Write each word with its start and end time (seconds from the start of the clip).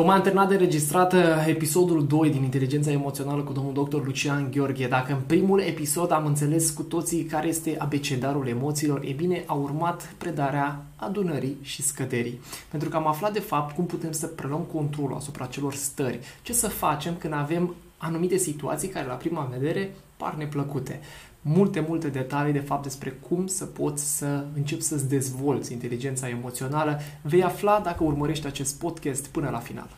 Tocmai 0.00 0.18
am 0.18 0.24
terminat 0.24 0.48
de 0.48 0.54
înregistrat 0.54 1.12
uh, 1.12 1.20
episodul 1.46 2.06
2 2.06 2.30
din 2.30 2.42
Inteligența 2.42 2.90
Emoțională 2.90 3.42
cu 3.42 3.52
domnul 3.52 3.88
dr. 3.88 4.04
Lucian 4.04 4.50
Gheorghe. 4.50 4.86
Dacă 4.86 5.12
în 5.12 5.20
primul 5.26 5.60
episod 5.60 6.12
am 6.12 6.26
înțeles 6.26 6.70
cu 6.70 6.82
toții 6.82 7.24
care 7.24 7.48
este 7.48 7.74
abecedarul 7.78 8.46
emoțiilor, 8.46 9.02
e 9.04 9.12
bine, 9.12 9.42
a 9.46 9.52
urmat 9.52 10.14
predarea 10.18 10.84
adunării 10.96 11.56
și 11.62 11.82
scăderii. 11.82 12.40
Pentru 12.70 12.88
că 12.88 12.96
am 12.96 13.06
aflat 13.06 13.32
de 13.32 13.40
fapt 13.40 13.74
cum 13.74 13.86
putem 13.86 14.12
să 14.12 14.26
preluăm 14.26 14.60
controlul 14.72 15.16
asupra 15.16 15.46
celor 15.46 15.74
stări. 15.74 16.20
Ce 16.42 16.52
să 16.52 16.68
facem 16.68 17.14
când 17.18 17.34
avem 17.34 17.74
anumite 17.96 18.36
situații 18.36 18.88
care 18.88 19.06
la 19.06 19.14
prima 19.14 19.48
vedere 19.50 19.94
par 20.16 20.34
neplăcute 20.34 21.00
multe, 21.42 21.84
multe 21.88 22.08
detalii 22.08 22.52
de 22.52 22.58
fapt 22.58 22.82
despre 22.82 23.10
cum 23.10 23.46
să 23.46 23.64
poți 23.64 24.16
să 24.16 24.44
începi 24.54 24.82
să-ți 24.82 25.08
dezvolți 25.08 25.72
inteligența 25.72 26.28
emoțională. 26.28 27.00
Vei 27.22 27.42
afla 27.42 27.80
dacă 27.84 28.04
urmărești 28.04 28.46
acest 28.46 28.78
podcast 28.78 29.26
până 29.26 29.50
la 29.50 29.58
final. 29.58 29.88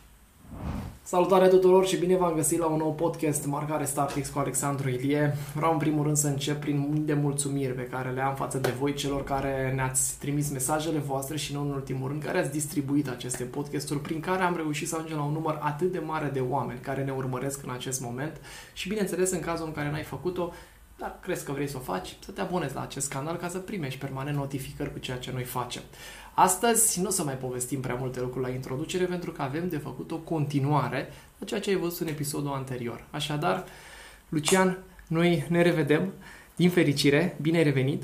Salutare 1.05 1.47
tuturor 1.47 1.85
și 1.85 1.97
bine 1.97 2.17
v-am 2.17 2.33
găsit 2.35 2.59
la 2.59 2.65
un 2.65 2.77
nou 2.77 2.93
podcast 2.93 3.45
Marcare 3.45 3.85
Startix 3.85 4.29
cu 4.29 4.39
Alexandru 4.39 4.89
Ilie. 4.89 5.35
Vreau 5.55 5.71
în 5.71 5.77
primul 5.77 6.03
rând 6.03 6.17
să 6.17 6.27
încep 6.27 6.59
prin 6.59 6.87
mii 6.91 7.01
de 7.01 7.13
mulțumiri 7.13 7.73
pe 7.73 7.81
care 7.81 8.09
le 8.09 8.21
am 8.21 8.35
față 8.35 8.57
de 8.57 8.73
voi, 8.79 8.93
celor 8.93 9.23
care 9.23 9.71
ne-ați 9.75 10.17
trimis 10.19 10.51
mesajele 10.51 10.99
voastre 10.99 11.37
și 11.37 11.53
nu 11.53 11.61
în 11.61 11.69
ultimul 11.69 12.07
rând, 12.07 12.23
care 12.23 12.39
ați 12.39 12.51
distribuit 12.51 13.09
aceste 13.09 13.43
podcasturi 13.43 13.99
prin 13.99 14.19
care 14.19 14.43
am 14.43 14.55
reușit 14.55 14.87
să 14.87 14.95
ajungem 14.95 15.17
la 15.17 15.23
un 15.23 15.33
număr 15.33 15.59
atât 15.61 15.91
de 15.91 15.99
mare 15.99 16.29
de 16.33 16.39
oameni 16.39 16.79
care 16.79 17.03
ne 17.03 17.11
urmăresc 17.11 17.63
în 17.63 17.71
acest 17.73 18.01
moment 18.01 18.41
și 18.73 18.87
bineînțeles 18.87 19.31
în 19.31 19.39
cazul 19.39 19.65
în 19.65 19.73
care 19.73 19.91
n-ai 19.91 20.03
făcut-o, 20.03 20.51
dar 21.03 21.17
crezi 21.21 21.45
că 21.45 21.51
vrei 21.51 21.69
să 21.69 21.77
o 21.77 21.79
faci, 21.79 22.15
să 22.25 22.31
te 22.31 22.41
abonezi 22.41 22.75
la 22.75 22.81
acest 22.81 23.09
canal 23.09 23.35
ca 23.35 23.47
să 23.47 23.57
primești 23.57 23.99
permanent 23.99 24.37
notificări 24.37 24.91
cu 24.91 24.99
ceea 24.99 25.17
ce 25.17 25.31
noi 25.33 25.43
facem. 25.43 25.81
Astăzi 26.33 26.99
nu 26.99 27.07
o 27.07 27.11
să 27.11 27.23
mai 27.23 27.33
povestim 27.33 27.79
prea 27.79 27.95
multe 27.95 28.19
lucruri 28.19 28.45
la 28.45 28.51
introducere 28.53 29.03
pentru 29.05 29.31
că 29.31 29.41
avem 29.41 29.69
de 29.69 29.77
făcut 29.77 30.11
o 30.11 30.15
continuare 30.15 31.07
la 31.39 31.45
ceea 31.45 31.59
ce 31.59 31.69
ai 31.69 31.75
văzut 31.75 31.99
în 31.99 32.07
episodul 32.07 32.51
anterior. 32.53 33.03
Așadar, 33.11 33.63
Lucian, 34.29 34.77
noi 35.07 35.45
ne 35.49 35.61
revedem, 35.61 36.13
din 36.55 36.69
fericire, 36.69 37.37
bine 37.41 37.57
ai 37.57 37.63
revenit. 37.63 38.03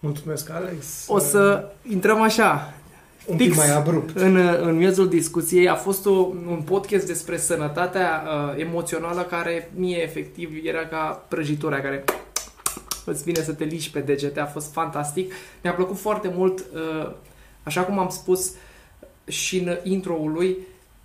Mulțumesc, 0.00 0.50
Alex. 0.50 1.04
O 1.08 1.18
să 1.18 1.72
intrăm 1.88 2.20
așa, 2.20 2.74
un 3.26 3.36
pic 3.36 3.56
mai 3.56 3.74
abrupt. 3.74 4.16
În, 4.16 4.36
în 4.36 4.76
miezul 4.76 5.08
discuției 5.08 5.68
a 5.68 5.74
fost 5.74 6.06
o, 6.06 6.10
un 6.48 6.62
podcast 6.64 7.06
despre 7.06 7.36
sănătatea 7.36 8.22
uh, 8.26 8.60
emoțională 8.60 9.22
care 9.22 9.70
mie 9.74 10.02
efectiv 10.02 10.64
era 10.64 10.86
ca 10.86 11.24
prăjitura 11.28 11.80
care 11.80 12.04
îți 13.10 13.22
vine 13.22 13.42
să 13.42 13.52
te 13.52 13.64
liși 13.64 13.90
pe 13.90 14.00
degete, 14.00 14.40
a 14.40 14.46
fost 14.46 14.72
fantastic. 14.72 15.32
Mi-a 15.62 15.72
plăcut 15.72 15.98
foarte 15.98 16.32
mult, 16.34 16.58
uh, 16.58 17.12
așa 17.62 17.82
cum 17.82 17.98
am 17.98 18.08
spus 18.08 18.52
și 19.26 19.58
în 19.58 19.76
intro-ul 19.82 20.32
lui, 20.32 20.56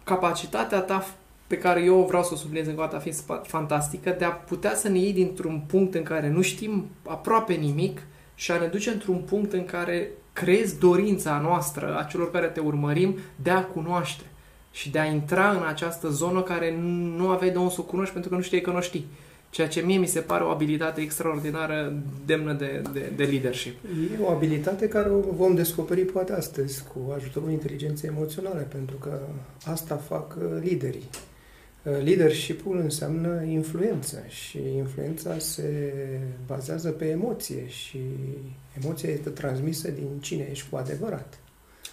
capacitatea 0.04 0.80
ta 0.80 1.06
pe 1.48 1.58
care 1.58 1.84
eu 1.84 2.06
vreau 2.08 2.24
să 2.24 2.30
o 2.34 2.36
subliniez 2.36 2.68
încă 2.68 2.82
o 2.82 2.84
dată 2.84 2.98
fiind 2.98 3.18
fantastică, 3.44 4.16
de 4.18 4.26
a 4.26 4.32
putea 4.32 4.76
să 4.76 4.90
ne 4.90 4.98
iei 4.98 5.14
dintr-un 5.14 5.62
punct 5.68 5.96
în 5.96 6.04
care 6.04 6.30
nu 6.30 6.42
știm 6.42 6.88
aproape 7.08 7.54
nimic 7.54 8.02
și 8.36 8.52
a 8.52 8.60
ne 8.60 8.66
duce 8.66 8.90
într-un 8.90 9.18
punct 9.18 9.54
în 9.54 9.66
care 9.66 10.10
creezi 10.34 10.80
dorința 10.80 11.40
noastră, 11.40 11.98
a 11.98 12.04
celor 12.04 12.32
care 12.32 12.48
te 12.48 12.60
urmărim, 12.60 13.18
de 13.36 13.50
a 13.50 13.64
cunoaște 13.64 14.24
și 14.72 14.90
de 14.90 15.00
a 15.00 15.06
intra 15.06 15.50
în 15.50 15.64
această 15.68 16.10
zonă 16.10 16.42
care 16.42 16.78
nu 17.16 17.30
aveai 17.30 17.52
de 17.52 17.58
unde 17.58 17.74
să 17.74 17.80
o 17.80 17.84
cunoști 17.84 18.14
pentru 18.14 18.30
că 18.30 18.36
nu 18.36 18.42
știai 18.42 18.62
că 18.62 18.72
nu 18.72 18.82
știi. 18.82 19.06
Ceea 19.50 19.68
ce 19.68 19.82
mie 19.82 19.98
mi 19.98 20.08
se 20.08 20.20
pare 20.20 20.44
o 20.44 20.50
abilitate 20.50 21.02
extraordinară, 21.02 21.94
demnă 22.26 22.54
de, 22.54 22.82
de, 22.94 23.12
de 23.16 23.24
leadership. 23.24 23.78
E 23.84 24.24
o 24.24 24.30
abilitate 24.30 24.88
care 24.88 25.10
o 25.10 25.20
vom 25.20 25.56
descoperi 25.56 26.02
poate 26.02 26.34
astăzi 26.34 26.84
cu 26.84 27.12
ajutorul 27.16 27.52
inteligenței 27.52 28.10
emoționale, 28.10 28.62
pentru 28.62 28.96
că 28.96 29.20
asta 29.66 29.96
fac 29.96 30.36
uh, 30.38 30.62
liderii. 30.62 31.10
Uh, 31.84 32.04
leadership-ul 32.04 32.78
înseamnă 32.78 33.44
influență 33.44 34.24
și 34.28 34.60
influența 34.78 35.38
se 35.38 35.94
bazează 36.46 36.90
pe 36.90 37.06
emoție 37.06 37.68
și 37.68 38.00
emoția 38.82 39.10
este 39.10 39.30
transmisă 39.30 39.92
din 39.92 40.08
cine 40.20 40.48
ești 40.52 40.70
cu 40.70 40.76
adevărat. 40.76 41.40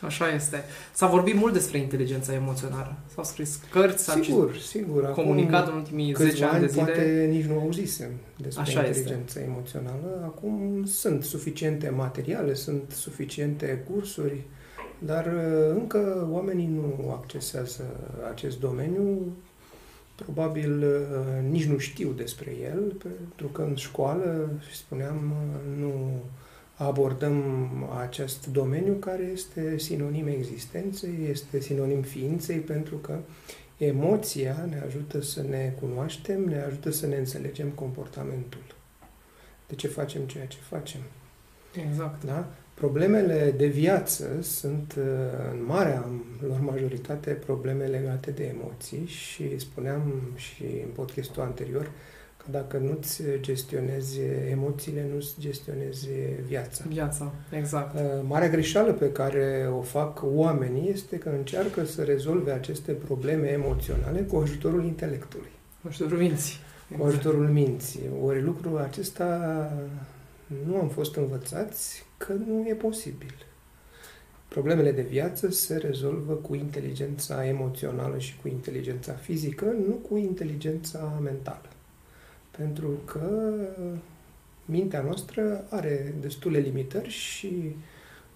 Așa 0.00 0.28
este. 0.34 0.64
S-a 0.92 1.06
vorbit 1.06 1.34
mult 1.34 1.52
despre 1.52 1.78
inteligența 1.78 2.34
emoțională. 2.34 2.96
S-au 3.14 3.24
scris 3.24 3.60
cărți, 3.70 4.04
s-a 4.04 4.20
sigur, 4.22 4.56
sigur. 4.56 5.10
comunicat 5.10 5.62
Acum, 5.62 5.72
în 5.72 5.78
ultimii 5.78 6.14
10 6.14 6.44
ani 6.44 6.60
de 6.60 6.66
zile. 6.66 6.82
poate 6.82 7.28
nici 7.30 7.44
nu 7.44 7.58
auzisem 7.58 8.10
despre 8.36 8.62
Așa 8.62 8.84
inteligența 8.86 9.40
este. 9.40 9.50
emoțională. 9.50 10.22
Acum 10.24 10.84
sunt 10.84 11.24
suficiente 11.24 11.88
materiale, 11.88 12.54
sunt 12.54 12.90
suficiente 12.90 13.84
cursuri, 13.90 14.42
dar 14.98 15.26
uh, 15.26 15.76
încă 15.78 16.28
oamenii 16.30 16.66
nu 16.66 17.18
accesează 17.20 17.84
acest 18.30 18.60
domeniu 18.60 19.32
probabil 20.14 20.82
uh, 20.82 21.50
nici 21.50 21.64
nu 21.64 21.78
știu 21.78 22.10
despre 22.10 22.54
el, 22.62 22.92
pentru 23.02 23.46
că 23.46 23.62
în 23.62 23.74
școală, 23.74 24.50
spuneam, 24.72 25.16
uh, 25.16 25.78
nu 25.80 26.22
abordăm 26.76 27.72
acest 28.00 28.46
domeniu 28.46 28.92
care 28.92 29.22
este 29.22 29.78
sinonim 29.78 30.26
existenței, 30.26 31.28
este 31.30 31.60
sinonim 31.60 32.02
ființei, 32.02 32.58
pentru 32.58 32.96
că 32.96 33.18
emoția 33.76 34.66
ne 34.68 34.82
ajută 34.86 35.20
să 35.22 35.42
ne 35.42 35.74
cunoaștem, 35.80 36.44
ne 36.44 36.60
ajută 36.60 36.90
să 36.90 37.06
ne 37.06 37.16
înțelegem 37.16 37.68
comportamentul. 37.68 38.62
De 39.68 39.74
ce 39.74 39.88
facem 39.88 40.22
ceea 40.22 40.46
ce 40.46 40.58
facem. 40.68 41.00
Exact. 41.88 42.24
Da? 42.24 42.48
Problemele 42.74 43.54
de 43.56 43.66
viață 43.66 44.40
sunt, 44.40 44.94
uh, 44.98 45.04
în 45.52 45.64
marea 45.64 46.08
lor 46.46 46.60
majoritate, 46.60 47.30
probleme 47.30 47.86
legate 47.86 48.30
de 48.30 48.44
emoții 48.44 49.06
și 49.06 49.58
spuneam 49.58 50.12
și 50.34 50.62
în 50.62 50.90
podcastul 50.94 51.42
anterior 51.42 51.84
că 51.84 51.90
dacă 52.50 52.76
nu-ți 52.76 53.22
gestionezi 53.40 54.20
emoțiile, 54.50 55.08
nu-ți 55.14 55.34
gestionezi 55.38 56.08
viața. 56.46 56.84
Viața, 56.88 57.32
exact. 57.50 57.94
Uh, 57.94 58.00
marea 58.22 58.48
greșeală 58.48 58.92
pe 58.92 59.12
care 59.12 59.70
o 59.78 59.80
fac 59.80 60.22
oamenii 60.24 60.90
este 60.90 61.18
că 61.18 61.28
încearcă 61.28 61.84
să 61.84 62.02
rezolve 62.02 62.50
aceste 62.50 62.92
probleme 62.92 63.48
emoționale 63.48 64.20
cu 64.20 64.36
ajutorul 64.36 64.84
intelectului. 64.84 65.50
Cu 65.82 65.88
ajutorul 65.88 66.18
minții. 66.18 66.56
Cu 66.98 67.04
ajutorul 67.04 67.48
minții. 67.48 68.00
Ori 68.22 68.42
lucrul 68.42 68.78
acesta 68.78 69.70
nu 70.66 70.76
am 70.76 70.88
fost 70.88 71.16
învățați 71.16 72.04
că 72.16 72.32
nu 72.32 72.66
e 72.68 72.74
posibil. 72.74 73.34
Problemele 74.48 74.92
de 74.92 75.02
viață 75.02 75.50
se 75.50 75.76
rezolvă 75.76 76.32
cu 76.32 76.54
inteligența 76.54 77.46
emoțională 77.46 78.18
și 78.18 78.36
cu 78.42 78.48
inteligența 78.48 79.12
fizică, 79.12 79.64
nu 79.64 79.94
cu 79.94 80.16
inteligența 80.16 81.20
mentală. 81.22 81.68
Pentru 82.56 82.88
că 83.04 83.54
mintea 84.64 85.02
noastră 85.02 85.64
are 85.70 86.14
destule 86.20 86.58
limitări 86.58 87.08
și 87.08 87.76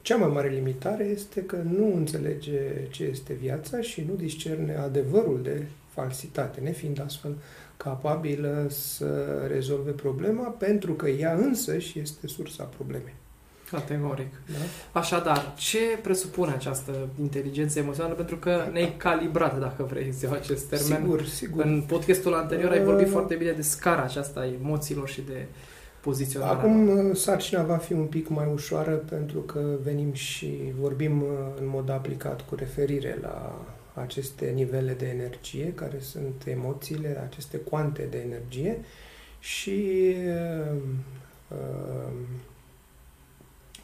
cea 0.03 0.16
mai 0.16 0.28
mare 0.28 0.48
limitare 0.48 1.04
este 1.04 1.42
că 1.42 1.56
nu 1.56 1.94
înțelege 1.94 2.86
ce 2.91 3.04
este 3.04 3.32
viața 3.32 3.80
și 3.80 4.04
nu 4.09 4.14
discerne 4.14 4.75
adevărul 4.75 5.42
de 5.42 5.66
falsitate, 5.88 6.60
nefiind 6.60 7.00
astfel 7.00 7.36
capabilă 7.76 8.66
să 8.69 9.44
rezolve 9.47 9.91
problema, 9.91 10.48
pentru 10.48 10.92
că 10.92 11.09
ea 11.09 11.34
însă 11.34 11.78
și 11.78 11.98
este 11.98 12.26
sursa 12.26 12.64
problemei. 12.64 13.14
Categoric. 13.70 14.32
Da? 14.47 15.00
Așadar, 15.00 15.54
ce 15.56 15.78
presupune 16.03 16.53
această 16.53 17.08
inteligență 17.20 17.78
emoțională? 17.78 18.14
Pentru 18.14 18.36
că 18.36 18.69
ne-ai 18.72 18.94
calibrat, 18.97 19.58
dacă 19.60 19.82
vrei 19.82 20.12
să 20.12 20.28
acest 20.32 20.69
termen. 20.69 21.00
Sigur, 21.00 21.25
sigur. 21.25 21.64
În 21.64 21.84
podcastul 21.86 22.34
anterior 22.34 22.70
ai 22.70 22.84
vorbit 22.84 23.06
uh, 23.06 23.12
foarte 23.12 23.34
bine 23.34 23.50
de 23.50 23.62
scara 23.62 24.03
aceasta 24.03 24.41
a 24.41 24.47
emoțiilor 24.47 25.09
și 25.09 25.21
de 25.21 25.47
poziționarea. 26.00 26.54
Acum 26.54 26.89
uh, 26.89 27.16
sarcina 27.16 27.62
va 27.62 27.77
fi 27.77 27.92
un 27.92 28.06
pic 28.06 28.28
mai 28.28 28.48
ușoară 28.53 28.95
pentru 28.95 29.39
că 29.39 29.60
venim 29.83 30.12
și 30.12 30.72
vorbim 30.80 31.22
uh, 31.22 31.28
în 31.60 31.68
mod 31.68 31.91
aplicat 31.91 32.48
cu 32.48 32.54
referire 32.54 33.18
la 33.22 33.65
aceste 33.95 34.53
nivele 34.54 34.92
de 34.92 35.06
energie, 35.06 35.72
care 35.74 35.98
sunt 35.98 36.42
emoțiile, 36.47 37.22
aceste 37.30 37.56
cuante 37.56 38.06
de 38.10 38.18
energie 38.18 38.78
și 39.39 40.15
uh, 40.27 40.77
uh, 41.48 42.12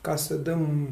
ca 0.06 0.16
să 0.16 0.34
dăm 0.34 0.88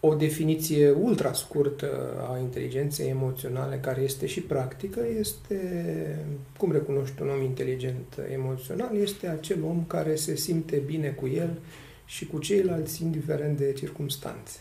o 0.00 0.14
definiție 0.14 0.90
ultra 0.90 1.32
scurtă 1.32 1.88
a 2.30 2.38
inteligenței 2.38 3.08
emoționale, 3.08 3.76
care 3.76 4.00
este 4.00 4.26
și 4.26 4.40
practică, 4.40 5.00
este, 5.18 5.58
cum 6.58 6.72
recunoști 6.72 7.22
un 7.22 7.28
om 7.28 7.42
inteligent 7.42 8.18
emoțional, 8.32 8.96
este 8.96 9.26
acel 9.28 9.64
om 9.64 9.84
care 9.86 10.14
se 10.14 10.36
simte 10.36 10.82
bine 10.86 11.08
cu 11.08 11.26
el 11.28 11.58
și 12.04 12.26
cu 12.26 12.38
ceilalți, 12.38 13.02
indiferent 13.02 13.58
de 13.58 13.72
circunstanțe. 13.72 14.58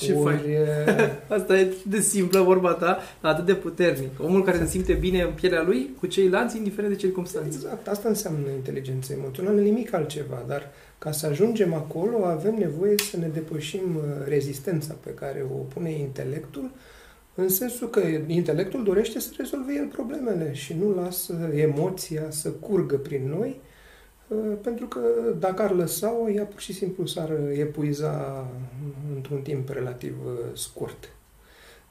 Ce 0.00 0.12
Ori... 0.12 0.34
faci? 0.34 0.44
Asta 1.38 1.58
e 1.58 1.74
de 1.86 2.00
simplă 2.00 2.40
vorba 2.40 2.72
ta, 2.72 2.98
atât 3.20 3.44
de 3.46 3.54
puternic. 3.54 4.22
Omul 4.22 4.44
care 4.44 4.58
se 4.58 4.66
simte 4.66 4.92
bine 4.92 5.22
în 5.22 5.32
pielea 5.32 5.62
lui 5.62 5.90
cu 5.98 6.06
ceilalți, 6.06 6.56
indiferent 6.56 6.92
de 6.92 6.98
circunstanțe. 6.98 7.56
Exact, 7.62 7.88
asta 7.88 8.08
înseamnă 8.08 8.48
inteligență 8.50 9.12
emoțională, 9.12 9.60
nimic 9.60 9.92
altceva, 9.94 10.44
dar 10.46 10.70
ca 11.02 11.12
să 11.12 11.26
ajungem 11.26 11.74
acolo 11.74 12.24
avem 12.24 12.54
nevoie 12.54 12.94
să 13.10 13.16
ne 13.16 13.26
depășim 13.26 13.96
uh, 13.96 14.02
rezistența 14.24 14.94
pe 15.00 15.10
care 15.10 15.46
o 15.52 15.56
pune 15.56 15.90
intelectul 15.90 16.70
în 17.34 17.48
sensul 17.48 17.88
că 17.90 18.00
intelectul 18.26 18.84
dorește 18.84 19.20
să 19.20 19.30
rezolve 19.36 19.74
el 19.74 19.86
problemele 19.86 20.52
și 20.52 20.74
nu 20.74 20.94
lasă 20.94 21.50
emoția 21.54 22.30
să 22.30 22.50
curgă 22.50 22.96
prin 22.96 23.28
noi, 23.28 23.60
uh, 24.28 24.38
pentru 24.62 24.86
că 24.86 25.00
dacă 25.38 25.62
ar 25.62 25.74
lăsa-o, 25.74 26.30
ea 26.30 26.44
pur 26.44 26.60
și 26.60 26.72
simplu 26.72 27.06
s-ar 27.06 27.30
epuiza 27.52 28.46
într-un 29.14 29.42
timp 29.42 29.68
relativ 29.68 30.16
uh, 30.26 30.32
scurt. 30.52 31.12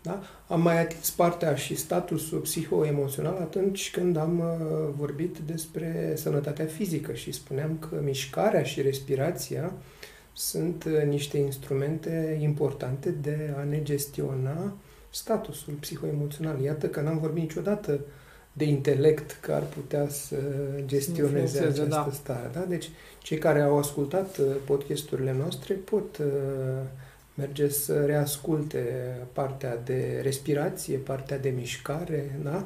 Da? 0.02 0.22
Am 0.48 0.62
mai 0.62 0.82
atins 0.82 1.10
partea 1.10 1.56
și 1.56 1.76
statusul 1.76 2.40
psihoemoțional 2.40 3.38
atunci 3.42 3.92
când 3.92 4.18
am 4.18 4.40
uh, 4.40 4.94
vorbit 4.98 5.38
despre 5.46 6.14
sănătatea 6.16 6.66
fizică 6.66 7.14
și 7.14 7.32
spuneam 7.32 7.78
că 7.90 8.02
mișcarea 8.04 8.64
și 8.64 8.82
respirația 8.82 9.74
sunt 10.34 10.86
niște 11.08 11.38
instrumente 11.38 12.40
importante 12.42 13.10
de 13.10 13.54
a 13.58 13.64
ne 13.64 13.84
gestiona 13.84 14.74
statusul 15.10 15.74
psihoemoțional. 15.74 16.62
Iată 16.62 16.88
că 16.88 17.02
n-am 17.02 17.18
vorbit 17.18 17.42
niciodată 17.42 18.00
de 18.54 18.66
intelect 18.66 19.38
care 19.42 19.58
ar 19.58 19.68
putea 19.68 20.10
să 20.10 20.36
gestioneze 20.86 21.60
această 21.60 21.86
da. 21.86 22.10
stare. 22.12 22.50
Da? 22.54 22.60
Deci, 22.60 22.90
cei 23.20 23.38
care 23.38 23.62
au 23.62 23.78
ascultat 23.78 24.38
uh, 24.38 24.46
podcasturile 24.66 25.36
noastre 25.40 25.74
pot 25.74 26.18
uh, 26.18 26.26
merge 27.34 27.70
să 27.70 28.06
reasculte 28.06 29.16
partea 29.34 29.78
de 29.78 30.20
respirație, 30.24 30.98
partea 30.98 31.40
de 31.40 31.50
mișcare, 31.50 32.40
da? 32.44 32.66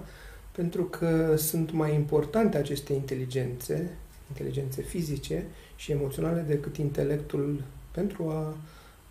pentru 0.52 0.84
că 0.84 1.36
sunt 1.38 1.72
mai 1.72 1.94
importante 1.94 2.58
aceste 2.58 2.94
inteligențe, 2.94 3.90
inteligențe 4.28 4.82
fizice 4.82 5.46
și 5.76 5.92
emoționale 5.92 6.42
decât 6.48 6.78
intelectul 6.78 7.64
pentru 7.92 8.30
a 8.30 8.56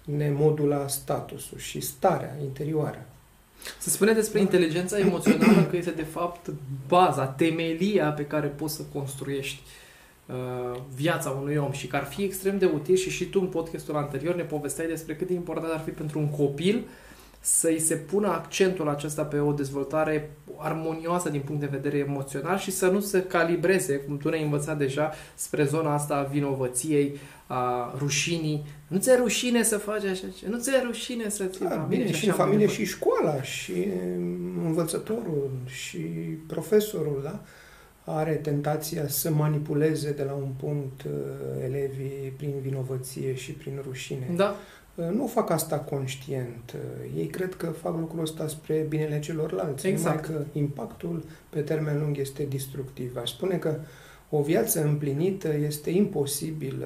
ne 0.05 0.31
modula 0.31 0.89
statusul 0.89 1.59
și 1.59 1.81
starea 1.81 2.37
interioară. 2.43 3.07
Se 3.81 3.91
spune 3.91 4.13
despre 4.13 4.41
inteligența 4.41 4.99
emoțională 4.99 5.63
că 5.63 5.77
este 5.77 5.91
de 5.91 6.03
fapt 6.03 6.51
baza, 6.89 7.27
temelia 7.27 8.11
pe 8.11 8.27
care 8.27 8.47
poți 8.47 8.75
să 8.75 8.83
construiești 8.93 9.61
uh, 9.65 9.84
viața 10.95 11.31
unui 11.31 11.57
om 11.57 11.73
și 11.73 11.87
că 11.87 11.97
ar 11.97 12.05
fi 12.05 12.23
extrem 12.23 12.59
de 12.59 12.71
util 12.75 12.97
și 12.97 13.11
și 13.11 13.25
tu 13.25 13.41
în 13.41 13.47
podcastul 13.47 13.97
anterior 13.97 14.35
ne 14.35 14.43
povesteai 14.43 14.89
despre 14.89 15.17
cât 15.17 15.27
de 15.27 15.35
important 15.35 15.73
ar 15.73 15.83
fi 15.85 15.91
pentru 15.91 16.19
un 16.19 16.29
copil 16.29 16.85
să-i 17.47 17.79
se 17.79 17.95
pună 17.95 18.29
accentul 18.29 18.89
acesta 18.89 19.23
pe 19.23 19.39
o 19.39 19.53
dezvoltare 19.53 20.31
armonioasă 20.57 21.29
din 21.29 21.41
punct 21.41 21.61
de 21.61 21.69
vedere 21.71 21.99
emoțional 21.99 22.59
și 22.59 22.71
să 22.71 22.87
nu 22.87 23.01
se 23.01 23.23
calibreze, 23.23 23.97
cum 23.97 24.17
tu 24.17 24.29
ne-ai 24.29 24.43
învățat 24.43 24.79
deja, 24.79 25.13
spre 25.35 25.65
zona 25.65 25.95
asta 25.95 26.15
a 26.15 26.23
vinovăției, 26.23 27.17
a 27.47 27.95
rușinii. 27.99 28.67
Nu 28.89 28.99
ți-e 28.99 29.15
rușine 29.15 29.63
să 29.63 29.79
faci 29.79 30.05
așa 30.05 30.27
Nu 30.49 30.59
ți-e 30.59 30.83
rușine 30.85 31.29
să 31.29 31.45
ți 31.45 31.59
da, 31.61 31.87
bine, 31.89 32.13
și 32.13 32.27
în 32.27 32.33
familie 32.33 32.67
și 32.67 32.85
școala, 32.85 33.43
și 33.43 33.87
învățătorul, 34.65 35.51
și 35.67 35.99
profesorul, 36.47 37.21
da? 37.25 37.41
Are 38.05 38.35
tentația 38.35 39.09
să 39.09 39.31
manipuleze 39.31 40.13
de 40.13 40.23
la 40.23 40.33
un 40.33 40.49
punct 40.57 41.03
uh, 41.03 41.13
elevii 41.65 42.33
prin 42.37 42.53
vinovăție 42.61 43.35
și 43.35 43.53
prin 43.53 43.81
rușine. 43.87 44.31
Da. 44.37 44.55
Uh, 44.95 45.09
nu 45.09 45.27
fac 45.27 45.51
asta 45.51 45.79
conștient. 45.79 46.75
Uh, 46.75 47.11
ei 47.17 47.27
cred 47.27 47.55
că 47.55 47.67
fac 47.67 47.99
lucrul 47.99 48.23
ăsta 48.23 48.49
spre 48.49 48.87
binele 48.89 49.21
celorlalți. 49.21 49.87
Exact. 49.87 50.29
Numai 50.29 50.43
că 50.45 50.59
impactul 50.59 51.25
pe 51.51 51.61
termen 51.61 52.01
lung 52.01 52.19
este 52.19 52.43
destructiv. 52.43 53.17
Aș 53.17 53.31
spune 53.31 53.57
că 53.57 53.77
o 54.31 54.43
viață 54.43 54.85
împlinită 54.85 55.55
este 55.55 55.91
imposibil 55.91 56.85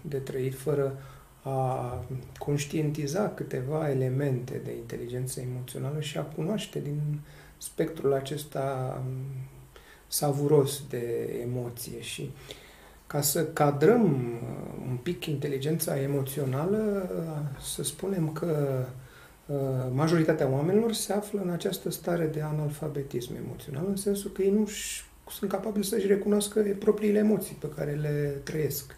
de 0.00 0.16
trăit 0.16 0.54
fără 0.54 0.98
a 1.42 2.04
conștientiza 2.38 3.28
câteva 3.28 3.90
elemente 3.90 4.60
de 4.64 4.76
inteligență 4.76 5.40
emoțională 5.40 6.00
și 6.00 6.18
a 6.18 6.22
cunoaște 6.22 6.80
din 6.80 7.20
spectrul 7.56 8.12
acesta 8.12 8.96
um, 9.06 9.14
savuros 10.12 10.82
de 10.88 11.38
emoție 11.42 12.00
și 12.00 12.30
ca 13.06 13.20
să 13.20 13.44
cadrăm 13.44 14.04
uh, 14.04 14.88
un 14.88 14.96
pic 15.02 15.26
inteligența 15.26 16.00
emoțională, 16.00 17.10
uh, 17.16 17.62
să 17.62 17.82
spunem 17.82 18.32
că 18.32 18.84
uh, 19.46 19.56
majoritatea 19.92 20.48
oamenilor 20.48 20.92
se 20.92 21.12
află 21.12 21.40
în 21.40 21.50
această 21.50 21.90
stare 21.90 22.26
de 22.26 22.40
analfabetism 22.40 23.34
emoțional, 23.44 23.84
în 23.88 23.96
sensul 23.96 24.30
că 24.30 24.42
ei 24.42 24.50
nu 24.50 24.68
sunt 25.28 25.50
capabili 25.50 25.84
să-și 25.84 26.06
recunoască 26.06 26.60
propriile 26.78 27.18
emoții 27.18 27.56
pe 27.60 27.68
care 27.76 27.92
le 27.92 28.40
trăiesc. 28.42 28.96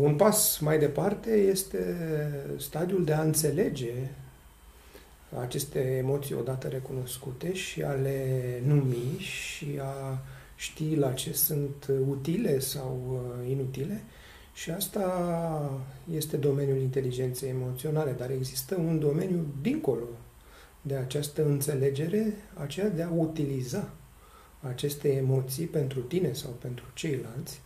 Un 0.00 0.14
pas 0.16 0.58
mai 0.58 0.78
departe 0.78 1.30
este 1.30 1.96
stadiul 2.56 3.04
de 3.04 3.12
a 3.12 3.22
înțelege 3.22 3.92
aceste 5.40 5.78
emoții 5.78 6.34
odată 6.34 6.68
recunoscute 6.68 7.52
și 7.54 7.82
a 7.82 7.92
le 7.92 8.60
numi 8.64 9.16
și 9.18 9.78
a 9.80 10.24
ști 10.56 10.94
la 10.94 11.12
ce 11.12 11.32
sunt 11.32 11.90
utile 12.08 12.58
sau 12.58 13.22
uh, 13.40 13.50
inutile 13.50 14.02
și 14.54 14.70
asta 14.70 15.82
este 16.14 16.36
domeniul 16.36 16.78
inteligenței 16.78 17.48
emoționale, 17.48 18.10
dar 18.10 18.30
există 18.30 18.76
un 18.76 18.98
domeniu 18.98 19.46
dincolo 19.60 20.08
de 20.82 20.94
această 20.94 21.44
înțelegere, 21.44 22.34
aceea 22.54 22.88
de 22.88 23.02
a 23.02 23.10
utiliza 23.10 23.90
aceste 24.60 25.12
emoții 25.12 25.66
pentru 25.66 26.00
tine 26.00 26.32
sau 26.32 26.50
pentru 26.50 26.84
ceilalți 26.94 27.60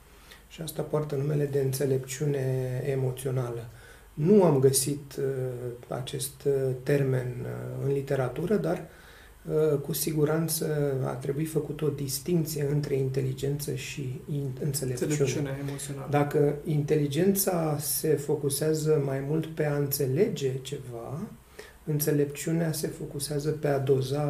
și 0.49 0.63
asta 0.63 0.83
poartă 0.83 1.15
numele 1.15 1.47
de 1.47 1.61
înțelepciune 1.61 2.81
emoțională. 2.87 3.69
Nu 4.15 4.43
am 4.43 4.59
găsit 4.59 5.17
uh, 5.19 5.25
acest 5.89 6.45
uh, 6.45 6.53
termen 6.83 7.35
uh, 7.43 7.85
în 7.85 7.93
literatură, 7.93 8.57
dar 8.57 8.89
uh, 9.45 9.79
cu 9.79 9.93
siguranță 9.93 10.95
a 11.05 11.11
trebuit 11.11 11.51
făcut 11.51 11.83
o 11.83 11.89
distinție 11.89 12.69
între 12.71 12.95
inteligență 12.95 13.75
și 13.75 14.21
înțelepciune. 14.61 15.11
înțelepciune 15.11 15.59
emoțională. 15.69 16.07
Dacă 16.11 16.55
inteligența 16.65 17.77
se 17.79 18.09
focusează 18.09 19.03
mai 19.05 19.25
mult 19.29 19.47
pe 19.47 19.65
a 19.65 19.77
înțelege 19.77 20.53
ceva, 20.63 21.21
înțelepciunea 21.85 22.73
se 22.73 22.87
focusează 22.87 23.51
pe 23.51 23.69
a 23.69 23.79
doza 23.79 24.25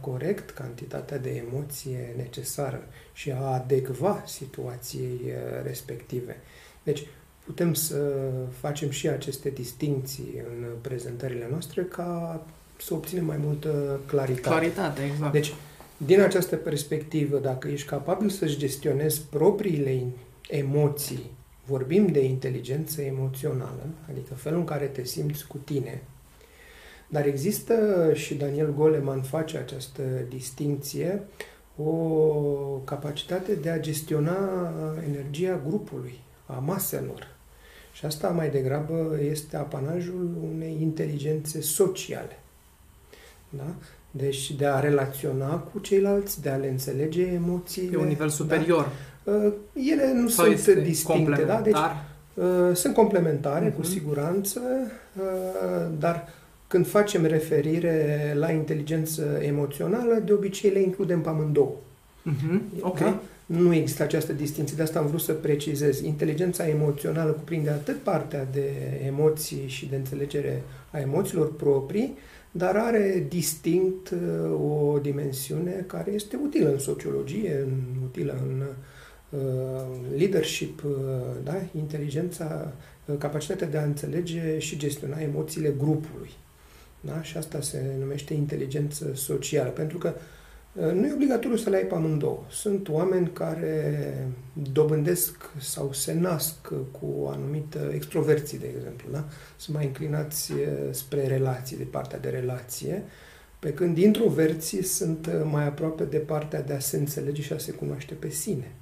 corect 0.00 0.50
cantitatea 0.50 1.18
de 1.18 1.44
emoție 1.48 2.14
necesară 2.16 2.82
și 3.12 3.30
a 3.30 3.42
adecva 3.42 4.22
situației 4.26 5.20
uh, 5.24 5.62
respective. 5.64 6.36
Deci, 6.82 7.06
putem 7.50 7.74
să 7.74 8.12
facem 8.58 8.90
și 8.90 9.08
aceste 9.08 9.48
distinții 9.48 10.42
în 10.48 10.66
prezentările 10.80 11.46
noastre 11.50 11.82
ca 11.82 12.42
să 12.78 12.94
obținem 12.94 13.24
mai 13.24 13.36
multă 13.44 14.00
claritate. 14.06 14.48
Claritate, 14.48 15.02
exact. 15.02 15.32
Deci, 15.32 15.54
din 15.96 16.20
această 16.20 16.56
perspectivă, 16.56 17.38
dacă 17.38 17.68
ești 17.68 17.86
capabil 17.88 18.28
să-și 18.28 18.58
gestionezi 18.58 19.22
propriile 19.30 20.02
emoții, 20.48 21.30
vorbim 21.66 22.06
de 22.06 22.24
inteligență 22.24 23.02
emoțională, 23.02 23.86
adică 24.10 24.34
felul 24.34 24.58
în 24.58 24.64
care 24.64 24.86
te 24.86 25.04
simți 25.04 25.46
cu 25.46 25.56
tine, 25.56 26.02
dar 27.08 27.26
există, 27.26 27.74
și 28.14 28.34
Daniel 28.34 28.74
Goleman 28.74 29.22
face 29.22 29.58
această 29.58 30.02
distinție, 30.28 31.22
o 31.76 31.92
capacitate 32.84 33.54
de 33.54 33.70
a 33.70 33.80
gestiona 33.80 34.38
energia 35.08 35.60
grupului, 35.68 36.20
a 36.46 36.58
maselor. 36.58 37.29
Și 38.00 38.06
asta 38.06 38.28
mai 38.28 38.50
degrabă 38.50 39.18
este 39.30 39.56
apanajul 39.56 40.28
unei 40.54 40.76
inteligențe 40.80 41.60
sociale. 41.60 42.38
Da? 43.48 43.74
Deci 44.10 44.50
de 44.50 44.66
a 44.66 44.80
relaționa 44.80 45.58
cu 45.58 45.78
ceilalți, 45.78 46.42
de 46.42 46.48
a 46.48 46.56
le 46.56 46.68
înțelege 46.68 47.22
emoțiile. 47.22 47.90
Pe 47.90 47.96
un 47.96 48.06
nivel 48.06 48.28
superior. 48.28 48.88
Da? 49.24 49.32
Uh, 49.32 49.52
ele 49.72 50.12
nu 50.12 50.28
Sau 50.28 50.56
sunt 50.56 50.76
distincte, 50.76 51.42
da? 51.42 51.60
Deci 51.60 51.76
uh, 52.34 52.74
sunt 52.74 52.94
complementare, 52.94 53.70
uh-huh. 53.70 53.76
cu 53.76 53.82
siguranță, 53.82 54.60
uh, 55.16 55.86
dar 55.98 56.28
când 56.66 56.86
facem 56.86 57.24
referire 57.24 58.32
la 58.38 58.50
inteligență 58.50 59.38
emoțională, 59.42 60.14
de 60.24 60.32
obicei 60.32 60.70
le 60.70 60.80
includem 60.80 61.20
pe 61.20 61.28
amândouă. 61.28 61.74
Uh-huh. 62.30 62.80
Ok. 62.80 62.98
Da? 62.98 63.20
Nu 63.50 63.74
există 63.74 64.02
această 64.02 64.32
distinție. 64.32 64.76
De 64.76 64.82
asta 64.82 64.98
am 64.98 65.06
vrut 65.06 65.20
să 65.20 65.32
precizez. 65.32 66.00
Inteligența 66.00 66.68
emoțională 66.68 67.30
cuprinde 67.30 67.70
atât 67.70 67.96
partea 68.02 68.46
de 68.52 68.70
emoții 69.06 69.64
și 69.66 69.86
de 69.86 69.96
înțelegere 69.96 70.62
a 70.90 70.98
emoțiilor 70.98 71.54
proprii, 71.54 72.16
dar 72.50 72.76
are 72.76 73.26
distinct 73.28 74.10
uh, 74.10 74.18
o 74.60 74.98
dimensiune 74.98 75.84
care 75.86 76.10
este 76.10 76.38
utilă 76.42 76.70
în 76.72 76.78
sociologie, 76.78 77.66
utilă 78.04 78.42
în 78.48 78.62
uh, 79.30 79.86
leadership, 80.16 80.84
uh, 80.84 80.92
da? 81.44 81.62
inteligența, 81.76 82.72
uh, 83.04 83.14
capacitatea 83.18 83.66
de 83.66 83.78
a 83.78 83.84
înțelege 83.84 84.58
și 84.58 84.78
gestiona 84.78 85.20
emoțiile 85.20 85.74
grupului. 85.78 86.30
Da? 87.00 87.22
Și 87.22 87.36
asta 87.36 87.60
se 87.60 87.84
numește 87.98 88.34
inteligență 88.34 89.10
socială, 89.14 89.70
pentru 89.70 89.98
că 89.98 90.12
uh, 90.16 90.20
nu 90.72 91.06
e 91.06 91.12
obligatoriu 91.12 91.56
să 91.56 91.70
le 91.70 91.76
ai 91.76 91.84
pe 91.84 91.94
amândouă. 91.94 92.44
Sunt 92.48 92.88
oameni 92.88 93.30
care 93.32 94.28
dobândesc 94.72 95.50
sau 95.60 95.92
se 95.92 96.12
nasc 96.12 96.68
cu 96.68 97.14
o 97.18 97.28
anumită 97.28 97.90
extroverție, 97.94 98.58
de 98.58 98.70
exemplu. 98.76 99.08
Da? 99.12 99.24
Sunt 99.56 99.76
mai 99.76 99.86
înclinați 99.86 100.52
spre 100.90 101.26
relații, 101.26 101.76
de 101.76 101.84
partea 101.84 102.18
de 102.18 102.28
relație, 102.28 103.04
Pe 103.60 103.72
când 103.72 103.98
introverții 103.98 104.82
sunt 104.82 105.26
uh, 105.26 105.32
mai 105.50 105.66
aproape 105.66 106.04
de 106.04 106.16
partea 106.16 106.62
de 106.62 106.72
a 106.72 106.78
se 106.78 106.96
înțelege 106.96 107.42
și 107.42 107.52
a 107.52 107.58
se 107.58 107.72
cunoaște 107.72 108.14
pe 108.14 108.28
sine. 108.28 108.72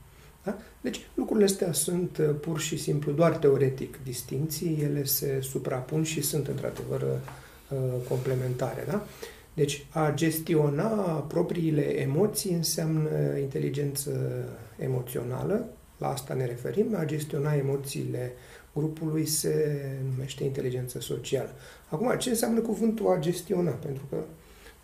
Da? 0.45 0.59
Deci 0.81 1.07
lucrurile 1.15 1.45
astea 1.45 1.73
sunt 1.73 2.19
uh, 2.19 2.35
pur 2.41 2.61
și 2.61 2.77
simplu 2.77 3.13
doar 3.13 3.37
teoretic 3.37 3.99
distinții, 4.05 4.79
ele 4.83 5.05
se 5.05 5.39
suprapun 5.41 6.03
și 6.03 6.23
sunt 6.23 6.47
într-adevăr 6.47 7.03
uh, 7.03 7.79
complementare. 8.09 8.85
Da? 8.87 9.07
Deci 9.59 9.87
a 9.91 10.13
gestiona 10.15 10.87
propriile 11.29 12.01
emoții 12.01 12.53
înseamnă 12.53 13.37
inteligență 13.41 14.11
emoțională, 14.77 15.69
la 15.97 16.09
asta 16.09 16.35
ne 16.35 16.45
referim, 16.45 16.95
a 16.97 17.05
gestiona 17.05 17.55
emoțiile 17.55 18.33
grupului 18.75 19.27
se 19.27 19.81
numește 20.11 20.45
inteligență 20.45 21.01
socială. 21.01 21.49
Acum, 21.89 22.15
ce 22.19 22.29
înseamnă 22.29 22.61
cuvântul 22.61 23.07
a 23.07 23.19
gestiona? 23.19 23.71
Pentru 23.71 24.03
că 24.11 24.17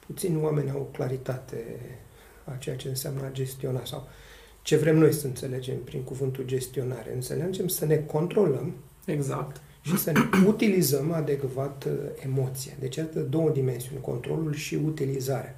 puțini 0.07 0.43
oameni 0.43 0.71
au 0.71 0.89
claritate 0.93 1.65
a 2.45 2.57
ceea 2.59 2.77
ce 2.77 2.89
înseamnă 2.89 3.25
a 3.25 3.33
gestiona 3.33 3.85
sau 3.85 4.09
ce 4.63 4.77
vrem 4.77 4.99
noi 4.99 5.13
să 5.13 5.27
înțelegem 5.27 5.79
prin 5.85 6.03
cuvântul 6.03 6.45
gestionare. 6.45 7.15
Înțelegem 7.15 7.69
să 7.69 7.85
ne 7.87 7.97
controlăm 7.97 8.75
exact. 9.07 9.61
Și 9.85 9.99
să 9.99 10.11
ne 10.11 10.21
utilizăm 10.47 11.13
adecvat 11.13 11.85
uh, 11.85 11.93
emoția. 12.25 12.73
Deci, 12.79 12.97
iată 12.97 13.21
două 13.21 13.51
dimensiuni, 13.51 14.01
controlul 14.01 14.55
și 14.55 14.75
utilizarea. 14.75 15.57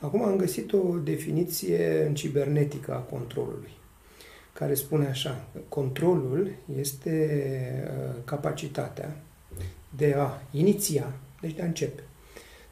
Acum 0.00 0.22
am 0.22 0.36
găsit 0.36 0.72
o 0.72 0.98
definiție 0.98 2.04
în 2.06 2.14
cibernetică 2.14 2.94
a 2.94 2.98
controlului, 2.98 3.70
care 4.52 4.74
spune 4.74 5.06
așa, 5.06 5.48
controlul 5.68 6.52
este 6.78 7.38
uh, 7.84 8.22
capacitatea 8.24 9.16
de 9.96 10.14
a 10.18 10.42
iniția, 10.50 11.12
deci 11.40 11.54
de 11.54 11.62
a 11.62 11.66
începe, 11.66 12.02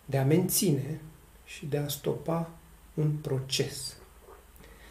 de 0.04 0.16
a 0.16 0.24
menține 0.24 1.00
și 1.44 1.66
de 1.66 1.76
a 1.76 1.88
stopa 1.88 2.50
un 2.94 3.10
proces. 3.10 3.96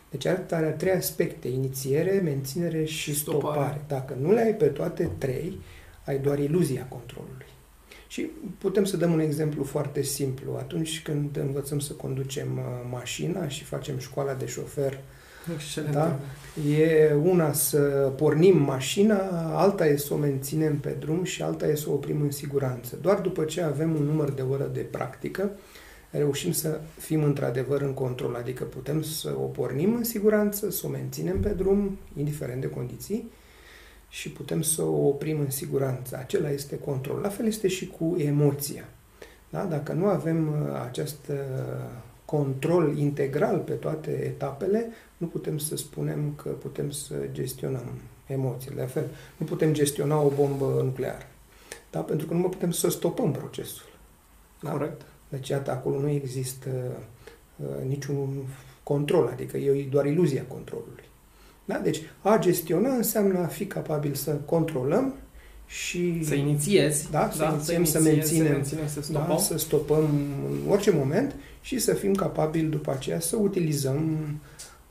Deci 0.09 0.25
are 0.25 0.75
trei 0.77 0.93
aspecte, 0.93 1.47
inițiere, 1.47 2.19
menținere 2.23 2.83
și 2.85 3.15
stopare. 3.15 3.59
stopare. 3.59 3.81
Dacă 3.87 4.17
nu 4.19 4.31
le 4.31 4.41
ai 4.41 4.55
pe 4.55 4.65
toate 4.65 5.11
trei, 5.17 5.59
ai 6.09 6.19
doar 6.19 6.39
iluzia 6.39 6.85
controlului. 6.89 7.45
Și 8.07 8.29
putem 8.57 8.83
să 8.83 8.97
dăm 8.97 9.11
un 9.11 9.19
exemplu 9.19 9.63
foarte 9.63 10.01
simplu. 10.01 10.55
Atunci 10.57 11.01
când 11.01 11.37
învățăm 11.37 11.79
să 11.79 11.93
conducem 11.93 12.47
uh, 12.57 12.63
mașina 12.89 13.47
și 13.47 13.63
facem 13.63 13.97
școala 13.97 14.33
de 14.33 14.45
șofer, 14.45 14.99
Excelent. 15.53 15.93
Da? 15.93 16.19
E 16.79 17.13
una 17.13 17.53
să 17.53 17.79
pornim 18.15 18.57
mașina, 18.57 19.17
alta 19.55 19.85
e 19.85 19.97
să 19.97 20.13
o 20.13 20.17
menținem 20.17 20.77
pe 20.77 20.95
drum 20.99 21.23
și 21.23 21.41
alta 21.41 21.67
e 21.67 21.75
să 21.75 21.89
o 21.89 21.93
oprim 21.93 22.21
în 22.21 22.31
siguranță. 22.31 22.97
Doar 23.01 23.19
după 23.19 23.43
ce 23.43 23.61
avem 23.61 23.95
un 23.95 24.03
număr 24.03 24.31
de 24.31 24.41
oră 24.41 24.69
de 24.73 24.79
practică, 24.79 25.51
reușim 26.09 26.51
să 26.51 26.79
fim 26.97 27.23
într-adevăr 27.23 27.81
în 27.81 27.93
control, 27.93 28.35
adică 28.35 28.63
putem 28.63 29.01
să 29.01 29.35
o 29.39 29.45
pornim 29.45 29.95
în 29.95 30.03
siguranță, 30.03 30.69
să 30.69 30.81
o 30.85 30.89
menținem 30.89 31.39
pe 31.39 31.49
drum, 31.49 31.97
indiferent 32.17 32.61
de 32.61 32.69
condiții, 32.69 33.31
și 34.09 34.31
putem 34.31 34.61
să 34.61 34.83
o 34.83 35.07
oprim 35.07 35.39
în 35.39 35.49
siguranță. 35.49 36.17
Acela 36.17 36.49
este 36.49 36.77
control. 36.77 37.19
La 37.19 37.29
fel 37.29 37.45
este 37.45 37.67
și 37.67 37.87
cu 37.87 38.15
emoția. 38.17 38.83
Da? 39.49 39.63
Dacă 39.63 39.93
nu 39.93 40.05
avem 40.05 40.47
uh, 40.47 40.81
acest 40.87 41.27
uh, 41.29 41.35
control 42.25 42.97
integral 42.97 43.59
pe 43.59 43.73
toate 43.73 44.11
etapele, 44.25 44.89
nu 45.17 45.27
putem 45.27 45.57
să 45.57 45.75
spunem 45.75 46.33
că 46.35 46.49
putem 46.49 46.91
să 46.91 47.15
gestionăm 47.31 47.99
emoțiile. 48.25 48.81
De 48.81 48.87
fel, 48.87 49.07
nu 49.37 49.45
putem 49.45 49.73
gestiona 49.73 50.21
o 50.21 50.29
bombă 50.29 50.81
nucleară. 50.83 51.27
Da? 51.91 51.99
Pentru 51.99 52.27
că 52.27 52.33
nu 52.33 52.39
mai 52.39 52.49
putem 52.49 52.71
să 52.71 52.89
stopăm 52.89 53.31
procesul. 53.31 53.89
Da? 54.61 54.71
Corect. 54.71 55.01
Deci, 55.29 55.49
iată, 55.49 55.71
acolo 55.71 55.99
nu 55.99 56.09
există 56.09 56.69
uh, 57.55 57.85
niciun 57.87 58.43
control, 58.83 59.27
adică 59.27 59.57
e 59.57 59.87
doar 59.89 60.05
iluzia 60.05 60.45
controlului. 60.47 61.08
Da? 61.69 61.77
Deci, 61.77 62.01
a 62.21 62.37
gestiona 62.37 62.93
înseamnă 62.93 63.39
a 63.39 63.45
fi 63.45 63.65
capabil 63.65 64.13
să 64.13 64.31
controlăm 64.31 65.13
și... 65.65 66.25
Să 66.25 66.35
inițiezi. 66.35 67.11
Da, 67.11 67.29
să, 67.31 67.37
da, 67.37 67.49
inițiem, 67.49 67.83
să, 67.83 67.97
inițiezi, 67.97 68.27
să 68.27 68.37
menținem, 68.37 68.45
să, 68.45 68.53
menținem, 68.53 68.87
să 68.87 69.01
stopăm. 69.01 69.27
Da, 69.27 69.37
să 69.37 69.57
stopăm 69.57 70.03
în 70.49 70.71
orice 70.71 70.91
moment 70.91 71.35
și 71.61 71.79
să 71.79 71.93
fim 71.93 72.13
capabili 72.13 72.67
după 72.67 72.91
aceea 72.91 73.19
să 73.19 73.35
utilizăm 73.35 74.17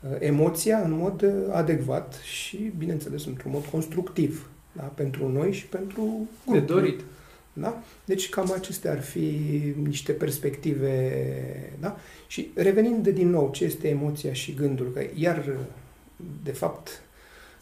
uh, 0.00 0.16
emoția 0.18 0.78
în 0.78 0.92
mod 0.92 1.22
uh, 1.22 1.30
adecvat 1.52 2.14
și, 2.22 2.72
bineînțeles, 2.78 3.26
într-un 3.26 3.50
mod 3.54 3.64
constructiv. 3.64 4.50
Da? 4.72 4.82
Pentru 4.82 5.28
noi 5.28 5.52
și 5.52 5.66
pentru 5.66 6.28
grup. 6.46 6.58
De 6.58 6.72
dorit. 6.72 7.00
Da? 7.52 7.82
Deci 8.04 8.28
cam 8.28 8.52
acestea 8.54 8.90
ar 8.90 9.00
fi 9.00 9.32
niște 9.82 10.12
perspective. 10.12 11.12
Da? 11.80 11.96
Și 12.26 12.48
revenind 12.54 13.02
de 13.02 13.10
din 13.10 13.30
nou, 13.30 13.50
ce 13.52 13.64
este 13.64 13.88
emoția 13.88 14.32
și 14.32 14.54
gândul? 14.54 14.90
Că 14.94 15.02
iar, 15.14 15.56
de 16.42 16.52
fapt, 16.52 17.02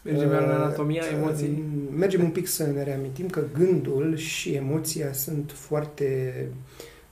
Mergem 0.01 0.29
la 0.29 0.37
uh, 0.37 0.49
anatomia 0.49 1.03
emoției. 1.13 1.63
Mergem 1.95 2.23
un 2.23 2.29
pic 2.29 2.47
să 2.47 2.65
ne 2.65 2.83
reamintim 2.83 3.27
că 3.27 3.43
gândul 3.53 4.15
și 4.15 4.53
emoția 4.53 5.13
sunt 5.13 5.51
foarte 5.51 6.33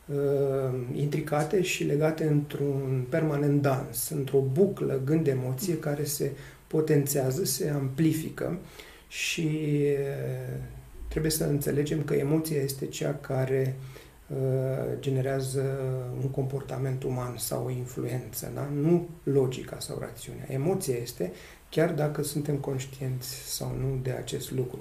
uh, 0.06 0.80
intricate 0.94 1.62
și 1.62 1.84
legate 1.84 2.24
într-un 2.24 3.06
permanent 3.10 3.62
dans, 3.62 4.10
într-o 4.10 4.44
buclă 4.52 5.02
gând-emoție 5.06 5.80
care 5.80 6.04
se 6.04 6.32
potențează, 6.68 7.44
se 7.44 7.70
amplifică 7.70 8.58
și 9.08 9.50
uh, 9.92 10.60
trebuie 11.08 11.32
să 11.32 11.44
înțelegem 11.44 12.04
că 12.04 12.14
emoția 12.14 12.62
este 12.62 12.86
cea 12.86 13.14
care 13.22 13.76
uh, 13.78 13.95
generează 15.00 15.64
un 16.22 16.30
comportament 16.30 17.04
uman 17.04 17.38
sau 17.38 17.66
o 17.66 17.70
influență, 17.70 18.52
da? 18.54 18.70
nu 18.82 19.08
logica 19.24 19.80
sau 19.80 19.98
rațiunea. 20.00 20.46
Emoția 20.48 20.96
este 20.96 21.32
chiar 21.70 21.94
dacă 21.94 22.24
suntem 22.24 22.56
conștienți 22.56 23.56
sau 23.56 23.76
nu 23.80 24.00
de 24.02 24.12
acest 24.12 24.52
lucru. 24.52 24.80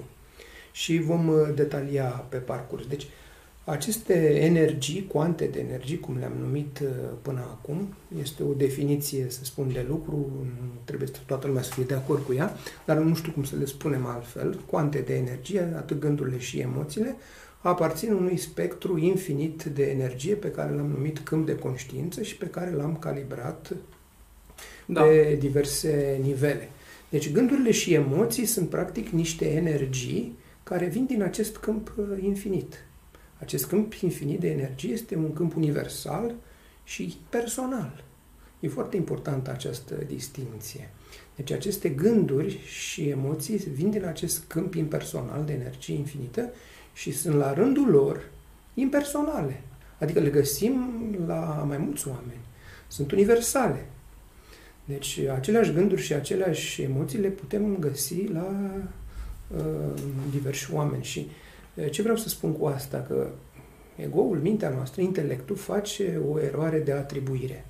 Și 0.71 0.97
vom 0.97 1.27
uh, 1.27 1.49
detalia 1.55 2.05
pe 2.05 2.37
parcurs. 2.37 2.85
Deci, 2.87 3.07
aceste 3.63 4.13
energii, 4.41 5.07
cuante 5.07 5.45
de 5.45 5.59
energii, 5.59 5.99
cum 5.99 6.17
le-am 6.17 6.33
numit 6.39 6.79
uh, 6.79 6.87
până 7.21 7.39
acum, 7.39 7.93
este 8.21 8.43
o 8.43 8.53
definiție, 8.53 9.25
să 9.29 9.43
spun, 9.43 9.71
de 9.73 9.85
lucru, 9.87 10.31
trebuie 10.83 11.07
să 11.07 11.13
toată 11.25 11.47
lumea 11.47 11.61
să 11.61 11.71
fie 11.73 11.83
de 11.83 11.93
acord 11.93 12.25
cu 12.25 12.33
ea, 12.33 12.53
dar 12.85 12.97
nu 12.97 13.15
știu 13.15 13.31
cum 13.31 13.43
să 13.43 13.55
le 13.55 13.65
spunem 13.65 14.05
altfel, 14.05 14.59
cuante 14.65 14.99
de 14.99 15.15
energie, 15.15 15.73
atât 15.75 15.99
gândurile 15.99 16.37
și 16.37 16.59
emoțiile, 16.59 17.15
aparțin 17.69 18.13
unui 18.13 18.37
spectru 18.37 18.97
infinit 18.97 19.63
de 19.63 19.83
energie 19.83 20.33
pe 20.33 20.51
care 20.51 20.73
l-am 20.73 20.87
numit 20.87 21.19
câmp 21.19 21.45
de 21.45 21.55
conștiință 21.55 22.21
și 22.21 22.37
pe 22.37 22.45
care 22.45 22.71
l-am 22.71 22.97
calibrat 22.97 23.75
da. 24.85 25.01
pe 25.01 25.35
diverse 25.39 26.19
nivele. 26.21 26.69
Deci 27.09 27.31
gândurile 27.31 27.71
și 27.71 27.93
emoții 27.93 28.45
sunt 28.45 28.69
practic 28.69 29.09
niște 29.09 29.51
energii 29.51 30.37
care 30.63 30.85
vin 30.85 31.05
din 31.05 31.21
acest 31.21 31.57
câmp 31.57 31.93
uh, 31.97 32.05
infinit. 32.21 32.85
Acest 33.39 33.65
câmp 33.65 33.93
infinit 33.93 34.39
de 34.39 34.49
energie 34.49 34.93
este 34.93 35.15
un 35.15 35.33
câmp 35.33 35.55
universal 35.55 36.35
și 36.83 37.17
personal. 37.29 38.03
E 38.59 38.67
foarte 38.67 38.95
importantă 38.95 39.51
această 39.51 39.95
distinție. 40.07 40.89
Deci 41.35 41.51
aceste 41.51 41.89
gânduri 41.89 42.59
și 42.65 43.09
emoții 43.09 43.57
vin 43.57 43.89
din 43.89 44.05
acest 44.05 44.43
câmp 44.47 44.73
impersonal 44.73 45.43
de 45.45 45.53
energie 45.53 45.95
infinită 45.95 46.53
și 46.95 47.11
sunt 47.11 47.35
la 47.35 47.53
rândul 47.53 47.89
lor 47.89 48.23
impersonale. 48.73 49.61
Adică 49.99 50.19
le 50.19 50.29
găsim 50.29 50.93
la 51.27 51.65
mai 51.67 51.77
mulți 51.77 52.07
oameni. 52.07 52.39
Sunt 52.87 53.11
universale. 53.11 53.85
Deci 54.85 55.19
aceleași 55.35 55.73
gânduri 55.73 56.01
și 56.01 56.13
aceleași 56.13 56.81
emoții 56.81 57.19
le 57.19 57.27
putem 57.27 57.77
găsi 57.79 58.27
la 58.27 58.71
uh, 59.57 60.01
diversi 60.31 60.73
oameni. 60.73 61.03
Și 61.03 61.27
uh, 61.73 61.89
ce 61.91 62.01
vreau 62.01 62.17
să 62.17 62.29
spun 62.29 62.51
cu 62.51 62.65
asta? 62.65 63.05
Că 63.07 63.29
egoul, 63.95 64.37
mintea 64.37 64.69
noastră, 64.69 65.01
intelectul, 65.01 65.55
face 65.55 66.21
o 66.31 66.39
eroare 66.39 66.79
de 66.79 66.91
atribuire. 66.91 67.65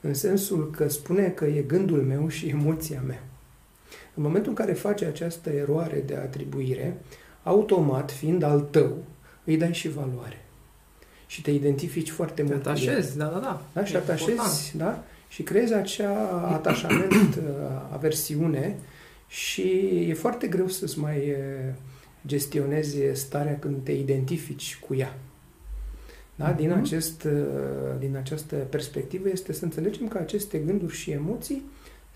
În 0.00 0.14
sensul 0.14 0.70
că 0.70 0.88
spune 0.88 1.28
că 1.28 1.44
e 1.44 1.62
gândul 1.62 2.02
meu 2.02 2.28
și 2.28 2.48
emoția 2.48 3.02
mea. 3.06 3.22
În 4.14 4.22
momentul 4.22 4.48
în 4.48 4.56
care 4.56 4.72
face 4.72 5.04
această 5.04 5.50
eroare 5.50 6.02
de 6.06 6.14
atribuire, 6.14 6.96
automat, 7.42 8.10
fiind 8.10 8.42
al 8.42 8.60
tău, 8.60 8.96
îi 9.44 9.56
dai 9.56 9.72
și 9.72 9.88
valoare. 9.88 10.44
Și 11.26 11.42
te 11.42 11.50
identifici 11.50 12.10
foarte 12.10 12.42
te 12.42 12.42
mult. 12.42 12.62
Te 12.62 12.68
atașezi, 12.68 13.16
da, 13.16 13.24
da, 13.24 13.38
da. 13.38 13.62
da 13.72 13.84
și 13.84 13.96
atașezi, 13.96 14.30
important. 14.30 14.72
da? 14.72 15.04
și 15.28 15.42
creezi 15.42 15.74
acea 15.74 16.12
atașament, 16.58 17.34
uh, 17.36 17.42
aversiune 17.92 18.76
și 19.26 19.62
e 20.08 20.14
foarte 20.14 20.46
greu 20.46 20.68
să-ți 20.68 20.98
mai 20.98 21.18
uh, 21.18 21.74
gestionezi 22.26 22.98
starea 23.12 23.58
când 23.58 23.76
te 23.82 23.92
identifici 23.92 24.78
cu 24.86 24.94
ea. 24.94 25.18
Da? 26.34 26.52
Din, 26.52 26.68
mhm. 26.68 26.78
acest, 26.78 27.24
uh, 27.24 27.98
din 27.98 28.16
această 28.16 28.56
perspectivă 28.56 29.28
este 29.28 29.52
să 29.52 29.64
înțelegem 29.64 30.08
că 30.08 30.18
aceste 30.18 30.58
gânduri 30.58 30.94
și 30.94 31.10
emoții 31.10 31.62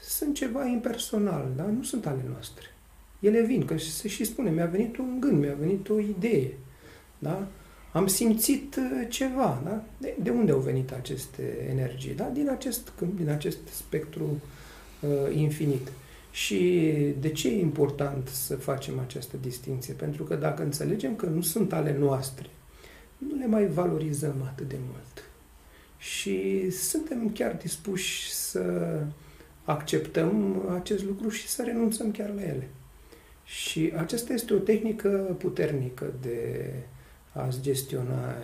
sunt 0.00 0.34
ceva 0.34 0.64
impersonal, 0.64 1.48
da? 1.56 1.62
nu 1.62 1.82
sunt 1.82 2.06
ale 2.06 2.24
noastre. 2.30 2.64
Ele 3.20 3.42
vin, 3.42 3.64
că 3.64 3.78
se 3.78 4.08
și 4.08 4.24
spune, 4.24 4.50
mi-a 4.50 4.66
venit 4.66 4.96
un 4.96 5.20
gând, 5.20 5.40
mi-a 5.40 5.56
venit 5.60 5.88
o 5.88 6.00
idee. 6.00 6.52
Da? 7.18 7.48
am 7.96 8.06
simțit 8.06 8.76
uh, 8.76 9.06
ceva, 9.08 9.62
da? 9.64 9.84
De, 9.98 10.14
de 10.22 10.30
unde 10.30 10.52
au 10.52 10.58
venit 10.58 10.92
aceste 10.92 11.66
energii? 11.70 12.14
Da? 12.14 12.24
Din 12.24 12.48
acest 12.48 12.92
câmp, 12.98 13.16
din 13.16 13.28
acest 13.28 13.58
spectru 13.70 14.40
uh, 15.00 15.36
infinit. 15.36 15.92
Și 16.30 16.90
de 17.20 17.28
ce 17.28 17.48
e 17.48 17.60
important 17.60 18.28
să 18.28 18.56
facem 18.56 18.98
această 18.98 19.36
distinție? 19.40 19.94
Pentru 19.94 20.24
că 20.24 20.34
dacă 20.34 20.62
înțelegem 20.62 21.16
că 21.16 21.26
nu 21.26 21.40
sunt 21.40 21.72
ale 21.72 21.96
noastre, 21.98 22.46
nu 23.18 23.36
le 23.36 23.46
mai 23.46 23.66
valorizăm 23.66 24.34
atât 24.46 24.68
de 24.68 24.76
mult. 24.90 25.24
Și 25.98 26.70
suntem 26.70 27.30
chiar 27.30 27.54
dispuși 27.54 28.32
să 28.32 28.96
acceptăm 29.64 30.62
acest 30.74 31.04
lucru 31.04 31.28
și 31.28 31.48
să 31.48 31.62
renunțăm 31.62 32.10
chiar 32.10 32.30
la 32.34 32.42
ele. 32.42 32.68
Și 33.46 33.92
aceasta 33.96 34.32
este 34.32 34.54
o 34.54 34.58
tehnică 34.58 35.36
puternică 35.38 36.12
de 36.20 36.70
a-ți 37.32 37.60
gestiona 37.60 38.34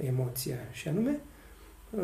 emoția 0.00 0.56
și 0.70 0.88
anume 0.88 1.20
uh, 1.90 2.00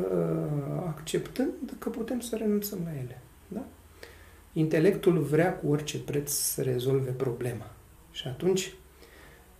acceptând 0.87 1.75
că 1.79 1.89
putem 1.89 2.21
să 2.21 2.37
renunțăm 2.37 2.79
la 2.85 2.91
ele. 2.91 3.21
Da? 3.49 3.65
Intelectul 4.53 5.19
vrea 5.19 5.55
cu 5.55 5.69
orice 5.69 5.99
preț 5.99 6.31
să 6.31 6.63
rezolve 6.63 7.11
problema. 7.11 7.71
Și 8.11 8.27
atunci 8.27 8.75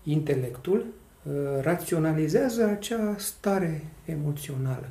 intelectul 0.03 0.87
uh, 1.23 1.33
raționalizează 1.61 2.65
acea 2.65 3.15
stare 3.19 3.85
emoțională 4.05 4.91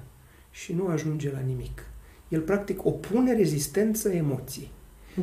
și 0.51 0.73
nu 0.73 0.87
ajunge 0.87 1.31
la 1.31 1.39
nimic. 1.39 1.85
El 2.27 2.41
practic 2.41 2.85
opune 2.85 3.33
rezistență 3.33 4.09
emoției. 4.09 4.71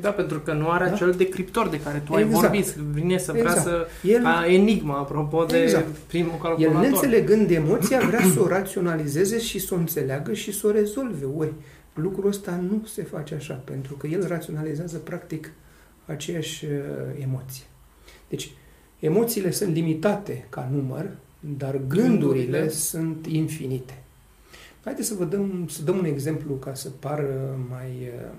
Da, 0.00 0.10
pentru 0.10 0.40
că 0.40 0.52
nu 0.52 0.68
are 0.68 0.84
da? 0.84 0.92
acel 0.92 1.10
decriptor 1.10 1.68
de 1.68 1.80
care 1.80 1.98
tu 1.98 2.18
exact. 2.18 2.34
ai 2.34 2.40
vorbit. 2.40 2.66
Vine 2.66 3.18
să 3.18 3.32
vrea 3.32 3.42
exact. 3.42 3.62
să... 3.62 3.86
El, 4.02 4.22
ca 4.22 4.44
enigma, 4.48 4.98
apropo 4.98 5.44
de 5.44 5.62
exact. 5.62 5.86
primul 5.86 6.38
calculator. 6.42 6.74
El, 6.74 6.80
neînțelegând 6.80 7.50
emoția, 7.50 8.00
vrea 8.06 8.22
să 8.32 8.40
o 8.40 8.46
raționalizeze 8.46 9.38
și 9.38 9.58
să 9.58 9.74
o 9.74 9.76
înțeleagă 9.76 10.32
și 10.32 10.52
să 10.52 10.66
o 10.66 10.70
rezolve. 10.70 11.24
Ori 11.36 11.52
lucrul 11.94 12.28
ăsta 12.28 12.60
nu 12.70 12.86
se 12.86 13.02
face 13.02 13.34
așa, 13.34 13.54
pentru 13.54 13.94
că 13.94 14.06
el 14.06 14.26
raționalizează 14.26 14.98
practic 14.98 15.52
aceeași 16.06 16.64
uh, 16.64 16.70
emoție. 17.22 17.64
Deci, 18.28 18.52
emoțiile 18.98 19.50
sunt 19.50 19.74
limitate 19.74 20.46
ca 20.48 20.68
număr, 20.72 21.10
dar 21.40 21.70
gândurile, 21.70 22.02
gândurile 22.02 22.68
sunt 22.68 23.26
infinite. 23.26 23.98
Haideți 24.84 25.08
să 25.08 25.14
vă 25.14 25.24
dăm, 25.24 25.66
să 25.70 25.82
dăm 25.82 25.98
un 25.98 26.04
exemplu 26.04 26.54
ca 26.54 26.74
să 26.74 26.88
pară 26.88 27.58
mai 27.68 27.90
uh, 28.00 28.30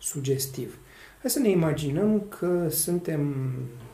sugestiv. 0.00 0.78
Hai 1.20 1.30
să 1.30 1.38
ne 1.38 1.50
imaginăm 1.50 2.26
că 2.28 2.68
suntem 2.70 3.34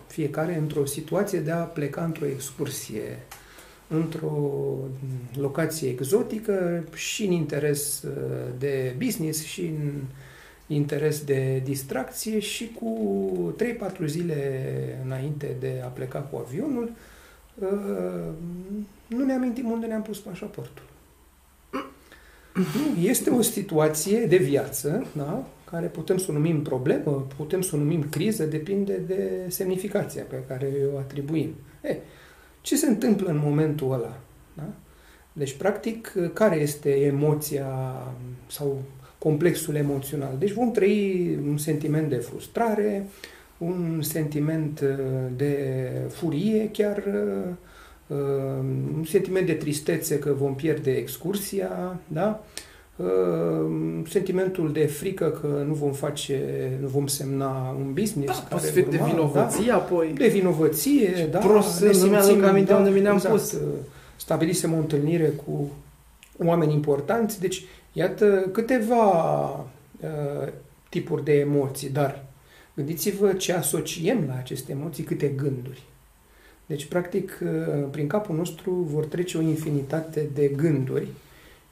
fiecare 0.07 0.57
într-o 0.57 0.85
situație 0.85 1.41
de 1.41 1.51
a 1.51 1.63
pleca 1.63 2.05
într-o 2.05 2.27
excursie, 2.27 3.19
într-o 3.89 4.79
locație 5.35 5.89
exotică 5.89 6.85
și 6.95 7.25
în 7.25 7.31
interes 7.31 8.03
uh, 8.03 8.13
de 8.59 8.95
business 8.99 9.45
și 9.45 9.61
în 9.61 9.93
interes 10.67 11.25
de 11.25 11.63
distracție 11.65 12.39
și 12.39 12.71
cu 12.81 13.55
3-4 14.03 14.05
zile 14.07 15.01
înainte 15.05 15.57
de 15.61 15.81
a 15.85 15.87
pleca 15.87 16.19
cu 16.19 16.45
avionul, 16.47 16.91
uh, 17.55 18.33
nu 19.07 19.25
ne 19.25 19.33
amintim 19.33 19.71
unde 19.71 19.87
ne-am 19.87 20.03
pus 20.03 20.19
pașaportul. 20.19 20.85
Este 23.13 23.31
o 23.31 23.43
situație 23.43 24.27
de 24.27 24.37
viață, 24.37 25.07
da? 25.13 25.47
Care 25.70 25.87
putem 25.87 26.18
să 26.18 26.26
o 26.30 26.32
numim 26.32 26.62
problemă, 26.62 27.26
putem 27.37 27.61
să 27.61 27.76
o 27.76 27.78
numim 27.78 28.02
criză, 28.11 28.44
depinde 28.44 29.00
de 29.06 29.44
semnificația 29.49 30.22
pe 30.22 30.42
care 30.48 30.72
o 30.94 30.98
atribuim. 30.98 31.55
E, 31.83 31.96
ce 32.61 32.76
se 32.76 32.87
întâmplă 32.87 33.31
în 33.31 33.40
momentul 33.44 33.92
ăla? 33.92 34.20
Da? 34.55 34.68
Deci, 35.33 35.57
practic, 35.57 36.12
care 36.33 36.57
este 36.57 36.90
emoția 36.90 37.66
sau 38.46 38.83
complexul 39.18 39.74
emoțional? 39.74 40.37
Deci 40.38 40.52
vom 40.52 40.70
trăi 40.70 41.38
un 41.48 41.59
sentiment 41.59 42.09
de 42.09 42.16
frustrare, 42.16 43.07
un 43.59 44.02
sentiment 44.02 44.81
uh, 44.81 44.98
de 45.37 45.88
furie, 46.09 46.70
chiar 46.70 46.96
uh, 46.96 48.16
un 48.96 49.05
sentiment 49.05 49.46
de 49.46 49.52
tristețe 49.52 50.18
că 50.18 50.33
vom 50.33 50.55
pierde 50.55 50.90
excursia, 50.90 52.00
da? 52.07 52.44
Ehm, 53.00 54.06
sentimentul 54.09 54.72
de 54.72 54.87
frică 54.87 55.30
că 55.40 55.64
nu 55.66 55.74
vom 55.74 55.92
face, 55.92 56.70
nu 56.80 56.87
vom 56.87 57.06
semna 57.06 57.76
un 57.78 57.92
business. 57.92 58.38
Da, 58.48 58.56
care 58.56 58.72
urma, 58.76 58.90
de 58.90 59.00
vinovăție 59.11 59.66
da? 59.66 59.74
apoi. 59.74 60.12
De 60.16 60.28
vinovăție, 60.28 61.28
da. 61.30 61.38
Prost 61.38 61.76
să 61.76 61.96
nu 62.00 62.06
mi-aduc 62.06 62.42
aminte 62.42 62.72
da, 62.72 62.78
unde 62.78 62.90
mi 62.90 63.00
ne-am 63.00 63.14
exact, 63.14 63.35
pus. 63.35 63.56
Stabilisem 64.16 64.72
o 64.72 64.76
întâlnire 64.76 65.28
cu 65.28 65.70
oameni 66.44 66.72
importanți, 66.72 67.40
deci 67.40 67.64
iată 67.92 68.48
câteva 68.52 69.46
uh, 70.00 70.48
tipuri 70.88 71.24
de 71.24 71.38
emoții, 71.38 71.88
dar 71.88 72.24
gândiți-vă 72.74 73.32
ce 73.32 73.52
asociem 73.52 74.24
la 74.26 74.37
aceste 74.37 74.72
emoții, 74.72 75.04
câte 75.04 75.26
gânduri. 75.26 75.82
Deci, 76.66 76.85
practic, 76.85 77.38
prin 77.90 78.06
capul 78.06 78.37
nostru 78.37 78.70
vor 78.70 79.04
trece 79.04 79.38
o 79.38 79.40
infinitate 79.40 80.28
de 80.35 80.46
gânduri 80.46 81.06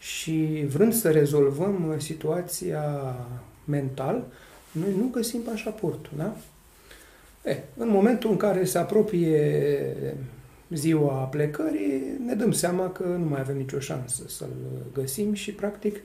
și 0.05 0.65
vrând 0.69 0.93
să 0.93 1.11
rezolvăm 1.11 1.95
situația 1.99 3.15
mental, 3.65 4.25
noi 4.73 4.95
nu 4.97 5.09
găsim 5.13 5.41
pașaportul, 5.41 6.13
da? 6.17 6.37
E, 7.45 7.63
în 7.77 7.89
momentul 7.89 8.31
în 8.31 8.37
care 8.37 8.65
se 8.65 8.79
apropie 8.79 9.97
ziua 10.71 11.13
plecării, 11.13 12.03
ne 12.27 12.35
dăm 12.35 12.53
seama 12.53 12.91
că 12.91 13.03
nu 13.03 13.25
mai 13.25 13.41
avem 13.41 13.57
nicio 13.57 13.79
șansă 13.79 14.23
să-l 14.27 14.49
găsim 14.93 15.33
și, 15.33 15.53
practic, 15.53 16.01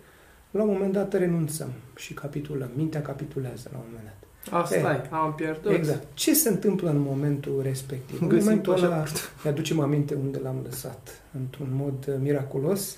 la 0.52 0.64
un 0.64 0.70
moment 0.72 0.94
dat 0.94 1.14
renunțăm 1.14 1.72
și 1.96 2.14
capitulăm. 2.14 2.70
Mintea 2.76 3.02
capitulează 3.02 3.70
la 3.72 3.78
un 3.78 3.84
moment 3.88 4.06
dat. 4.06 4.54
Asta 4.62 4.76
e, 4.76 5.16
am 5.16 5.34
pierdut. 5.36 5.72
Exact. 5.72 6.08
Ce 6.14 6.34
se 6.34 6.50
întâmplă 6.50 6.90
în 6.90 7.00
momentul 7.00 7.60
respectiv? 7.64 8.20
Găsim 8.20 8.38
în 8.38 8.44
momentul 8.44 8.84
ăla 8.84 9.04
ne 9.44 9.50
aducem 9.50 9.80
aminte 9.80 10.14
unde 10.14 10.38
l-am 10.38 10.62
lăsat. 10.64 11.22
Într-un 11.40 11.70
mod 11.72 12.18
miraculos, 12.22 12.98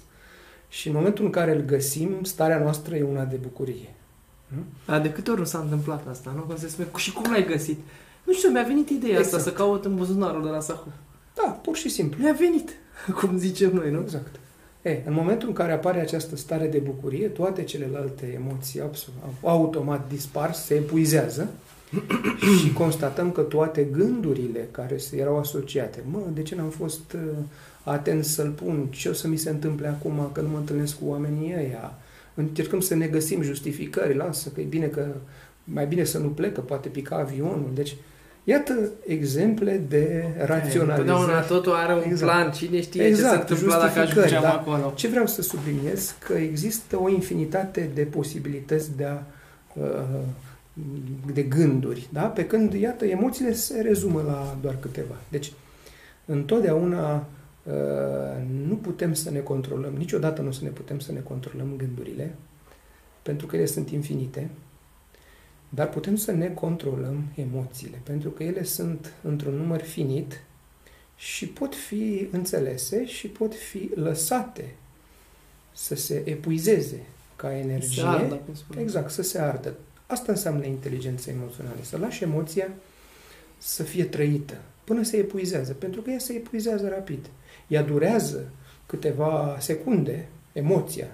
și 0.72 0.88
în 0.88 0.94
momentul 0.94 1.26
în 1.26 1.32
care 1.32 1.56
îl 1.56 1.62
găsim, 1.62 2.24
starea 2.24 2.60
noastră 2.60 2.96
e 2.96 3.04
una 3.04 3.24
de 3.24 3.36
bucurie. 3.36 3.96
Nu? 4.48 4.64
Dar 4.86 5.02
de 5.02 5.12
câte 5.12 5.32
ori 5.32 5.40
nu 5.40 5.46
s-a 5.46 5.60
întâmplat 5.60 6.08
asta, 6.10 6.34
nu? 6.36 6.42
Când 6.42 6.60
se 6.60 6.68
spune, 6.68 6.88
și 6.98 7.14
cum 7.14 7.32
l-ai 7.32 7.46
găsit? 7.46 7.80
Nu 8.24 8.34
știu, 8.34 8.50
mi-a 8.50 8.64
venit 8.64 8.90
ideea 8.90 9.18
exact. 9.18 9.36
asta 9.36 9.50
să 9.50 9.56
caut 9.56 9.86
în 9.86 9.96
buzunarul 9.96 10.44
de 10.44 10.50
la 10.50 10.60
Sahu. 10.60 10.92
Da, 11.36 11.50
pur 11.50 11.76
și 11.76 11.90
simplu. 11.90 12.24
Mi-a 12.24 12.36
venit, 12.40 12.70
cum 13.20 13.38
zicem 13.38 13.74
noi, 13.74 13.92
nu? 13.92 14.00
Exact. 14.00 14.36
E, 14.82 15.02
în 15.06 15.14
momentul 15.14 15.48
în 15.48 15.54
care 15.54 15.72
apare 15.72 16.00
această 16.00 16.36
stare 16.36 16.68
de 16.68 16.78
bucurie, 16.78 17.28
toate 17.28 17.64
celelalte 17.64 18.40
emoții 18.44 18.82
absolut, 18.82 19.20
automat 19.44 20.08
dispar, 20.10 20.54
se 20.54 20.74
epuizează 20.74 21.50
și 22.60 22.74
constatăm 22.74 23.32
că 23.32 23.42
toate 23.42 23.84
gândurile 23.84 24.68
care 24.72 25.00
erau 25.16 25.38
asociate, 25.38 26.04
mă, 26.12 26.20
de 26.34 26.42
ce 26.42 26.56
n-am 26.56 26.70
fost 26.70 27.14
uh, 27.14 27.22
atent 27.84 28.26
să-l 28.26 28.50
pun, 28.50 28.88
ce 28.90 29.10
o 29.10 29.14
să 29.14 29.28
mi 29.28 29.38
se 29.38 29.50
întâmple 29.50 29.88
acum 29.88 30.30
că 30.32 30.42
nu 30.42 30.48
mă 30.48 30.58
întâlnesc 30.58 31.00
cu 31.00 31.06
oamenii 31.08 31.54
ăia. 31.58 31.94
Încercăm 32.34 32.80
să 32.80 32.96
ne 32.96 33.08
găsim 33.08 33.42
justificări, 33.42 34.16
lasă 34.16 34.50
că 34.50 34.62
e 34.62 34.64
bine 34.64 34.86
că 34.86 35.06
mai 35.64 35.86
bine 35.86 36.04
să 36.04 36.18
nu 36.18 36.28
plec, 36.28 36.54
că 36.54 36.62
poate 36.62 36.90
pica 36.90 37.16
avionul. 37.16 37.72
Deci, 37.74 37.96
iată 38.44 38.90
exemple 39.06 39.84
de 39.90 40.26
raționalizare. 40.38 40.98
Totdeauna 40.98 41.42
totul 41.42 41.74
are 41.74 41.94
un 41.94 42.02
exact. 42.06 42.32
plan, 42.32 42.52
cine 42.52 42.82
știe 42.82 43.04
exact, 43.04 43.48
ce 43.48 43.54
se 43.54 43.54
întâmplă 43.54 43.80
dacă 43.88 44.00
ajungem 44.00 44.42
da? 44.42 44.54
acolo. 44.54 44.94
Ce 44.96 45.08
vreau 45.08 45.28
să 45.28 45.42
subliniez? 45.42 46.16
Că 46.20 46.34
există 46.34 47.00
o 47.02 47.10
infinitate 47.10 47.90
de 47.94 48.02
posibilități 48.02 48.98
de 48.98 49.06
a 49.06 49.22
uh, 49.74 50.20
de 51.34 51.42
gânduri, 51.42 52.08
da? 52.10 52.22
Pe 52.22 52.46
când, 52.46 52.74
iată, 52.74 53.06
emoțiile 53.06 53.54
se 53.54 53.82
rezumă 53.82 54.24
la 54.28 54.58
doar 54.62 54.76
câteva. 54.80 55.16
Deci, 55.30 55.52
întotdeauna 56.26 57.16
Uh, 57.16 57.22
nu 58.68 58.76
putem 58.76 59.14
să 59.14 59.32
ne 59.32 59.40
controlăm, 59.40 59.94
niciodată 59.94 60.42
nu 60.42 60.52
să 60.52 60.64
ne 60.64 60.70
putem 60.70 61.00
să 61.00 61.12
ne 61.12 61.20
controlăm 61.20 61.74
gândurile, 61.78 62.36
pentru 63.22 63.48
că 63.48 63.56
ele 63.56 63.66
sunt 63.66 63.90
infinite, 63.90 64.50
dar 65.70 65.90
putem 65.90 66.16
să 66.16 66.32
ne 66.32 66.50
controlăm 66.50 67.24
emoțiile, 67.36 68.02
pentru 68.04 68.30
că 68.30 68.44
ele 68.44 68.64
sunt 68.64 69.14
într-un 69.22 69.54
număr 69.54 69.82
finit 69.82 70.44
și 71.16 71.48
pot 71.48 71.76
fi 71.76 72.28
înțelese 72.32 73.06
și 73.06 73.28
pot 73.28 73.56
fi 73.56 73.90
lăsate 73.96 74.76
să 75.72 75.96
se 75.96 76.22
epuizeze 76.26 77.04
ca 77.36 77.58
energie. 77.58 78.02
Se 78.02 78.08
ardă, 78.08 78.40
exact, 78.78 79.12
să 79.12 79.22
se 79.22 79.40
ardă. 79.40 79.76
Asta 80.08 80.32
înseamnă 80.32 80.66
inteligența 80.66 81.32
emoțională, 81.32 81.78
să 81.82 81.98
lași 81.98 82.24
emoția 82.24 82.70
să 83.58 83.84
fie 83.84 84.06
trăită 84.06 84.58
până 84.84 85.04
se 85.04 85.18
epuizează, 85.18 85.74
pentru 85.74 86.02
că 86.02 86.10
ea 86.10 86.20
se 86.20 86.34
epuizează 86.34 86.88
rapid. 86.88 87.30
Ea 87.72 87.84
durează 87.84 88.50
câteva 88.86 89.58
secunde, 89.60 90.28
emoția. 90.54 91.08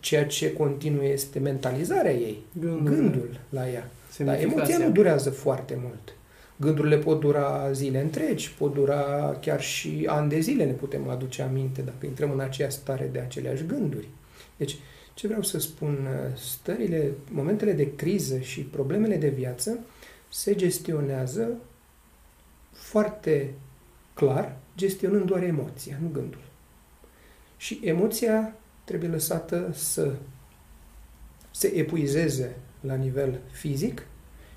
Ceea 0.00 0.26
ce 0.26 0.52
continuă 0.52 1.04
este 1.04 1.38
mentalizarea 1.38 2.12
ei, 2.12 2.38
gândul, 2.60 2.94
gândul 2.94 3.40
la 3.48 3.70
ea. 3.70 3.90
Dar 4.18 4.40
emoția 4.40 4.78
nu 4.78 4.90
durează 4.90 5.30
foarte 5.30 5.78
mult. 5.82 6.14
Gândurile 6.56 6.96
pot 6.96 7.20
dura 7.20 7.72
zile 7.72 8.00
întregi, 8.00 8.54
pot 8.58 8.74
dura 8.74 9.36
chiar 9.40 9.62
și 9.62 10.04
ani 10.06 10.28
de 10.28 10.40
zile, 10.40 10.64
ne 10.64 10.72
putem 10.72 11.08
aduce 11.08 11.42
aminte 11.42 11.82
dacă 11.82 12.06
intrăm 12.06 12.30
în 12.30 12.40
aceea 12.40 12.70
stare 12.70 13.08
de 13.12 13.18
aceleași 13.18 13.66
gânduri. 13.66 14.08
Deci, 14.56 14.76
ce 15.14 15.26
vreau 15.26 15.42
să 15.42 15.58
spun, 15.58 16.08
stările, 16.36 17.12
momentele 17.30 17.72
de 17.72 17.94
criză 17.94 18.38
și 18.38 18.60
problemele 18.60 19.16
de 19.16 19.28
viață 19.28 19.78
se 20.28 20.54
gestionează 20.54 21.48
foarte 22.72 23.54
clar, 24.14 24.56
gestionând 24.76 25.24
doar 25.24 25.42
emoția, 25.42 25.96
nu 26.02 26.08
gândul. 26.12 26.42
Și 27.56 27.80
emoția 27.82 28.54
trebuie 28.84 29.08
lăsată 29.10 29.70
să 29.72 30.12
se 31.50 31.72
epuizeze 31.74 32.56
la 32.80 32.94
nivel 32.94 33.40
fizic 33.50 34.06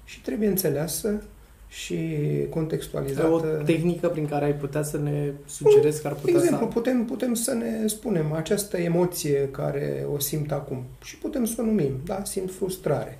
și 0.03 0.21
trebuie 0.21 0.47
înțeleasă 0.47 1.23
și 1.67 2.17
contextualizată. 2.49 3.27
O 3.27 3.39
tehnică 3.63 4.09
prin 4.09 4.27
care 4.27 4.45
ai 4.45 4.55
putea 4.55 4.83
să 4.83 4.97
ne 4.97 5.31
sugerezi 5.45 6.01
că 6.01 6.07
ar 6.07 6.13
putea 6.13 6.33
exemplu, 6.33 6.65
să... 6.65 6.73
putem, 6.73 7.05
putem 7.05 7.33
să 7.33 7.53
ne 7.53 7.87
spunem 7.87 8.31
această 8.31 8.77
emoție 8.77 9.49
care 9.51 10.05
o 10.13 10.19
simt 10.19 10.51
acum 10.51 10.83
și 11.03 11.17
putem 11.17 11.45
să 11.45 11.61
o 11.61 11.65
numim, 11.65 11.99
da, 12.05 12.23
simt 12.23 12.51
frustrare. 12.51 13.19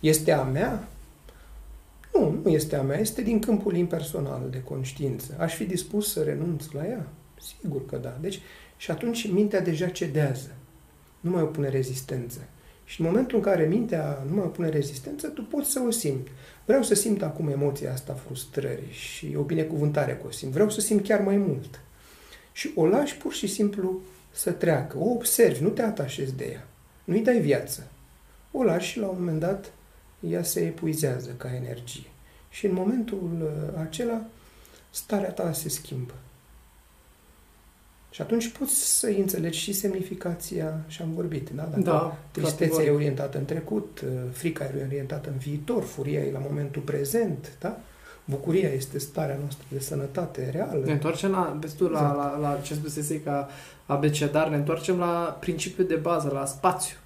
Este 0.00 0.32
a 0.32 0.42
mea? 0.42 0.88
Nu, 2.14 2.40
nu 2.42 2.50
este 2.50 2.76
a 2.76 2.82
mea, 2.82 2.98
este 2.98 3.22
din 3.22 3.38
câmpul 3.38 3.76
impersonal 3.76 4.48
de 4.50 4.62
conștiință. 4.62 5.36
Aș 5.38 5.54
fi 5.54 5.64
dispus 5.64 6.12
să 6.12 6.22
renunț 6.22 6.70
la 6.70 6.86
ea? 6.86 7.06
Sigur 7.40 7.86
că 7.86 7.96
da. 7.96 8.18
Deci, 8.20 8.40
și 8.76 8.90
atunci 8.90 9.30
mintea 9.30 9.60
deja 9.60 9.88
cedează. 9.88 10.54
Nu 11.20 11.30
mai 11.30 11.42
opune 11.42 11.68
rezistență. 11.68 12.38
Și 12.84 13.00
în 13.00 13.06
momentul 13.06 13.36
în 13.36 13.42
care 13.42 13.64
mintea 13.64 14.24
nu 14.28 14.34
mai 14.34 14.44
opune 14.44 14.68
rezistență, 14.68 15.28
tu 15.28 15.42
poți 15.42 15.70
să 15.70 15.82
o 15.86 15.90
simți. 15.90 16.30
Vreau 16.64 16.82
să 16.82 16.94
simt 16.94 17.22
acum 17.22 17.48
emoția 17.48 17.92
asta 17.92 18.12
frustrării 18.12 18.90
și 18.90 19.34
o 19.36 19.42
binecuvântare 19.42 20.16
că 20.16 20.26
o 20.26 20.30
simt. 20.30 20.52
Vreau 20.52 20.70
să 20.70 20.80
simt 20.80 21.04
chiar 21.04 21.20
mai 21.20 21.36
mult. 21.36 21.80
Și 22.52 22.70
o 22.74 22.86
lași 22.86 23.16
pur 23.16 23.32
și 23.32 23.46
simplu 23.46 24.00
să 24.30 24.50
treacă. 24.50 24.98
O 24.98 25.10
observi, 25.10 25.62
nu 25.62 25.68
te 25.68 25.82
atașezi 25.82 26.36
de 26.36 26.48
ea. 26.52 26.66
Nu-i 27.04 27.22
dai 27.22 27.40
viață. 27.40 27.90
O 28.50 28.62
lași 28.62 28.90
și 28.90 28.98
la 28.98 29.06
un 29.06 29.16
moment 29.18 29.40
dat 29.40 29.72
ea 30.20 30.42
se 30.42 30.60
epuizează 30.60 31.30
ca 31.36 31.54
energie. 31.54 32.06
Și 32.48 32.66
în 32.66 32.72
momentul 32.72 33.30
uh, 33.42 33.80
acela, 33.80 34.20
starea 34.90 35.30
ta 35.30 35.52
se 35.52 35.68
schimbă. 35.68 36.14
Și 38.10 38.22
atunci 38.22 38.48
poți 38.48 38.98
să 38.98 39.06
înțelegi 39.06 39.58
și 39.58 39.72
semnificația, 39.72 40.80
și 40.86 41.02
am 41.02 41.12
vorbit, 41.12 41.48
da? 41.50 41.62
Dacă 41.62 41.80
da, 41.80 42.16
tristețea 42.30 42.84
e 42.84 42.90
orientată 42.90 43.38
în 43.38 43.44
trecut, 43.44 44.00
uh, 44.00 44.08
frica 44.32 44.64
e 44.64 44.84
orientată 44.84 45.28
în 45.28 45.36
viitor, 45.36 45.82
furia 45.82 46.20
e 46.20 46.32
la 46.32 46.38
momentul 46.38 46.82
prezent, 46.82 47.56
da? 47.60 47.80
Bucuria 48.24 48.68
este 48.68 48.98
starea 48.98 49.36
noastră 49.40 49.64
de 49.68 49.78
sănătate 49.78 50.50
reală. 50.50 50.84
Ne 50.84 50.92
întoarcem 50.92 51.30
la, 51.30 51.56
vezi 51.60 51.76
tu, 51.76 51.84
exact. 51.84 52.16
la, 52.16 52.36
la, 52.38 52.38
la 52.38 52.60
ce 52.62 52.74
spusese 52.74 53.22
ca 53.22 53.48
abecedar, 53.86 54.48
ne 54.48 54.56
întoarcem 54.56 54.98
la 54.98 55.36
principiul 55.40 55.86
de 55.86 55.94
bază, 55.94 56.30
la 56.32 56.44
spațiu. 56.44 56.96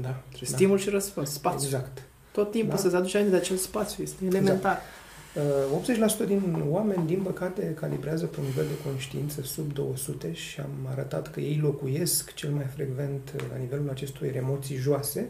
Da. 0.00 0.08
da. 0.08 0.38
Stimul 0.42 0.78
și 0.78 0.88
răspuns, 0.88 1.32
spațiu. 1.32 1.66
Exact. 1.66 2.02
Tot 2.40 2.50
timpul 2.50 2.74
da? 2.74 2.80
să-ți 2.80 2.94
aduci 2.94 3.14
aminte 3.14 3.34
de 3.34 3.40
acel 3.40 3.56
spațiu, 3.56 4.02
este 4.02 4.24
elementar. 4.24 4.78
Exact. 4.78 6.24
80% 6.24 6.26
din 6.26 6.64
oameni, 6.68 7.06
din 7.06 7.20
păcate, 7.22 7.76
calibrează 7.80 8.26
pe 8.26 8.40
un 8.40 8.46
nivel 8.46 8.64
de 8.64 8.88
conștiință 8.88 9.42
sub 9.42 9.72
200 9.72 10.32
și 10.32 10.60
am 10.60 10.88
arătat 10.90 11.30
că 11.30 11.40
ei 11.40 11.58
locuiesc 11.62 12.34
cel 12.34 12.50
mai 12.50 12.66
frecvent 12.74 13.34
la 13.50 13.56
nivelul 13.56 13.88
acestor 13.90 14.34
emoții 14.34 14.76
joase, 14.76 15.28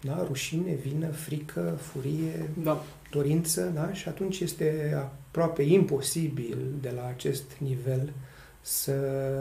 da? 0.00 0.24
rușine, 0.26 0.74
vină, 0.74 1.06
frică, 1.06 1.78
furie, 1.80 2.50
da. 2.62 2.84
dorință, 3.10 3.70
da? 3.74 3.92
și 3.92 4.08
atunci 4.08 4.40
este 4.40 4.94
aproape 4.96 5.62
imposibil 5.62 6.58
de 6.80 6.92
la 6.96 7.06
acest 7.06 7.44
nivel 7.58 8.12
să 8.60 8.94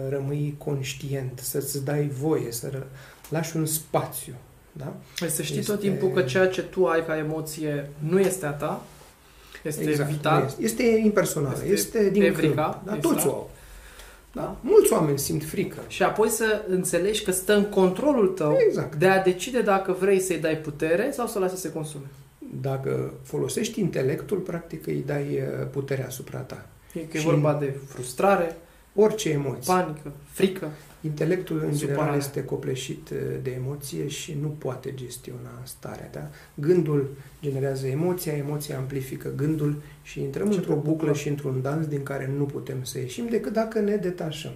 rămâi 0.09 0.55
conștient, 0.57 1.39
să-ți 1.39 1.83
dai 1.83 2.07
voie, 2.07 2.51
să 2.51 2.83
lași 3.29 3.57
un 3.57 3.65
spațiu. 3.65 4.33
Da? 4.71 4.93
Păi 5.19 5.29
să 5.29 5.41
știi 5.41 5.59
este... 5.59 5.71
tot 5.71 5.79
timpul 5.79 6.09
că 6.09 6.21
ceea 6.21 6.47
ce 6.47 6.61
tu 6.61 6.85
ai 6.85 7.05
ca 7.05 7.17
emoție 7.17 7.89
nu 7.99 8.19
este 8.19 8.45
a 8.45 8.51
ta, 8.51 8.81
este 9.63 9.89
exact, 9.89 10.09
vital. 10.09 10.43
Este, 10.45 10.63
este 10.63 10.83
impersonal. 10.83 11.53
Este, 11.53 11.67
este 11.71 12.09
din 12.09 12.23
evrica. 12.23 12.81
Da, 12.85 12.93
toți 12.93 13.27
o 13.27 13.31
au. 13.31 13.49
Da? 14.33 14.55
Mulți 14.61 14.93
oameni 14.93 15.19
simt 15.19 15.43
frică. 15.43 15.77
Și 15.87 16.03
apoi 16.03 16.29
să 16.29 16.61
înțelegi 16.67 17.23
că 17.23 17.31
stă 17.31 17.55
în 17.55 17.65
controlul 17.65 18.27
tău 18.27 18.57
exact. 18.67 18.95
de 18.95 19.07
a 19.07 19.23
decide 19.23 19.61
dacă 19.61 19.95
vrei 19.99 20.19
să-i 20.19 20.37
dai 20.37 20.57
putere 20.57 21.11
sau 21.11 21.27
să 21.27 21.37
o 21.37 21.41
lasi 21.41 21.53
să 21.53 21.59
se 21.59 21.71
consume. 21.71 22.05
Dacă 22.61 23.13
folosești 23.23 23.79
intelectul, 23.79 24.37
practic 24.37 24.87
îi 24.87 25.03
dai 25.05 25.23
uh, 25.23 25.67
puterea 25.71 26.05
asupra 26.05 26.39
ta. 26.39 26.65
E 26.93 26.99
că 26.99 27.17
și 27.17 27.27
e 27.27 27.29
vorba 27.29 27.53
de 27.53 27.73
frustrare, 27.87 28.57
orice 28.95 29.29
emoție. 29.29 29.73
Panică, 29.73 30.11
frică. 30.31 30.71
Intelectul, 31.01 31.55
în 31.55 31.73
Supărare. 31.73 31.99
general, 31.99 32.17
este 32.17 32.43
copleșit 32.43 33.09
uh, 33.09 33.17
de 33.41 33.51
emoție 33.51 34.07
și 34.07 34.37
nu 34.41 34.47
poate 34.47 34.93
gestiona 34.93 35.61
starea 35.63 36.05
ta. 36.05 36.31
Gândul 36.53 37.09
generează 37.41 37.87
emoția, 37.87 38.33
emoția 38.33 38.77
amplifică 38.77 39.33
gândul 39.35 39.81
și 40.03 40.21
intrăm 40.21 40.49
Ce 40.49 40.55
într-o 40.57 40.75
buclă 40.75 41.13
și 41.13 41.27
într-un 41.27 41.61
dans 41.61 41.87
din 41.87 42.03
care 42.03 42.31
nu 42.37 42.45
putem 42.45 42.83
să 42.83 42.99
ieșim 42.99 43.27
decât 43.29 43.53
dacă 43.53 43.79
ne 43.79 43.95
detașăm. 43.95 44.53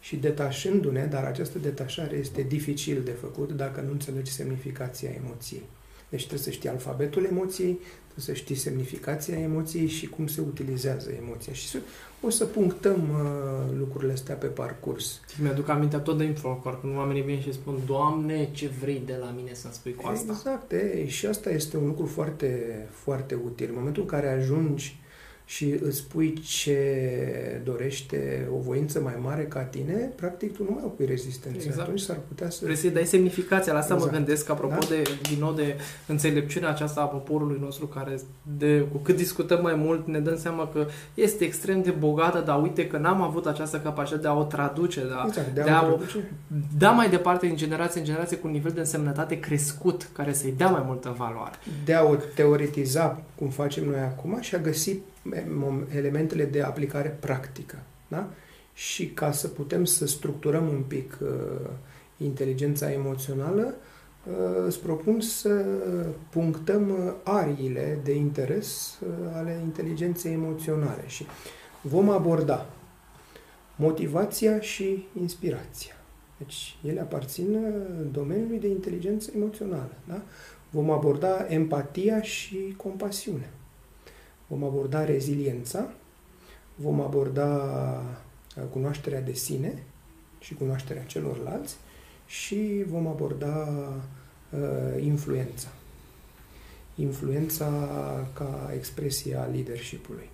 Și 0.00 0.16
detașându-ne, 0.16 1.04
dar 1.04 1.24
această 1.24 1.58
detașare 1.58 2.16
este 2.16 2.42
dificil 2.42 3.02
de 3.04 3.10
făcut 3.10 3.52
dacă 3.52 3.80
nu 3.80 3.90
înțelegi 3.90 4.32
semnificația 4.32 5.10
emoției. 5.24 5.62
Deci 6.14 6.26
trebuie 6.26 6.44
să 6.44 6.50
știi 6.50 6.68
alfabetul 6.68 7.24
emoției, 7.24 7.78
trebuie 8.08 8.24
să 8.24 8.32
știi 8.32 8.54
semnificația 8.54 9.38
emoției 9.38 9.86
și 9.86 10.06
cum 10.06 10.26
se 10.26 10.40
utilizează 10.40 11.10
emoția. 11.22 11.52
Și 11.52 11.68
să, 11.68 11.78
o 12.20 12.30
să 12.30 12.44
punctăm 12.44 13.00
uh, 13.10 13.76
lucrurile 13.78 14.12
astea 14.12 14.34
pe 14.34 14.46
parcurs. 14.46 15.20
Mi-aduc 15.42 15.68
aminte 15.68 15.96
tot 15.96 16.18
de 16.18 16.24
Infocore, 16.24 16.78
când 16.80 16.96
oamenii 16.96 17.22
vin 17.22 17.40
și 17.40 17.52
spun 17.52 17.78
Doamne, 17.86 18.48
ce 18.52 18.70
vrei 18.80 19.02
de 19.06 19.16
la 19.20 19.34
mine 19.36 19.54
să-mi 19.54 19.72
spui 19.72 19.94
cu 19.94 20.06
asta? 20.06 20.32
Exact, 20.32 20.72
e, 20.72 21.08
și 21.08 21.26
asta 21.26 21.50
este 21.50 21.76
un 21.76 21.86
lucru 21.86 22.06
foarte, 22.06 22.76
foarte 22.90 23.34
util. 23.44 23.68
În 23.68 23.74
momentul 23.78 24.02
în 24.02 24.08
care 24.08 24.28
ajungi 24.28 24.98
și 25.46 25.74
îți 25.82 25.96
spui 25.96 26.32
ce 26.32 27.60
dorește 27.64 28.48
o 28.54 28.58
voință 28.58 29.00
mai 29.00 29.14
mare 29.22 29.42
ca 29.42 29.60
tine, 29.60 30.12
practic 30.16 30.56
tu 30.56 30.62
nu 30.62 30.70
mai 30.70 30.82
opui 30.84 31.06
rezistență. 31.06 31.66
Exact. 31.66 31.80
Atunci 31.80 32.00
s-ar 32.00 32.18
putea 32.28 32.50
să... 32.50 32.60
Vrei 32.62 32.76
să 32.76 32.88
dai 32.88 33.06
semnificația. 33.06 33.72
La 33.72 33.78
asta 33.78 33.94
exact. 33.94 34.12
mă 34.12 34.18
gândesc, 34.18 34.50
apropo 34.50 34.78
da? 34.80 34.86
de, 34.86 35.02
din 35.28 35.38
nou, 35.38 35.52
de 35.52 35.76
înțelepciunea 36.06 36.68
aceasta 36.68 37.00
a 37.00 37.04
poporului 37.04 37.58
nostru, 37.60 37.86
care 37.86 38.18
de, 38.58 38.86
cu 38.92 38.98
cât 38.98 39.16
discutăm 39.16 39.62
mai 39.62 39.74
mult, 39.74 40.06
ne 40.06 40.18
dăm 40.18 40.36
seama 40.36 40.68
că 40.68 40.86
este 41.14 41.44
extrem 41.44 41.82
de 41.82 41.90
bogată, 41.90 42.42
dar 42.46 42.62
uite 42.62 42.86
că 42.86 42.98
n-am 42.98 43.22
avut 43.22 43.46
această 43.46 43.78
capacitate 43.78 44.22
de 44.22 44.28
a 44.28 44.34
o 44.38 44.44
traduce, 44.44 45.00
de 45.00 45.12
a, 45.14 45.24
exact, 45.26 45.54
de 45.54 45.60
a, 45.60 45.64
de 45.64 45.70
a 45.70 45.86
o, 45.92 45.98
da 46.78 46.90
mai 46.90 47.10
departe 47.10 47.46
din 47.46 47.56
generație 47.56 48.00
în 48.00 48.06
generație 48.06 48.36
cu 48.36 48.46
un 48.46 48.52
nivel 48.52 48.72
de 48.72 48.80
însemnătate 48.80 49.40
crescut, 49.40 50.08
care 50.12 50.32
să-i 50.32 50.54
dea 50.56 50.68
mai 50.68 50.82
multă 50.86 51.14
valoare. 51.18 51.54
De 51.84 51.94
a 51.94 52.04
o 52.04 52.14
teoretiza, 52.34 53.22
cum 53.34 53.48
facem 53.48 53.84
noi 53.84 54.00
acum, 54.00 54.38
și 54.40 54.54
a 54.54 54.58
găsi 54.58 54.96
elementele 55.94 56.44
de 56.44 56.62
aplicare 56.62 57.16
practică. 57.20 57.78
Da? 58.08 58.30
Și 58.72 59.06
ca 59.06 59.32
să 59.32 59.48
putem 59.48 59.84
să 59.84 60.06
structurăm 60.06 60.68
un 60.68 60.82
pic 60.82 61.18
uh, 61.22 61.70
inteligența 62.16 62.92
emoțională, 62.92 63.74
uh, 64.26 64.64
îți 64.66 64.80
propun 64.80 65.20
să 65.20 65.64
punctăm 66.30 66.90
uh, 66.90 67.12
ariile 67.22 67.98
de 68.02 68.14
interes 68.14 68.98
uh, 69.02 69.08
ale 69.34 69.60
inteligenței 69.62 70.32
emoționale 70.32 71.02
și 71.06 71.26
vom 71.82 72.10
aborda 72.10 72.66
motivația 73.76 74.60
și 74.60 75.06
inspirația. 75.20 75.94
Deci 76.36 76.76
ele 76.82 77.00
aparțin 77.00 77.54
uh, 77.54 78.06
domeniului 78.12 78.58
de 78.58 78.68
inteligență 78.68 79.30
emoțională. 79.36 79.92
Da? 80.08 80.22
Vom 80.70 80.90
aborda 80.90 81.46
empatia 81.48 82.22
și 82.22 82.74
compasiunea 82.76 83.50
vom 84.46 84.64
aborda 84.64 85.04
reziliența, 85.04 85.92
vom 86.74 87.00
aborda 87.00 87.48
uh, 88.56 88.62
cunoașterea 88.70 89.20
de 89.20 89.32
sine 89.32 89.82
și 90.38 90.54
cunoașterea 90.54 91.02
celorlalți 91.02 91.76
și 92.26 92.84
vom 92.88 93.06
aborda 93.06 93.68
uh, 94.50 95.02
influența. 95.02 95.68
Influența 96.94 97.68
ca 98.32 98.70
expresie 98.74 99.36
a 99.36 99.44
leadership-ului. 99.44 100.28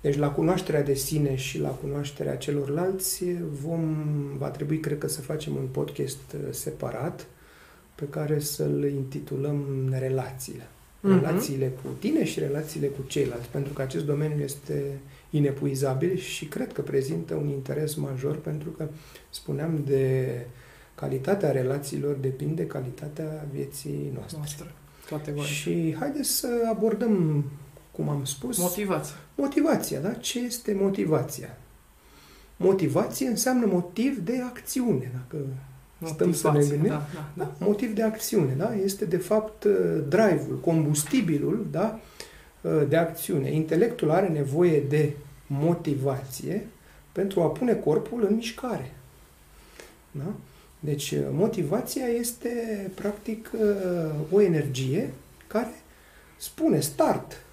Deci 0.00 0.16
la 0.16 0.30
cunoașterea 0.30 0.82
de 0.82 0.94
sine 0.94 1.34
și 1.36 1.58
la 1.58 1.68
cunoașterea 1.68 2.36
celorlalți 2.36 3.24
vom, 3.62 3.96
va 4.38 4.48
trebui, 4.48 4.80
cred 4.80 4.98
că, 4.98 5.08
să 5.08 5.20
facem 5.20 5.56
un 5.56 5.66
podcast 5.66 6.32
uh, 6.34 6.40
separat 6.50 7.26
pe 7.94 8.04
care 8.08 8.38
să-l 8.38 8.84
intitulăm 8.84 9.88
Relațiile 9.98 10.62
uh-huh. 10.62 10.79
Relațiile 11.00 11.72
cu 11.82 11.88
tine 11.98 12.24
și 12.24 12.38
relațiile 12.38 12.86
cu 12.86 13.02
ceilalți, 13.06 13.48
pentru 13.48 13.72
că 13.72 13.82
acest 13.82 14.04
domeniu 14.04 14.42
este 14.42 14.98
inepuizabil 15.30 16.16
și 16.16 16.44
cred 16.44 16.72
că 16.72 16.80
prezintă 16.82 17.34
un 17.34 17.48
interes 17.48 17.94
major 17.94 18.36
pentru 18.36 18.70
că 18.70 18.88
spuneam 19.30 19.82
de 19.86 20.26
calitatea 20.94 21.50
relațiilor 21.50 22.14
depinde 22.14 22.66
calitatea 22.66 23.46
vieții 23.52 24.10
noastre. 24.14 24.38
noastre. 24.38 25.54
Și 25.54 25.96
haideți 25.98 26.30
să 26.30 26.48
abordăm 26.70 27.44
cum 27.92 28.08
am 28.08 28.24
spus. 28.24 28.58
Motivația. 28.58 29.14
Motivația, 29.34 30.00
da? 30.00 30.12
Ce 30.12 30.38
este 30.38 30.76
motivația? 30.80 31.58
Motivație 32.56 33.26
înseamnă 33.26 33.66
motiv 33.66 34.18
de 34.18 34.40
acțiune, 34.42 35.10
dacă 35.12 35.36
stăm 36.06 36.32
să 36.32 36.50
ne 36.50 36.58
gândim. 36.58 36.88
Da, 36.88 37.06
da, 37.14 37.30
da. 37.34 37.52
Motiv 37.58 37.94
de 37.94 38.02
acțiune, 38.02 38.54
da? 38.56 38.74
Este 38.74 39.04
de 39.04 39.16
fapt 39.16 39.64
uh, 39.64 39.72
drive-ul, 40.08 40.58
combustibilul, 40.60 41.66
da? 41.70 42.00
Uh, 42.60 42.82
de 42.88 42.96
acțiune. 42.96 43.50
Intelectul 43.52 44.10
are 44.10 44.28
nevoie 44.28 44.80
de 44.80 45.12
motivație 45.46 46.66
pentru 47.12 47.42
a 47.42 47.46
pune 47.46 47.74
corpul 47.74 48.26
în 48.28 48.34
mișcare. 48.34 48.94
Da? 50.10 50.32
Deci 50.80 51.10
uh, 51.10 51.20
motivația 51.30 52.06
este 52.06 52.50
practic 52.94 53.50
o 54.30 54.40
energie 54.40 55.12
care 55.46 55.74
spune 56.36 56.80
start, 56.80 57.44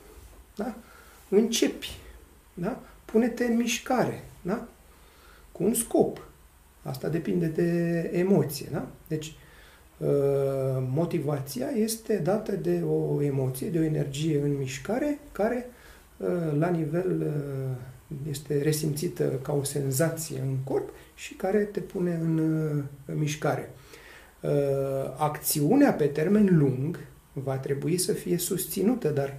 da? 0.56 0.76
începi, 1.30 1.98
da? 2.54 2.80
pune-te 3.06 3.46
în 3.46 3.56
mișcare, 3.56 4.24
da? 4.42 4.68
cu 5.52 5.64
un 5.64 5.74
scop. 5.74 6.27
Asta 6.88 7.10
depinde 7.10 7.46
de 7.46 8.00
emoție. 8.14 8.68
Da? 8.72 8.88
Deci, 9.08 9.26
uh, 9.98 10.08
motivația 10.90 11.68
este 11.70 12.18
dată 12.18 12.52
de 12.52 12.82
o 12.90 13.22
emoție, 13.22 13.70
de 13.70 13.80
o 13.80 13.84
energie 13.84 14.42
în 14.42 14.58
mișcare, 14.58 15.20
care 15.32 15.70
uh, 16.18 16.28
la 16.58 16.70
nivel 16.70 17.22
uh, 17.22 18.28
este 18.30 18.62
resimțită 18.62 19.24
ca 19.24 19.54
o 19.54 19.64
senzație 19.64 20.40
în 20.40 20.56
corp 20.64 20.90
și 21.16 21.34
care 21.34 21.58
te 21.58 21.80
pune 21.80 22.14
în 22.14 22.84
mișcare. 23.06 23.70
Acțiunea 25.18 25.94
pe 25.94 26.06
termen 26.06 26.58
lung 26.58 27.00
va 27.34 27.58
trebui 27.58 27.98
să 27.98 28.14
fie 28.14 28.38
susținută, 28.38 29.10
dar 29.10 29.34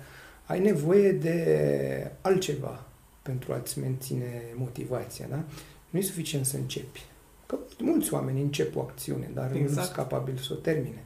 ai 0.46 0.60
nevoie 0.60 1.12
de 1.12 2.10
altceva 2.20 2.86
pentru 3.22 3.52
a-ți 3.52 3.78
menține 3.78 4.42
motivația. 4.54 5.26
Da? 5.30 5.44
Nu 5.90 5.98
e 5.98 6.02
suficient 6.02 6.46
să 6.46 6.56
începi. 6.56 7.06
Că 7.48 7.58
mulți 7.78 8.14
oameni 8.14 8.40
încep 8.40 8.76
o 8.76 8.80
acțiune, 8.80 9.30
dar 9.34 9.50
exact. 9.54 9.76
nu 9.76 9.82
sunt 9.82 9.94
capabili 9.94 10.38
să 10.38 10.52
o 10.52 10.56
termine. 10.56 11.04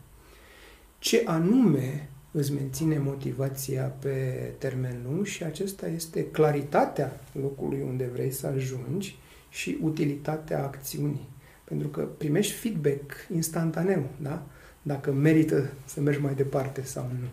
Ce 0.99 1.23
anume 1.27 2.09
îți 2.31 2.53
menține 2.53 2.99
motivația 2.99 3.83
pe 3.83 4.15
termen 4.59 5.01
lung 5.05 5.27
și 5.27 5.45
acesta 5.45 5.89
este 5.89 6.27
claritatea 6.27 7.21
locului 7.33 7.83
unde 7.83 8.11
vrei 8.13 8.31
să 8.31 8.47
ajungi 8.47 9.19
și 9.51 9.79
utilitatea 9.83 10.63
acțiunii. 10.63 11.29
Pentru 11.65 11.89
că 11.89 12.01
primești 12.01 12.53
feedback 12.53 13.13
instantaneu, 13.35 14.05
da? 14.17 14.43
Dacă 14.83 15.13
merită 15.13 15.73
să 15.85 16.01
mergi 16.01 16.21
mai 16.21 16.35
departe 16.35 16.83
sau 16.83 17.11
nu. 17.21 17.27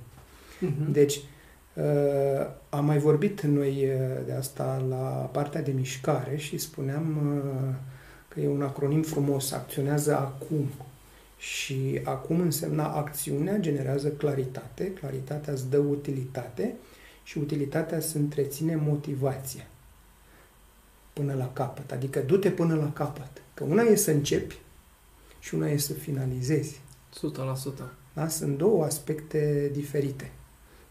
Uh-huh. 0.68 0.92
Deci, 0.92 1.22
uh, 1.74 2.48
am 2.70 2.86
mai 2.86 2.98
vorbit 2.98 3.42
noi 3.42 3.86
uh, 3.86 4.26
de 4.26 4.32
asta 4.32 4.86
la 4.90 5.30
partea 5.32 5.62
de 5.62 5.72
mișcare 5.72 6.36
și 6.36 6.58
spuneam 6.58 7.36
uh, 7.36 7.76
că 8.30 8.40
e 8.40 8.48
un 8.48 8.62
acronim 8.62 9.02
frumos, 9.02 9.52
acționează 9.52 10.18
acum. 10.18 10.68
Și 11.38 12.02
acum 12.04 12.40
însemna 12.40 12.94
acțiunea 12.94 13.58
generează 13.58 14.10
claritate, 14.10 14.94
claritatea 14.94 15.54
îți 15.54 15.70
dă 15.70 15.78
utilitate 15.78 16.76
și 17.24 17.38
utilitatea 17.38 17.98
îți 17.98 18.18
întreține 18.18 18.76
motivația 18.76 19.68
până 21.14 21.34
la 21.34 21.54
capăt. 21.54 21.92
Adică 21.92 22.20
du-te 22.20 22.52
până 22.52 22.76
la 22.76 22.94
capăt. 22.94 23.42
Că 23.54 23.64
una 23.64 23.82
e 23.82 23.96
să 23.96 24.12
începi 24.12 24.60
și 25.40 25.56
una 25.56 25.68
e 25.68 25.78
să 25.78 25.94
finalizezi. 25.94 26.82
100%. 27.16 27.20
Da? 28.14 28.28
Sunt 28.28 28.58
două 28.58 28.84
aspecte 28.84 29.70
diferite. 29.74 30.32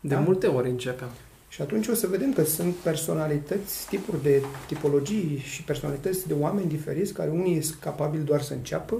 De 0.00 0.14
da? 0.14 0.20
multe 0.20 0.46
ori 0.46 0.68
începem. 0.68 1.08
Și 1.48 1.62
atunci 1.62 1.88
o 1.88 1.94
să 1.94 2.06
vedem 2.06 2.32
că 2.32 2.44
sunt 2.44 2.74
personalități, 2.74 3.88
tipuri 3.88 4.22
de 4.22 4.42
tipologii 4.66 5.42
și 5.44 5.62
personalități 5.62 6.26
de 6.26 6.34
oameni 6.34 6.68
diferiți, 6.68 7.12
care 7.12 7.30
unii 7.30 7.62
sunt 7.62 7.80
capabili 7.80 8.24
doar 8.24 8.42
să 8.42 8.52
înceapă, 8.52 8.96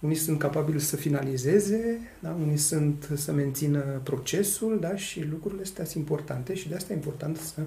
unii 0.00 0.16
sunt 0.16 0.38
capabili 0.38 0.80
să 0.80 0.96
finalizeze, 0.96 2.00
da? 2.20 2.36
unii 2.42 2.56
sunt 2.56 3.08
să 3.16 3.32
mențină 3.32 4.00
procesul 4.02 4.78
da? 4.80 4.96
și 4.96 5.24
lucrurile 5.30 5.62
astea 5.62 5.84
sunt 5.84 5.96
importante 5.96 6.54
și 6.54 6.68
de 6.68 6.74
asta 6.74 6.92
e 6.92 6.96
important 6.96 7.36
să 7.36 7.60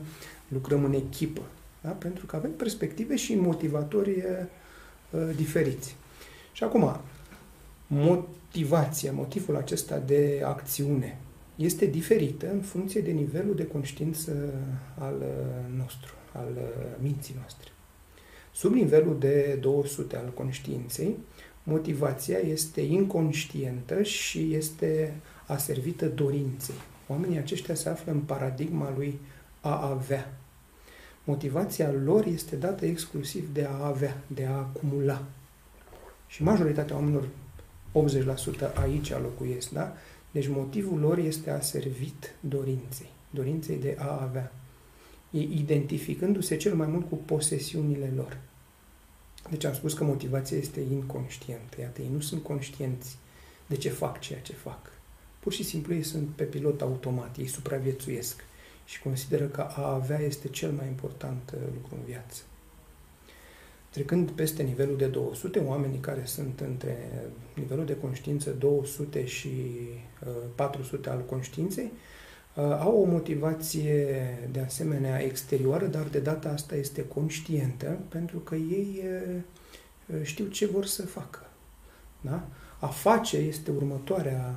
lucrăm 0.47 0.83
în 0.83 0.93
echipă, 0.93 1.41
da? 1.81 1.89
pentru 1.89 2.25
că 2.25 2.35
avem 2.35 2.51
perspective 2.51 3.15
și 3.15 3.35
motivatori 3.35 4.09
uh, 5.09 5.35
diferiți. 5.35 5.95
Și 6.51 6.63
acum, 6.63 6.99
motivația, 7.87 9.11
motivul 9.11 9.55
acesta 9.55 9.97
de 9.97 10.41
acțiune, 10.45 11.17
este 11.55 11.85
diferită 11.85 12.51
în 12.51 12.61
funcție 12.61 13.01
de 13.01 13.11
nivelul 13.11 13.55
de 13.55 13.67
conștiință 13.67 14.53
al 14.97 15.15
uh, 15.19 15.77
nostru, 15.77 16.13
al 16.31 16.49
uh, 16.55 16.97
minții 17.01 17.35
noastre. 17.37 17.69
Sub 18.53 18.73
nivelul 18.73 19.19
de 19.19 19.57
200 19.61 20.15
al 20.15 20.31
conștiinței, 20.33 21.17
motivația 21.63 22.37
este 22.37 22.81
inconștientă 22.81 24.03
și 24.03 24.53
este 24.53 25.13
aservită 25.45 26.07
dorinței. 26.07 26.75
Oamenii 27.07 27.37
aceștia 27.37 27.75
se 27.75 27.89
află 27.89 28.11
în 28.11 28.19
paradigma 28.19 28.93
lui 28.95 29.19
a 29.61 29.89
avea. 29.89 30.37
Motivația 31.23 31.91
lor 32.03 32.25
este 32.25 32.55
dată 32.55 32.85
exclusiv 32.85 33.53
de 33.53 33.67
a 33.71 33.85
avea, 33.85 34.17
de 34.27 34.45
a 34.45 34.55
acumula. 34.55 35.23
Și 36.27 36.43
majoritatea 36.43 36.95
oamenilor, 36.95 37.27
80% 38.71 38.73
aici 38.73 39.11
locuiesc, 39.11 39.69
da? 39.69 39.93
Deci 40.35 40.47
motivul 40.47 40.99
lor 40.99 41.17
este 41.17 41.49
aservit 41.49 42.35
dorinței, 42.39 43.09
dorinței 43.29 43.77
de 43.77 43.95
a 43.99 44.21
avea, 44.21 44.51
identificându-se 45.31 46.57
cel 46.57 46.75
mai 46.75 46.87
mult 46.87 47.09
cu 47.09 47.15
posesiunile 47.15 48.11
lor. 48.15 48.37
Deci 49.49 49.63
am 49.63 49.73
spus 49.73 49.93
că 49.93 50.03
motivația 50.03 50.57
este 50.57 50.79
inconștientă. 50.91 51.81
Iată, 51.81 52.01
ei 52.01 52.09
nu 52.13 52.19
sunt 52.19 52.43
conștienți 52.43 53.17
de 53.67 53.75
ce 53.75 53.89
fac 53.89 54.19
ceea 54.19 54.39
ce 54.39 54.53
fac. 54.53 54.91
Pur 55.39 55.53
și 55.53 55.63
simplu 55.63 55.93
ei 55.93 56.03
sunt 56.03 56.27
pe 56.27 56.43
pilot 56.43 56.81
automat, 56.81 57.37
ei 57.37 57.47
supraviețuiesc 57.47 58.43
și 58.85 59.01
consideră 59.01 59.45
că 59.45 59.61
a 59.61 59.93
avea 59.93 60.19
este 60.19 60.47
cel 60.47 60.71
mai 60.71 60.87
important 60.87 61.53
uh, 61.55 61.59
lucru 61.73 61.95
în 61.95 62.05
viață. 62.05 62.41
Trecând 63.95 64.31
peste 64.31 64.63
nivelul 64.63 64.97
de 64.97 65.05
200, 65.05 65.59
oamenii 65.59 65.99
care 65.99 66.21
sunt 66.25 66.59
între 66.59 66.97
nivelul 67.53 67.85
de 67.85 67.97
conștiință 67.97 68.49
200 68.49 69.25
și 69.25 69.49
400 70.55 71.09
uh, 71.09 71.15
al 71.15 71.25
conștiinței, 71.25 71.91
uh, 72.55 72.63
au 72.63 73.01
o 73.01 73.05
motivație 73.05 74.07
de 74.51 74.59
asemenea 74.59 75.23
exterioară, 75.23 75.85
dar 75.85 76.03
de 76.03 76.19
data 76.19 76.49
asta 76.49 76.75
este 76.75 77.05
conștientă, 77.05 77.99
pentru 78.09 78.37
că 78.37 78.55
ei 78.55 79.03
uh, 79.03 80.21
știu 80.23 80.45
ce 80.45 80.65
vor 80.65 80.85
să 80.85 81.05
facă. 81.05 81.49
Da? 82.21 82.47
A 82.79 82.87
face 82.87 83.37
este 83.37 83.71
următoarea 83.71 84.55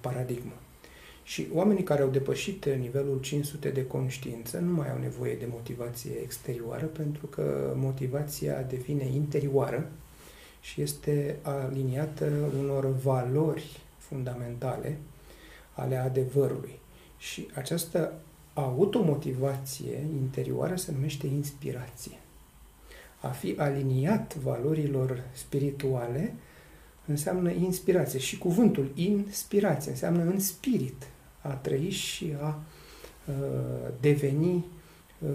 paradigmă. 0.00 0.52
Și 1.26 1.46
oamenii 1.52 1.82
care 1.82 2.02
au 2.02 2.08
depășit 2.08 2.64
nivelul 2.64 3.20
500 3.20 3.68
de 3.70 3.86
conștiință 3.86 4.58
nu 4.58 4.72
mai 4.72 4.90
au 4.90 4.98
nevoie 4.98 5.34
de 5.34 5.46
motivație 5.50 6.10
exterioară, 6.22 6.84
pentru 6.84 7.26
că 7.26 7.72
motivația 7.76 8.62
devine 8.62 9.04
interioară 9.04 9.90
și 10.60 10.82
este 10.82 11.36
aliniată 11.42 12.30
unor 12.58 12.92
valori 13.02 13.80
fundamentale 13.98 14.98
ale 15.72 15.96
adevărului. 15.96 16.78
Și 17.18 17.48
această 17.54 18.12
automotivație 18.54 20.06
interioară 20.20 20.76
se 20.76 20.92
numește 20.92 21.26
inspirație. 21.26 22.18
A 23.20 23.28
fi 23.28 23.54
aliniat 23.58 24.36
valorilor 24.36 25.24
spirituale 25.32 26.34
înseamnă 27.06 27.50
inspirație 27.50 28.18
și 28.18 28.38
cuvântul 28.38 28.90
inspirație 28.94 29.90
înseamnă 29.90 30.22
în 30.22 30.40
spirit, 30.40 31.06
a 31.48 31.54
trăi 31.54 31.90
și 31.90 32.34
a 32.40 32.58
uh, 33.26 33.34
deveni 34.00 34.64
uh, 35.18 35.28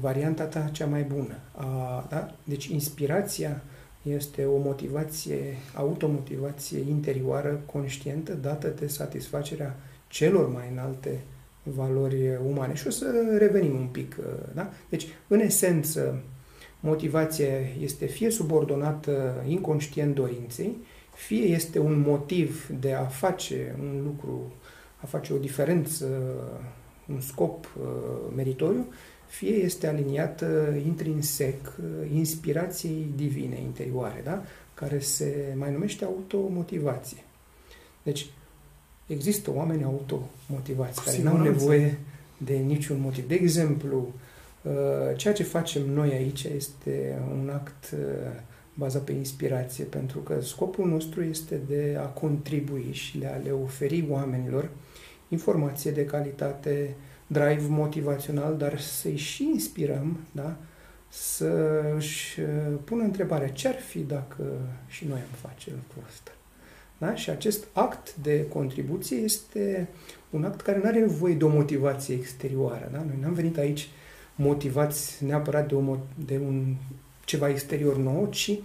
varianta 0.00 0.44
ta 0.44 0.68
cea 0.72 0.86
mai 0.86 1.02
bună. 1.02 1.34
A, 1.52 2.06
da? 2.10 2.34
Deci 2.44 2.64
inspirația 2.66 3.62
este 4.02 4.44
o 4.44 4.56
motivație, 4.56 5.56
automotivație 5.74 6.78
interioară, 6.88 7.60
conștientă, 7.72 8.32
dată 8.32 8.68
de 8.68 8.86
satisfacerea 8.86 9.76
celor 10.08 10.48
mai 10.52 10.68
înalte 10.72 11.20
valori 11.62 12.38
umane. 12.46 12.74
Și 12.74 12.86
o 12.86 12.90
să 12.90 13.36
revenim 13.38 13.74
un 13.74 13.86
pic. 13.86 14.16
Uh, 14.18 14.24
da? 14.54 14.70
Deci, 14.88 15.06
în 15.28 15.40
esență, 15.40 16.22
motivația 16.80 17.48
este 17.80 18.06
fie 18.06 18.30
subordonată 18.30 19.44
inconștient 19.46 20.14
dorinței, 20.14 20.76
fie 21.14 21.44
este 21.44 21.78
un 21.78 21.98
motiv 22.06 22.68
de 22.80 22.92
a 22.92 23.04
face 23.04 23.76
un 23.80 24.02
lucru 24.04 24.52
a 25.02 25.06
face 25.06 25.32
o 25.32 25.36
diferență, 25.36 26.06
un 27.06 27.20
scop 27.20 27.64
uh, 27.80 28.34
meritoriu, 28.36 28.86
fie 29.26 29.54
este 29.54 29.86
aliniată 29.86 30.74
intrinsec 30.86 31.76
uh, 31.78 32.10
inspirației 32.14 33.12
divine 33.16 33.60
interioare, 33.60 34.20
da? 34.24 34.42
care 34.74 34.98
se 34.98 35.54
mai 35.56 35.72
numește 35.72 36.04
automotivație. 36.04 37.24
Deci, 38.02 38.30
există 39.06 39.50
oameni 39.54 39.84
automotivați 39.84 41.04
care 41.04 41.22
nu 41.22 41.30
au 41.30 41.40
nevoie 41.42 41.98
de 42.36 42.54
niciun 42.54 43.00
motiv. 43.00 43.28
De 43.28 43.34
exemplu, 43.34 44.12
uh, 44.62 44.72
ceea 45.16 45.34
ce 45.34 45.42
facem 45.42 45.90
noi 45.90 46.12
aici 46.12 46.44
este 46.44 47.22
un 47.30 47.48
act 47.48 47.90
uh, 47.92 47.98
bazat 48.74 49.02
pe 49.02 49.12
inspirație, 49.12 49.84
pentru 49.84 50.18
că 50.18 50.40
scopul 50.40 50.88
nostru 50.88 51.22
este 51.22 51.60
de 51.68 51.96
a 52.00 52.04
contribui 52.06 52.88
și 52.92 53.18
de 53.18 53.26
a 53.26 53.36
le 53.36 53.50
oferi 53.50 54.06
oamenilor 54.08 54.68
informație 55.28 55.90
de 55.90 56.04
calitate, 56.04 56.94
drive 57.26 57.66
motivațional, 57.68 58.56
dar 58.56 58.80
să-i 58.80 59.16
și 59.16 59.44
inspirăm, 59.44 60.18
da? 60.32 60.56
să 61.08 61.82
își 61.96 62.40
uh, 62.40 62.46
pună 62.84 63.02
întrebarea 63.02 63.48
ce 63.48 63.68
ar 63.68 63.74
fi 63.74 63.98
dacă 63.98 64.44
și 64.86 65.06
noi 65.06 65.18
am 65.18 65.50
face 65.50 65.70
lucrul 65.70 66.02
ăsta. 66.08 66.30
Da? 66.98 67.14
Și 67.14 67.30
acest 67.30 67.64
act 67.72 68.14
de 68.14 68.46
contribuție 68.48 69.16
este 69.16 69.88
un 70.30 70.44
act 70.44 70.60
care 70.60 70.78
nu 70.78 70.84
are 70.86 70.98
nevoie 70.98 71.34
de 71.34 71.44
o 71.44 71.48
motivație 71.48 72.14
exterioară. 72.14 72.88
Da? 72.92 72.98
Noi 72.98 73.18
n-am 73.20 73.32
venit 73.32 73.58
aici 73.58 73.88
motivați 74.34 75.24
neapărat 75.24 75.68
de, 75.68 75.74
o, 75.74 75.96
de 76.26 76.40
un 76.46 76.74
ceva 77.24 77.48
exterior 77.48 77.96
nou, 77.96 78.28
ci 78.30 78.58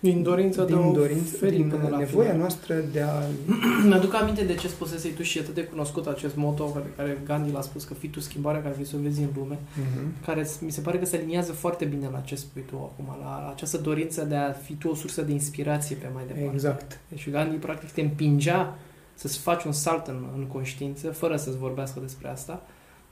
din 0.00 0.22
dorința 0.22 0.64
din 0.64 0.76
de 0.76 0.82
a 0.82 0.90
dorință, 0.90 1.46
din 1.46 1.68
până 1.68 1.88
la 1.88 1.98
nevoia 1.98 2.24
final. 2.24 2.40
noastră 2.40 2.74
de 2.92 3.00
a... 3.00 3.22
Mi-aduc 3.88 4.14
aminte 4.14 4.44
de 4.44 4.54
ce 4.54 4.68
spusesei 4.68 5.10
tu 5.10 5.22
și 5.22 5.38
e 5.38 5.40
atât 5.40 5.54
de 5.54 5.64
cunoscut 5.64 6.06
acest 6.06 6.36
moto 6.36 6.64
pe 6.64 6.88
care 6.96 7.18
Gandhi 7.24 7.52
l-a 7.52 7.60
spus 7.60 7.84
că 7.84 7.94
fii 7.94 8.08
tu 8.08 8.20
schimbarea 8.20 8.62
care 8.62 8.74
vrei 8.74 8.86
să 8.86 8.96
o 8.96 9.02
vezi 9.02 9.20
în 9.20 9.28
lume, 9.36 9.58
Uh-huh. 9.58 10.24
care 10.24 10.46
mi 10.60 10.70
se 10.70 10.80
pare 10.80 10.98
că 10.98 11.04
se 11.04 11.16
aliniază 11.16 11.52
foarte 11.52 11.84
bine 11.84 12.08
la 12.12 12.20
ce 12.20 12.34
spui 12.34 12.62
tu 12.62 12.76
acum, 12.76 13.16
la 13.20 13.50
această 13.54 13.76
dorință 13.76 14.24
de 14.24 14.34
a 14.34 14.52
fi 14.52 14.74
tu 14.74 14.88
o 14.88 14.94
sursă 14.94 15.22
de 15.22 15.32
inspirație 15.32 15.96
pe 15.96 16.06
mai 16.14 16.24
departe. 16.26 16.50
Exact. 16.52 17.00
Deci 17.08 17.30
Gandhi 17.30 17.56
practic 17.56 17.90
te 17.90 18.00
împingea 18.00 18.78
să-ți 19.14 19.38
faci 19.38 19.64
un 19.64 19.72
salt 19.72 20.06
în, 20.06 20.24
în 20.36 20.46
conștiință, 20.46 21.10
fără 21.10 21.36
să-ți 21.36 21.58
vorbească 21.58 22.00
despre 22.00 22.28
asta, 22.28 22.62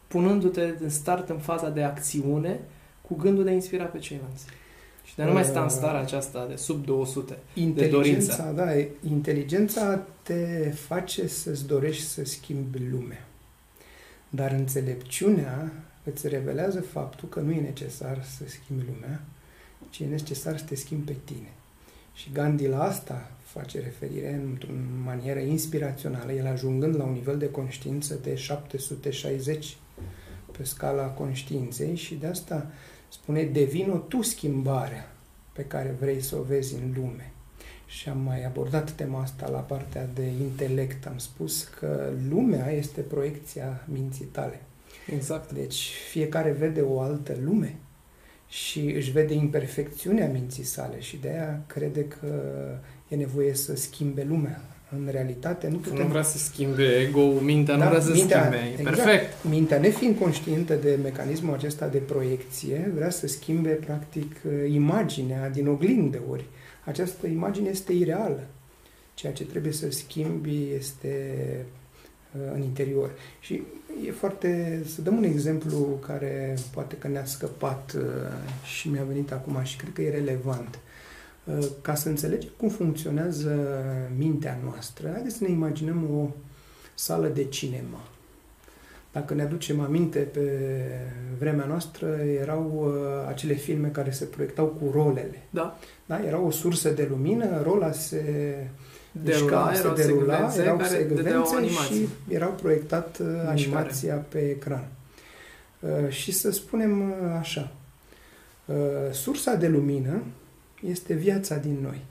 punându-te 0.07 0.75
în 0.81 0.88
start 0.90 1.29
în 1.29 1.38
faza 1.38 1.68
de 1.68 1.83
acțiune, 1.83 2.61
cu 3.01 3.14
gândul 3.16 3.44
de 3.44 3.51
a 3.51 3.53
inspira 3.53 3.85
pe 3.85 3.99
ceilalți. 3.99 4.44
Și 5.05 5.17
de 5.17 5.23
a 5.23 5.27
nu 5.27 5.33
mai 5.33 5.45
sta 5.45 5.62
în 5.62 5.69
starea 5.69 6.01
aceasta 6.01 6.47
de 6.47 6.57
sub 6.57 6.85
200. 6.85 7.38
Inteligența, 7.55 8.53
da, 8.53 8.67
inteligența 9.09 10.07
te 10.23 10.71
face 10.71 11.27
să-ți 11.27 11.67
dorești 11.67 12.05
să 12.05 12.25
schimbi 12.25 12.79
lumea. 12.90 13.27
Dar 14.29 14.53
înțelepciunea 14.53 15.73
îți 16.05 16.29
revelează 16.29 16.81
faptul 16.81 17.29
că 17.29 17.40
nu 17.40 17.53
e 17.53 17.61
necesar 17.61 18.25
să 18.37 18.45
schimbi 18.47 18.85
lumea, 18.93 19.21
ci 19.90 19.99
e 19.99 20.05
necesar 20.05 20.59
să 20.59 20.64
te 20.64 20.75
schimbi 20.75 21.12
pe 21.12 21.17
tine. 21.25 21.53
Și 22.14 22.31
Gandhi 22.33 22.67
la 22.67 22.83
asta 22.83 23.31
face 23.43 23.81
referire 23.81 24.33
într-o 24.33 24.69
manieră 25.05 25.38
inspirațională, 25.38 26.33
el 26.33 26.47
ajungând 26.47 26.97
la 26.97 27.05
un 27.05 27.12
nivel 27.12 27.38
de 27.38 27.51
conștiință 27.51 28.19
de 28.23 28.35
760 28.35 29.77
pe 30.57 30.64
scala 30.64 31.05
conștiinței 31.05 31.95
și 31.95 32.14
de 32.14 32.27
asta 32.27 32.71
spune 33.09 33.43
devino 33.43 33.97
tu 33.97 34.23
schimbarea 34.23 35.12
pe 35.53 35.64
care 35.64 35.97
vrei 36.01 36.21
să 36.21 36.37
o 36.37 36.43
vezi 36.43 36.75
în 36.75 36.93
lume. 36.97 37.33
Și 37.87 38.09
am 38.09 38.19
mai 38.19 38.45
abordat 38.45 38.90
tema 38.90 39.21
asta 39.21 39.49
la 39.49 39.59
partea 39.59 40.09
de 40.14 40.27
intelect. 40.40 41.07
Am 41.07 41.19
spus 41.19 41.64
că 41.64 42.12
lumea 42.29 42.71
este 42.71 43.01
proiecția 43.01 43.85
minții 43.93 44.25
tale. 44.25 44.61
Exact. 45.07 45.53
Deci 45.53 45.90
fiecare 46.11 46.51
vede 46.51 46.81
o 46.81 47.01
altă 47.01 47.37
lume 47.43 47.77
și 48.49 48.81
își 48.81 49.11
vede 49.11 49.35
imperfecțiunea 49.35 50.29
minții 50.29 50.64
sale 50.64 51.01
și 51.01 51.17
de 51.17 51.29
aia 51.29 51.62
crede 51.67 52.05
că 52.05 52.29
e 53.09 53.17
nevoie 53.17 53.55
să 53.55 53.77
schimbe 53.77 54.25
lumea. 54.25 54.74
În 54.90 55.09
realitate 55.11 55.68
nu 55.68 55.77
putem... 55.77 55.99
Nu 56.03 56.09
vrea 56.09 56.23
să 56.23 56.38
schimbe 56.38 56.83
ego-ul, 57.09 57.40
mintea 57.40 57.77
Da, 57.77 57.83
nu 57.85 57.88
vrea 57.90 58.01
să 58.03 58.11
mintea- 58.12 58.40
schimbe. 58.40 58.68
exact. 58.79 58.97
Perfect. 58.97 59.44
Mintea, 59.49 59.79
nefiind 59.79 60.18
conștientă 60.18 60.75
de 60.75 60.99
mecanismul 61.03 61.55
acesta 61.55 61.88
de 61.88 61.99
proiecție, 61.99 62.90
vrea 62.94 63.11
să 63.11 63.27
schimbe, 63.27 63.70
practic, 63.70 64.37
imaginea 64.68 65.51
din 65.51 65.68
oglindă, 65.68 66.20
ori 66.31 66.44
această 66.85 67.27
imagine 67.27 67.68
este 67.68 67.92
ireală. 67.92 68.47
Ceea 69.14 69.33
ce 69.33 69.44
trebuie 69.44 69.73
să 69.73 69.90
schimbi 69.90 70.66
este 70.79 71.37
uh, 72.37 72.51
în 72.55 72.62
interior. 72.62 73.11
Și 73.40 73.62
e 74.07 74.11
foarte... 74.11 74.81
Să 74.94 75.03
dăm 75.03 75.16
un 75.16 75.25
exemplu 75.25 75.99
care 76.07 76.55
poate 76.73 76.97
că 76.97 77.09
ne-a 77.09 77.25
scăpat 77.25 77.92
uh, 77.97 78.03
și 78.64 78.88
mi-a 78.88 79.03
venit 79.09 79.33
acum 79.33 79.59
și 79.62 79.77
cred 79.77 79.92
că 79.92 80.03
e 80.03 80.11
relevant. 80.11 80.79
Uh, 81.44 81.66
Ca 81.83 81.94
să 81.94 82.09
înțelegem 82.09 82.50
cum 82.57 82.68
funcționează 82.68 83.59
mintea 84.16 84.59
noastră, 84.64 85.09
haideți 85.12 85.37
să 85.37 85.44
ne 85.44 85.50
imaginăm 85.50 86.09
o 86.18 86.26
sală 86.94 87.28
de 87.28 87.44
cinema. 87.44 88.00
Dacă 89.12 89.35
ne 89.35 89.42
aducem 89.42 89.80
aminte, 89.80 90.18
pe 90.18 90.40
vremea 91.38 91.64
noastră 91.64 92.07
erau 92.40 92.83
uh, 92.87 93.28
acele 93.28 93.54
filme 93.54 93.88
care 93.88 94.11
se 94.11 94.24
proiectau 94.24 94.66
cu 94.66 94.90
rolele. 94.92 95.42
Da. 95.50 95.78
Da? 96.07 96.24
Era 96.26 96.38
o 96.40 96.50
sursă 96.50 96.88
de 96.90 97.07
lumină, 97.11 97.62
rola 97.62 97.92
se 97.92 98.22
Derula, 99.22 99.70
mișca, 99.70 99.78
erau 99.78 99.96
se 99.96 100.02
derula, 100.02 100.35
secvențe 100.35 100.61
erau 100.62 100.76
care 100.76 100.88
secvențe 100.88 101.22
dădeau 101.22 101.54
animații. 101.54 101.94
și 101.96 102.09
erau 102.28 102.50
proiectat 102.50 103.18
uh, 103.20 103.26
Mișcare. 103.26 103.48
animația 103.50 104.14
pe 104.14 104.38
ecran. 104.50 104.85
Uh, 105.80 106.09
Și 106.09 106.33
să 106.33 106.50
spunem 106.50 107.00
uh, 107.00 107.16
așa, 107.38 107.72
uh, 108.64 108.74
sursa 109.12 109.54
de 109.54 109.68
lumină 109.68 110.22
este 110.87 111.14
viața 111.14 111.57
din 111.57 111.79
noi. 111.83 112.05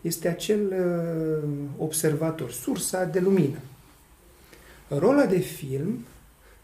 Este 0.00 0.28
acel 0.28 0.60
uh, 0.66 1.48
observator, 1.76 2.50
sursa 2.50 3.04
de 3.04 3.20
lumină. 3.20 3.58
Rola 4.88 5.26
de 5.26 5.38
film 5.38 6.04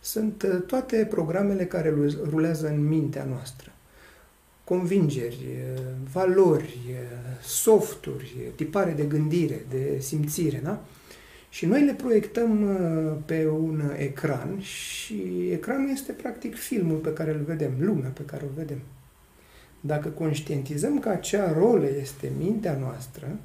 sunt 0.00 0.42
uh, 0.42 0.62
toate 0.66 1.06
programele 1.10 1.66
care 1.66 1.90
lu- 1.90 2.24
rulează 2.30 2.68
în 2.68 2.88
mintea 2.88 3.24
noastră. 3.24 3.72
Convingeri, 4.64 5.46
uh, 5.46 5.80
valori, 6.12 6.78
uh, 6.88 7.42
softuri, 7.42 8.34
uh, 8.38 8.52
tipare 8.54 8.92
de 8.92 9.04
gândire, 9.04 9.64
de 9.70 9.98
simțire, 10.00 10.60
da? 10.62 10.84
Și 11.48 11.66
noi 11.66 11.84
le 11.84 11.92
proiectăm 11.92 12.62
uh, 12.62 13.16
pe 13.24 13.48
un 13.48 13.82
ecran 13.96 14.60
și 14.60 15.48
ecranul 15.50 15.90
este 15.90 16.12
practic 16.12 16.56
filmul 16.56 16.96
pe 16.96 17.12
care 17.12 17.30
îl 17.30 17.42
vedem, 17.44 17.72
lumea 17.78 18.10
pe 18.10 18.22
care 18.24 18.44
o 18.44 18.54
vedem. 18.56 18.78
Dacă 19.80 20.08
conștientizăm 20.08 20.98
că 20.98 21.08
acea 21.08 21.52
rolă 21.52 21.86
este 22.00 22.32
mintea 22.38 22.76
noastră, 22.80 23.38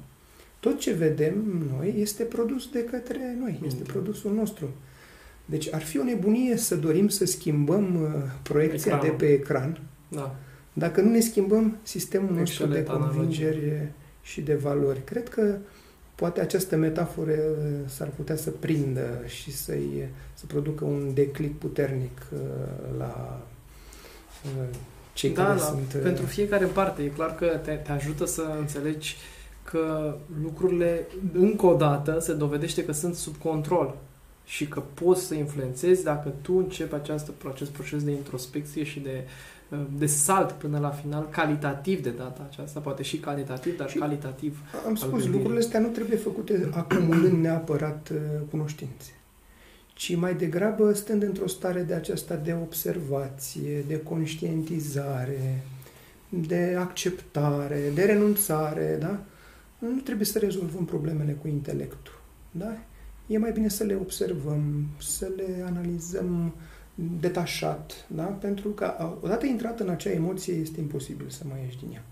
tot 0.60 0.78
ce 0.78 0.92
vedem 0.92 1.34
noi 1.76 1.94
este 1.98 2.22
produs 2.22 2.68
de 2.70 2.84
către 2.84 3.36
noi, 3.40 3.50
este 3.52 3.64
Minte. 3.76 3.92
produsul 3.92 4.34
nostru. 4.34 4.68
Deci 5.44 5.72
ar 5.72 5.82
fi 5.82 5.98
o 5.98 6.02
nebunie 6.04 6.56
să 6.56 6.76
dorim 6.76 7.08
să 7.08 7.24
schimbăm 7.24 8.02
uh, 8.02 8.08
proiecția 8.42 8.92
Ecranul. 8.94 9.16
de 9.18 9.24
pe 9.24 9.32
ecran, 9.32 9.80
Da. 10.08 10.34
dacă 10.72 11.00
nu 11.00 11.10
ne 11.10 11.20
schimbăm 11.20 11.76
sistemul 11.82 12.34
nostru 12.34 12.66
de 12.66 12.78
Excelent 12.78 13.02
analogie. 13.02 13.18
convingeri 13.20 13.88
și 14.22 14.40
de 14.40 14.54
valori. 14.54 15.04
Cred 15.04 15.28
că 15.28 15.56
poate 16.14 16.40
această 16.40 16.76
metaforă 16.76 17.32
uh, 17.32 17.66
s-ar 17.86 18.08
putea 18.16 18.36
să 18.36 18.50
prindă 18.50 19.22
și 19.26 19.52
să-i, 19.56 20.08
să 20.34 20.46
producă 20.46 20.84
un 20.84 21.10
declic 21.14 21.58
puternic 21.58 22.26
uh, 22.32 22.38
la 22.98 23.42
uh, 24.44 24.68
cei 25.16 25.30
da, 25.30 25.44
care 25.44 25.58
da, 25.58 25.64
sunt... 25.64 25.92
uh, 25.94 26.00
pentru 26.02 26.26
fiecare 26.26 26.64
parte. 26.64 27.02
E 27.02 27.06
clar 27.06 27.34
că 27.34 27.46
te, 27.46 27.70
te 27.72 27.92
ajută 27.92 28.24
să 28.26 28.42
înțelegi 28.58 29.16
că 29.62 30.14
lucrurile, 30.42 31.06
încă 31.32 31.66
o 31.66 31.74
dată, 31.74 32.18
se 32.20 32.32
dovedește 32.32 32.84
că 32.84 32.92
sunt 32.92 33.14
sub 33.14 33.36
control 33.36 33.94
și 34.44 34.68
că 34.68 34.82
poți 34.94 35.22
să 35.22 35.34
influențezi 35.34 36.04
dacă 36.04 36.32
tu 36.42 36.54
începi 36.56 36.94
această, 36.94 37.32
acest 37.52 37.70
proces 37.70 38.04
de 38.04 38.10
introspecție 38.10 38.84
și 38.84 39.00
de, 39.00 39.24
de 39.98 40.06
salt 40.06 40.52
până 40.52 40.78
la 40.78 40.90
final, 40.90 41.28
calitativ 41.30 42.02
de 42.02 42.10
data 42.10 42.46
aceasta, 42.50 42.80
poate 42.80 43.02
și 43.02 43.16
calitativ, 43.16 43.76
dar 43.76 43.90
Și- 43.90 43.98
calitativ. 43.98 44.58
Am 44.84 44.90
al 44.90 44.96
spus, 44.96 45.10
gândirii. 45.10 45.32
lucrurile 45.32 45.60
astea 45.60 45.80
nu 45.80 45.88
trebuie 45.88 46.16
făcute 46.16 46.70
acumulând 46.74 47.42
neapărat 47.42 48.08
uh, 48.12 48.18
cunoștințe, 48.50 49.10
ci 49.96 50.14
mai 50.14 50.34
degrabă 50.34 50.92
stând 50.92 51.22
într-o 51.22 51.46
stare 51.46 51.82
de 51.82 51.94
aceasta 51.94 52.34
de 52.34 52.52
observație, 52.52 53.84
de 53.86 54.00
conștientizare, 54.02 55.62
de 56.28 56.76
acceptare, 56.78 57.90
de 57.94 58.04
renunțare, 58.04 58.96
da? 59.00 59.18
Nu 59.78 60.00
trebuie 60.00 60.26
să 60.26 60.38
rezolvăm 60.38 60.84
problemele 60.84 61.32
cu 61.32 61.48
intelectul, 61.48 62.20
da? 62.50 62.76
E 63.26 63.38
mai 63.38 63.52
bine 63.52 63.68
să 63.68 63.84
le 63.84 63.94
observăm, 63.94 64.86
să 65.00 65.30
le 65.36 65.64
analizăm 65.66 66.54
detașat, 66.94 68.06
da? 68.08 68.24
Pentru 68.24 68.68
că 68.68 68.84
a- 68.84 69.18
odată 69.20 69.46
intrat 69.46 69.80
în 69.80 69.88
acea 69.88 70.10
emoție 70.10 70.54
este 70.54 70.80
imposibil 70.80 71.26
să 71.28 71.42
mai 71.48 71.60
ieși 71.64 71.78
din 71.78 71.92
ea. 71.92 72.04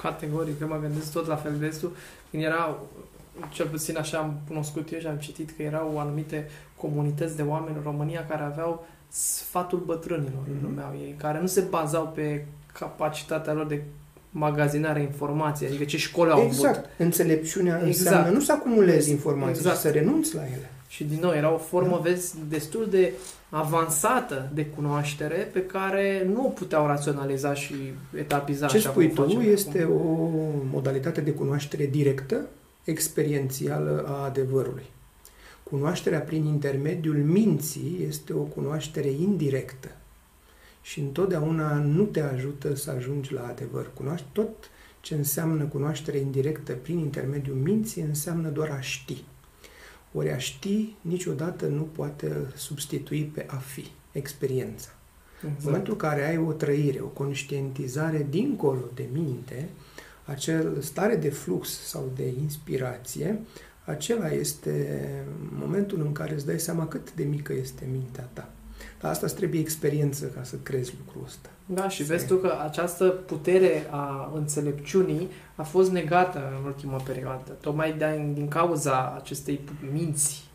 Categoric, 0.00 0.58
că 0.58 0.66
mă 0.66 0.78
gândesc 0.80 1.12
tot 1.12 1.26
la 1.26 1.36
fel 1.36 1.58
de 1.58 1.76
tu, 1.80 1.92
când 2.30 2.42
erau, 2.42 2.88
cel 3.48 3.66
puțin 3.66 3.96
așa 3.96 4.18
am 4.18 4.34
cunoscut 4.48 4.92
eu 4.92 4.98
și 4.98 5.06
am 5.06 5.16
citit 5.16 5.50
că 5.56 5.62
erau 5.62 5.98
anumite 5.98 6.48
comunități 6.76 7.36
de 7.36 7.42
oameni 7.42 7.76
în 7.76 7.82
România 7.82 8.26
care 8.28 8.42
aveau 8.42 8.86
sfatul 9.08 9.78
bătrânilor, 9.86 10.32
Mhm. 10.46 10.56
mm-hmm. 10.58 10.62
numeau 10.62 10.92
ei, 11.00 11.14
care 11.18 11.40
nu 11.40 11.46
se 11.46 11.60
bazau 11.60 12.12
pe 12.14 12.44
capacitatea 12.72 13.52
lor 13.52 13.66
de 13.66 13.82
magazinarea 14.30 15.02
informației, 15.02 15.68
adică 15.68 15.84
ce 15.84 15.96
școli 15.98 16.30
au 16.30 16.42
Exact. 16.42 16.76
avut. 16.76 16.88
Înțelepciunea 16.96 17.74
Exact. 17.74 17.86
înseamnă 17.98 18.30
nu 18.30 18.40
să 18.40 18.52
acumulezi 18.52 19.10
informații, 19.10 19.54
Exact. 19.56 19.76
ci 19.76 19.80
să 19.80 19.88
renunți 19.90 20.34
la 20.34 20.42
ele. 20.42 20.70
Și 20.88 21.04
din 21.04 21.18
nou, 21.20 21.32
era 21.32 21.52
o 21.52 21.56
formă, 21.56 21.90
Da. 22.02 22.10
vezi, 22.10 22.34
destul 22.48 22.86
de 22.90 23.12
avansată 23.50 24.50
de 24.54 24.66
cunoaștere 24.66 25.34
pe 25.52 25.62
care 25.66 26.26
nu 26.34 26.44
o 26.46 26.48
puteau 26.48 26.86
raționaliza 26.86 27.54
și 27.54 27.74
etapiza 28.18 28.66
Ce 28.66 28.76
așa 28.76 28.90
spui 28.90 29.06
cum 29.12 29.14
tu 29.14 29.22
facem 29.32 29.52
este 29.52 29.82
acum. 29.82 29.94
o 29.96 30.28
modalitate 30.72 31.20
de 31.20 31.30
cunoaștere 31.30 31.86
directă, 31.86 32.40
experiențială 32.84 34.04
a 34.06 34.24
adevărului. 34.24 34.90
Cunoașterea 35.62 36.20
prin 36.20 36.44
intermediul 36.44 37.16
minții 37.16 38.04
este 38.08 38.32
o 38.32 38.42
cunoaștere 38.42 39.08
indirectă 39.08 39.88
și 40.82 41.00
întotdeauna 41.00 41.74
nu 41.74 42.04
te 42.04 42.20
ajută 42.20 42.74
să 42.74 42.90
ajungi 42.90 43.32
la 43.32 43.46
adevăr. 43.46 43.90
Cunoaște 43.94 44.26
tot 44.32 44.70
ce 45.00 45.14
înseamnă 45.14 45.64
cunoaștere 45.64 46.18
indirectă 46.18 46.72
prin 46.72 46.98
intermediul 46.98 47.56
minții 47.56 48.02
înseamnă 48.02 48.48
doar 48.48 48.70
a 48.70 48.80
ști. 48.80 49.24
Ori 50.12 50.30
a 50.30 50.38
ști 50.38 50.94
niciodată 51.00 51.66
nu 51.66 51.82
poate 51.82 52.46
substitui 52.54 53.24
pe 53.24 53.46
a 53.48 53.56
fi, 53.56 53.86
experiența. 54.12 54.88
În 55.42 55.48
Exact. 55.48 55.64
momentul 55.64 55.92
în 55.92 55.98
care 55.98 56.26
ai 56.28 56.38
o 56.38 56.52
trăire, 56.52 57.00
o 57.00 57.06
conștientizare 57.06 58.26
dincolo 58.30 58.84
de 58.94 59.08
minte, 59.12 59.68
acel 60.30 60.76
stare 60.80 61.16
de 61.16 61.30
flux 61.30 61.68
sau 61.88 62.12
de 62.16 62.32
inspirație, 62.40 63.40
acela 63.84 64.28
este 64.28 64.98
momentul 65.58 66.00
în 66.00 66.12
care 66.12 66.34
îți 66.34 66.46
dai 66.46 66.58
seama 66.58 66.86
cât 66.86 67.14
de 67.14 67.24
mică 67.24 67.52
este 67.52 67.88
mintea 67.92 68.28
ta. 68.32 68.48
Dar 69.00 69.10
asta 69.10 69.26
îți 69.26 69.34
trebuie 69.34 69.60
experiență 69.60 70.26
ca 70.26 70.42
să 70.42 70.56
crezi 70.62 70.94
lucrul 71.04 71.22
ăsta. 71.26 71.48
Da, 71.66 71.88
și 71.88 72.04
Să- 72.06 72.12
vezi 72.12 72.26
tu 72.26 72.36
că 72.36 72.52
această 72.64 73.04
putere 73.08 73.86
a 73.90 74.32
înțelepciunii 74.34 75.28
a 75.56 75.62
fost 75.62 75.90
negată 75.90 76.52
în 76.60 76.64
ultima 76.66 76.96
perioadă, 76.96 77.50
tocmai 77.60 77.94
de, 77.98 78.30
din 78.34 78.48
cauza 78.48 79.14
acestei 79.20 79.60
minți 79.92 80.48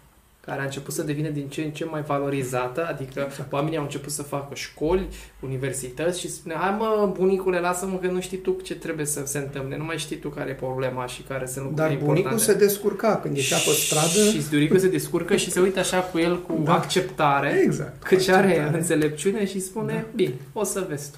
care 0.45 0.61
a 0.61 0.63
început 0.63 0.93
să 0.93 1.03
devină 1.03 1.29
din 1.29 1.47
ce 1.47 1.61
în 1.61 1.71
ce 1.71 1.85
mai 1.85 2.01
valorizată, 2.01 2.87
adică 2.89 3.25
Exact. 3.27 3.53
oamenii 3.53 3.77
au 3.77 3.83
început 3.83 4.11
să 4.11 4.23
facă 4.23 4.55
școli, 4.55 5.07
universități 5.39 6.19
și 6.19 6.29
spune, 6.31 6.53
hai 6.55 6.75
mă, 6.79 7.11
bunicule, 7.17 7.59
lasă-mă 7.59 7.97
că 7.97 8.07
nu 8.07 8.19
știi 8.21 8.37
tu 8.37 8.57
ce 8.63 8.75
trebuie 8.75 9.05
să 9.05 9.21
se 9.25 9.37
întâmple, 9.37 9.77
nu 9.77 9.83
mai 9.83 9.97
știi 9.97 10.15
tu 10.15 10.29
care 10.29 10.49
e 10.49 10.53
problema 10.53 11.05
și 11.05 11.21
care 11.21 11.45
sunt 11.45 11.65
lucrurile 11.65 11.95
Dar 11.95 12.05
bunicul 12.05 12.31
importante. 12.31 12.51
se 12.61 12.65
descurca 12.65 13.15
când 13.17 13.35
ieșea 13.35 13.57
pe 13.57 13.69
stradă. 13.71 14.29
Și 14.29 14.49
bunicul 14.49 14.79
se 14.79 14.87
descurcă 14.89 15.35
și 15.35 15.51
se 15.51 15.59
uită 15.59 15.79
așa 15.79 15.99
cu 15.99 16.17
el 16.19 16.41
cu 16.41 16.61
Da. 16.63 16.73
acceptare, 16.73 17.61
Exact. 17.63 18.03
că 18.03 18.15
ce 18.15 18.31
are 18.33 18.47
Acceptare. 18.47 18.77
înțelepciune 18.77 19.45
și 19.45 19.59
spune, 19.59 19.93
Da. 19.93 20.05
bine, 20.15 20.33
o 20.53 20.63
să 20.63 20.85
vezi 20.89 21.11
tu. 21.11 21.17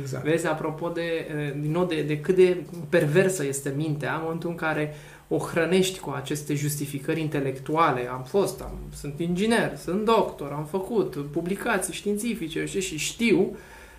Exact. 0.00 0.24
Vezi, 0.24 0.46
apropo 0.46 0.88
de, 0.88 1.00
eh, 1.02 1.52
din 1.60 1.70
nou, 1.70 1.84
de, 1.84 2.02
de 2.02 2.18
cât 2.18 2.36
de 2.36 2.56
perversă 2.88 3.44
este 3.46 3.72
mintea 3.76 4.14
în 4.14 4.20
momentul 4.22 4.50
în 4.50 4.56
care 4.56 4.94
o 5.28 5.36
hrănești 5.38 5.98
cu 5.98 6.10
aceste 6.10 6.54
justificări 6.54 7.20
intelectuale. 7.20 8.08
Am 8.10 8.22
fost, 8.22 8.60
am, 8.60 8.78
sunt 8.94 9.20
inginer, 9.20 9.76
sunt 9.76 10.04
doctor, 10.04 10.52
am 10.52 10.64
făcut 10.64 11.16
publicații 11.30 11.92
științifice 11.92 12.64
știi, 12.64 12.80
și 12.80 12.98
știu, 12.98 13.56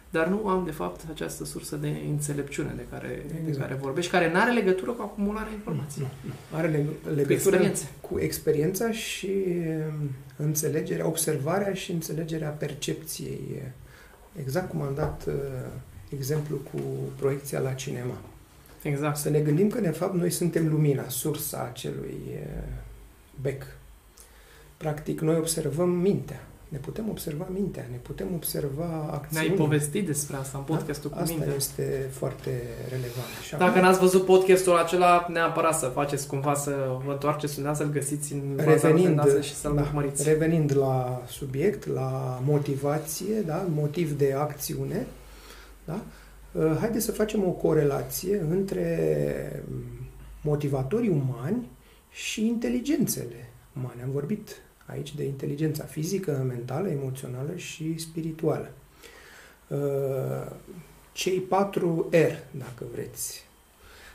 dar 0.09 0.27
nu 0.27 0.47
am, 0.47 0.65
de 0.65 0.71
fapt, 0.71 1.01
această 1.11 1.45
sursă 1.45 1.75
de 1.75 1.95
înțelepciune 2.09 2.73
de 2.75 2.85
care, 2.91 3.25
de 3.27 3.33
Exact. 3.47 3.67
care 3.67 3.79
vorbești, 3.81 4.11
care 4.11 4.31
nu 4.31 4.39
are 4.39 4.51
legătură 4.51 4.91
cu 4.91 5.01
acumularea 5.01 5.51
informației. 5.51 6.05
Nu, 6.21 6.29
nu. 6.29 6.57
Are 6.57 6.67
leg- 6.69 7.01
Cu 7.03 7.09
legătură 7.09 7.33
experiențe. 7.33 7.87
cu 8.01 8.19
experiența 8.19 8.91
și 8.91 9.29
um, 9.99 10.09
înțelegerea, 10.35 11.07
observarea 11.07 11.73
și 11.73 11.91
înțelegerea 11.91 12.49
percepției. 12.49 13.61
Exact 14.39 14.69
cum 14.69 14.81
am 14.81 14.93
dat 14.95 15.23
uh, 15.27 15.33
exemplu 16.09 16.55
cu 16.55 16.79
proiecția 17.15 17.59
la 17.59 17.71
cinema. 17.73 18.17
Exact. 18.87 19.17
Să 19.17 19.29
ne 19.29 19.39
gândim 19.39 19.69
că, 19.69 19.79
de 19.81 19.89
fapt, 19.89 20.13
noi 20.15 20.29
suntem 20.29 20.69
lumina, 20.69 21.03
sursa 21.07 21.69
acelui 21.71 22.17
uh, 22.33 22.63
bec. 23.41 23.63
Practic, 24.77 25.19
noi 25.21 25.35
observăm 25.37 25.89
mintea. 25.89 26.41
Ne 26.69 26.77
putem 26.77 27.09
observa 27.09 27.47
mintea, 27.53 27.85
ne 27.91 27.97
putem 27.97 28.27
observa 28.33 28.85
Ne-ai 28.85 29.09
acțiunile. 29.11 29.53
povestit 29.53 30.05
despre 30.05 30.35
asta 30.35 30.57
în 30.57 30.63
podcastul 30.63 31.09
cu 31.09 31.17
Asta 31.21 31.33
minte. 31.37 31.53
este 31.57 32.09
foarte 32.11 32.61
relevant. 32.89 33.27
Și 33.43 33.51
Dacă 33.51 33.63
acum- 33.63 33.81
n-ați 33.81 33.99
văzut 33.99 34.25
podcastul 34.25 34.75
acela, 34.77 35.27
neapărat 35.31 35.77
să 35.77 35.85
faceți 35.85 36.27
cumva 36.27 36.53
să 36.53 36.71
vă 37.05 37.11
întoarceți 37.11 37.57
undeva, 37.57 37.75
să-l 37.75 37.89
găsiți 37.91 38.33
în 38.33 38.55
baza 38.55 38.69
Revenind, 38.87 39.15
noastră 39.15 39.41
și 39.41 39.55
să-l 39.55 39.75
da, 39.75 39.81
urmăriți. 39.81 40.23
revenind 40.29 40.77
la 40.77 41.21
subiect, 41.27 41.87
la 41.87 42.39
motivație, 42.45 43.41
da, 43.45 43.65
motiv 43.75 44.11
de 44.17 44.33
acțiune, 44.37 45.05
da, 45.85 45.93
uh, 45.93 45.99
haideți 46.79 47.05
să 47.05 47.11
facem 47.11 47.47
o 47.47 47.51
corelație 47.51 48.37
între 48.49 49.63
motivatorii 50.41 51.09
umani 51.09 51.69
și 52.11 52.45
inteligențele 52.47 53.49
umane. 53.77 54.01
Am 54.03 54.11
vorbit 54.11 54.61
aici 54.85 55.15
de 55.15 55.23
inteligența 55.23 55.83
fizică, 55.83 56.45
mentală, 56.47 56.89
emoțională 56.89 57.55
și 57.55 57.97
spirituală. 57.97 58.71
Uh, 59.67 60.51
Cei 61.15 61.39
patru 61.39 62.07
R, 62.11 62.57
dacă 62.57 62.85
vreți, 62.91 63.45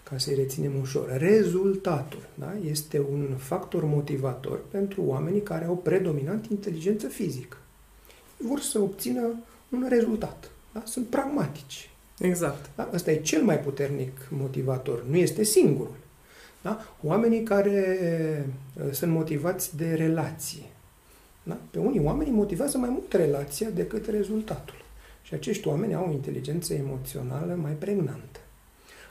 ca 0.02 0.18
să-i 0.18 0.34
reținem 0.34 0.72
ușor. 0.80 1.16
Rezultatul 1.16 2.28
da? 2.34 2.54
este 2.64 3.00
un 3.10 3.36
factor 3.36 3.84
motivator 3.84 4.60
pentru 4.70 5.02
oamenii 5.02 5.42
care 5.42 5.64
au 5.64 5.76
predominant 5.76 6.46
inteligență 6.46 7.08
fizică. 7.08 7.56
Vor 8.36 8.60
să 8.60 8.78
obțină 8.78 9.34
un 9.68 9.86
rezultat. 9.88 10.50
Da? 10.72 10.82
Sunt 10.84 11.06
pragmatici. 11.06 11.89
Exact. 12.20 12.70
Da? 12.76 12.90
Ăsta 12.92 13.10
e 13.10 13.20
cel 13.20 13.42
mai 13.42 13.58
puternic 13.58 14.26
motivator. 14.28 15.04
Nu 15.04 15.16
este 15.16 15.42
singurul. 15.42 15.96
Da? 16.62 16.96
Oamenii 17.02 17.42
care 17.42 17.96
uh, 18.74 18.92
sunt 18.92 19.12
motivați 19.12 19.76
de 19.76 19.94
relație. 19.94 20.62
Da? 21.42 21.58
Pe 21.70 21.78
unii 21.78 22.00
oameni 22.00 22.30
motivează 22.30 22.78
mai 22.78 22.88
mult 22.88 23.12
relația 23.12 23.70
decât 23.70 24.06
rezultatul. 24.06 24.74
Și 25.22 25.34
acești 25.34 25.68
oameni 25.68 25.94
au 25.94 26.06
o 26.08 26.12
inteligență 26.12 26.74
emoțională 26.74 27.58
mai 27.62 27.72
pregnantă. 27.72 28.40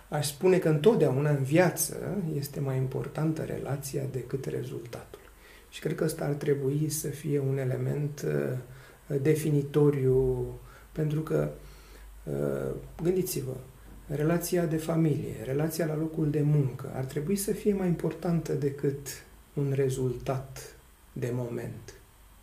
Aș 0.09 0.27
spune 0.27 0.57
că 0.57 0.69
întotdeauna 0.69 1.29
în 1.29 1.43
viață 1.43 2.17
este 2.37 2.59
mai 2.59 2.77
importantă 2.77 3.41
relația 3.41 4.03
decât 4.11 4.45
rezultatul. 4.45 5.19
Și 5.69 5.79
cred 5.79 5.95
că 5.95 6.03
ăsta 6.03 6.25
ar 6.25 6.33
trebui 6.33 6.89
să 6.89 7.07
fie 7.07 7.39
un 7.39 7.57
element 7.57 8.25
uh, 8.25 9.21
definitoriu, 9.21 10.45
pentru 10.91 11.21
că, 11.21 11.49
uh, 11.51 11.68
gândiți-vă, 13.03 13.51
relația 14.15 14.65
de 14.65 14.77
familie, 14.77 15.35
relația 15.45 15.85
la 15.85 15.95
locul 15.95 16.29
de 16.29 16.41
muncă 16.45 16.91
ar 16.95 17.03
trebui 17.03 17.35
să 17.35 17.51
fie 17.51 17.73
mai 17.73 17.87
importantă 17.87 18.53
decât 18.53 19.07
un 19.53 19.71
rezultat 19.75 20.75
de 21.13 21.31
moment. 21.33 21.93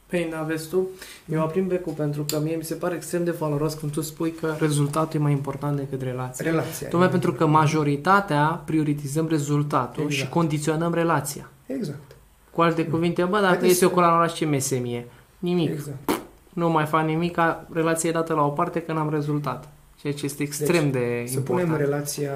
Păi, 0.07 0.29
n-aveți 0.31 0.69
tu? 0.69 0.87
Eu 1.33 1.41
aprind 1.43 1.69
becul 1.69 1.93
pentru 1.93 2.23
că 2.25 2.41
mie 2.41 2.57
mi 2.57 2.65
se 2.65 2.75
pare 2.75 2.95
extrem 2.95 3.25
de 3.25 3.31
valoros 3.31 3.75
când 3.75 3.93
tu 3.93 4.01
spui 4.01 4.33
că 4.33 4.55
rezultatul 4.59 5.21
e 5.21 5.23
mai 5.23 5.33
important 5.33 5.77
decât 5.77 6.03
relația. 6.03 6.51
Relația. 6.51 6.89
Tocmai 6.89 7.09
pentru 7.11 7.33
că 7.33 7.47
majoritatea 7.47 8.63
prioritizăm 8.65 9.29
rezultatul 9.29 10.03
Exact. 10.05 10.23
și 10.23 10.29
condiționăm 10.29 10.95
relația. 10.95 11.51
Exact. 11.67 12.17
Cu 12.51 12.61
alte 12.63 12.87
cuvinte, 12.87 13.23
bă, 13.25 13.31
dacă 13.37 13.47
Haideți 13.47 13.71
este 13.71 13.85
o 13.85 13.89
să- 13.89 13.95
colaborare, 13.95 14.33
ce 14.33 14.45
mesemie? 14.45 15.07
Nimic. 15.39 15.71
Exact. 15.71 16.11
Nu 16.53 16.71
mai 16.71 16.85
fac 16.85 17.05
nimic, 17.05 17.39
relația 17.73 18.09
e 18.09 18.13
dată 18.13 18.35
la 18.35 18.45
o 18.45 18.49
parte 18.49 18.83
că 18.83 18.93
n-am 18.93 19.11
rezultat. 19.11 19.69
Ceea 20.07 20.19
ce 20.19 20.25
este 20.25 20.43
extrem 20.43 20.91
de 20.91 20.99
Deci, 20.99 21.29
Să 21.29 21.37
important. 21.37 21.67
punem 21.69 21.81
relația 21.81 22.33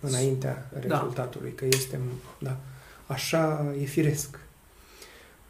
înaintea 0.00 0.70
Da. 0.72 0.80
rezultatului, 0.80 1.52
că 1.52 1.64
este, 1.64 1.98
da, 2.38 2.56
așa 3.06 3.74
e 3.80 3.84
firesc. 3.84 4.38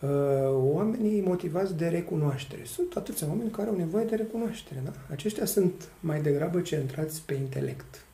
Uh, 0.00 0.10
Oamenii 0.52 1.20
motivați 1.20 1.74
de 1.76 1.88
recunoaștere. 1.88 2.64
Sunt 2.64 2.96
atâția 2.96 3.26
oameni 3.26 3.50
care 3.50 3.68
au 3.68 3.76
nevoie 3.76 4.04
de 4.04 4.14
recunoaștere. 4.14 4.80
Da? 4.84 4.92
Aceștia 5.10 5.44
sunt 5.44 5.88
mai 6.00 6.22
degrabă 6.22 6.60
centrați 6.60 7.22
pe 7.26 7.34
intelect, 7.34 8.04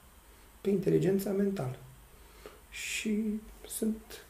pe 0.61 0.71
inteligența 0.71 1.31
mentală. 1.31 1.77
Și 2.71 3.41
sunt 3.67 4.25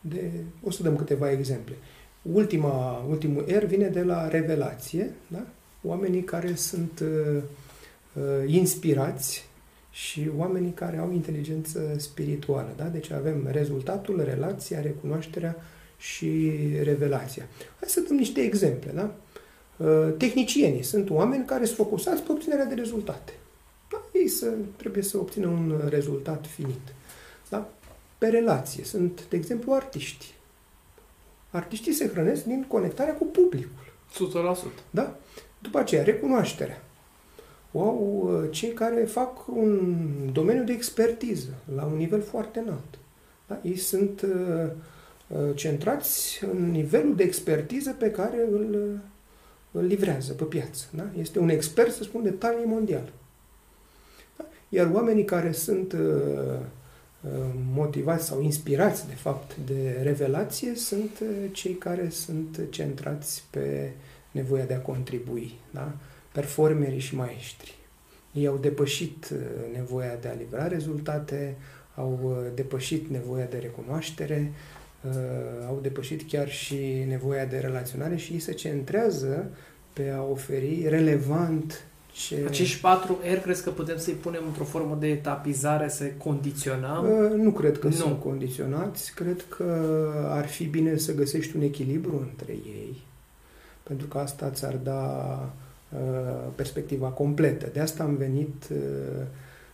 de... 0.00 0.30
O 0.62 0.70
să 0.70 0.82
dăm 0.82 0.96
câteva 0.96 1.30
exemple. 1.30 1.74
Ultima, 2.22 3.04
ultimul 3.08 3.44
R 3.48 3.64
vine 3.64 3.88
de 3.88 4.02
la 4.02 4.28
revelație, 4.28 5.10
da? 5.26 5.46
oamenii 5.82 6.24
care 6.24 6.54
sunt 6.54 7.00
uh, 7.00 7.08
uh, 7.36 7.42
inspirați 8.46 9.48
și 9.90 10.30
oamenii 10.36 10.72
care 10.72 10.98
au 10.98 11.12
inteligență 11.12 11.94
spirituală. 11.96 12.68
Da? 12.76 12.84
Deci 12.84 13.10
avem 13.10 13.48
rezultatul, 13.50 14.22
relația, 14.24 14.80
recunoașterea 14.80 15.56
și 15.98 16.52
revelația. 16.82 17.46
Hai 17.78 17.88
să 17.88 18.00
dăm 18.00 18.16
niște 18.16 18.40
exemple. 18.40 18.92
Da? 18.94 19.14
Uh, 19.86 20.14
Tehnicienii 20.18 20.82
sunt 20.82 21.10
oameni 21.10 21.44
care 21.44 21.64
sunt 21.64 21.76
focusați 21.76 22.22
pe 22.22 22.32
obținerea 22.32 22.64
de 22.64 22.74
rezultate. 22.74 23.32
Da? 23.90 24.02
Ei 24.12 24.28
să, 24.28 24.52
trebuie 24.76 25.02
să 25.02 25.18
obțină 25.18 25.46
un 25.46 25.80
rezultat 25.88 26.46
finit. 26.46 26.94
Da? 27.48 27.68
Pe 28.18 28.26
relație 28.26 28.84
sunt, 28.84 29.28
de 29.28 29.36
exemplu, 29.36 29.72
artiști. 29.72 30.34
Artiștii 31.50 31.92
se 31.92 32.08
hrănesc 32.08 32.44
din 32.44 32.64
conectarea 32.68 33.14
cu 33.14 33.24
publicul. 33.24 33.92
100%. 34.70 34.70
Da? 34.90 35.16
După 35.58 35.78
aceea, 35.78 36.02
recunoașterea. 36.02 36.82
O 37.76 37.82
au 37.82 38.22
uh, 38.24 38.50
cei 38.50 38.72
care 38.72 39.04
fac 39.04 39.48
un 39.48 39.98
domeniu 40.32 40.64
de 40.64 40.72
expertiză 40.72 41.54
la 41.74 41.84
un 41.84 41.96
nivel 41.96 42.22
foarte 42.22 42.58
înalt. 42.58 42.98
Da? 43.46 43.60
Ei 43.62 43.76
sunt 43.76 44.22
uh, 44.22 44.70
uh, 45.26 45.54
centrați 45.54 46.44
în 46.52 46.70
nivelul 46.70 47.16
de 47.16 47.22
expertiză 47.22 47.94
pe 47.98 48.10
care 48.10 48.36
îl, 48.50 48.98
îl 49.70 49.84
livrează 49.84 50.32
pe 50.32 50.44
piață. 50.44 50.84
Da? 50.90 51.04
Este 51.18 51.38
un 51.38 51.48
expert, 51.48 51.92
să 51.92 52.02
spun, 52.02 52.22
de 52.22 52.30
talie 52.30 52.64
mondială. 52.64 53.12
Da? 54.36 54.44
Iar 54.68 54.90
oamenii 54.92 55.24
care 55.24 55.52
sunt 55.52 55.92
uh, 55.92 56.58
motivați 57.72 58.26
sau 58.26 58.42
inspirați, 58.42 59.08
de 59.08 59.14
fapt, 59.14 59.56
de 59.66 60.00
revelație, 60.02 60.74
sunt 60.74 61.22
cei 61.52 61.74
care 61.74 62.08
sunt 62.08 62.60
centrați 62.70 63.44
pe 63.50 63.92
nevoia 64.30 64.64
de 64.64 64.74
a 64.74 64.80
contribui. 64.80 65.54
Da? 65.70 65.92
Performerii 66.36 66.98
și 66.98 67.14
maestri. 67.14 67.74
Ei 68.32 68.46
au 68.46 68.56
depășit 68.56 69.32
nevoia 69.72 70.16
de 70.20 70.28
a 70.28 70.34
livra 70.34 70.68
rezultate, 70.68 71.56
au 71.94 72.36
depășit 72.54 73.08
nevoia 73.08 73.44
de 73.44 73.58
recunoaștere, 73.58 74.52
au 75.66 75.78
depășit 75.82 76.28
chiar 76.28 76.48
și 76.48 77.04
nevoia 77.08 77.44
de 77.44 77.58
relaționare 77.58 78.16
și 78.16 78.32
ei 78.32 78.38
se 78.38 78.52
centrează 78.52 79.50
pe 79.92 80.10
a 80.10 80.22
oferi 80.22 80.84
relevant 80.88 81.86
ce... 82.12 82.44
Acești 82.46 82.80
patru 82.80 83.18
R 83.34 83.36
crezi 83.36 83.62
că 83.62 83.70
putem 83.70 83.98
să-i 83.98 84.14
punem 84.14 84.42
într-o 84.46 84.64
formă 84.64 84.96
de 85.00 85.06
etapizare, 85.06 85.88
să 85.88 86.04
condiționăm? 86.04 87.04
Uh, 87.04 87.30
nu 87.42 87.50
cred 87.50 87.78
că 87.78 87.86
nu. 87.86 87.92
sunt 87.92 88.20
condiționați. 88.20 89.14
Cred 89.14 89.44
că 89.48 90.10
ar 90.28 90.46
fi 90.46 90.64
bine 90.64 90.96
să 90.96 91.14
găsești 91.14 91.56
un 91.56 91.62
echilibru 91.62 92.26
între 92.30 92.52
ei. 92.52 93.02
Pentru 93.82 94.06
că 94.06 94.18
asta 94.18 94.50
ți-ar 94.50 94.74
da 94.74 95.02
uh, 95.42 95.65
perspectiva 96.54 97.08
completă. 97.08 97.68
De 97.72 97.80
asta 97.80 98.02
am 98.02 98.16
venit 98.16 98.68
uh, 98.70 99.26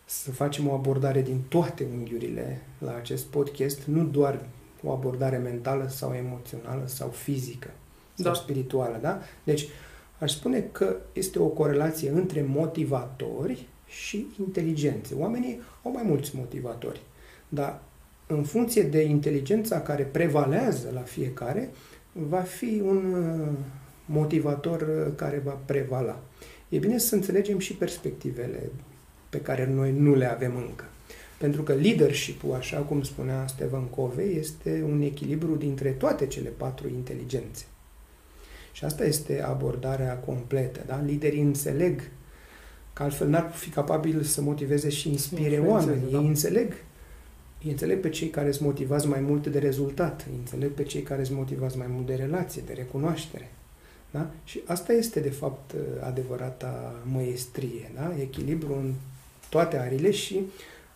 să 0.04 0.30
facem 0.30 0.68
o 0.68 0.72
abordare 0.72 1.22
din 1.22 1.40
toate 1.48 1.86
unghiurile 1.96 2.62
la 2.78 2.94
acest 2.94 3.24
podcast, 3.24 3.84
nu 3.84 4.04
doar 4.04 4.46
o 4.82 4.92
abordare 4.92 5.36
mentală 5.36 5.88
sau 5.88 6.12
emoțională 6.12 6.82
sau 6.84 7.08
fizică 7.08 7.70
sau 8.14 8.32
da. 8.32 8.38
spirituală. 8.38 8.98
Da? 9.00 9.20
Deci, 9.44 9.68
Aș 10.22 10.32
spune 10.32 10.60
că 10.72 10.96
este 11.12 11.38
o 11.38 11.46
corelație 11.46 12.10
între 12.10 12.44
motivatori 12.48 13.66
și 13.86 14.26
inteligențe. 14.38 15.14
Oamenii 15.14 15.60
au 15.82 15.92
mai 15.92 16.02
mulți 16.06 16.36
motivatori, 16.36 17.00
dar 17.48 17.80
în 18.26 18.42
funcție 18.42 18.82
de 18.82 19.02
inteligența 19.02 19.80
care 19.80 20.02
prevalează 20.02 20.90
la 20.94 21.00
fiecare, 21.00 21.70
va 22.12 22.40
fi 22.40 22.82
un 22.84 23.12
uh, 23.12 23.58
motivator 24.04 24.80
uh, 24.80 25.12
care 25.16 25.42
va 25.44 25.58
prevala. 25.64 26.22
E 26.68 26.78
bine 26.78 26.98
să 26.98 27.14
înțelegem 27.14 27.58
și 27.58 27.74
perspectivele 27.74 28.70
pe 29.28 29.40
care 29.40 29.66
noi 29.66 29.92
nu 29.92 30.14
le 30.14 30.30
avem 30.30 30.56
încă. 30.56 30.84
Pentru 31.38 31.62
că 31.62 31.72
leadership-ul, 31.72 32.54
așa 32.54 32.78
cum 32.78 33.02
spunea 33.02 33.46
Steven 33.46 33.84
Covey, 33.84 34.36
este 34.38 34.84
un 34.88 35.00
echilibru 35.00 35.54
dintre 35.54 35.90
toate 35.90 36.26
cele 36.26 36.48
patru 36.48 36.88
inteligențe. 36.88 37.64
Și 38.72 38.84
asta 38.84 39.04
este 39.04 39.42
abordarea 39.42 40.16
completă. 40.16 40.80
Da? 40.86 41.02
Liderii 41.06 41.40
înțeleg 41.40 42.00
că 42.92 43.02
altfel 43.02 43.28
n-ar 43.28 43.50
fi 43.50 43.70
capabil 43.70 44.22
să 44.22 44.40
motiveze 44.40 44.88
și 44.88 45.08
inspire 45.08 45.58
oameni. 45.58 46.10
Da. 46.10 46.18
Ei 46.18 46.26
înțeleg 46.26 46.74
ei 47.64 47.70
înțeleg 47.70 48.00
pe 48.00 48.08
cei 48.08 48.28
care 48.28 48.50
sunt 48.50 48.66
motivați 48.66 49.06
mai 49.06 49.20
mult 49.20 49.46
de 49.46 49.58
rezultat, 49.58 50.26
ei 50.30 50.36
înțeleg 50.38 50.70
pe 50.70 50.82
cei 50.82 51.02
care 51.02 51.24
sunt 51.24 51.38
motivați 51.38 51.78
mai 51.78 51.86
mult 51.90 52.06
de 52.06 52.14
relație, 52.14 52.62
de 52.66 52.72
recunoaștere. 52.72 53.50
Da? 54.12 54.30
Și 54.44 54.60
asta 54.66 54.92
este, 54.92 55.20
de 55.20 55.30
fapt, 55.30 55.74
adevărata 56.00 56.94
măiestrie, 57.12 57.90
da? 57.94 58.14
echilibru 58.20 58.74
în 58.74 58.92
toate 59.48 59.78
arile 59.78 60.10
și 60.10 60.40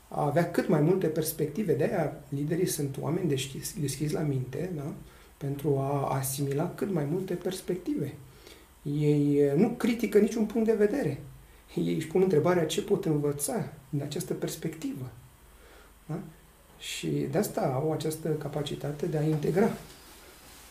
a 0.09 0.25
avea 0.25 0.51
cât 0.51 0.69
mai 0.69 0.81
multe 0.81 1.07
perspective. 1.07 1.75
De 1.75 1.85
aia 1.85 2.12
liderii 2.29 2.67
sunt 2.67 2.97
oameni 3.01 3.29
deschiși, 3.29 3.81
deschiși 3.81 4.12
la 4.12 4.21
minte, 4.21 4.71
da? 4.77 4.93
pentru 5.37 5.79
a 5.79 6.14
asimila 6.14 6.73
cât 6.75 6.93
mai 6.93 7.05
multe 7.05 7.35
perspective. 7.35 8.14
Ei 8.83 9.37
eh, 9.39 9.53
nu 9.57 9.69
critică 9.69 10.19
niciun 10.19 10.45
punct 10.45 10.67
de 10.67 10.75
vedere. 10.75 11.21
Ei 11.75 11.95
își 11.95 12.07
pun 12.07 12.23
întrebarea 12.23 12.67
ce 12.67 12.83
pot 12.83 13.05
învăța 13.05 13.73
din 13.89 14.03
această 14.03 14.35
perspectivă. 14.35 15.11
Da? 16.07 16.19
Și 16.79 17.09
de 17.31 17.39
asta 17.39 17.61
au 17.61 17.93
această 17.93 18.29
capacitate 18.29 19.07
de 19.07 19.17
a 19.17 19.23
integra 19.23 19.71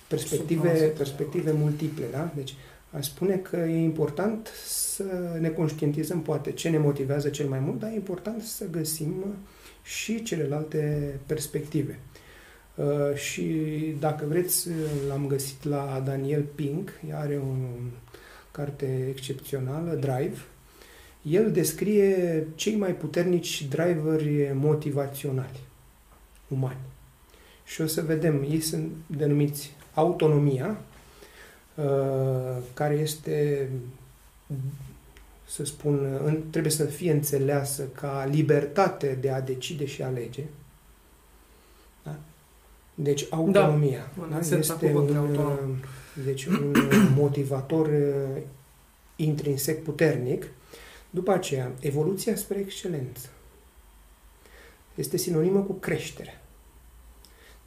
perspective, 0.07 0.69
perspective 0.97 1.51
multiple. 1.51 2.05
Da? 2.11 2.31
Deci, 2.35 2.53
aș 2.91 3.05
spune 3.05 3.35
că 3.35 3.55
e 3.55 3.83
important 3.83 4.49
să 4.65 5.37
ne 5.39 5.49
conștientizăm 5.49 6.21
poate 6.21 6.51
ce 6.51 6.69
ne 6.69 6.77
motivează 6.77 7.29
cel 7.29 7.47
mai 7.47 7.59
mult, 7.59 7.79
dar 7.79 7.89
e 7.89 7.95
important 7.95 8.41
să 8.41 8.65
găsim 8.71 9.25
și 9.83 10.23
celelalte 10.23 11.13
perspective. 11.25 11.99
Uh, 12.75 13.15
și 13.15 13.43
dacă 13.99 14.25
vreți, 14.27 14.67
l-am 15.07 15.27
găsit 15.27 15.63
la 15.63 16.01
Daniel 16.05 16.45
Pink, 16.55 16.91
are 17.11 17.37
o 17.37 17.55
carte 18.51 19.07
excepțională, 19.09 19.93
Drive. 19.93 20.37
El 21.21 21.51
descrie 21.51 22.47
cei 22.55 22.75
mai 22.75 22.95
puternici 22.95 23.67
driveri 23.67 24.51
motivaționali 24.53 25.59
umani. 26.47 26.79
Și 27.65 27.81
o 27.81 27.87
să 27.87 28.01
vedem, 28.01 28.45
ei 28.49 28.59
sunt 28.59 28.91
denumiți 29.07 29.74
autonomia, 29.95 30.77
uh, 31.75 32.57
care 32.73 32.93
este, 32.93 33.69
să 35.47 35.65
spun, 35.65 36.21
trebuie 36.49 36.71
să 36.71 36.85
fie 36.85 37.11
înțeleasă 37.11 37.83
ca 37.83 38.27
libertate 38.31 39.17
de 39.21 39.29
a 39.29 39.41
decide 39.41 39.85
și 39.85 40.01
alege, 40.01 40.43
deci 42.95 43.25
autonomia 43.29 44.11
da. 44.19 44.27
Da? 44.29 44.57
este 44.57 44.91
un, 44.93 45.15
autonom. 45.15 45.75
deci 46.25 46.45
un 46.45 46.73
motivator 47.15 47.87
uh, 47.87 48.41
intrinsec 49.15 49.83
puternic. 49.83 50.47
După 51.09 51.31
aceea, 51.31 51.71
evoluția 51.79 52.35
spre 52.35 52.59
excelență 52.59 53.29
este 54.95 55.17
sinonimă 55.17 55.59
cu 55.59 55.73
creștere. 55.73 56.41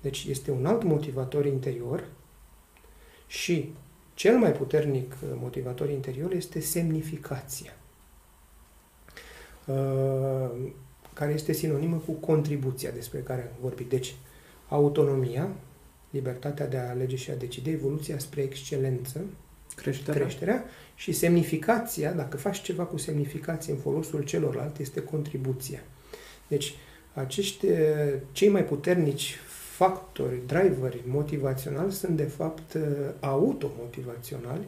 Deci 0.00 0.24
este 0.24 0.50
un 0.50 0.66
alt 0.66 0.82
motivator 0.82 1.46
interior 1.46 2.04
și 3.28 3.72
cel 4.14 4.38
mai 4.38 4.52
puternic 4.52 5.12
uh, 5.22 5.28
motivator 5.34 5.90
interior 5.90 6.32
este 6.32 6.60
semnificația, 6.60 7.76
uh, 9.64 10.50
care 11.12 11.32
este 11.32 11.52
sinonimă 11.52 11.96
cu 11.96 12.12
contribuția 12.12 12.90
despre 12.90 13.18
care 13.20 13.42
am 13.42 13.58
vorbit. 13.60 13.88
Deci, 13.88 14.14
autonomia, 14.68 15.48
libertatea 16.10 16.66
de 16.66 16.76
a 16.76 16.88
alege 16.88 17.16
și 17.16 17.30
a 17.30 17.34
decide, 17.34 17.70
evoluția 17.70 18.18
spre 18.18 18.42
excelență, 18.42 19.20
creșterea, 19.74 20.20
creșterea 20.20 20.64
și 20.94 21.12
semnificația, 21.12 22.12
dacă 22.12 22.36
faci 22.36 22.62
ceva 22.62 22.84
cu 22.84 22.96
semnificație 22.96 23.72
în 23.72 23.78
folosul 23.78 24.22
celorlalți, 24.22 24.82
este 24.82 25.02
contribuția. 25.02 25.80
Deci, 26.48 26.74
acești 27.14 27.66
cei 28.32 28.48
mai 28.48 28.64
puternici 28.64 29.36
factori, 29.78 30.42
driveri 30.46 31.00
motivaționali 31.06 31.92
sunt 31.92 32.16
de 32.16 32.22
fapt 32.24 32.76
automotivaționali 33.20 34.66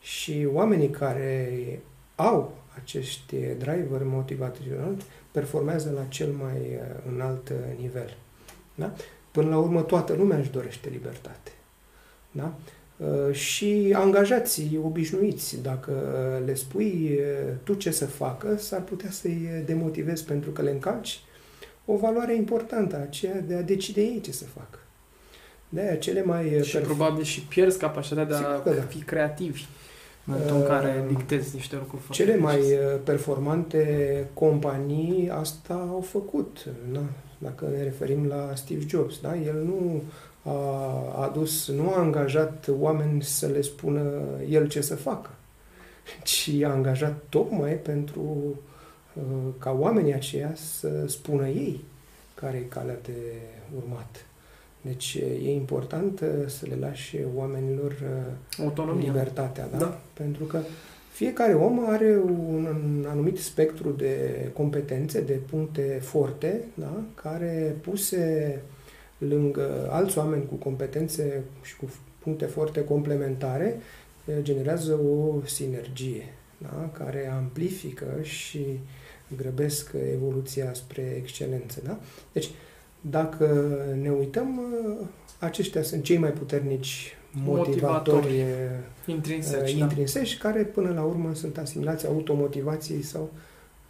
și 0.00 0.48
oamenii 0.52 0.90
care 0.90 1.80
au 2.14 2.56
acești 2.82 3.36
driveri 3.36 4.04
motivaționali 4.04 4.96
performează 5.30 5.92
la 5.94 6.04
cel 6.08 6.32
mai 6.32 6.78
înalt 7.12 7.52
nivel. 7.80 8.16
Da? 8.74 8.92
Până 9.30 9.48
la 9.48 9.58
urmă, 9.58 9.82
toată 9.82 10.12
lumea 10.12 10.38
își 10.38 10.50
dorește 10.50 10.88
libertate. 10.88 11.50
Da? 12.30 12.54
Uh, 12.96 13.34
și 13.34 13.94
angajații 13.96 14.80
obișnuiți, 14.84 15.62
dacă 15.62 15.92
le 16.44 16.54
spui 16.54 17.18
uh, 17.18 17.54
tu 17.62 17.74
ce 17.74 17.90
să 17.90 18.06
facă, 18.06 18.56
s-ar 18.56 18.82
putea 18.82 19.10
să-i 19.10 19.62
demotivezi 19.66 20.24
pentru 20.24 20.50
că 20.50 20.62
le 20.62 20.70
încalci 20.70 21.20
o 21.90 21.96
valoare 21.96 22.34
importantă, 22.34 22.96
aceea 22.96 23.40
de 23.40 23.54
a 23.54 23.62
decide 23.62 24.00
ei 24.00 24.20
ce 24.20 24.32
să 24.32 24.44
facă. 24.44 24.78
De 25.68 25.80
aia 25.80 25.96
cele 25.96 26.22
mai... 26.22 26.60
Și 26.62 26.78
perf- 26.78 26.82
probabil 26.82 27.24
și 27.24 27.40
pierzi 27.40 27.78
capacitatea 27.78 28.38
de 28.64 28.70
a 28.70 28.74
da. 28.74 28.80
fi 28.80 28.98
creativi 28.98 29.64
în 30.24 30.32
momentul 30.32 30.56
în 30.56 30.66
care 30.66 31.04
uh, 31.08 31.16
dictezi 31.16 31.54
niște 31.54 31.76
lucruri 31.76 32.02
Cele 32.10 32.36
mai 32.36 32.60
performante 33.04 34.26
companii 34.34 35.30
asta 35.30 35.74
au 35.74 36.00
făcut. 36.00 36.64
Da? 36.92 37.02
Dacă 37.38 37.68
ne 37.76 37.82
referim 37.82 38.26
la 38.26 38.50
Steve 38.54 38.84
Jobs, 38.88 39.20
da? 39.20 39.36
el 39.36 39.62
nu 39.64 40.02
a 40.42 41.22
adus, 41.22 41.68
nu 41.68 41.90
a 41.90 41.98
angajat 41.98 42.68
oameni 42.78 43.22
să 43.22 43.46
le 43.46 43.60
spună 43.60 44.22
el 44.48 44.68
ce 44.68 44.80
să 44.80 44.96
facă, 44.96 45.30
ci 46.22 46.50
a 46.64 46.70
angajat 46.70 47.22
tocmai 47.28 47.72
pentru 47.72 48.20
uh, 48.20 48.67
ca 49.58 49.76
oamenii 49.78 50.14
aceia 50.14 50.52
să 50.54 51.06
spună 51.06 51.48
ei 51.48 51.80
care 52.34 52.56
e 52.56 52.60
calea 52.60 52.98
de 53.02 53.16
urmat. 53.76 54.26
Deci 54.80 55.18
e 55.44 55.52
important 55.52 56.20
uh, 56.20 56.28
să 56.46 56.66
le 56.68 56.76
lași 56.80 57.16
oamenilor 57.34 57.90
uh, 57.90 58.64
Autonomia. 58.64 59.06
libertatea, 59.06 59.68
da? 59.68 59.78
da? 59.78 60.00
Pentru 60.12 60.44
că 60.44 60.58
Fiecare 61.18 61.54
om 61.54 61.88
are 61.88 62.16
un 62.48 63.06
anumit 63.08 63.38
spectru 63.38 63.90
de 63.90 64.50
competențe, 64.54 65.20
de 65.20 65.32
puncte 65.50 65.98
forte, 66.02 66.64
da? 66.74 67.02
care 67.14 67.76
puse 67.80 68.62
lângă 69.18 69.88
alți 69.90 70.18
oameni 70.18 70.46
cu 70.46 70.54
competențe 70.54 71.42
și 71.62 71.76
cu 71.76 71.90
puncte 72.18 72.44
forte 72.44 72.84
complementare, 72.84 73.76
generează 74.42 74.92
o 74.94 75.46
sinergie 75.46 76.34
da? 76.58 76.90
care 76.92 77.30
amplifică 77.36 78.06
și 78.22 78.64
grăbesc 79.36 79.90
evoluția 80.12 80.74
spre 80.74 81.14
excelență. 81.16 81.80
Da? 81.84 81.98
Deci, 82.32 82.50
dacă 83.00 83.76
ne 84.00 84.10
uităm, 84.10 84.60
aceștia 85.38 85.82
sunt 85.82 86.02
cei 86.02 86.18
mai 86.18 86.30
puternici 86.30 87.16
motivatori, 87.44 87.80
motivatori 87.80 88.44
intrinseci, 89.06 89.72
uh, 89.72 89.78
intrinseci 89.78 90.36
da. 90.36 90.48
care 90.48 90.62
până 90.62 90.92
la 90.92 91.02
urmă 91.02 91.34
sunt 91.34 91.58
asimilați 91.58 92.06
automotivației 92.06 93.02
sau 93.02 93.30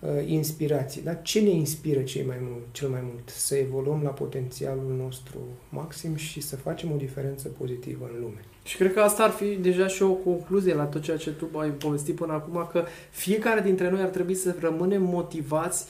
uh, 0.01 0.09
inspirații. 0.27 1.03
Da? 1.03 1.15
Ce 1.15 1.41
ne 1.41 1.51
inspiră 1.51 2.01
cei 2.03 2.25
mai 2.25 2.37
mult, 2.41 2.65
cel 2.71 2.89
mai 2.89 3.01
mult? 3.03 3.29
Să 3.29 3.55
evoluăm 3.55 4.03
la 4.03 4.11
potențialul 4.11 4.95
nostru 5.03 5.39
maxim 5.69 6.15
și 6.15 6.41
să 6.41 6.57
facem 6.57 6.93
o 6.93 6.97
diferență 6.97 7.49
pozitivă 7.49 8.11
în 8.15 8.21
lume. 8.21 8.45
Și 8.69 8.77
cred 8.77 8.93
că 8.93 9.01
asta 9.01 9.23
ar 9.23 9.31
fi 9.31 9.45
deja 9.45 9.87
și 9.87 10.03
o 10.03 10.11
concluzie 10.11 10.75
la 10.75 10.85
tot 10.85 11.03
ceea 11.03 11.17
ce 11.17 11.31
tu 11.31 11.59
ai 11.59 11.69
povestit 11.69 12.15
până 12.15 12.33
acum, 12.33 12.69
că 12.73 12.85
fiecare 13.11 13.61
dintre 13.61 13.91
noi 13.91 14.01
ar 14.01 14.09
trebui 14.09 14.35
să 14.35 14.55
rămânem 14.61 15.03
motivați 15.03 15.87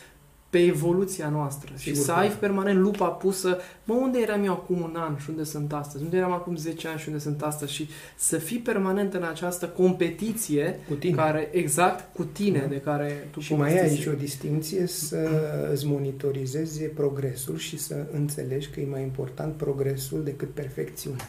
pe 0.50 0.58
evoluția 0.58 1.28
noastră 1.28 1.72
Sigur 1.74 1.96
și 1.96 2.02
să 2.02 2.12
ai 2.12 2.28
permanent 2.28 2.78
lupa 2.78 3.06
pusă, 3.06 3.58
mă, 3.84 3.94
unde 3.94 4.18
eram 4.18 4.44
eu 4.44 4.52
acum 4.52 4.80
un 4.80 4.96
an 4.96 5.16
și 5.16 5.30
unde 5.30 5.44
sunt 5.44 5.72
astăzi, 5.72 6.04
unde 6.04 6.16
eram 6.16 6.32
acum 6.32 6.56
10 6.56 6.88
ani 6.88 6.98
și 6.98 7.08
unde 7.08 7.20
sunt 7.20 7.42
astăzi 7.42 7.72
și 7.72 7.88
să 8.16 8.38
fii 8.38 8.58
permanent 8.58 9.14
în 9.14 9.22
această 9.22 9.68
competiție 9.68 10.80
cu 10.88 10.94
tine. 10.94 11.14
care, 11.14 11.48
exact, 11.52 12.14
cu 12.14 12.24
tine, 12.24 12.58
da. 12.58 12.66
de 12.66 12.80
care 12.80 13.28
tu 13.30 13.40
Și 13.40 13.54
mai 13.54 13.72
ai 13.72 13.88
aici 13.88 14.06
o 14.06 14.12
distinție 14.12 14.86
să 14.86 15.28
îți 15.72 15.86
monitorizezi 15.86 16.84
progresul 16.84 17.56
și 17.56 17.78
să 17.78 18.06
înțelegi 18.12 18.68
că 18.68 18.80
e 18.80 18.86
mai 18.90 19.02
important 19.02 19.54
progresul 19.54 20.24
decât 20.24 20.50
perfecțiunea. 20.50 21.28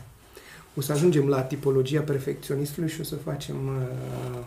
O 0.80 0.82
să 0.82 0.92
ajungem 0.92 1.28
la 1.28 1.42
tipologia 1.42 2.02
perfecționistului 2.02 2.90
și 2.90 3.02
o 3.02 3.04
să 3.04 3.16
facem 3.16 3.56
uh, 3.56 4.40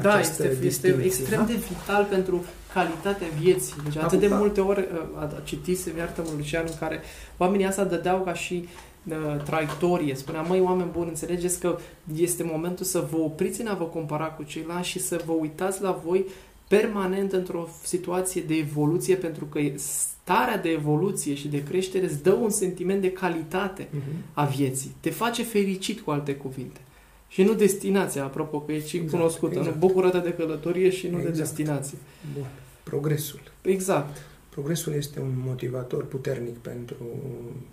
da, 0.00 0.20
este, 0.20 0.58
este 0.62 0.98
extrem 1.02 1.38
da? 1.38 1.44
de 1.44 1.52
vital 1.52 2.04
pentru 2.04 2.44
calitatea 2.72 3.26
vieții. 3.40 3.74
Deci 3.84 3.96
atât 3.96 4.20
de 4.20 4.28
multe 4.28 4.60
ori 4.60 4.80
uh, 4.80 5.28
citisem, 5.44 5.96
iartă-mă, 5.96 6.28
Lucian, 6.36 6.64
în 6.66 6.78
care 6.78 7.00
oamenii 7.36 7.66
asta 7.66 7.84
dădeau 7.84 8.20
ca 8.20 8.34
și 8.34 8.68
uh, 9.08 9.42
traiectorie. 9.44 10.14
Spunea, 10.14 10.40
măi, 10.40 10.60
oameni 10.60 10.90
buni, 10.92 11.08
înțelegeți 11.08 11.60
că 11.60 11.78
este 12.16 12.42
momentul 12.42 12.84
să 12.84 13.06
vă 13.10 13.16
opriți 13.16 13.60
în 13.60 13.66
a 13.66 13.74
vă 13.74 13.84
compara 13.84 14.24
cu 14.24 14.42
ceilalți 14.42 14.88
și 14.88 14.98
să 14.98 15.20
vă 15.26 15.32
uitați 15.32 15.82
la 15.82 16.00
voi 16.04 16.26
permanent 16.68 17.32
într-o 17.32 17.68
situație 17.82 18.42
de 18.42 18.54
evoluție, 18.54 19.14
pentru 19.14 19.44
că 19.44 19.60
starea 19.76 20.58
de 20.58 20.68
evoluție 20.68 21.34
și 21.34 21.48
de 21.48 21.62
creștere 21.62 22.04
îți 22.04 22.22
dă 22.22 22.32
un 22.32 22.50
sentiment 22.50 23.00
de 23.00 23.12
calitate 23.12 23.84
uh-huh. 23.84 24.34
a 24.34 24.44
vieții. 24.44 24.94
Te 25.00 25.10
face 25.10 25.42
fericit, 25.42 26.00
cu 26.00 26.10
alte 26.10 26.34
cuvinte. 26.34 26.80
Și 27.28 27.42
nu 27.42 27.54
destinația, 27.54 28.24
apropo, 28.24 28.60
că 28.60 28.72
e 28.72 28.86
și 28.86 28.96
exact, 28.96 29.12
cunoscută. 29.12 29.58
Exact. 29.58 29.74
Nu 29.74 29.86
bucură 29.86 30.20
de 30.24 30.34
călătorie 30.34 30.90
și 30.90 31.06
nu 31.06 31.16
exact. 31.16 31.34
de 31.34 31.40
destinație. 31.40 31.98
Bun. 32.34 32.46
Progresul. 32.82 33.40
Exact. 33.62 34.16
Progresul 34.48 34.92
este 34.92 35.20
un 35.20 35.32
motivator 35.44 36.04
puternic 36.04 36.56
pentru, 36.56 36.96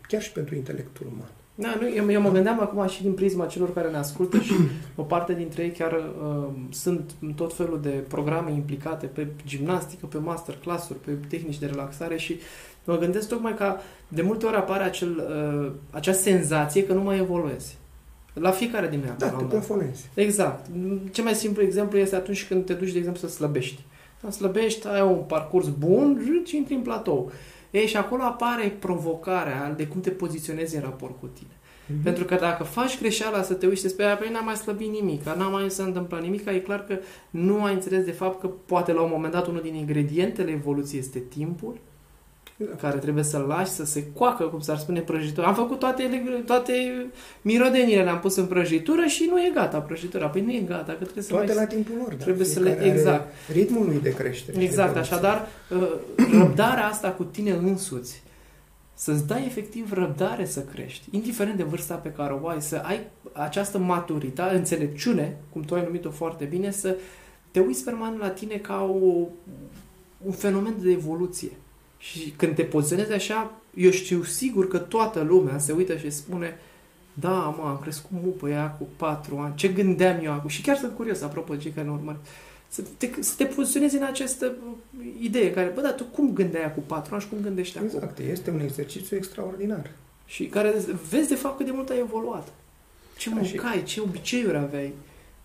chiar 0.08 0.22
și 0.22 0.32
pentru 0.32 0.56
intelectul 0.56 1.08
uman. 1.14 1.32
Da, 1.56 1.78
nu, 1.82 1.96
eu, 1.96 2.12
eu 2.12 2.22
mă 2.22 2.32
gândeam 2.32 2.60
acum 2.60 2.88
și 2.88 3.02
din 3.02 3.14
prisma 3.14 3.46
celor 3.46 3.74
care 3.74 3.90
ne 3.90 3.98
ascultă 3.98 4.40
și 4.40 4.54
o 4.96 5.02
parte 5.04 5.34
dintre 5.34 5.64
ei 5.64 5.72
chiar 5.72 5.92
uh, 5.92 6.48
sunt 6.70 7.12
în 7.22 7.34
tot 7.34 7.56
felul 7.56 7.80
de 7.82 7.90
programe 7.90 8.52
implicate 8.52 9.06
pe 9.06 9.28
gimnastică, 9.46 10.06
pe 10.06 10.18
masterclass-uri, 10.18 11.00
pe 11.00 11.12
tehnici 11.28 11.60
de 11.60 11.66
relaxare 11.66 12.18
și 12.18 12.40
mă 12.84 12.98
gândesc 12.98 13.28
tocmai 13.28 13.56
că 13.56 13.76
de 14.08 14.22
multe 14.22 14.46
ori 14.46 14.56
apare 14.56 14.84
acel, 14.84 15.18
uh, 15.18 15.72
acea 15.92 16.14
senzație 16.14 16.86
că 16.86 16.94
nu 16.94 17.02
mai 17.02 17.18
evoluezi. 17.18 17.78
La 18.34 18.52
fiecare 18.52 18.88
dimineață. 18.88 19.26
Da, 19.26 19.32
te 19.32 19.44
plafonezi. 19.44 20.10
Exact. 20.14 20.66
Cel 21.12 21.24
mai 21.24 21.36
simplu 21.36 21.62
exemplu 21.62 21.98
este 21.98 22.16
atunci 22.16 22.48
când 22.48 22.66
te 22.66 22.74
duci, 22.74 22.92
de 22.92 22.98
exemplu, 22.98 23.28
să 23.28 23.34
slăbești. 23.36 23.82
Să 24.22 24.30
slăbești, 24.30 24.88
ai 24.88 25.02
un 25.02 25.18
parcurs 25.28 25.68
bun 25.68 26.22
și 26.46 26.58
intri 26.58 26.74
în 26.74 26.82
platou. 26.82 27.32
Ei, 27.74 27.88
și 27.88 27.98
acolo 27.98 28.24
apare 28.24 28.76
provocarea 28.80 29.74
de 29.78 29.88
cum 29.88 30.02
te 30.02 30.10
poziționezi 30.10 30.76
în 30.76 30.82
raport 30.82 31.20
cu 31.20 31.26
tine. 31.26 31.50
Mm-hmm. 31.50 32.04
Pentru 32.04 32.26
că 32.26 32.36
dacă 32.36 32.64
faci 32.64 33.00
greșeala 33.00 33.42
să 33.42 33.54
te 33.54 33.66
uiți 33.66 33.82
și 33.82 33.88
să 33.88 33.90
spui, 33.90 34.06
păi 34.06 34.30
n-am 34.32 34.46
mai 34.46 34.56
slăbit 34.56 34.92
nimic, 34.92 35.24
n-am 35.24 35.52
mai 35.52 35.70
să 35.70 35.82
întâmplat 35.82 36.22
nimic, 36.22 36.46
e 36.46 36.60
clar 36.60 36.84
că 36.84 36.98
nu 37.30 37.64
ai 37.64 37.74
înțeles 37.74 38.06
de 38.06 38.12
fapt 38.12 38.40
că 38.40 38.48
poate 38.48 38.92
la 38.92 39.02
un 39.02 39.10
moment 39.12 39.34
dat 39.34 39.48
unul 39.48 39.62
din 39.62 39.76
ingredientele 39.76 40.52
evoluției 40.52 41.00
este 41.00 41.20
timpul, 41.20 41.78
care 42.82 42.98
trebuie 42.98 43.24
să-l 43.24 43.42
lași 43.42 43.72
să 43.72 43.86
se 43.86 44.06
coacă, 44.14 44.44
cum 44.44 44.60
s-ar 44.60 44.78
spune, 44.78 45.00
prăjitura. 45.00 45.48
Am 45.48 45.54
făcut 45.54 45.80
toate, 45.80 46.24
toate 46.46 46.74
mirodenile, 47.42 48.04
le-am 48.04 48.20
pus 48.20 48.36
în 48.36 48.46
prăjitură 48.46 49.06
și 49.06 49.28
nu 49.30 49.40
e 49.40 49.52
gata 49.54 49.80
prăjitura. 49.80 50.28
Păi 50.28 50.42
nu 50.42 50.52
e 50.52 50.60
gata, 50.60 50.92
că 50.92 51.04
trebuie 51.04 51.24
să 51.24 51.30
toate 51.30 51.46
mai... 51.46 51.56
la 51.56 51.66
timpul 51.66 51.96
lor, 51.98 52.14
da. 52.14 52.24
Trebuie 52.24 52.46
să 52.46 52.60
le... 52.60 52.80
Exact. 52.84 53.34
Ritmul 53.52 53.86
lui 53.86 54.00
de 54.02 54.14
creștere. 54.14 54.64
Exact, 54.64 54.96
așadar, 54.96 55.48
uh, 55.70 55.88
răbdarea 56.40 56.88
asta 56.88 57.12
cu 57.12 57.24
tine 57.24 57.52
însuți, 57.52 58.24
să-ți 58.94 59.28
dai 59.28 59.46
efectiv 59.46 59.94
răbdare 59.94 60.46
să 60.46 60.60
crești, 60.60 61.08
indiferent 61.12 61.58
de 61.58 61.64
vârsta 61.64 61.96
pe 61.96 62.12
care 62.12 62.40
o 62.42 62.48
ai, 62.48 62.62
să 62.62 62.82
ai 62.84 63.00
această 63.34 63.78
maturitate, 63.78 64.56
înțelepciune, 64.56 65.38
cum 65.52 65.62
tu 65.62 65.76
ai 65.76 65.84
numit-o 65.84 66.10
foarte 66.10 66.46
bine, 66.46 66.72
să 66.72 66.96
te 67.52 67.60
uiți 67.60 67.84
permanent 67.84 68.20
la 68.20 68.30
tine 68.30 68.56
ca 68.56 68.82
o, 68.84 69.28
un 70.26 70.32
fenomen 70.32 70.74
de 70.82 70.92
evoluție. 70.92 71.52
Și 72.04 72.34
când 72.38 72.56
te 72.56 72.64
poziționezi 72.64 73.12
așa, 73.12 73.52
eu 73.76 73.92
știu 73.92 74.24
sigur 74.24 74.68
că 74.68 74.78
toată 74.78 75.22
lumea 75.22 75.58
se 75.58 75.72
uită 75.72 75.98
și 75.98 76.10
spune 76.10 76.58
da, 77.14 77.30
mă, 77.30 77.68
am 77.68 77.80
crescut 77.82 78.10
mupă 78.24 78.50
ea 78.50 78.72
cu 78.72 78.88
patru 78.98 79.38
ani. 79.38 79.56
Ce 79.56 79.68
gândeam 79.68 80.20
eu 80.24 80.32
acum? 80.32 80.50
Și 80.50 80.62
chiar 80.62 80.78
sunt 80.78 80.96
curios, 80.96 81.22
apropo 81.22 81.54
de 81.54 81.62
cei 81.62 81.72
care 81.72 81.88
ne 81.88 81.94
urmăresc. 81.94 82.24
Să 82.68 82.84
te, 82.98 83.10
să 83.20 83.34
te 83.38 83.46
poziționezi 83.46 83.96
în 83.96 84.04
această 84.04 84.52
idee 85.20 85.52
care, 85.52 85.72
bă, 85.76 85.82
dar 85.82 85.94
tu 85.94 86.04
cum 86.04 86.34
gândeai 86.34 86.74
cu 86.74 86.80
patru 86.80 87.14
ani 87.14 87.24
și 87.24 87.30
cum 87.30 87.38
gândești 87.42 87.78
exact, 87.78 88.04
acum? 88.04 88.16
Exact, 88.18 88.32
este 88.32 88.52
un 88.52 88.60
exercițiu 88.60 89.18
extraordinar. 89.18 89.92
Și 90.26 90.46
care 90.46 90.74
vezi 91.10 91.28
de 91.28 91.36
fapt 91.36 91.58
cât 91.58 91.66
de 91.66 91.72
mult 91.72 91.90
ai 91.90 92.00
evoluat. 92.00 92.48
Ce 93.18 93.30
mâncai, 93.30 93.84
ce 93.84 94.02
obiceiuri 94.02 94.58
aveai. 94.58 94.94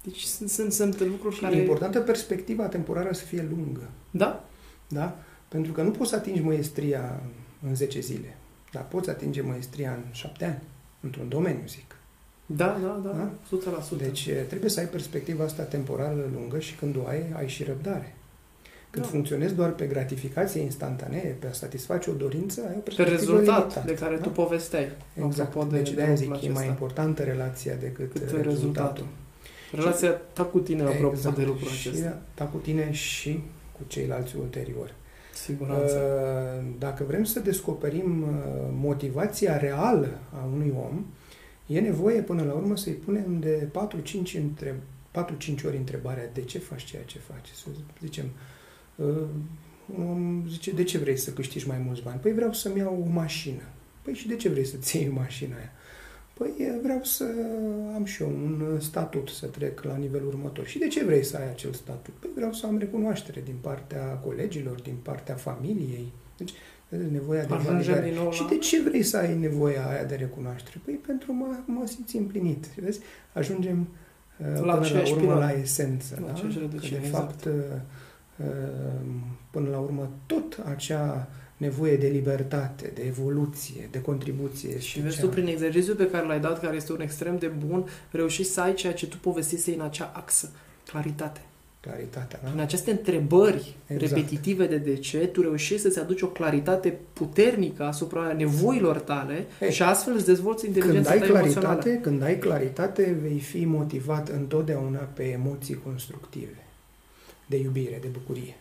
Deci 0.02 0.22
sunt, 0.22 0.50
sunt, 0.50 0.72
sunt 0.72 1.00
lucruri 1.00 1.34
și 1.34 1.40
care... 1.40 1.56
E 1.56 1.60
importantă 1.60 2.00
perspectiva 2.00 2.64
temporară 2.66 3.12
să 3.12 3.24
fie 3.24 3.48
lungă. 3.50 3.90
Da? 4.10 4.44
Da? 4.88 5.18
Pentru 5.48 5.72
că 5.72 5.82
nu 5.82 5.90
poți 5.90 6.10
să 6.10 6.16
atingi 6.16 6.40
măestria 6.40 7.20
în 7.68 7.74
10 7.74 8.00
zile, 8.00 8.36
dar 8.72 8.86
poți 8.88 9.10
atinge 9.10 9.40
măestria 9.40 9.90
în 9.90 10.12
7 10.12 10.44
ani, 10.44 10.62
într-un 11.00 11.28
domeniu, 11.28 11.66
zic. 11.66 11.96
Da, 12.46 12.78
da, 12.82 13.00
da, 13.04 13.10
da? 13.10 13.30
100%. 13.96 13.98
Deci 13.98 14.30
trebuie 14.48 14.70
să 14.70 14.80
ai 14.80 14.86
perspectiva 14.86 15.44
asta 15.44 15.62
temporală 15.62 16.30
lungă 16.34 16.58
și 16.58 16.74
când 16.74 16.96
o 16.96 17.06
ai, 17.06 17.22
ai 17.36 17.48
și 17.48 17.64
răbdare. 17.64 18.14
Când 18.90 19.04
da. 19.04 19.10
funcționezi 19.10 19.54
doar 19.54 19.70
pe 19.70 19.86
gratificație 19.86 20.60
instantanee, 20.60 21.36
pe 21.38 21.46
a 21.46 21.52
satisface 21.52 22.10
o 22.10 22.12
dorință, 22.12 22.60
ai 22.68 22.74
o 22.76 22.80
perspectivă 22.80 23.16
Pe 23.16 23.24
rezultat 23.24 23.58
limitată, 23.58 23.86
de 23.86 23.94
care 23.94 24.16
da? 24.16 24.22
tu 24.22 24.30
povesteai. 24.30 24.88
Exact. 25.26 25.54
De, 25.54 25.76
deci 25.76 25.90
de-aia 25.90 26.14
zic, 26.14 26.42
e 26.42 26.50
mai 26.50 26.66
importantă 26.66 27.22
relația 27.22 27.74
decât 27.74 28.12
Cât 28.12 28.20
rezultatul. 28.20 28.50
rezultatul. 28.50 29.06
Relația 29.72 30.10
ta 30.10 30.42
cu 30.42 30.58
tine, 30.58 30.82
apropo 30.82 31.14
exact. 31.14 31.36
de 31.36 31.44
lucrul 31.44 31.68
acesta. 31.68 32.08
Și 32.08 32.14
ta 32.34 32.44
cu 32.44 32.56
tine 32.56 32.92
și 32.92 33.40
cu 33.72 33.80
ceilalți 33.86 34.36
ulterior. 34.36 34.94
Siguranță. 35.44 35.96
Uh, 35.96 36.74
dacă 36.78 37.04
vrem 37.04 37.24
să 37.24 37.40
descoperim 37.40 38.22
uh, 38.22 38.28
motivația 38.72 39.56
reală 39.56 40.18
a 40.32 40.48
unui 40.52 40.72
om, 40.76 41.06
e 41.66 41.80
nevoie 41.80 42.20
până 42.20 42.42
la 42.42 42.52
urmă 42.52 42.76
să-i 42.76 42.92
punem 42.92 43.38
de 43.40 43.68
4-5, 44.34 44.36
între, 44.36 44.80
4-5 45.60 45.64
ori 45.66 45.76
întrebarea 45.76 46.30
de 46.32 46.42
ce 46.42 46.58
faci 46.58 46.84
ceea 46.84 47.02
ce 47.02 47.18
faci. 47.18 47.48
Să 47.48 47.66
zicem, 48.00 48.24
uh, 48.94 49.06
un 49.96 50.08
om 50.08 50.48
zice, 50.48 50.72
de 50.72 50.82
ce 50.82 50.98
vrei 50.98 51.16
să 51.16 51.30
câștigi 51.30 51.68
mai 51.68 51.82
mulți 51.84 52.02
bani? 52.02 52.20
Păi 52.20 52.32
vreau 52.32 52.52
să-mi 52.52 52.78
iau 52.78 53.04
o 53.06 53.10
mașină. 53.10 53.62
Păi 54.02 54.14
și 54.14 54.28
de 54.28 54.36
ce 54.36 54.48
vrei 54.48 54.64
să-ți 54.64 54.96
iei 54.96 55.08
mașina 55.08 55.56
aia? 55.56 55.72
Păi 56.38 56.78
vreau 56.82 57.02
să 57.02 57.24
am 57.94 58.04
și 58.04 58.22
eu 58.22 58.28
un 58.28 58.80
statut, 58.80 59.28
să 59.28 59.46
trec 59.46 59.82
la 59.82 59.96
nivelul 59.96 60.28
următor. 60.28 60.66
Și 60.66 60.78
de 60.78 60.86
ce 60.86 61.04
vrei 61.04 61.24
să 61.24 61.36
ai 61.36 61.48
acel 61.48 61.72
statut? 61.72 62.14
Păi 62.14 62.30
vreau 62.34 62.52
să 62.52 62.66
am 62.66 62.78
recunoaștere 62.78 63.40
din 63.44 63.56
partea 63.60 64.04
colegilor, 64.04 64.80
din 64.80 64.96
partea 65.02 65.34
familiei. 65.34 66.12
Deci, 66.36 66.52
nevoia 67.10 67.44
de 67.44 67.54
validare. 67.54 68.14
Și 68.30 68.44
de 68.48 68.58
ce 68.58 68.82
vrei 68.82 69.02
să 69.02 69.16
ai 69.16 69.38
nevoia 69.38 69.88
aia 69.88 70.04
de 70.04 70.14
recunoaștere? 70.14 70.80
Păi 70.84 70.94
pentru 70.94 71.32
mă, 71.32 71.46
mă 71.64 71.86
simți 71.86 72.16
împlinit. 72.16 72.66
Vezi? 72.66 73.00
Ajungem 73.32 73.88
uh, 74.38 74.64
la 74.64 74.74
până 74.74 75.00
la 75.02 75.10
urmă 75.10 75.34
la 75.34 75.52
esență. 75.52 76.18
La 76.20 76.26
da? 76.26 76.40
Că 76.40 76.68
de 76.70 76.78
exact. 76.86 77.06
fapt, 77.08 77.44
uh, 77.44 77.52
uh, 78.36 78.46
până 79.50 79.68
la 79.68 79.78
urmă, 79.78 80.10
tot 80.26 80.62
acea 80.64 81.28
nevoie 81.58 81.96
de 81.96 82.06
libertate, 82.06 82.90
de 82.94 83.02
evoluție, 83.06 83.88
de 83.90 84.00
contribuție. 84.00 84.78
Și 84.78 85.00
vezi 85.00 85.20
tu, 85.20 85.28
prin 85.28 85.46
exercițiul 85.46 85.96
pe 85.96 86.10
care 86.10 86.26
l-ai 86.26 86.40
dat, 86.40 86.60
care 86.60 86.76
este 86.76 86.92
un 86.92 87.00
extrem 87.00 87.38
de 87.38 87.46
bun, 87.66 87.88
reușești 88.10 88.52
să 88.52 88.60
ai 88.60 88.74
ceea 88.74 88.92
ce 88.94 89.06
tu 89.06 89.16
povestisei 89.20 89.74
în 89.74 89.80
acea 89.80 90.12
axă. 90.14 90.50
Claritate. 90.86 91.40
Claritatea, 91.80 92.40
În 92.50 92.56
da? 92.56 92.62
aceste 92.62 92.90
întrebări 92.90 93.74
Exact. 93.86 94.00
repetitive 94.12 94.66
de 94.66 94.76
de 94.76 94.96
ce, 94.96 95.18
tu 95.18 95.40
reușești 95.42 95.82
să-ți 95.82 95.98
aduci 95.98 96.20
o 96.22 96.26
claritate 96.26 96.98
puternică 97.12 97.82
asupra 97.84 98.32
nevoilor 98.32 98.98
tale 98.98 99.46
Ei, 99.60 99.72
și 99.72 99.82
astfel 99.82 100.14
îți 100.14 100.24
dezvolți 100.24 100.62
Când 100.64 100.76
inteligența 100.76 101.10
ai 101.10 101.18
ta 101.18 101.24
emoțională. 101.24 101.52
claritate, 101.74 102.00
când 102.00 102.22
ai 102.22 102.38
claritate, 102.38 103.16
vei 103.22 103.38
fi 103.38 103.64
motivat 103.64 104.28
întotdeauna 104.28 104.98
pe 104.98 105.22
emoții 105.22 105.80
constructive, 105.84 106.66
de 107.46 107.56
iubire, 107.56 107.98
de 108.00 108.08
bucurie. 108.12 108.56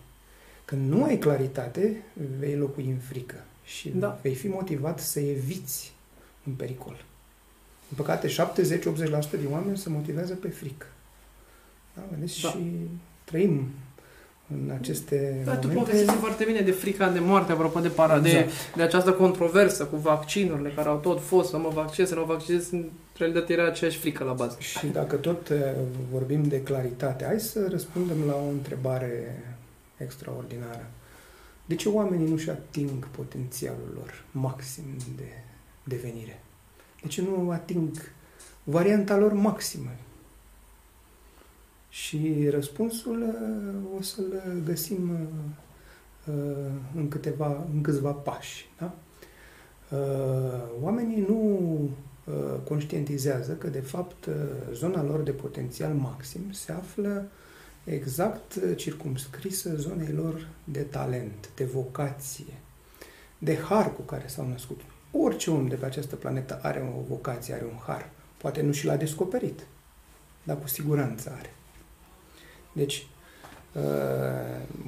Când 0.67 0.89
nu 0.91 1.03
ai 1.03 1.17
claritate, 1.17 2.03
vei 2.39 2.55
locui 2.55 2.85
în 2.89 2.97
frică 2.97 3.35
și 3.63 3.89
Da. 3.89 4.19
vei 4.21 4.33
fi 4.33 4.47
motivat 4.47 4.99
să 4.99 5.19
eviți 5.19 5.93
un 6.47 6.53
pericol. 6.53 7.05
În 7.89 7.95
păcate, 7.97 8.27
70-80% 8.27 9.37
din 9.39 9.47
oameni 9.51 9.77
se 9.77 9.89
motivează 9.89 10.33
pe 10.33 10.47
frică. 10.47 10.85
Da, 11.93 12.01
vedeți? 12.11 12.41
Da. 12.41 12.49
Și 12.49 12.57
trăim 13.23 13.67
în 14.53 14.71
aceste 14.79 15.41
Da, 15.45 15.55
tu 15.57 15.67
momente. 15.67 15.83
povestești 15.91 16.19
foarte 16.19 16.43
bine 16.43 16.61
de 16.61 16.71
frica 16.71 17.09
de 17.09 17.19
moarte, 17.19 17.51
apropo 17.51 17.79
de, 17.79 17.87
para, 17.87 18.19
de, 18.19 18.29
Exact. 18.29 18.49
de 18.75 18.81
această 18.81 19.11
controversă 19.13 19.85
cu 19.85 19.95
vaccinurile 19.95 20.69
care 20.69 20.89
au 20.89 20.97
tot 20.97 21.21
fost, 21.21 21.49
să 21.49 21.57
mă 21.57 21.69
vaccinez, 21.73 22.09
să 22.09 22.15
nu 22.15 22.21
mă 22.25 22.33
vaccinez, 22.33 22.71
în 22.71 22.89
realitate 23.17 23.53
era 23.53 23.65
aceeași 23.65 23.97
frică 23.97 24.23
la 24.23 24.33
bază. 24.33 24.57
Și 24.59 24.85
dacă 24.87 25.15
tot 25.15 25.49
uh, 25.49 25.57
vorbim 26.11 26.43
de 26.43 26.61
claritate, 26.61 27.25
hai 27.25 27.39
să 27.39 27.67
răspundem 27.69 28.17
la 28.27 28.33
o 28.35 28.49
întrebare 28.49 29.43
extraordinară. 29.97 30.91
De 31.65 31.75
ce 31.75 31.89
oamenii 31.89 32.29
nu-și 32.29 32.49
ating 32.49 33.07
potențialul 33.07 33.91
lor 33.95 34.25
maxim 34.31 34.83
de 35.15 35.29
devenire? 35.83 36.41
De 37.01 37.07
ce 37.07 37.21
nu 37.21 37.51
ating 37.51 37.91
varianta 38.63 39.17
lor 39.17 39.33
maximă? 39.33 39.89
Și 41.89 42.47
răspunsul 42.49 43.21
uh, 43.21 43.97
o 43.97 44.01
să-l 44.01 44.41
găsim 44.65 45.09
uh, 45.09 46.33
uh, 46.35 46.71
în, 46.95 47.07
câteva, 47.07 47.65
în 47.73 47.81
câțiva 47.81 48.11
pași. 48.11 48.69
Da? 48.79 48.93
Uh, 49.91 50.63
Oamenii 50.81 51.25
nu 51.27 51.71
uh, 52.25 52.59
conștientizează 52.63 53.51
că, 53.51 53.67
de 53.67 53.79
fapt, 53.79 54.25
uh, 54.25 54.33
zona 54.73 55.03
lor 55.03 55.19
de 55.19 55.31
potențial 55.31 55.93
maxim 55.93 56.51
se 56.51 56.71
află 56.71 57.27
exact 57.91 58.55
uh, 58.55 58.75
circumscrisă 58.75 59.75
zonei 59.75 60.11
lor 60.11 60.47
de 60.63 60.81
talent, 60.81 61.49
de 61.55 61.63
vocație, 61.63 62.53
de 63.37 63.57
har 63.57 63.93
cu 63.93 64.01
care 64.01 64.27
s-au 64.27 64.47
născut. 64.47 64.81
Orice 65.11 65.51
om 65.51 65.67
de 65.67 65.75
pe 65.75 65.85
această 65.85 66.15
planetă 66.15 66.59
are 66.61 66.93
o 66.97 67.01
vocație, 67.07 67.53
are 67.53 67.63
un 67.63 67.79
har. 67.85 68.09
Poate 68.37 68.61
nu 68.61 68.71
și 68.71 68.85
l-a 68.85 68.95
descoperit, 68.95 69.67
dar 70.43 70.59
cu 70.59 70.67
siguranță 70.67 71.35
are. 71.37 71.53
Deci, 72.73 73.07
uh, 73.73 73.81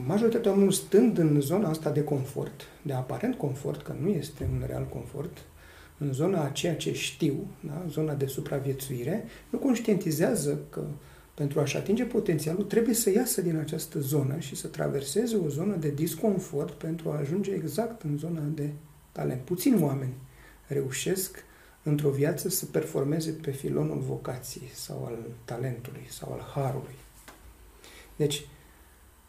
majoritatea 0.05 0.49
oamenilor 0.49 0.75
stând 0.75 1.17
în 1.17 1.41
zona 1.41 1.69
asta 1.69 1.89
de 1.89 2.03
confort, 2.03 2.61
de 2.81 2.93
aparent 2.93 3.35
confort, 3.35 3.81
că 3.81 3.93
nu 4.01 4.09
este 4.09 4.49
un 4.51 4.63
real 4.67 4.85
confort, 4.85 5.37
în 5.97 6.13
zona 6.13 6.43
a 6.43 6.49
ceea 6.49 6.75
ce 6.75 6.93
știu, 6.93 7.47
da? 7.59 7.85
zona 7.89 8.13
de 8.13 8.25
supraviețuire, 8.25 9.25
nu 9.49 9.57
conștientizează 9.57 10.59
că 10.69 10.83
pentru 11.39 11.59
a-și 11.59 11.77
atinge 11.77 12.03
potențialul 12.03 12.63
trebuie 12.63 12.93
să 12.93 13.11
iasă 13.11 13.41
din 13.41 13.57
această 13.57 13.99
zonă 13.99 14.39
și 14.39 14.55
să 14.55 14.67
traverseze 14.67 15.35
o 15.35 15.47
zonă 15.47 15.75
de 15.75 15.89
disconfort 15.89 16.71
pentru 16.73 17.09
a 17.09 17.17
ajunge 17.17 17.51
exact 17.51 18.01
în 18.01 18.17
zona 18.17 18.41
de 18.53 18.69
talent. 19.11 19.41
Puțini 19.41 19.81
oameni 19.81 20.13
reușesc 20.67 21.43
într-o 21.83 22.09
viață 22.09 22.49
să 22.49 22.65
performeze 22.65 23.31
pe 23.31 23.51
filonul 23.51 23.99
vocației 23.99 24.69
sau 24.73 25.05
al 25.05 25.17
talentului 25.45 26.05
sau 26.09 26.31
al 26.33 26.51
harului. 26.53 26.95
Deci, 28.15 28.47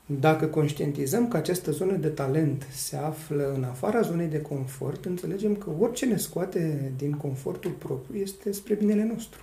dacă 0.06 0.46
conștientizăm 0.46 1.28
că 1.28 1.36
această 1.36 1.70
zonă 1.70 1.96
de 1.96 2.08
talent 2.08 2.66
se 2.72 2.96
află 2.96 3.52
în 3.54 3.64
afara 3.64 4.00
zonei 4.00 4.28
de 4.28 4.40
confort, 4.40 5.04
înțelegem 5.04 5.56
că 5.56 5.70
orice 5.78 6.06
ne 6.06 6.16
scoate 6.16 6.92
din 6.96 7.12
confortul 7.12 7.70
propriu 7.70 8.20
este 8.20 8.52
spre 8.52 8.74
binele 8.74 9.04
nostru. 9.04 9.40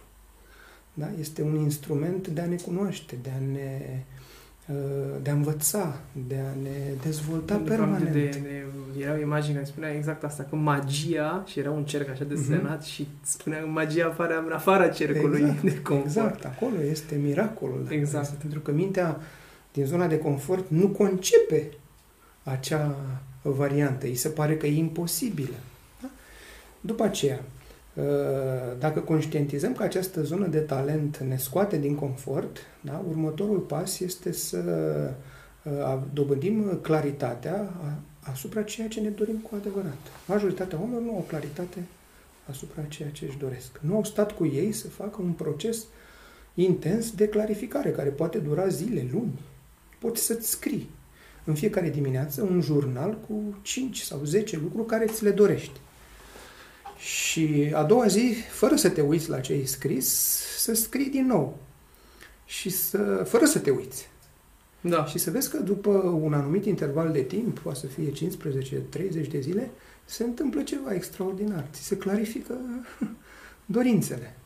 Da? 1.00 1.10
Este 1.20 1.42
un 1.42 1.56
instrument 1.56 2.28
de 2.28 2.42
a 2.42 2.46
ne 2.46 2.56
cunoaște, 2.56 3.18
de 3.24 3.30
a 3.36 3.40
ne 3.52 3.82
uh, 4.68 4.76
de 5.22 5.30
a 5.30 5.34
învăța, 5.34 6.00
de 6.28 6.36
a 6.36 6.62
ne 6.62 6.70
dezvolta 7.04 7.54
De 7.54 7.60
fapt, 7.64 7.70
permanent. 7.70 8.12
De, 8.12 8.30
de, 8.30 8.66
era 9.04 9.14
o 9.14 9.18
imagine 9.20 9.54
care 9.54 9.66
spunea 9.66 9.94
exact 9.96 10.24
asta, 10.24 10.44
că 10.44 10.56
magia, 10.56 11.44
și 11.48 11.60
era 11.60 11.72
un 11.72 11.84
cerc 11.86 12.10
așa 12.10 12.24
desenat 12.24 12.80
Mhm. 12.80 12.86
și 12.88 13.08
spunea 13.22 13.60
că 13.60 13.66
magia 13.68 14.06
apare 14.06 14.34
în 14.46 14.52
afara 14.52 14.88
cercului 14.88 15.40
Exact, 15.42 15.62
de 15.74 15.82
confort. 15.82 16.06
Exact, 16.06 16.46
acolo 16.46 16.82
este 16.90 17.16
miracolul. 17.16 17.80
dacă 17.84 17.96
Exact. 17.96 18.26
vreți, 18.26 18.42
Pentru 18.42 18.60
că 18.60 18.72
mintea 18.72 19.20
din 19.74 19.86
zona 19.86 20.08
de 20.08 20.18
confort 20.18 20.66
nu 20.70 20.88
concepe 20.88 21.70
acea 22.44 22.96
variantă. 23.42 24.06
Îi 24.06 24.16
se 24.16 24.30
pare 24.30 24.58
că 24.58 24.66
e 24.68 24.78
imposibilă. 24.78 25.56
Da? 26.02 26.10
După 26.82 27.04
aceea, 27.04 27.40
uh, 27.40 27.57
dacă 28.80 29.00
conștientizăm 29.00 29.74
că 29.74 29.84
această 29.84 30.22
zonă 30.24 30.48
de 30.48 30.60
talent 30.60 31.18
ne 31.18 31.38
scoate 31.38 31.78
din 31.78 31.96
confort, 31.96 32.58
da? 32.82 33.04
următorul 33.10 33.60
pas 33.60 34.00
este 34.00 34.32
să 34.32 34.60
uh, 35.64 36.00
dobândim 36.14 36.80
claritatea 36.82 37.74
a- 37.84 38.00
asupra 38.32 38.62
ceea 38.62 38.88
ce 38.88 39.00
ne 39.00 39.10
dorim 39.10 39.36
cu 39.36 39.56
adevărat. 39.56 39.98
Majoritatea 40.26 40.78
oamenilor 40.80 41.04
nu 41.04 41.16
au 41.16 41.26
claritate 41.28 41.84
asupra 42.50 42.82
ceea 42.82 43.10
ce 43.10 43.26
își 43.26 43.38
doresc. 43.38 43.80
Nu 43.82 43.96
au 43.96 44.04
stat 44.04 44.32
cu 44.32 44.46
ei 44.46 44.72
să 44.72 44.88
facă 44.88 45.22
un 45.22 45.32
proces 45.32 45.86
intens 46.54 47.12
de 47.12 47.28
clarificare, 47.28 47.92
care 47.92 48.10
poate 48.10 48.38
dura 48.38 48.68
zile, 48.68 49.08
luni. 49.12 49.40
Poți 50.00 50.22
să-ți 50.22 50.50
scrii 50.50 50.90
în 51.44 51.54
fiecare 51.54 51.90
dimineață 51.90 52.42
un 52.42 52.62
jurnal 52.62 53.18
cu 53.28 53.58
5 53.62 54.00
sau 54.00 54.20
10 54.24 54.58
lucruri 54.58 54.88
care 54.88 55.06
ți 55.06 55.24
le 55.24 55.32
dorești. 55.32 55.80
Și 56.98 57.72
a 57.74 57.84
doua 57.84 58.08
zi, 58.08 58.34
fără 58.52 58.76
să 58.76 58.90
te 58.90 59.02
uiți 59.02 59.30
la 59.30 59.40
ce 59.40 59.54
ai 59.54 59.66
scris, 59.66 60.08
să 60.58 60.74
scrii 60.74 61.10
din 61.10 61.26
nou. 61.26 61.58
Și 62.46 62.70
să, 62.70 63.24
fără 63.28 63.46
să 63.46 63.60
te 63.60 63.70
uiți. 63.70 64.10
Da. 64.82 65.06
Și 65.06 65.18
să 65.18 65.32
vezi 65.32 65.50
că 65.50 65.58
după 65.58 65.90
un 66.22 66.34
anumit 66.34 66.66
interval 66.66 67.12
de 67.12 67.22
timp, 67.22 67.60
poate 67.60 67.80
să 67.80 67.86
fie 67.88 68.12
15-30 69.26 69.28
de 69.30 69.40
zile, 69.40 69.70
se 70.06 70.24
întâmplă 70.24 70.62
ceva 70.64 70.94
extraordinar. 70.94 71.68
Ți 71.72 71.84
se 71.84 71.98
clarifică 71.98 72.58
dorințele. 73.66 74.38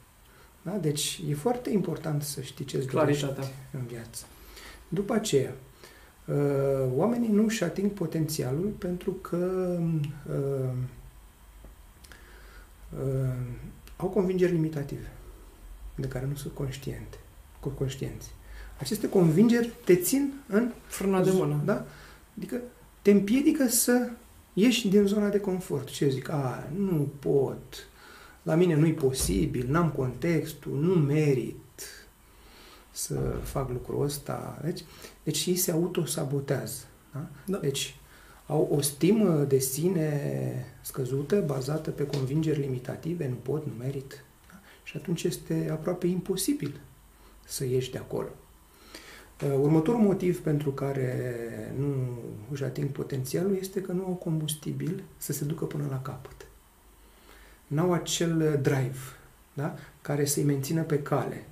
Da? 0.62 0.72
Deci 0.72 1.22
e 1.30 1.34
foarte 1.34 1.70
important 1.70 2.24
să 2.24 2.41
știi 2.41 2.66
ce-ți 2.66 2.88
dorești 2.88 3.22
Claritatea. 3.24 3.56
în 3.74 3.86
viață. 3.86 4.26
După 4.88 5.14
aceea, 5.14 5.54
uh, 6.26 6.36
oamenii 6.95 7.32
nu 7.32 7.43
își 7.43 7.64
ating 7.64 7.91
potențialul 7.91 8.74
pentru 8.78 9.12
că 9.12 9.80
uh, 12.94 13.00
uh, 13.00 13.34
au 13.98 14.08
convingeri 14.08 14.52
limitative 14.52 15.12
de 15.96 16.08
care 16.08 16.26
nu 16.26 16.36
sunt 16.36 16.54
conștiente, 16.54 17.18
cu 17.60 17.70
conștienți. 17.70 18.32
Aceste 18.80 19.10
convingeri 19.10 19.72
te 19.86 19.96
țin 19.96 20.34
în 20.48 20.72
Frâna 20.86 21.24
de 21.24 21.32
mână. 21.32 21.62
da? 21.66 21.86
Adică 22.38 22.62
te 23.02 23.12
împiedică 23.12 23.68
să 23.68 24.10
ieși 24.54 24.88
din 24.88 25.06
zona 25.06 25.30
de 25.30 25.39
confort. 25.39 25.89
Ce 25.89 26.10
zic? 26.10 26.30
A, 26.30 26.70
nu 26.76 27.12
pot, 27.20 27.88
la 28.44 28.56
mine 28.56 28.76
nu-i 28.76 28.94
posibil, 28.94 29.68
n-am 29.70 29.89
contextul, 29.89 30.80
nu 30.80 30.94
merit 30.94 31.56
să 32.92 33.16
fac 33.44 33.70
lucrul 33.70 34.04
ăsta. 34.04 34.60
Deci, 34.64 34.84
deci 35.24 35.46
ei 35.46 35.56
se 35.56 35.72
autosabotează. 35.72 36.84
Da? 37.14 37.28
Da. 37.46 37.58
Deci 37.58 37.96
au 38.52 38.68
o 38.72 38.82
stimă 38.82 39.30
de 39.30 39.60
sine 39.60 40.66
scăzută, 40.82 41.43
bazată 41.45 41.89
pe 41.89 42.06
convingeri 42.06 42.60
limitative, 42.60 43.28
nu 43.28 43.36
pot, 43.36 43.66
nu 43.66 43.72
merit. 43.80 44.24
Da? 44.49 44.60
Și 44.84 44.97
atunci 44.97 45.24
este 45.24 45.70
aproape 45.72 46.08
imposibil 46.08 46.80
să 47.45 47.66
ieși 47.66 47.91
de 47.91 47.97
acolo. 47.97 48.28
Uh, 49.43 49.54
Următorul 49.62 50.02
motiv 50.02 50.41
pentru 50.41 50.72
care 50.72 51.26
nu 51.78 52.20
își 52.52 52.64
ating 52.64 52.89
potențialul 52.89 53.58
este 53.60 53.82
că 53.82 53.91
nu 53.91 54.06
au 54.06 54.14
combustibil 54.14 55.04
să 55.18 55.34
se 55.34 55.45
ducă 55.45 55.66
până 55.66 55.88
la 55.89 56.02
capăt. 56.02 56.47
N-au 57.68 57.93
acel 57.93 58.60
drive 58.62 58.99
da? 59.54 59.76
care 60.02 60.26
să-i 60.26 60.43
mențină 60.43 60.82
pe 60.82 61.02
cale, 61.02 61.43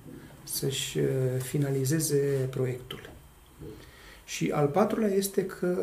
să-și 0.44 0.98
uh, 0.98 1.06
finalizeze 1.38 2.48
proiectul. 2.50 3.09
Și 4.30 4.50
al 4.50 4.66
patrulea 4.66 5.08
este 5.08 5.46
că 5.46 5.76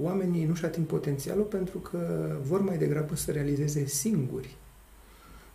oamenii 0.00 0.44
nu-și 0.44 0.64
ating 0.64 0.86
potențialul 0.86 1.44
pentru 1.44 1.78
că 1.78 1.98
vor 2.42 2.60
mai 2.60 2.78
degrabă 2.78 3.16
să 3.16 3.32
realizeze 3.32 3.86
singuri 3.86 4.56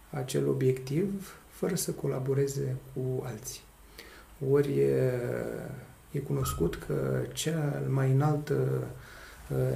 acel 0.09 0.47
obiectiv 0.47 1.37
fără 1.49 1.75
să 1.75 1.91
colaboreze 1.91 2.75
cu 2.93 3.23
alții. 3.25 3.61
Ori 4.51 4.79
e, 4.79 5.11
e 6.11 6.19
cunoscut 6.19 6.75
că 6.87 7.21
cel 7.33 7.87
mai 7.89 8.11
înalt 8.11 8.49
uh, 8.49 8.57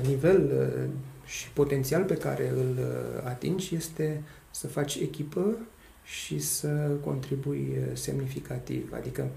nivel 0.07 0.43
uh, 0.43 0.89
și 1.25 1.49
potențial 1.49 2.03
pe 2.03 2.17
care 2.17 2.49
îl 2.49 2.77
uh, 2.77 3.23
atingi 3.23 3.75
este 3.75 4.23
să 4.51 4.67
faci 4.67 4.95
echipă 4.95 5.57
și 6.03 6.39
să 6.39 6.91
contribui 7.03 7.77
uh, 7.77 7.97
semnificativ. 7.97 8.93
Adică 8.93 9.27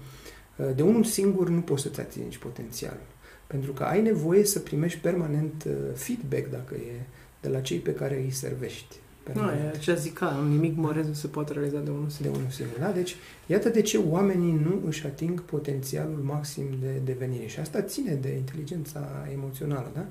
De 0.75 0.81
unul 0.81 1.03
singur 1.03 1.49
nu 1.49 1.61
poți 1.61 1.81
să-ți 1.81 1.99
atingi 1.99 2.39
potențialul. 2.39 3.07
Pentru 3.47 3.71
că 3.71 3.83
ai 3.83 4.01
nevoie 4.01 4.43
să 4.43 4.59
primești 4.59 4.99
permanent 4.99 5.63
uh, 5.67 5.73
feedback, 5.93 6.49
dacă 6.49 6.75
e, 6.75 7.01
de 7.41 7.49
la 7.49 7.59
cei 7.59 7.77
pe 7.77 7.93
care 7.93 8.15
îi 8.15 8.31
servești. 8.31 8.95
Nu, 9.33 9.51
e 9.51 9.77
ce 9.79 9.95
zic 9.95 10.13
ca, 10.13 10.45
nimic 10.49 10.75
măreț 10.75 11.05
nu 11.05 11.13
se 11.13 11.27
poate 11.27 11.53
realiza 11.53 11.79
de 11.79 11.89
unul 11.89 12.09
singur. 12.09 12.31
De 12.31 12.37
unul 12.37 12.51
singur, 12.51 12.77
da? 12.79 12.91
Deci, 12.91 13.15
iată 13.45 13.69
de 13.69 13.81
ce 13.81 13.97
oamenii 13.97 14.51
nu 14.51 14.81
își 14.85 15.05
ating 15.05 15.41
potențialul 15.41 16.19
maxim 16.23 16.65
de 16.81 17.01
devenire. 17.03 17.45
Și 17.45 17.59
asta 17.59 17.81
ține 17.81 18.13
de 18.13 18.29
inteligența 18.29 19.27
emoțională, 19.33 19.91
da? 19.93 20.05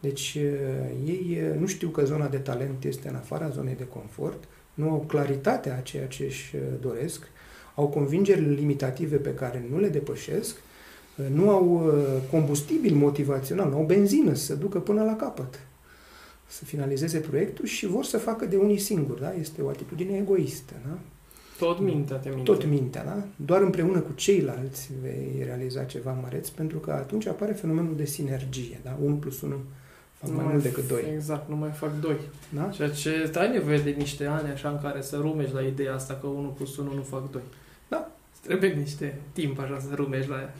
Deci, 0.00 0.38
uh, 0.40 1.06
ei 1.06 1.38
uh, 1.50 1.58
nu 1.60 1.66
știu 1.66 1.88
că 1.88 2.04
zona 2.04 2.28
de 2.28 2.38
talent 2.38 2.84
este 2.84 3.08
în 3.08 3.14
afara 3.14 3.48
zonei 3.48 3.74
de 3.74 3.86
confort, 3.86 4.44
nu 4.74 4.90
au 4.90 5.04
claritatea 5.06 5.76
a 5.76 5.80
ceea 5.80 6.06
ce 6.06 6.24
își 6.24 6.56
doresc, 6.80 7.28
au 7.76 7.88
convingeri 7.88 8.54
limitative 8.54 9.16
pe 9.16 9.34
care 9.34 9.66
nu 9.70 9.78
le 9.78 9.88
depășesc 9.88 10.56
nu 11.30 11.50
au 11.50 11.86
uh, 11.86 11.92
combustibil 12.30 12.94
motivațional, 12.94 13.70
nu 13.70 13.76
au 13.76 13.84
benzină 13.84 14.34
să 14.34 14.44
se 14.44 14.54
ducă 14.54 14.78
până 14.80 15.02
la 15.02 15.16
capăt, 15.16 15.60
să 16.46 16.64
finalizeze 16.64 17.18
proiectul 17.18 17.64
și 17.64 17.86
vor 17.86 18.04
să 18.04 18.18
facă 18.18 18.44
de 18.44 18.56
unii 18.56 18.78
singuri. 18.78 19.20
Da? 19.20 19.34
Este 19.34 19.62
o 19.62 19.68
atitudine 19.68 20.16
egoistă. 20.16 20.72
Da? 20.86 20.98
Tot 21.58 21.80
mintea 21.80 22.16
te 22.16 22.28
minte. 22.28 22.44
Tot 22.44 22.66
mintea, 22.66 23.04
da? 23.04 23.22
Doar 23.36 23.60
împreună 23.60 24.00
cu 24.00 24.12
ceilalți 24.14 24.90
vei 25.02 25.42
realiza 25.44 25.84
ceva 25.84 26.18
măreț, 26.22 26.48
pentru 26.48 26.78
că 26.78 26.90
atunci 26.90 27.26
apare 27.26 27.52
fenomenul 27.52 27.96
de 27.96 28.04
sinergie, 28.04 28.80
da? 28.82 28.98
1 29.02 29.14
plus 29.14 29.40
1 29.40 29.54
fac 30.12 30.30
nu 30.30 30.36
mai 30.36 30.44
mult 30.52 30.62
decât 30.62 30.88
2. 30.88 31.04
Exact, 31.14 31.48
nu 31.48 31.56
mai 31.56 31.70
fac 31.70 32.00
2. 32.00 32.16
Da? 32.48 32.62
Ceea 32.62 32.90
ce 32.90 33.30
ai 33.34 33.50
nevoie 33.50 33.78
de 33.78 33.90
niște 33.90 34.24
ani 34.24 34.50
așa 34.50 34.68
în 34.68 34.78
care 34.82 35.02
să 35.02 35.16
rumești 35.16 35.54
la 35.54 35.60
ideea 35.60 35.94
asta 35.94 36.14
că 36.14 36.26
1 36.26 36.48
plus 36.48 36.76
1 36.76 36.94
nu 36.94 37.02
fac 37.02 37.30
2. 37.30 37.42
Da. 37.88 38.10
Trebuie 38.42 38.72
niște 38.72 39.18
timp 39.32 39.58
așa 39.58 39.80
să 39.80 39.94
rumești 39.94 40.30
la 40.30 40.40
ea. 40.40 40.54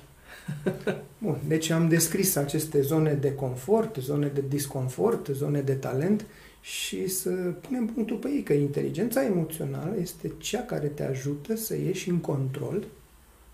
Bun, 1.18 1.38
deci 1.46 1.70
am 1.70 1.88
descris 1.88 2.36
aceste 2.36 2.80
zone 2.80 3.12
de 3.12 3.34
confort, 3.34 3.96
zone 3.96 4.26
de 4.26 4.44
disconfort, 4.48 5.26
zone 5.26 5.60
de 5.60 5.74
talent 5.74 6.26
și 6.60 7.08
să 7.08 7.30
punem 7.30 7.86
punctul 7.86 8.16
pe 8.16 8.28
ei 8.28 8.42
că 8.42 8.52
inteligența 8.52 9.24
emoțională 9.24 9.96
este 10.00 10.32
cea 10.38 10.60
care 10.60 10.86
te 10.86 11.02
ajută 11.02 11.56
să 11.56 11.76
ieși 11.76 12.08
în 12.08 12.18
control 12.18 12.84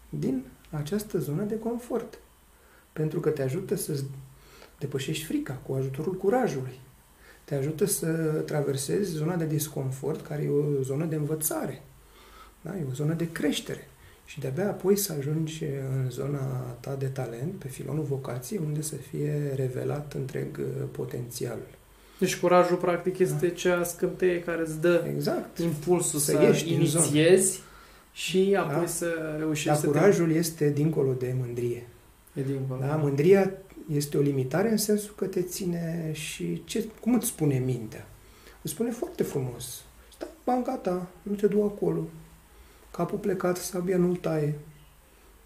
din 0.09 0.45
această 0.71 1.19
zonă 1.19 1.43
de 1.43 1.59
confort. 1.59 2.19
Pentru 2.93 3.21
că 3.21 3.31
te 3.31 3.43
ajută 3.43 3.77
să 3.77 4.01
depășești 4.79 5.25
frica 5.25 5.55
cu 5.55 5.73
ajutorul 5.73 6.15
curajului. 6.15 6.81
Te 7.45 7.55
ajută 7.55 7.85
să 7.85 8.13
traversezi 8.47 9.11
zona 9.11 9.37
de 9.37 9.47
disconfort, 9.47 10.27
care 10.27 10.43
e 10.43 10.49
o 10.49 10.83
zonă 10.83 11.05
de 11.05 11.15
învățare. 11.15 11.83
Da? 12.63 12.77
E 12.77 12.85
o 12.91 12.93
zonă 12.95 13.15
de 13.15 13.33
creștere 13.33 13.87
și 14.25 14.41
de-abia 14.41 14.69
apoi 14.69 14.97
să 14.97 15.15
ajungi 15.19 15.65
în 15.65 16.11
zona 16.11 16.41
ta 16.81 16.95
de 16.95 17.07
talent, 17.07 17.53
pe 17.59 17.69
filonul 17.69 18.05
vocației, 18.05 18.61
unde 18.65 18.83
să 18.83 18.95
fie 18.95 19.53
revelat 19.55 20.13
întreg 20.13 20.59
uh, 20.59 20.65
potențialul. 20.91 21.69
Deci 22.19 22.37
curajul, 22.37 22.77
practic, 22.77 23.19
este 23.19 23.47
da. 23.47 23.55
cea 23.55 23.83
scânteie 23.83 24.41
care 24.41 24.61
îți 24.61 24.81
dă 24.81 25.05
exact. 25.15 25.59
impulsul 25.59 26.19
să, 26.19 26.31
să 26.31 26.65
inițiezi 26.67 27.61
și 28.13 28.57
apoi 28.59 28.81
da? 28.81 28.87
să 28.87 29.37
reușești 29.39 29.69
Dar 29.69 29.77
să 29.77 29.87
curajul 29.87 30.33
te... 30.33 30.39
este 30.39 30.71
dincolo 30.71 31.13
de 31.13 31.35
mândrie. 31.39 31.87
E 32.35 32.43
dincolo. 32.43 32.81
Da? 32.81 32.97
Mândria 32.97 33.53
este 33.93 34.17
o 34.17 34.21
limitare 34.21 34.71
în 34.71 34.77
sensul 34.77 35.15
că 35.17 35.25
te 35.25 35.43
ține 35.43 36.11
și 36.13 36.63
ce, 36.65 36.85
cum 37.01 37.15
îți 37.15 37.27
spune 37.27 37.59
mintea? 37.59 38.07
Îți 38.63 38.73
spune 38.73 38.91
foarte 38.91 39.23
frumos. 39.23 39.85
Stai 40.13 40.29
banca 40.45 40.75
ta, 40.77 41.09
nu 41.23 41.35
te 41.35 41.47
du 41.47 41.63
acolo, 41.63 42.09
capul 42.93 43.19
plecat, 43.19 43.57
sabia 43.57 43.97
nu-l 43.97 44.17
taie. 44.17 44.55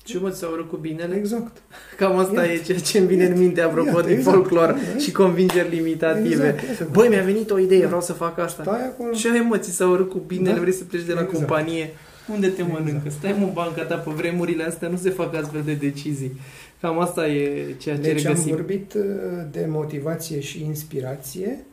Ce 0.06 0.18
mă, 0.18 0.30
ți-au 0.30 0.66
cu 0.70 0.76
binele? 0.76 1.16
Exact. 1.16 1.56
Cam 1.96 2.18
asta 2.18 2.44
iată. 2.44 2.52
e 2.52 2.62
ceea 2.62 2.78
ce 2.78 2.98
îmi 2.98 3.06
vine 3.06 3.24
în 3.24 3.38
minte 3.38 3.60
apropo 3.60 3.88
iată, 3.88 4.06
de 4.06 4.12
exact. 4.12 4.36
folclor 4.36 4.68
iată. 4.68 4.98
și 4.98 5.12
convingeri 5.12 5.74
limitative. 5.74 6.48
Exact, 6.48 6.70
exact. 6.70 6.92
Băi, 6.92 7.08
mi-a 7.08 7.22
venit 7.22 7.50
o 7.50 7.58
idee, 7.58 7.80
da. 7.80 7.86
vreau 7.86 8.00
să 8.00 8.12
fac 8.12 8.38
asta. 8.38 8.62
Stai 8.62 8.84
acolo. 8.84 9.12
Ce 9.12 9.30
ai 9.30 9.46
mă, 9.48 9.58
ți 9.58 9.70
s-au 9.70 10.04
cu 10.04 10.18
binele, 10.18 10.54
da. 10.54 10.60
vrei 10.60 10.72
să 10.72 10.84
pleci 10.84 11.02
de 11.02 11.12
la 11.12 11.20
exact. 11.20 11.38
companie? 11.38 11.90
Unde 12.32 12.48
te 12.48 12.60
exact. 12.60 12.78
mănâncă? 12.78 13.10
Stai 13.10 13.30
în 13.30 13.50
banca 13.52 13.82
ta, 13.82 13.96
pe 13.96 14.10
vremurile 14.10 14.64
astea 14.64 14.88
nu 14.88 14.96
se 14.96 15.10
fac 15.10 15.34
astfel 15.34 15.62
de 15.64 15.74
decizii. 15.74 16.40
Cam 16.80 16.98
asta 16.98 17.28
e 17.28 17.74
ceea 17.78 17.96
ce 17.96 18.00
deci 18.00 18.22
regăsim. 18.22 18.50
am 18.50 18.56
vorbit 18.56 18.94
uh, 18.94 19.02
de 19.50 19.66
motivație 19.68 20.40
și 20.40 20.64
inspirație 20.64 21.64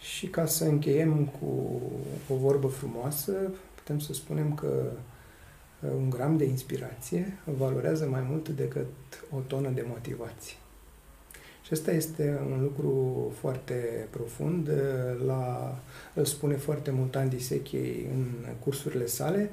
și 0.00 0.26
ca 0.26 0.46
să 0.46 0.64
încheiem 0.64 1.30
cu 1.40 1.80
o 2.28 2.34
vorbă 2.36 2.66
frumoasă, 2.66 3.32
putem 3.84 3.98
să 3.98 4.12
spunem 4.12 4.54
că 4.54 4.90
un 5.96 6.10
gram 6.10 6.36
de 6.36 6.44
inspirație 6.44 7.38
valorează 7.44 8.06
mai 8.10 8.26
mult 8.28 8.48
decât 8.48 8.86
o 9.30 9.38
tonă 9.46 9.68
de 9.68 9.84
motivație. 9.88 10.56
Și 11.62 11.72
asta 11.72 11.90
este 11.90 12.40
un 12.50 12.62
lucru 12.62 13.32
foarte 13.40 14.06
profund. 14.10 14.70
La, 15.26 15.74
îl 16.14 16.24
spune 16.24 16.54
foarte 16.54 16.90
mult 16.90 17.16
Andy 17.16 17.38
Sechei 17.38 18.06
în 18.14 18.26
cursurile 18.58 19.06
sale. 19.06 19.50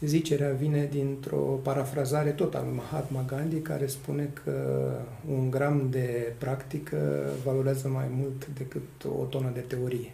Zicerea 0.00 0.52
vine 0.52 0.88
dintr-o 0.90 1.60
parafrazare 1.62 2.30
tot 2.30 2.54
al 2.54 2.64
Mahatma 2.64 3.24
Gandhi, 3.26 3.60
care 3.60 3.86
spune 3.86 4.30
că 4.44 4.88
un 5.28 5.50
gram 5.50 5.90
de 5.90 6.32
practică 6.38 7.30
valorează 7.44 7.88
mai 7.88 8.06
mult 8.10 8.46
decât 8.46 9.04
o 9.18 9.24
tonă 9.24 9.50
de 9.54 9.60
teorie. 9.60 10.12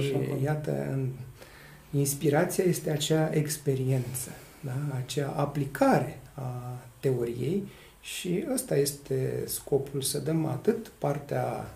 Și 0.00 0.42
iată, 0.42 0.86
în 0.92 1.08
Inspirația 1.98 2.64
este 2.64 2.90
acea 2.90 3.30
experiență, 3.32 4.30
da? 4.60 4.72
acea 5.04 5.28
aplicare 5.28 6.20
a 6.34 6.78
teoriei 7.00 7.68
și 8.00 8.44
ăsta 8.52 8.76
este 8.76 9.42
scopul, 9.46 10.02
să 10.02 10.18
dăm 10.18 10.46
atât 10.46 10.92
partea 10.98 11.74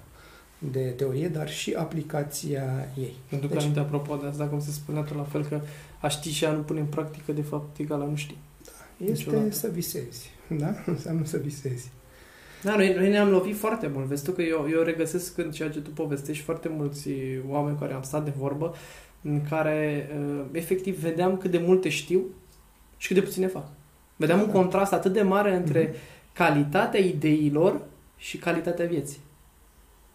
de 0.58 0.80
teorie, 0.80 1.28
dar 1.28 1.50
și 1.50 1.72
aplicația 1.72 2.88
ei. 2.96 3.14
Pentru 3.28 3.48
că 3.48 3.54
deci, 3.54 3.62
aminte, 3.62 3.80
apropo 3.80 4.16
de 4.16 4.26
asta, 4.26 4.46
cum 4.46 4.60
se 4.60 4.70
spunea 4.70 5.02
tot 5.02 5.16
la 5.16 5.22
fel, 5.22 5.44
că 5.44 5.60
a 6.00 6.08
ști 6.08 6.30
și 6.30 6.44
a 6.44 6.52
nu 6.52 6.60
pune 6.60 6.80
în 6.80 6.86
practică, 6.86 7.32
de 7.32 7.42
fapt, 7.42 7.78
egal 7.78 7.98
la 7.98 8.04
nu 8.04 8.16
ști. 8.16 8.36
Da, 8.64 9.04
este 9.04 9.24
Niciodată. 9.24 9.54
să 9.54 9.68
visezi, 9.68 10.30
da? 10.48 10.74
Înseamnă 10.86 11.24
să 11.24 11.36
visezi. 11.36 11.90
Da, 12.62 12.76
noi, 12.76 12.94
noi 12.94 13.08
ne-am 13.08 13.30
lovit 13.30 13.56
foarte 13.56 13.90
mult. 13.94 14.06
Vezi 14.06 14.24
tu 14.24 14.32
că 14.32 14.42
eu, 14.42 14.68
eu 14.70 14.82
regăsesc 14.82 15.38
în 15.38 15.50
ceea 15.50 15.70
ce 15.70 15.80
tu 15.80 15.90
povestești 15.90 16.44
foarte 16.44 16.68
mulți 16.68 17.08
oameni 17.48 17.78
care 17.78 17.92
am 17.92 18.02
stat 18.02 18.24
de 18.24 18.32
vorbă 18.36 18.74
în 19.22 19.40
care 19.48 20.08
uh, 20.18 20.44
efectiv 20.52 20.98
vedeam 20.98 21.36
cât 21.36 21.50
de 21.50 21.58
multe 21.58 21.88
știu 21.88 22.20
și 22.96 23.06
cât 23.06 23.16
de 23.16 23.22
puține 23.22 23.46
fac. 23.46 23.66
Vedeam 24.16 24.40
un 24.40 24.46
da. 24.46 24.52
contrast 24.52 24.92
atât 24.92 25.12
de 25.12 25.22
mare 25.22 25.56
între 25.56 25.88
mm-hmm. 25.88 26.32
calitatea 26.32 27.00
ideilor 27.00 27.80
și 28.16 28.36
calitatea 28.36 28.86
vieții. 28.86 29.18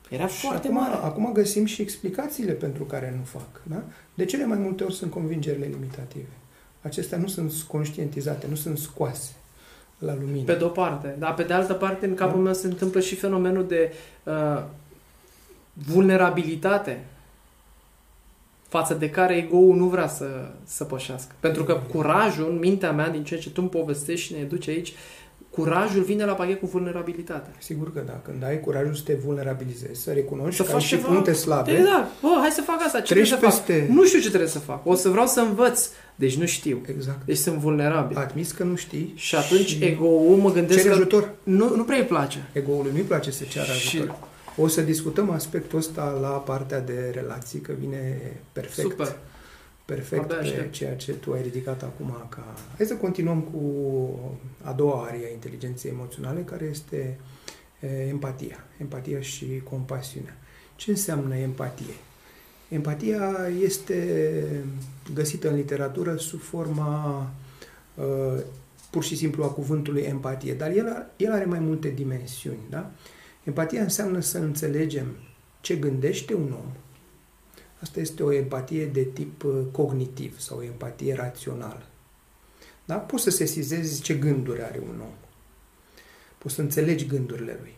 Era 0.09 0.27
și 0.27 0.39
foarte 0.39 0.67
acum, 0.67 0.79
mare. 0.79 0.93
Acum 0.93 1.31
găsim 1.31 1.65
și 1.65 1.81
explicațiile 1.81 2.51
pentru 2.51 2.83
care 2.83 3.13
nu 3.17 3.23
fac. 3.23 3.61
Da? 3.63 3.83
De 4.13 4.25
cele 4.25 4.45
mai 4.45 4.57
multe 4.57 4.83
ori 4.83 4.93
sunt 4.93 5.11
convingerile 5.11 5.65
limitative. 5.65 6.27
Acestea 6.81 7.17
nu 7.17 7.27
sunt 7.27 7.53
conștientizate, 7.67 8.47
nu 8.47 8.55
sunt 8.55 8.77
scoase 8.77 9.33
la 10.05 10.13
lumină. 10.19 10.45
Pe 10.45 10.53
de-o 10.53 10.67
parte. 10.67 11.15
Dar 11.19 11.33
pe 11.33 11.43
de 11.43 11.53
altă 11.53 11.73
parte, 11.73 12.05
în 12.05 12.13
capul 12.13 12.37
da. 12.37 12.43
meu 12.43 12.53
se 12.53 12.67
întâmplă 12.67 12.99
și 12.99 13.15
fenomenul 13.15 13.67
de 13.67 13.93
uh, 14.23 14.63
vulnerabilitate 15.73 17.03
față 18.67 18.93
de 18.93 19.09
care 19.09 19.35
ego-ul 19.35 19.75
nu 19.75 19.85
vrea 19.85 20.07
să, 20.07 20.25
să 20.63 20.83
pășească. 20.83 21.31
Pentru 21.39 21.63
că 21.63 21.81
curajul, 21.91 22.49
în 22.49 22.57
mintea 22.57 22.91
mea, 22.91 23.09
din 23.09 23.23
ceea 23.23 23.39
ce 23.39 23.49
tu 23.49 23.61
îmi 23.61 23.69
povestești 23.69 24.25
și 24.25 24.33
ne 24.33 24.43
duci 24.43 24.67
aici, 24.67 24.93
curajul 25.49 26.03
vine 26.03 26.25
la 26.25 26.33
pachet 26.33 26.59
cu 26.59 26.65
vulnerabilitatea. 26.65 27.51
Sigur 27.57 27.93
că 27.93 28.01
da. 28.05 28.21
Când 28.25 28.43
ai 28.43 28.59
curajul 28.59 28.93
să 28.93 29.01
te 29.05 29.13
vulnerabilizezi, 29.13 30.01
să 30.01 30.11
recunoști 30.11 30.55
să 30.55 30.63
că 30.63 30.75
ai 30.75 30.81
și 30.81 30.97
puncte 30.97 31.33
slabe. 31.33 31.81
Da, 31.83 32.07
oh, 32.21 32.37
hai 32.39 32.49
să 32.49 32.61
fac 32.61 32.81
asta. 32.85 32.97
Ce 32.97 33.03
trebuie 33.03 33.25
să 33.25 33.35
peste... 33.35 33.79
fac? 33.79 33.95
Nu 33.95 34.05
știu 34.05 34.19
ce 34.19 34.27
trebuie 34.27 34.49
să 34.49 34.59
fac. 34.59 34.85
O 34.85 34.95
să 34.95 35.09
vreau 35.09 35.25
să 35.25 35.39
învăț. 35.39 35.89
Deci 36.15 36.35
nu 36.35 36.45
știu. 36.45 36.81
Exact. 36.85 37.25
Deci 37.25 37.37
sunt 37.37 37.57
vulnerabil. 37.57 38.17
Admis 38.17 38.51
că 38.51 38.63
nu 38.63 38.75
știi. 38.75 39.13
Și 39.15 39.35
atunci 39.35 39.67
și 39.67 39.83
ego-ul 39.83 40.37
mă 40.37 40.51
gândesc 40.51 40.77
Cere 40.77 40.89
că 40.89 40.95
ajutor. 40.95 41.33
Nu, 41.43 41.75
nu 41.75 41.83
prea 41.83 41.97
îi 41.97 42.05
place. 42.05 42.49
Ego-ului 42.53 42.91
nu-i 42.91 43.01
place 43.01 43.31
să 43.31 43.43
ceară 43.43 43.71
ajutor. 43.71 44.07
Și 44.07 44.61
o 44.61 44.67
să 44.67 44.81
discutăm 44.81 45.29
aspectul 45.29 45.77
ăsta 45.77 46.17
la 46.21 46.27
partea 46.27 46.79
de 46.79 47.11
relații, 47.13 47.59
că 47.59 47.73
vine 47.79 48.31
perfect. 48.51 48.89
Super. 48.89 49.17
Perfect 49.85 50.33
pe 50.33 50.67
ceea 50.71 50.95
ce 50.95 51.11
tu 51.11 51.33
ai 51.33 51.41
ridicat 51.41 51.83
acum 51.83 52.25
ca... 52.29 52.53
Hai 52.77 52.85
să 52.85 52.95
continuăm 52.95 53.39
cu 53.41 53.59
a 54.61 54.71
doua 54.71 55.05
arie 55.09 55.25
a 55.25 55.31
inteligenței 55.31 55.91
emoționale, 55.91 56.39
care 56.39 56.67
este 56.71 57.19
empatia. 58.09 58.63
Empatia 58.77 59.21
și 59.21 59.61
compasiunea. 59.69 60.37
Ce 60.75 60.91
înseamnă 60.91 61.35
empatie? 61.35 61.93
Empatia 62.73 63.47
este 63.61 64.65
găsită 65.13 65.49
în 65.49 65.55
literatură 65.55 66.15
sub 66.15 66.39
forma 66.39 67.31
pur 68.89 69.03
și 69.03 69.15
simplu 69.15 69.43
a 69.43 69.47
cuvântului 69.47 70.01
empatie, 70.01 70.53
dar 70.53 70.71
el, 70.71 71.11
el 71.17 71.31
are 71.31 71.45
mai 71.45 71.59
multe 71.59 71.89
dimensiuni. 71.89 72.59
Da? 72.69 72.91
Empatia 73.43 73.81
înseamnă 73.81 74.19
să 74.19 74.37
înțelegem 74.37 75.07
ce 75.61 75.75
gândește 75.75 76.33
un 76.33 76.51
om. 76.51 76.71
Asta 77.81 77.99
este 77.99 78.23
o 78.23 78.33
empatie 78.33 78.85
de 78.85 79.03
tip 79.03 79.43
uh, 79.43 79.61
cognitiv 79.71 80.39
sau 80.39 80.57
o 80.57 80.63
empatie 80.63 81.13
rațională. 81.13 81.85
Da? 82.85 82.95
Poți 82.95 83.23
să 83.23 83.29
sesizezi 83.29 84.01
ce 84.01 84.13
gânduri 84.13 84.63
are 84.63 84.79
un 84.79 84.99
om. 84.99 85.15
Poți 86.37 86.55
să 86.55 86.61
înțelegi 86.61 87.05
gândurile 87.05 87.57
lui. 87.61 87.73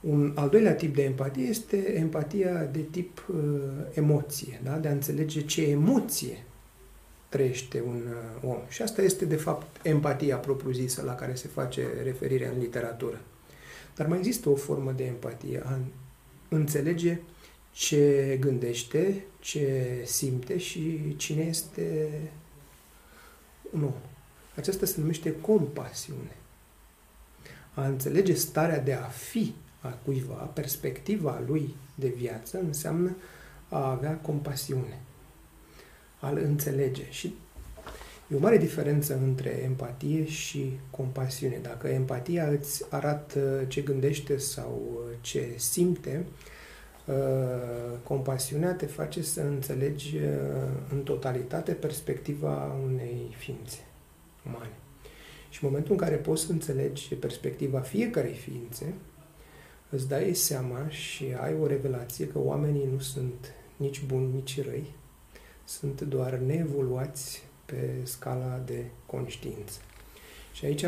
Un 0.00 0.32
al 0.34 0.48
doilea 0.48 0.74
tip 0.74 0.94
de 0.94 1.02
empatie 1.02 1.44
este 1.44 1.98
empatia 1.98 2.64
de 2.64 2.80
tip 2.80 3.26
uh, 3.28 3.60
emoție, 3.92 4.60
da? 4.64 4.76
de 4.76 4.88
a 4.88 4.92
înțelege 4.92 5.44
ce 5.44 5.62
emoție 5.62 6.44
trăiește 7.28 7.82
un 7.86 8.02
uh, 8.42 8.50
om. 8.50 8.58
Și 8.68 8.82
asta 8.82 9.02
este, 9.02 9.24
de 9.24 9.36
fapt, 9.36 9.86
empatia 9.86 10.36
propriu-zisă 10.36 11.02
la 11.02 11.14
care 11.14 11.34
se 11.34 11.48
face 11.48 11.86
referire 12.02 12.48
în 12.54 12.58
literatură. 12.58 13.20
Dar 13.96 14.06
mai 14.06 14.18
există 14.18 14.48
o 14.48 14.54
formă 14.54 14.92
de 14.92 15.04
empatie, 15.04 15.62
a 15.64 15.78
înțelege 16.48 17.20
ce 17.72 18.36
gândește, 18.40 19.24
ce 19.40 19.86
simte 20.04 20.58
și 20.58 21.14
cine 21.16 21.42
este 21.42 22.10
un 23.70 23.82
om. 23.82 23.94
Aceasta 24.56 24.86
se 24.86 25.00
numește 25.00 25.40
compasiune. 25.40 26.36
A 27.74 27.86
înțelege 27.86 28.34
starea 28.34 28.80
de 28.80 28.92
a 28.92 29.04
fi 29.04 29.54
a 29.80 29.88
cuiva, 30.04 30.34
perspectiva 30.34 31.42
lui 31.46 31.74
de 31.94 32.08
viață, 32.08 32.58
înseamnă 32.58 33.16
a 33.68 33.90
avea 33.90 34.16
compasiune, 34.16 35.00
a-l 36.20 36.36
înțelege. 36.36 37.10
Și 37.10 37.34
e 38.28 38.36
o 38.36 38.38
mare 38.38 38.56
diferență 38.56 39.18
între 39.22 39.50
empatie 39.64 40.24
și 40.24 40.78
compasiune. 40.90 41.58
Dacă 41.62 41.88
empatia 41.88 42.48
îți 42.48 42.84
arată 42.90 43.64
ce 43.68 43.80
gândește 43.80 44.36
sau 44.36 45.00
ce 45.20 45.52
simte, 45.56 46.26
uh, 47.06 47.14
compasiunea 48.02 48.72
te 48.72 48.86
face 48.86 49.22
să 49.22 49.40
înțelegi 49.40 50.16
uh, 50.16 50.22
în 50.90 51.02
totalitate 51.02 51.72
perspectiva 51.72 52.76
unei 52.84 53.34
ființe 53.36 53.78
umane. 54.46 54.72
Și 55.48 55.64
în 55.64 55.68
momentul 55.68 55.92
în 55.92 55.98
care 55.98 56.16
poți 56.16 56.44
să 56.44 56.52
înțelegi 56.52 57.14
perspectiva 57.14 57.80
fiecarei 57.80 58.34
ființe, 58.34 58.94
îți 59.90 60.08
dai 60.08 60.34
seama 60.34 60.88
și 60.88 61.24
ai 61.40 61.54
o 61.60 61.66
revelație 61.66 62.26
că 62.26 62.38
oamenii 62.38 62.88
nu 62.92 62.98
sunt 62.98 63.52
nici 63.76 64.02
buni, 64.06 64.32
nici 64.34 64.64
răi, 64.64 64.86
sunt 65.64 66.00
doar 66.00 66.34
neevoluați 66.34 67.42
pe 67.64 67.90
scala 68.02 68.62
de 68.66 68.84
conștiință. 69.06 69.78
Și 70.52 70.64
aici 70.64 70.84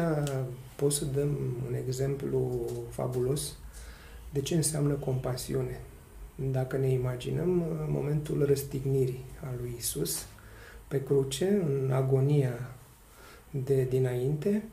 pot 0.76 0.92
să 0.92 1.04
dăm 1.04 1.28
un 1.68 1.74
exemplu 1.86 2.66
fabulos 2.88 3.56
de 4.32 4.40
ce 4.40 4.54
înseamnă 4.54 4.94
compasiune. 4.94 5.80
Dacă 6.34 6.76
ne 6.76 6.88
imaginăm 6.88 7.64
momentul 7.88 8.46
răstignirii 8.46 9.24
a 9.42 9.54
lui 9.60 9.74
Isus 9.78 10.26
pe 10.88 11.02
cruce, 11.02 11.62
în 11.66 11.90
agonia 11.92 12.74
de 13.50 13.84
dinainte, 13.84 14.64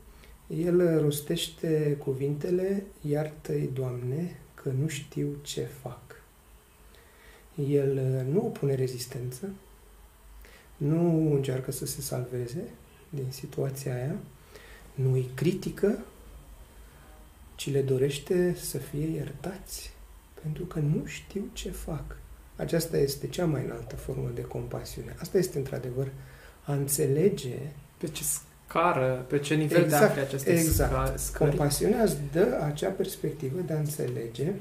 el 0.48 1.00
rostește 1.02 1.98
cuvintele, 2.04 2.84
iartă-i, 3.02 3.70
Doamne, 3.74 4.40
că 4.54 4.70
nu 4.70 4.88
știu 4.88 5.28
ce 5.42 5.62
fac. 5.82 6.02
El 7.70 8.26
nu 8.32 8.46
opune 8.46 8.76
rezistență, 8.76 9.50
nu 10.78 11.32
încearcă 11.34 11.72
să 11.72 11.86
se 11.86 12.02
salveze 12.02 12.64
din 13.10 13.26
situația 13.30 13.94
aia, 13.94 14.16
nu 14.94 15.14
îi 15.14 15.30
critică, 15.34 16.00
ci 17.56 17.72
le 17.72 17.82
dorește 17.82 18.56
să 18.60 18.78
fie 18.78 19.08
iertați, 19.08 19.92
pentru 20.42 20.66
că 20.66 20.80
nu 20.80 21.06
știu 21.06 21.50
ce 21.54 21.72
fac. 21.72 22.18
Aceasta 22.56 22.98
este 22.98 23.28
cea 23.28 23.46
mai 23.46 23.64
înaltă 23.64 23.96
formă 23.96 24.32
de 24.34 24.42
compasiune. 24.42 25.16
Asta 25.20 25.38
este, 25.38 25.58
într-adevăr, 25.58 26.12
a 26.66 26.74
înțelege 26.74 27.58
pe 27.98 28.08
ce 28.08 28.24
scară, 28.68 29.26
pe 29.28 29.40
ce 29.40 29.56
nivel 29.56 29.84
exact, 29.84 30.02
de 30.02 30.06
afli 30.06 30.22
aceste 30.22 30.52
exact. 30.52 31.20
scări. 31.20 31.50
Compasiunea 31.50 32.04
îți 32.04 32.18
dă 32.32 32.62
acea 32.66 32.90
perspectivă 32.90 33.60
de 33.66 33.74
a 33.74 33.78
înțelege 33.78 34.52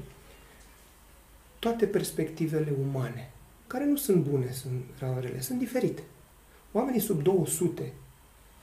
toate 1.59 1.85
perspectivele 1.85 2.73
umane, 2.87 3.31
care 3.67 3.85
nu 3.85 3.95
sunt 3.95 4.23
bune, 4.23 4.47
sunt 4.51 4.83
rele, 5.21 5.41
sunt 5.41 5.59
diferite. 5.59 6.01
Oamenii 6.71 6.99
sub 6.99 7.23
200 7.23 7.93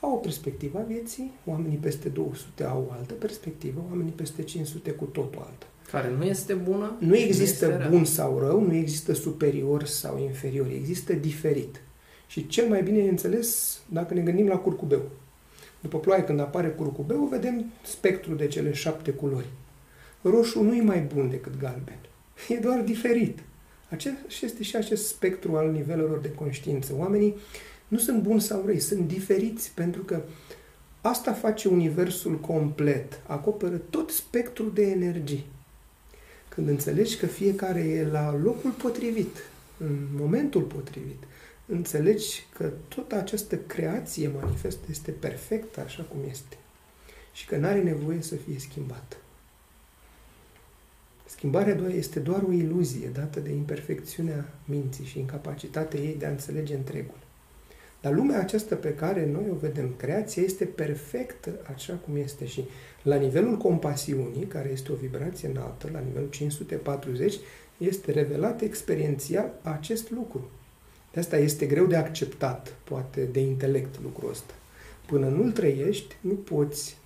au 0.00 0.12
o 0.12 0.16
perspectivă 0.16 0.78
a 0.78 0.82
vieții, 0.82 1.32
oamenii 1.44 1.76
peste 1.76 2.08
200 2.08 2.64
au 2.64 2.86
o 2.88 2.92
altă 2.92 3.14
perspectivă, 3.14 3.84
oamenii 3.90 4.12
peste 4.12 4.42
500 4.42 4.90
cu 4.90 5.04
totul 5.04 5.42
altă. 5.46 5.66
Care 5.90 6.10
nu 6.18 6.24
este 6.24 6.54
bună? 6.54 6.96
Nu 6.98 7.16
există 7.16 7.80
nu 7.82 7.96
bun 7.96 8.04
sau 8.04 8.38
rău, 8.38 8.60
nu 8.60 8.74
există 8.74 9.14
superior 9.14 9.84
sau 9.84 10.18
inferior, 10.18 10.66
există 10.70 11.12
diferit. 11.12 11.80
Și 12.26 12.46
cel 12.46 12.68
mai 12.68 12.82
bine 12.82 12.98
e 12.98 13.08
înțeles 13.08 13.80
dacă 13.88 14.14
ne 14.14 14.20
gândim 14.20 14.46
la 14.46 14.56
curcubeu. 14.56 15.02
După 15.84 15.98
ploaie, 15.98 16.24
când 16.24 16.40
apare 16.40 16.68
curcubeu, 16.68 17.24
vedem 17.24 17.64
spectrul 17.82 18.36
de 18.36 18.46
cele 18.46 18.72
șapte 18.72 19.10
culori. 19.10 19.46
Roșu 20.22 20.62
nu 20.62 20.74
e 20.74 20.82
mai 20.82 21.00
bun 21.14 21.30
decât 21.30 21.58
galben. 21.58 21.98
E 22.48 22.56
doar 22.56 22.80
diferit. 22.80 23.38
Acest 23.90 24.16
este 24.42 24.62
și 24.62 24.76
acest 24.76 25.06
spectru 25.06 25.56
al 25.56 25.70
nivelurilor 25.70 26.18
de 26.18 26.32
conștiință. 26.32 26.94
Oamenii 26.98 27.34
nu 27.88 27.98
sunt 27.98 28.22
buni 28.22 28.40
sau 28.40 28.62
răi, 28.66 28.78
sunt 28.80 29.08
diferiți 29.08 29.70
pentru 29.74 30.02
că 30.02 30.22
asta 31.00 31.32
face 31.32 31.68
universul 31.68 32.40
complet, 32.40 33.20
acoperă 33.26 33.76
tot 33.90 34.10
spectrul 34.10 34.70
de 34.74 34.82
energii. 34.82 35.44
Când 36.48 36.68
înțelegi 36.68 37.16
că 37.16 37.26
fiecare 37.26 37.80
e 37.80 38.06
la 38.06 38.36
locul 38.42 38.70
potrivit, 38.70 39.36
în 39.78 39.96
momentul 40.16 40.62
potrivit, 40.62 41.22
înțelegi 41.66 42.46
că 42.52 42.72
tot 42.88 43.12
această 43.12 43.56
creație 43.56 44.28
manifestă 44.40 44.86
este 44.90 45.10
perfectă 45.10 45.80
așa 45.80 46.02
cum 46.02 46.18
este 46.30 46.56
și 47.32 47.46
că 47.46 47.56
nu 47.56 47.66
are 47.66 47.82
nevoie 47.82 48.22
să 48.22 48.34
fie 48.34 48.58
schimbată. 48.58 49.16
Schimbarea 51.26 51.74
doar 51.74 51.90
este 51.90 52.20
doar 52.20 52.42
o 52.42 52.52
iluzie 52.52 53.08
dată 53.08 53.40
de 53.40 53.50
imperfecțiunea 53.50 54.48
minții 54.64 55.04
și 55.04 55.18
incapacitatea 55.18 56.00
ei 56.00 56.16
de 56.18 56.26
a 56.26 56.30
înțelege 56.30 56.74
întregul. 56.74 57.18
Dar 58.00 58.12
lumea 58.12 58.40
aceasta 58.40 58.74
pe 58.74 58.94
care 58.94 59.26
noi 59.26 59.48
o 59.50 59.54
vedem, 59.54 59.94
creația 59.96 60.42
este 60.42 60.64
perfectă 60.64 61.50
așa 61.74 61.94
cum 61.94 62.16
este 62.16 62.46
și 62.46 62.64
la 63.02 63.16
nivelul 63.16 63.56
compasiunii, 63.56 64.46
care 64.46 64.70
este 64.72 64.92
o 64.92 64.94
vibrație 64.94 65.48
înaltă, 65.48 65.88
la 65.92 65.98
nivelul 65.98 66.28
540, 66.28 67.34
este 67.78 68.12
revelat 68.12 68.60
experiențial 68.60 69.52
acest 69.62 70.10
lucru. 70.10 70.50
De 71.14 71.20
asta 71.20 71.36
este 71.36 71.66
greu 71.66 71.86
de 71.86 71.96
acceptat, 71.96 72.74
poate, 72.84 73.24
de 73.24 73.40
intelect 73.40 74.02
lucrul 74.02 74.30
ăsta. 74.30 74.54
Până 75.06 75.28
nu-l 75.28 75.50
trăiești, 75.50 76.16
nu 76.20 76.32
poți 76.32 76.96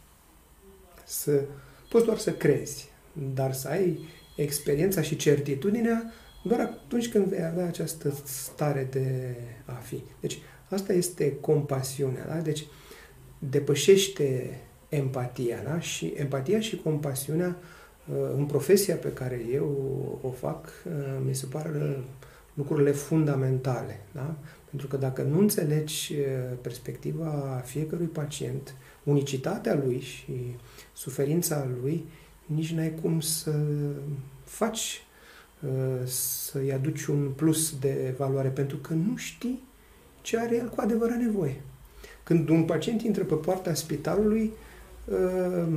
să... 1.05 1.43
Poți 1.89 2.05
doar 2.05 2.19
să 2.19 2.33
crezi, 2.33 2.89
dar 3.35 3.53
să 3.53 3.69
ai 3.69 3.99
experiența 4.37 5.03
și 5.03 5.17
certitudinea 5.17 6.13
doar 6.43 6.61
atunci 6.61 7.09
când 7.09 7.27
vei 7.27 7.45
avea 7.45 7.67
această 7.67 8.15
stare 8.25 8.89
de 8.91 9.35
a 9.65 9.73
fi. 9.73 10.03
Deci, 10.21 10.39
asta 10.69 10.93
este 10.93 11.37
compasiunea, 11.41 12.27
da? 12.27 12.35
Deci, 12.35 12.67
depășește 13.39 14.59
empatia, 14.89 15.63
da? 15.65 15.81
Și 15.81 16.13
empatia 16.17 16.61
și 16.61 16.77
compasiunea 16.77 17.57
uh, 18.11 18.17
în 18.37 18.45
profesia 18.45 18.95
pe 18.95 19.13
care 19.13 19.41
eu 19.53 19.69
o 20.23 20.31
fac, 20.31 20.73
uh, 20.87 20.93
mi 21.27 21.35
se 21.35 21.47
par 21.47 21.71
lucrurile 22.59 22.91
fundamentale. 22.91 24.01
Da? 24.13 24.35
Pentru 24.71 24.87
că 24.87 24.97
dacă 24.97 25.23
nu 25.23 25.39
înțelegi 25.39 26.15
perspectiva 26.61 27.63
fiecărui 27.65 28.07
pacient, 28.07 28.75
unicitatea 29.03 29.75
lui 29.85 30.01
și 30.01 30.57
suferința 30.93 31.67
lui, 31.81 32.05
nici 32.47 32.73
n-ai 32.73 32.95
cum 33.03 33.21
să 33.21 33.55
faci 34.45 35.03
să-i 36.05 36.73
aduci 36.73 37.07
un 37.07 37.31
plus 37.37 37.79
de 37.79 38.15
valoare, 38.17 38.49
pentru 38.49 38.77
că 38.77 38.95
nu 38.95 39.17
știi 39.17 39.63
ce 40.21 40.39
are 40.39 40.57
el 40.57 40.69
cu 40.69 40.81
adevărat 40.81 41.19
nevoie. 41.19 41.61
Când 42.23 42.49
un 42.49 42.65
pacient 42.65 43.03
intră 43.03 43.25
pe 43.25 43.35
poarta 43.35 43.75
spitalului, 43.75 44.53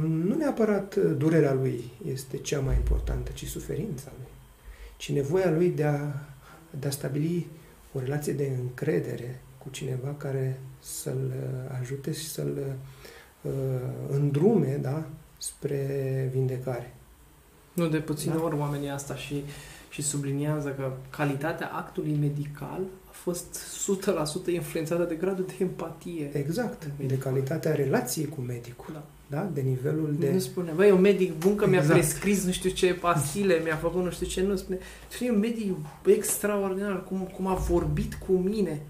nu 0.01 0.35
neapărat 0.35 0.95
durerea 0.95 1.53
lui 1.53 1.83
este 2.11 2.37
cea 2.37 2.59
mai 2.59 2.75
importantă, 2.75 3.31
ci 3.33 3.45
suferința 3.45 4.11
lui, 4.17 4.31
ci 4.97 5.11
nevoia 5.11 5.51
lui 5.51 5.69
de 5.69 5.83
a 5.83 6.11
de 6.79 6.87
a 6.87 6.91
stabili 6.91 7.47
o 7.93 7.99
relație 7.99 8.33
de 8.33 8.51
încredere 8.59 9.41
cu 9.57 9.69
cineva 9.69 10.15
care 10.17 10.59
să-l 10.79 11.31
uh, 11.35 11.77
ajute 11.79 12.11
și 12.11 12.29
să-l 12.29 12.75
uh, 13.41 13.51
îndrume 14.09 14.79
da, 14.81 15.03
spre 15.37 16.29
vindecare. 16.33 16.93
Nu 17.73 17.87
de 17.87 17.99
puține 17.99 18.33
da? 18.35 18.43
ori 18.43 18.55
oamenii 18.55 18.89
asta 18.89 19.15
și, 19.15 19.43
și 19.89 20.01
subliniază 20.01 20.69
că 20.69 20.91
calitatea 21.09 21.67
actului 21.67 22.17
medical 22.19 22.81
a 23.09 23.11
fost 23.11 23.59
100% 24.43 24.53
influențată 24.53 25.03
de 25.03 25.15
gradul 25.15 25.45
de 25.45 25.55
empatie. 25.59 26.29
Exact, 26.33 26.89
de 27.07 27.17
calitatea 27.17 27.75
relației 27.75 28.27
cu 28.27 28.41
medicul. 28.41 28.93
Da 28.93 29.03
da? 29.31 29.49
de 29.53 29.61
nivelul 29.61 30.15
de... 30.19 30.29
Nu 30.33 30.39
spune, 30.39 30.71
băi, 30.75 30.91
un 30.91 31.01
medic 31.01 31.37
bun 31.37 31.55
că 31.55 31.65
exact. 31.65 31.85
mi-a 31.87 31.93
prescris 31.93 32.45
nu 32.45 32.51
știu 32.51 32.69
ce 32.69 32.93
pastile, 32.93 33.61
mi-a 33.63 33.75
făcut 33.75 34.03
nu 34.03 34.11
știu 34.11 34.25
ce, 34.25 34.41
nu 34.41 34.55
spune. 34.55 34.79
E 35.19 35.31
un 35.31 35.39
medic 35.39 35.75
extraordinar, 36.05 37.03
cum, 37.03 37.17
cum 37.35 37.47
a 37.47 37.53
vorbit 37.53 38.13
cu 38.13 38.31
mine. 38.31 38.81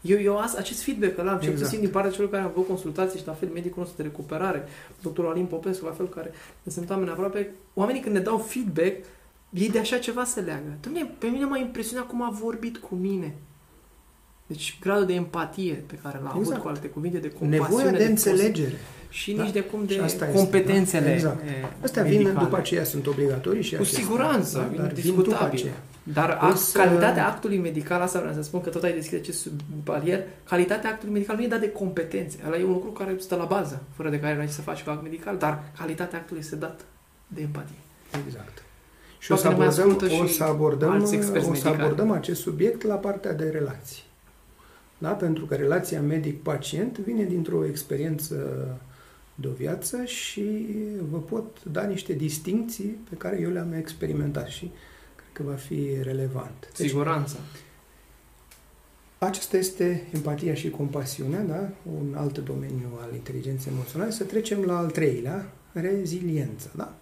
Eu, 0.00 0.20
eu 0.20 0.38
as, 0.38 0.54
acest 0.54 0.82
feedback 0.82 1.18
îl 1.18 1.28
am, 1.28 1.38
cel 1.38 1.50
Exact. 1.50 1.68
puțin 1.68 1.80
din 1.84 1.90
partea 1.92 2.10
celor 2.10 2.30
care 2.30 2.42
au 2.42 2.48
avut 2.48 2.66
consultații 2.66 3.18
și 3.18 3.26
la 3.26 3.32
fel 3.32 3.48
medicul 3.48 3.78
nostru 3.82 4.02
de 4.02 4.08
recuperare, 4.08 4.64
doctorul 5.02 5.30
Alin 5.30 5.46
Popescu, 5.46 5.84
la 5.84 5.90
fel, 5.92 6.08
care 6.08 6.32
ne 6.62 6.72
sunt 6.72 6.90
oameni 6.90 7.10
aproape. 7.10 7.50
Oamenii 7.74 8.00
când 8.00 8.14
ne 8.14 8.20
dau 8.20 8.38
feedback, 8.38 9.04
ei 9.50 9.70
de 9.70 9.78
așa 9.78 9.98
ceva 9.98 10.24
se 10.24 10.40
leagă. 10.40 10.76
Dom'le, 10.80 11.18
pe 11.18 11.26
mine 11.26 11.44
m-a 11.44 11.58
impresionat 11.58 12.06
cum 12.06 12.22
a 12.22 12.30
vorbit 12.40 12.76
cu 12.76 12.94
mine. 12.94 13.34
Deci 14.46 14.78
gradul 14.80 15.06
de 15.06 15.12
empatie 15.14 15.84
pe 15.86 15.98
care 16.02 16.20
l-a 16.22 16.28
avut, 16.28 16.42
Exact. 16.42 16.60
cu 16.60 16.68
alte 16.68 16.88
cuvinte, 16.88 17.18
de 17.18 17.30
compasiune. 17.30 17.66
Nevoia 17.66 17.90
de 17.90 17.96
pos- 17.96 18.06
înțelegere. 18.06 18.74
Și 19.12 19.32
Da. 19.32 19.42
nici 19.42 19.52
de 19.52 19.60
cum 19.60 19.84
de 19.86 19.92
Și 19.92 20.00
asta 20.00 20.24
este, 20.26 20.36
competențele 20.38 21.06
da? 21.06 21.12
Exact. 21.12 21.42
e, 21.42 21.66
Astea 21.82 22.02
vin 22.02 22.12
medicale. 22.22 22.38
după 22.44 22.56
aceea, 22.56 22.84
sunt 22.84 23.06
obligatorii 23.06 23.62
și 23.62 23.74
Cu 23.74 23.80
acestea, 23.82 24.02
siguranță, 24.02 24.58
da? 24.58 24.64
vin 24.64 24.76
dar 24.76 24.86
vin 24.86 24.94
discutabil. 24.94 25.30
după 25.32 25.44
aceea. 25.44 25.72
Dar 26.02 26.26
Păi 26.38 26.48
act, 26.48 26.56
să- 26.56 26.78
calitatea 26.78 27.26
actului 27.26 27.58
medical, 27.58 28.00
asta 28.00 28.18
vreau 28.18 28.34
să 28.34 28.42
spun, 28.42 28.60
că 28.60 28.68
tot 28.68 28.82
ai 28.82 28.92
deschis 28.92 29.18
acest 29.18 29.48
palier, 29.84 30.22
calitatea 30.48 30.90
actului 30.90 31.12
medical 31.12 31.36
nu 31.36 31.42
e 31.42 31.46
dat 31.46 31.60
de 31.60 31.70
competențe. 31.70 32.38
Ăla 32.46 32.56
e 32.58 32.64
un 32.64 32.72
lucru 32.72 32.90
care 32.90 33.14
stă 33.18 33.34
la 33.36 33.44
bază, 33.44 33.82
fără 33.96 34.10
de 34.10 34.20
care 34.20 34.34
nu 34.34 34.40
ai 34.40 34.46
ce 34.46 34.52
să 34.52 34.60
faci 34.60 34.82
cu 34.82 34.90
act 34.90 35.02
medical, 35.02 35.36
dar 35.36 35.62
calitatea 35.78 36.18
actului 36.18 36.42
este 36.42 36.56
dată 36.56 36.82
de 37.26 37.40
empatie. 37.40 37.74
Exact. 38.26 38.62
Și 39.18 39.32
o 39.32 39.36
să 39.36 39.42
Poate 39.42 39.58
ne 39.58 39.64
mai 39.64 39.74
abordăm, 39.74 39.90
ascultă 39.96 40.22
o 40.22 40.26
și 40.26 40.34
să 40.34 40.44
abordăm, 40.44 40.90
alți 40.90 41.14
experți 41.14 41.48
o 41.48 41.54
să 41.54 41.60
medicali. 41.64 41.82
abordăm 41.82 42.10
acest 42.10 42.40
subiect 42.40 42.82
la 42.82 42.94
partea 42.94 43.32
de 43.32 43.44
relații. 43.52 44.02
Da? 44.98 45.08
Pentru 45.10 45.44
că 45.44 45.54
relația 45.54 46.00
medic-pacient 46.00 46.98
vine 46.98 47.22
dintr-o 47.24 47.64
experiență 47.66 48.36
de 49.34 49.48
o 49.48 49.52
viață 49.52 50.04
și 50.04 50.66
vă 51.10 51.18
pot 51.18 51.64
da 51.64 51.84
niște 51.84 52.12
distinții 52.12 52.98
pe 53.08 53.16
care 53.16 53.40
eu 53.40 53.50
le-am 53.50 53.72
experimentat 53.72 54.46
și 54.48 54.70
cred 55.16 55.28
că 55.32 55.42
va 55.42 55.54
fi 55.54 55.88
relevant. 56.02 56.72
Deci, 56.76 56.86
Siguranța. 56.86 57.36
Aceasta 59.18 59.56
este 59.56 60.08
empatia 60.12 60.54
și 60.54 60.70
compasiunea, 60.70 61.40
da? 61.40 61.68
un 61.92 62.14
alt 62.16 62.38
domeniu 62.38 62.88
al 63.00 63.14
inteligenței 63.14 63.72
emoționale. 63.72 64.10
Să 64.10 64.24
trecem 64.24 64.62
la 64.62 64.78
al 64.78 64.90
treilea, 64.90 65.52
reziliență. 65.72 66.70
Da? 66.76 66.96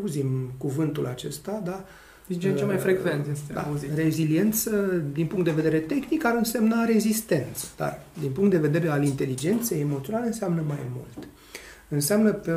Auzim 0.00 0.52
cuvântul 0.58 1.06
acesta, 1.06 1.60
da? 1.64 1.84
Din 2.28 2.38
ce 2.38 2.48
în 2.48 2.56
ce 2.56 2.64
mai 2.64 2.76
frecvent 2.76 3.26
este 3.32 3.52
da. 3.52 3.62
auzit. 3.62 3.94
Reziliență, 3.94 5.02
din 5.12 5.26
punct 5.26 5.44
de 5.44 5.50
vedere 5.50 5.78
tehnic, 5.78 6.24
ar 6.24 6.34
însemna 6.36 6.84
rezistență, 6.84 7.66
dar 7.76 8.02
din 8.20 8.30
punct 8.30 8.50
de 8.50 8.58
vedere 8.58 8.88
al 8.88 9.04
inteligenței 9.04 9.80
emoționale 9.80 10.26
înseamnă 10.26 10.62
mai 10.66 10.80
mult. 10.94 11.28
Înseamnă 11.88 12.32
pe, 12.32 12.52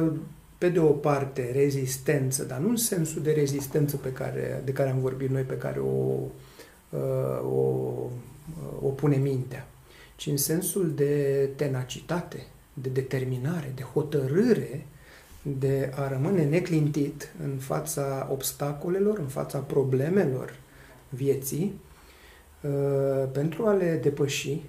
pe 0.57 0.69
de 0.69 0.79
o 0.79 0.89
parte 0.89 1.51
rezistență, 1.53 2.43
dar 2.43 2.59
nu 2.59 2.69
în 2.69 2.75
sensul 2.75 3.21
de 3.21 3.31
rezistență 3.31 3.97
pe 3.97 4.11
care, 4.11 4.61
de 4.65 4.71
care 4.71 4.89
am 4.89 4.99
vorbit 4.99 5.29
noi, 5.29 5.41
pe 5.41 5.57
care 5.57 5.79
o, 5.79 6.17
uh, 6.89 7.43
o, 7.43 7.93
o 8.81 8.87
pune 8.87 9.15
mintea, 9.15 9.67
ci 10.15 10.27
în 10.27 10.37
sensul 10.37 10.91
de 10.95 11.49
tenacitate, 11.55 12.45
de 12.73 12.89
determinare, 12.89 13.71
de 13.75 13.81
hotărâre 13.81 14.85
de 15.41 15.91
a 15.95 16.07
rămâne 16.07 16.43
neclintit 16.43 17.33
în 17.43 17.57
fața 17.57 18.27
obstacolelor, 18.31 19.17
în 19.19 19.27
fața 19.27 19.57
problemelor 19.57 20.55
vieții, 21.09 21.79
uh, 22.61 23.29
pentru 23.31 23.65
a 23.65 23.73
le 23.73 23.99
depăși. 24.01 24.61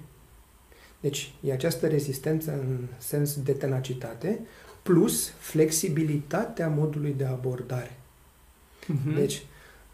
Deci, 0.99 1.33
e 1.41 1.51
această 1.51 1.87
rezistență 1.87 2.51
în 2.51 2.77
sens 2.97 3.41
de 3.41 3.51
tenacitate, 3.51 4.39
plus 4.83 5.29
flexibilitatea 5.29 6.67
modului 6.67 7.13
de 7.17 7.25
abordare. 7.25 7.97
Mhm. 8.87 9.15
Deci, 9.15 9.45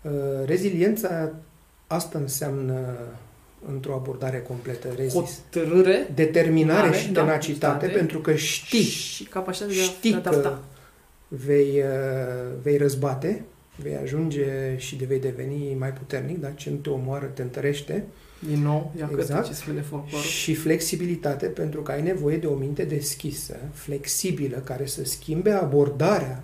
uh, 0.02 0.12
reziliența, 0.46 1.32
asta 1.88 2.20
înseamnă 2.20 2.98
într-o 3.68 3.94
abordare 3.94 4.42
completă, 4.48 4.88
rezist. 4.96 5.42
Hotărâre 5.52 6.12
Determinare 6.16 6.88
Mare, 6.88 6.98
și 6.98 7.12
da, 7.12 7.22
tenacitate, 7.22 7.60
tenacitate. 7.60 7.98
pentru 7.98 8.20
că 8.20 8.36
știi 8.36 8.84
și 8.84 9.24
capacitatea 9.24 9.76
de 9.76 9.82
a 9.82 9.84
știi 9.84 10.12
te 10.12 10.18
adapta. 10.18 10.64
vei, 11.28 11.68
uh, 11.78 12.54
vei 12.62 12.78
răzbate, 12.78 13.44
vei 13.76 13.96
ajunge 13.96 14.46
și 14.78 14.96
de 14.96 15.06
vei 15.06 15.20
deveni 15.20 15.76
mai 15.78 15.94
puternic, 15.94 16.40
dar 16.40 16.56
ce 16.56 16.70
nu 16.70 16.76
te 16.76 16.90
omoară, 16.90 17.26
te 17.26 17.42
întărește. 17.42 18.06
Din 18.48 18.62
nou, 18.62 18.92
ia 18.98 19.08
Exact. 19.12 19.30
exact. 19.30 19.48
ce 19.48 19.54
spune 19.54 19.82
folclorul. 19.82 20.26
Și 20.26 20.54
flexibilitate, 20.56 21.46
pentru 21.46 21.82
că 21.82 21.92
ai 21.92 22.02
nevoie 22.02 22.38
de 22.38 22.48
o 22.48 22.54
minte 22.56 22.84
deschisă, 22.84 23.58
flexibilă, 23.74 24.58
care 24.58 24.86
să 24.86 25.06
schimbe 25.06 25.52
abordarea 25.52 26.44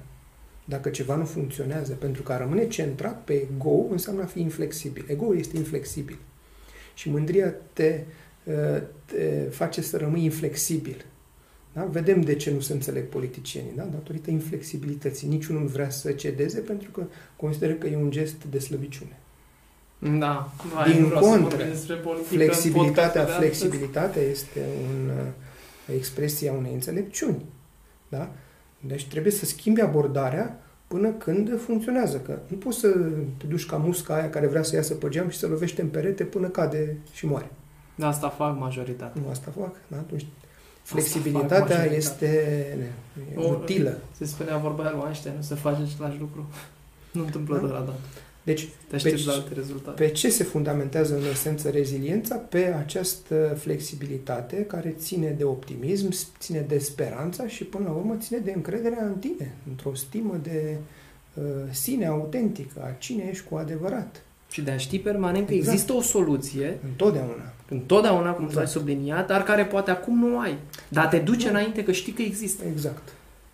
dacă 0.65 0.89
ceva 0.89 1.15
nu 1.15 1.25
funcționează. 1.25 1.93
Pentru 1.93 2.23
că 2.23 2.31
a 2.31 2.37
rămâne 2.37 2.67
centrat 2.67 3.23
pe 3.23 3.33
ego 3.33 3.85
înseamnă 3.91 4.21
a 4.23 4.25
fi 4.25 4.39
inflexibil. 4.39 5.05
Ego 5.07 5.35
este 5.35 5.57
inflexibil. 5.57 6.17
Și 6.95 7.09
mândria 7.09 7.53
te, 7.73 8.03
uh, 8.43 8.81
te 9.05 9.47
face 9.49 9.81
să 9.81 9.97
rămâi 9.97 10.23
inflexibil. 10.23 11.05
Da? 11.73 11.83
Vedem 11.83 12.21
de 12.21 12.35
ce 12.35 12.51
nu 12.51 12.59
se 12.59 12.73
înțeleg 12.73 13.05
politicienii, 13.09 13.71
da? 13.75 13.83
datorită 13.83 14.31
inflexibilității. 14.31 15.27
Niciunul 15.27 15.61
nu 15.61 15.67
vrea 15.67 15.89
să 15.89 16.11
cedeze 16.11 16.59
pentru 16.59 16.91
că 16.91 17.03
consideră 17.35 17.73
că 17.73 17.87
e 17.87 17.95
un 17.95 18.11
gest 18.11 18.43
de 18.49 18.59
slăbiciune. 18.59 19.19
Da, 20.19 20.51
vai, 20.73 20.91
Din 20.91 21.01
nu 21.01 21.07
vreau 21.07 21.23
să 21.23 21.29
contră, 21.29 21.49
vorbim 21.49 21.73
despre 21.73 21.95
politică 21.95 22.33
în 22.33 22.37
Flexibilitatea, 22.37 23.21
podcastul 23.21 23.39
de 23.39 23.45
astăzi. 23.45 23.59
flexibilitatea 23.59 24.21
este 24.21 24.59
un, 24.59 25.09
uh, 25.09 25.95
expresia 25.95 26.51
unei 26.51 26.73
înțelepciuni. 26.73 27.45
Da? 28.09 28.31
Deci 28.79 29.07
trebuie 29.07 29.31
să 29.31 29.45
schimbi 29.45 29.81
abordarea 29.81 30.64
până 30.87 31.09
când 31.09 31.59
funcționează. 31.61 32.17
Că 32.17 32.37
nu 32.47 32.57
poți 32.57 32.79
să 32.79 32.87
te 33.37 33.45
duci 33.47 33.65
ca 33.65 33.77
musca 33.77 34.13
aia 34.15 34.29
care 34.29 34.47
vrea 34.47 34.63
să 34.63 34.75
iasă 34.75 34.93
pe 34.93 35.09
geam 35.09 35.29
și 35.29 35.37
să 35.37 35.47
lovește 35.47 35.81
în 35.81 35.87
perete 35.87 36.23
până 36.23 36.47
cade 36.47 36.97
și 37.13 37.25
moare. 37.25 37.51
Da, 37.95 38.07
asta 38.07 38.29
fac 38.29 38.59
majoritatea. 38.59 39.21
Nu 39.23 39.29
asta 39.29 39.51
fac. 39.59 39.75
Da? 39.87 39.97
Atunci, 39.97 40.21
fac 40.21 40.29
flexibilitatea 40.83 41.57
majoritatea. 41.59 41.95
este 41.97 42.25
e 43.33 43.37
O- 43.37 43.49
utilă. 43.49 43.97
Se 44.11 44.25
spunea 44.25 44.57
vorba 44.57 44.83
aia 44.83 44.91
lui 44.91 45.01
Einstein, 45.05 45.35
nu 45.35 45.41
se 45.41 45.55
face 45.55 45.81
același 45.81 46.19
lucru. 46.19 46.45
Nu 47.11 47.21
întâmplă 47.23 47.55
Da. 47.59 47.65
de 47.67 47.71
la 47.73 47.79
dat. 47.79 47.99
Deci, 48.45 48.67
Te 48.87 48.95
aștepți 48.95 49.23
Pe- 49.23 49.29
la 49.29 49.35
alte 49.35 49.53
rezultate. 49.53 50.03
Pe 50.03 50.09
ce 50.11 50.29
se 50.29 50.43
fundamentează 50.43 51.15
în 51.15 51.23
esență 51.31 51.69
reziliența? 51.69 52.35
Pe 52.35 52.75
această 52.79 53.57
flexibilitate 53.59 54.55
care 54.65 54.95
ține 54.99 55.29
de 55.37 55.43
optimism, 55.43 56.13
ține 56.39 56.65
de 56.67 56.77
speranța 56.77 57.47
și 57.47 57.63
până 57.63 57.83
la 57.87 57.91
urmă 57.91 58.15
ține 58.19 58.39
de 58.39 58.51
încrederea 58.55 59.05
în 59.05 59.13
tine, 59.15 59.53
într-o 59.69 59.93
stimă 59.95 60.39
de 60.43 60.77
uh, 61.33 61.43
sine 61.71 62.05
autentică, 62.07 62.81
a 62.83 62.95
cine 62.97 63.27
ești 63.29 63.43
cu 63.49 63.55
adevărat. 63.55 64.21
Și 64.51 64.61
de 64.61 64.71
a 64.71 64.77
ști 64.77 64.99
permanent 64.99 65.47
că 65.47 65.53
Exact. 65.53 65.71
există 65.73 65.93
o 65.93 66.01
soluție, 66.01 66.77
Întotdeauna. 66.89 67.53
întotdeauna, 67.69 68.31
cum 68.31 68.49
Da. 68.53 68.59
ai 68.59 68.67
subliniat, 68.67 69.27
dar 69.27 69.43
care 69.43 69.65
poate 69.65 69.91
acum 69.91 70.19
nu 70.19 70.39
ai. 70.39 70.57
Dar 70.87 71.07
te 71.07 71.17
duce 71.17 71.49
înainte 71.49 71.83
că 71.83 71.91
știi 71.91 72.13
că 72.13 72.21
există. 72.21 72.63
Exact. 72.73 73.09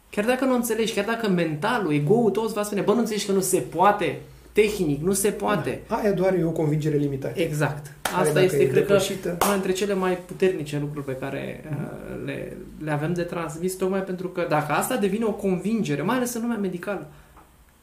Chiar 0.10 0.26
dacă 0.26 0.45
nu 0.45 0.56
înțelegi, 0.56 0.94
chiar 0.94 1.06
dacă 1.06 1.30
mentalul, 1.30 1.94
ego-ul 1.94 2.32
tău 2.32 2.44
îți 2.44 2.53
va 2.53 2.64
spune, 2.64 2.82
bă, 2.82 2.94
nu 2.94 2.99
înțelegi 2.99 3.26
că 3.26 3.32
nu 3.32 3.40
se 3.41 3.57
poate, 3.57 4.20
tehnic, 4.52 5.02
nu 5.02 5.14
se 5.14 5.30
poate. 5.32 5.82
Da. 5.88 5.95
Aia 5.95 6.11
doar 6.11 6.34
e 6.34 6.44
o 6.44 6.49
convingere 6.52 6.95
limitată. 6.98 7.40
Exact. 7.41 7.94
care 8.02 8.15
Asta 8.22 8.34
dacă 8.34 8.45
este, 8.45 8.61
e 8.61 8.65
cred 8.65 8.86
că, 8.86 8.94
depășită, 8.94 9.38
una 9.44 9.53
dintre 9.53 9.72
cele 9.72 9.94
mai 9.94 10.18
puternice 10.18 10.80
lucruri 10.80 11.06
pe 11.06 11.15
care 11.15 11.64
Mhm. 11.69 11.78
uh, 11.84 12.26
le, 12.26 12.57
le 12.84 12.91
avem 12.91 13.14
de 13.14 13.22
transmis, 13.22 13.73
tocmai 13.76 14.03
pentru 14.03 14.28
că 14.28 14.45
dacă 14.49 14.72
asta 14.72 14.95
devine 14.98 15.26
o 15.26 15.32
convingere, 15.32 16.02
mai 16.02 16.15
ales 16.15 16.34
în 16.34 16.41
lumea 16.41 16.57
medicală, 16.57 17.07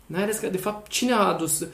mai 0.07 0.23
ales 0.23 0.39
că, 0.39 0.49
de 0.49 0.57
fapt, 0.57 0.89
cine 0.91 1.13
a 1.13 1.19
adus 1.19 1.67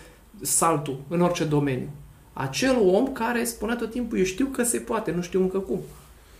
saltul 0.42 1.00
în 1.08 1.20
orice 1.20 1.44
domeniu? 1.44 1.88
Acel 2.32 2.76
om 2.80 3.12
care 3.12 3.44
spunea 3.44 3.76
tot 3.76 3.90
timpul, 3.90 4.18
eu 4.18 4.24
știu 4.24 4.46
că 4.46 4.62
se 4.62 4.78
poate, 4.78 5.10
nu 5.10 5.22
știu 5.22 5.40
încă 5.40 5.58
cum. 5.58 5.80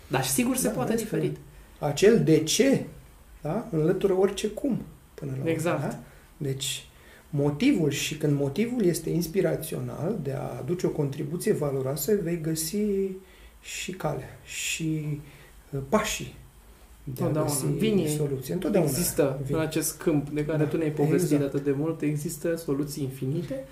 Dar 0.06 0.24
sigur 0.24 0.56
se 0.56 0.66
Da, 0.68 0.72
poate 0.74 0.90
vezi 0.90 1.02
diferit. 1.02 1.36
Acel 1.78 2.20
de 2.24 2.38
ce 2.42 2.84
da? 3.40 3.66
înlătură 3.70 4.12
orice 4.18 4.46
cum 4.48 4.78
până 5.14 5.30
la 5.30 5.36
urmă. 5.38 5.50
Exact. 5.50 5.80
Da? 5.80 5.98
Deci, 6.36 6.86
motivul 7.36 7.90
și 7.90 8.16
când 8.16 8.36
motivul 8.38 8.84
este 8.84 9.10
inspirațional 9.10 10.18
de 10.22 10.32
a 10.32 10.56
aduce 10.58 10.86
o 10.86 10.90
contribuție 10.90 11.52
valoroasă, 11.52 12.12
vei 12.22 12.40
găsi 12.40 12.76
și 13.62 13.92
calea 13.92 14.38
și 14.44 15.20
uh, 15.70 15.80
pașii 15.88 16.34
de 17.04 17.22
a 17.22 17.26
Întotdeauna. 17.26 17.50
găsi 17.50 17.66
Vine. 17.78 18.08
soluție. 18.08 18.54
Întotdeauna 18.54 18.90
Există 18.90 19.40
vine. 19.44 19.58
în 19.58 19.64
acest 19.64 19.96
câmp 19.98 20.28
de 20.30 20.44
care 20.44 20.58
Da, 20.58 20.68
tu 20.68 20.76
ne-ai 20.76 20.90
povestit 20.90 21.32
exact. 21.32 21.54
atât 21.54 21.64
de 21.64 21.74
mult, 21.78 22.00
există 22.02 22.56
soluții 22.56 23.02
infinite 23.02 23.64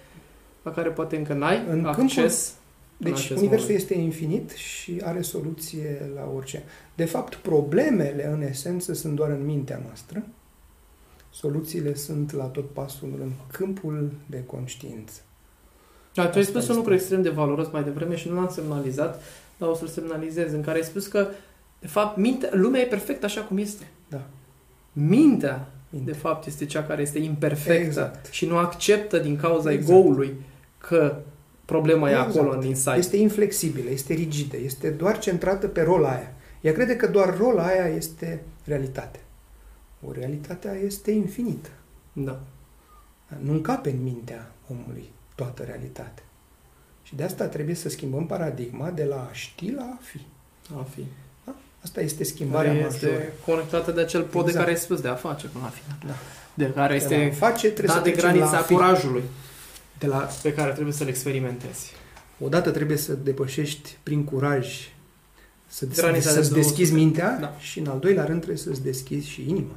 la 0.63 0.71
care 0.71 0.89
poate 0.89 1.17
încă 1.17 1.33
n-ai 1.35 1.65
În 1.71 1.85
acces. 1.85 2.55
în 2.99 3.05
Deci 3.11 3.13
acest 3.19 3.31
universul 3.41 3.67
moment. 3.69 3.81
este 3.83 3.95
infinit 3.95 4.51
și 4.51 5.01
are 5.05 5.21
soluție 5.21 6.11
la 6.15 6.33
orice. 6.37 6.63
De 6.95 7.05
fapt, 7.05 7.35
problemele 7.35 8.27
în 8.33 8.43
esență 8.43 8.93
sunt 8.93 9.15
doar 9.15 9.31
în 9.31 9.45
mintea 9.45 9.81
noastră. 9.87 10.27
Soluțiile 11.35 11.95
sunt 11.95 12.33
la 12.33 12.45
tot 12.45 12.71
pasul 12.71 13.09
în 13.21 13.31
câmpul 13.53 14.11
de 14.27 14.45
conștiință. 14.47 15.21
Da, 16.15 16.23
tu 16.27 16.31
ai 16.35 16.41
Asta 16.41 16.43
spus 16.51 16.61
este. 16.61 16.71
un 16.73 16.79
lucru 16.79 16.95
extrem 16.95 17.23
de 17.23 17.29
valoros 17.29 17.71
mai 17.73 17.83
devreme 17.85 18.17
și 18.17 18.29
nu 18.29 18.35
l-am 18.35 18.49
semnalizat, 18.51 19.23
dar 19.59 19.69
o 19.69 19.75
să-l 19.75 19.89
semnalizez, 19.89 20.53
în 20.53 20.61
care 20.63 20.77
ai 20.79 20.85
spus 20.85 21.07
că, 21.07 21.29
de 21.81 21.87
fapt, 21.87 22.17
mintea, 22.17 22.49
lumea 22.53 22.81
e 22.81 22.85
perfectă 22.87 23.25
așa 23.27 23.41
cum 23.41 23.57
este. 23.59 23.87
Da. 24.09 24.21
Mintea, 24.93 25.69
Minte. 25.91 26.11
de 26.11 26.17
fapt, 26.17 26.47
este 26.47 26.65
cea 26.67 26.83
care 26.83 27.03
este 27.03 27.19
imperfectă 27.19 27.83
Exact. 27.85 28.27
și 28.33 28.47
nu 28.47 28.57
acceptă 28.57 29.19
din 29.19 29.37
cauza 29.37 29.73
Exact. 29.73 29.91
egoului 29.99 30.35
că 30.79 31.17
problema 31.65 32.09
e 32.09 32.13
Exact. 32.13 32.37
acolo 32.37 32.57
în 32.59 32.67
insight. 32.67 32.97
Este 32.97 33.17
inflexibilă, 33.17 33.91
este 33.91 34.15
rigidă, 34.15 34.57
este 34.57 34.91
doar 34.91 35.19
centrată 35.19 35.67
pe 35.69 35.83
rola 35.83 36.09
aia. 36.09 36.33
Ea 36.61 36.73
crede 36.73 36.97
că 36.97 37.07
doar 37.07 37.37
rola 37.39 37.67
aia 37.67 37.87
este 37.87 38.43
realitate. 38.65 39.19
O 40.07 40.13
realitatea 40.13 40.73
este 40.75 41.11
infinită. 41.11 41.69
Da. 42.13 42.41
Nu 43.39 43.53
încape 43.53 43.91
în 43.91 44.03
mintea 44.03 44.51
omului 44.71 45.05
toată 45.35 45.63
realitatea. 45.63 46.25
Și 47.03 47.15
de 47.15 47.23
asta 47.23 47.47
trebuie 47.47 47.75
să 47.75 47.89
schimbăm 47.89 48.27
paradigma 48.27 48.91
de 48.91 49.05
la 49.05 49.17
a 49.17 49.33
ști 49.33 49.71
la 49.71 49.83
a 49.83 49.99
fi. 50.03 50.21
A 50.77 50.87
fi. 50.95 51.05
Asta 51.85 52.01
este 52.01 52.25
schimbarea 52.25 52.71
Care 52.73 52.83
majoră. 52.85 53.13
este 53.13 53.33
conectată 53.47 53.91
de 53.93 54.01
acel 54.01 54.23
pod 54.23 54.33
de 54.45 54.49
Exact. 54.49 54.65
care 54.65 54.71
ai 54.77 54.83
spus 54.83 55.01
de 55.01 55.09
a 55.09 55.15
face 55.15 55.47
până 55.47 55.65
la 55.65 55.71
final. 55.71 55.99
Da. 56.07 56.15
De 56.55 56.65
care 56.73 56.99
De 56.99 57.05
la 57.09 57.15
a 57.17 57.19
este 57.25 57.37
face, 57.37 57.67
trebuie 57.71 57.87
dat 57.87 57.97
să 57.97 58.03
de 58.03 58.11
trecem 58.11 58.29
la 58.29 58.35
granița 58.37 58.59
a 58.59 58.63
fi. 58.63 58.73
curajului 58.75 59.23
De 59.99 60.07
la, 60.07 60.29
pe 60.43 60.53
care 60.53 60.73
trebuie 60.73 60.93
să-l 60.95 61.09
experimentezi. 61.09 61.93
odată 62.41 62.71
trebuie 62.71 62.97
să 62.97 63.13
depășești 63.13 63.97
prin 64.03 64.25
curaj 64.25 64.77
să, 65.67 65.87
Granița 65.87 66.29
să, 66.31 66.35
de 66.37 66.43
să-ți 66.43 66.51
200. 66.53 66.61
deschizi 66.61 66.93
mintea 66.93 67.39
Da. 67.41 67.55
și 67.59 67.79
în 67.79 67.87
al 67.87 67.99
doilea 67.99 68.25
rând 68.25 68.37
trebuie 68.39 68.59
să-ți 68.63 68.83
deschizi 68.83 69.29
și 69.29 69.49
inima. 69.49 69.75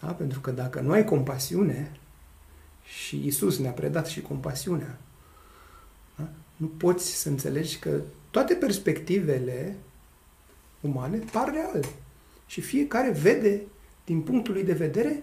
Da? 0.00 0.06
Pentru 0.06 0.40
că 0.40 0.50
dacă 0.50 0.80
nu 0.80 0.90
ai 0.90 1.04
compasiune, 1.04 1.92
și 2.82 3.26
Isus 3.26 3.58
ne-a 3.58 3.70
predat 3.70 4.06
și 4.06 4.20
compasiunea, 4.20 4.98
da? 6.16 6.28
nu 6.56 6.66
poți 6.66 7.14
să 7.14 7.28
înțelegi 7.28 7.78
că 7.78 8.00
toate 8.30 8.54
perspectivele 8.54 9.76
umane 10.80 11.18
par 11.32 11.52
reale. 11.52 11.80
Și 12.46 12.60
fiecare 12.60 13.10
vede, 13.10 13.62
din 14.04 14.20
punctul 14.22 14.54
lui 14.54 14.64
de 14.64 14.72
vedere, 14.72 15.22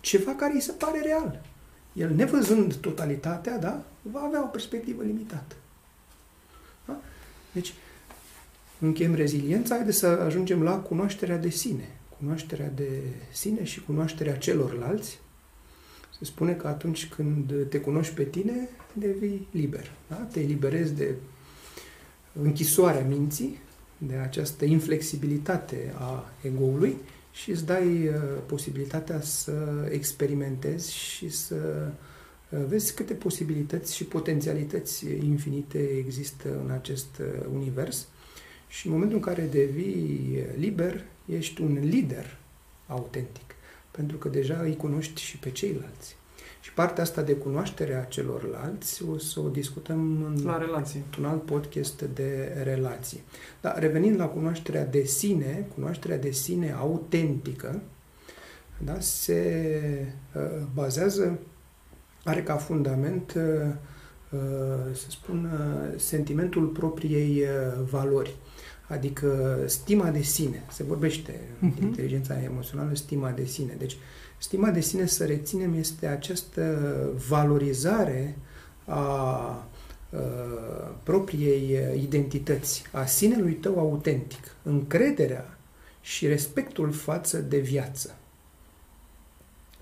ceva 0.00 0.34
care 0.34 0.54
îi 0.54 0.60
se 0.60 0.72
pare 0.72 1.00
real. 1.00 1.44
El, 1.92 2.14
nevăzând 2.14 2.74
totalitatea, 2.74 3.58
da, 3.58 3.82
va 4.02 4.20
avea 4.20 4.42
o 4.42 4.46
perspectivă 4.46 5.02
limitată. 5.02 5.54
Da? 6.86 7.00
Deci, 7.52 7.74
încheiem 8.78 9.14
reziliența, 9.14 9.74
haideți 9.74 9.98
să 9.98 10.06
ajungem 10.06 10.62
la 10.62 10.78
cunoașterea 10.78 11.36
de 11.36 11.48
sine. 11.48 11.88
Cunoașterea 12.22 12.68
de 12.68 12.88
sine 13.32 13.64
și 13.64 13.84
cunoașterea 13.84 14.36
celorlalți. 14.36 15.18
Se 16.18 16.24
spune 16.24 16.52
că 16.52 16.66
atunci 16.66 17.08
când 17.08 17.52
te 17.68 17.80
cunoști 17.80 18.14
pe 18.14 18.24
tine, 18.24 18.68
devii 18.92 19.48
liber. 19.50 19.90
Da? 20.08 20.16
Te 20.16 20.40
eliberezi 20.40 20.94
de 20.94 21.14
închisoarea 22.42 23.04
minții, 23.04 23.58
de 23.98 24.14
această 24.14 24.64
inflexibilitate 24.64 25.94
a 25.98 26.30
egoului 26.42 26.96
și 27.32 27.50
îți 27.50 27.66
dai 27.66 28.08
uh, 28.08 28.14
posibilitatea 28.46 29.20
să 29.20 29.88
experimentezi 29.90 30.94
și 30.94 31.28
să 31.28 31.88
uh, 32.48 32.58
vezi 32.66 32.94
câte 32.94 33.14
posibilități 33.14 33.96
și 33.96 34.04
potențialități 34.04 35.06
infinite 35.06 35.78
există 35.78 36.60
în 36.64 36.70
acest 36.70 37.18
uh, 37.20 37.46
univers 37.52 38.06
și 38.68 38.86
în 38.86 38.92
momentul 38.92 39.16
în 39.16 39.22
care 39.22 39.42
devii 39.42 40.44
liber, 40.56 41.04
ești 41.26 41.62
un 41.62 41.78
lider 41.80 42.36
autentic, 42.86 43.54
pentru 43.90 44.16
că 44.16 44.28
deja 44.28 44.60
îi 44.62 44.76
cunoști 44.76 45.20
și 45.22 45.38
pe 45.38 45.50
ceilalți. 45.50 46.16
Și 46.60 46.72
partea 46.72 47.02
asta 47.02 47.22
de 47.22 47.32
cunoaștere 47.34 47.94
a 47.94 48.04
celorlalți 48.04 49.04
o 49.04 49.18
să 49.18 49.40
o 49.40 49.48
discutăm 49.48 50.22
în 50.24 50.44
La 50.44 50.58
relație. 50.58 51.02
un 51.18 51.24
alt 51.24 51.42
podcast 51.44 52.02
de 52.02 52.60
relații. 52.62 53.22
Dar 53.60 53.78
revenind 53.78 54.18
la 54.18 54.26
cunoașterea 54.26 54.86
de 54.86 55.02
sine, 55.04 55.66
cunoașterea 55.74 56.18
de 56.18 56.30
sine 56.30 56.72
autentică, 56.72 57.82
da, 58.84 59.00
se 59.00 60.14
uh, 60.34 60.66
bazează, 60.74 61.38
are 62.24 62.42
ca 62.42 62.56
fundament, 62.56 63.34
uh, 63.36 63.42
uh, 64.30 64.94
să 64.94 65.06
spun, 65.08 65.44
uh, 65.44 65.98
sentimentul 66.00 66.66
propriei 66.66 67.42
uh, 67.42 67.82
valori. 67.90 68.36
Adică 68.86 69.58
stima 69.66 70.08
de 70.10 70.22
sine. 70.22 70.62
Se 70.72 70.82
vorbește 70.82 71.40
în 71.60 71.68
Mhm. 71.68 71.82
inteligența 71.82 72.42
emoțională 72.42 72.94
stima 72.94 73.30
de 73.30 73.44
sine. 73.44 73.74
Deci, 73.78 73.96
stima 74.38 74.70
de 74.70 74.80
sine, 74.80 75.06
să 75.06 75.24
reținem, 75.24 75.74
este 75.74 76.06
această 76.06 76.78
valorizare 77.28 78.38
a 78.84 79.66
uh, 80.10 80.18
propriei 81.02 81.78
uh, 81.94 82.02
identități, 82.02 82.82
a 82.92 83.04
sinelui 83.04 83.52
tău 83.52 83.78
autentic, 83.78 84.56
încrederea 84.62 85.58
și 86.00 86.26
respectul 86.26 86.90
față 86.92 87.38
de 87.38 87.58
viață. 87.58 88.16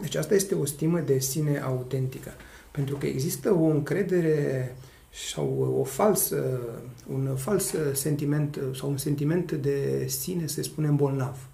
Deci 0.01 0.15
asta 0.15 0.35
este 0.35 0.55
o 0.55 0.65
stimă 0.65 1.01
de 1.01 1.19
sine 1.19 1.59
autentică. 1.59 2.31
Pentru 2.71 2.97
că 2.97 3.07
există 3.07 3.53
o 3.55 3.65
încredere 3.65 4.77
sau 5.11 5.77
o 5.81 5.85
falsă, 5.85 6.61
un 7.07 7.37
fals 7.37 7.75
sentiment 7.93 8.61
sau 8.75 8.91
un 8.91 8.97
sentiment 8.97 9.53
de 9.53 10.07
sine, 10.09 10.47
să 10.47 10.63
spunem, 10.63 10.97
bolnav. 10.97 11.49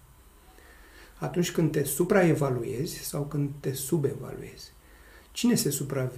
Atunci 1.19 1.53
când 1.53 1.71
te 1.73 1.85
supraevaluezi 1.85 2.97
sau 2.99 3.23
când 3.23 3.51
te 3.61 3.73
subevaluezi. 3.73 4.73
Cine 5.33 5.55
se 5.55 5.71
supra, 5.71 6.11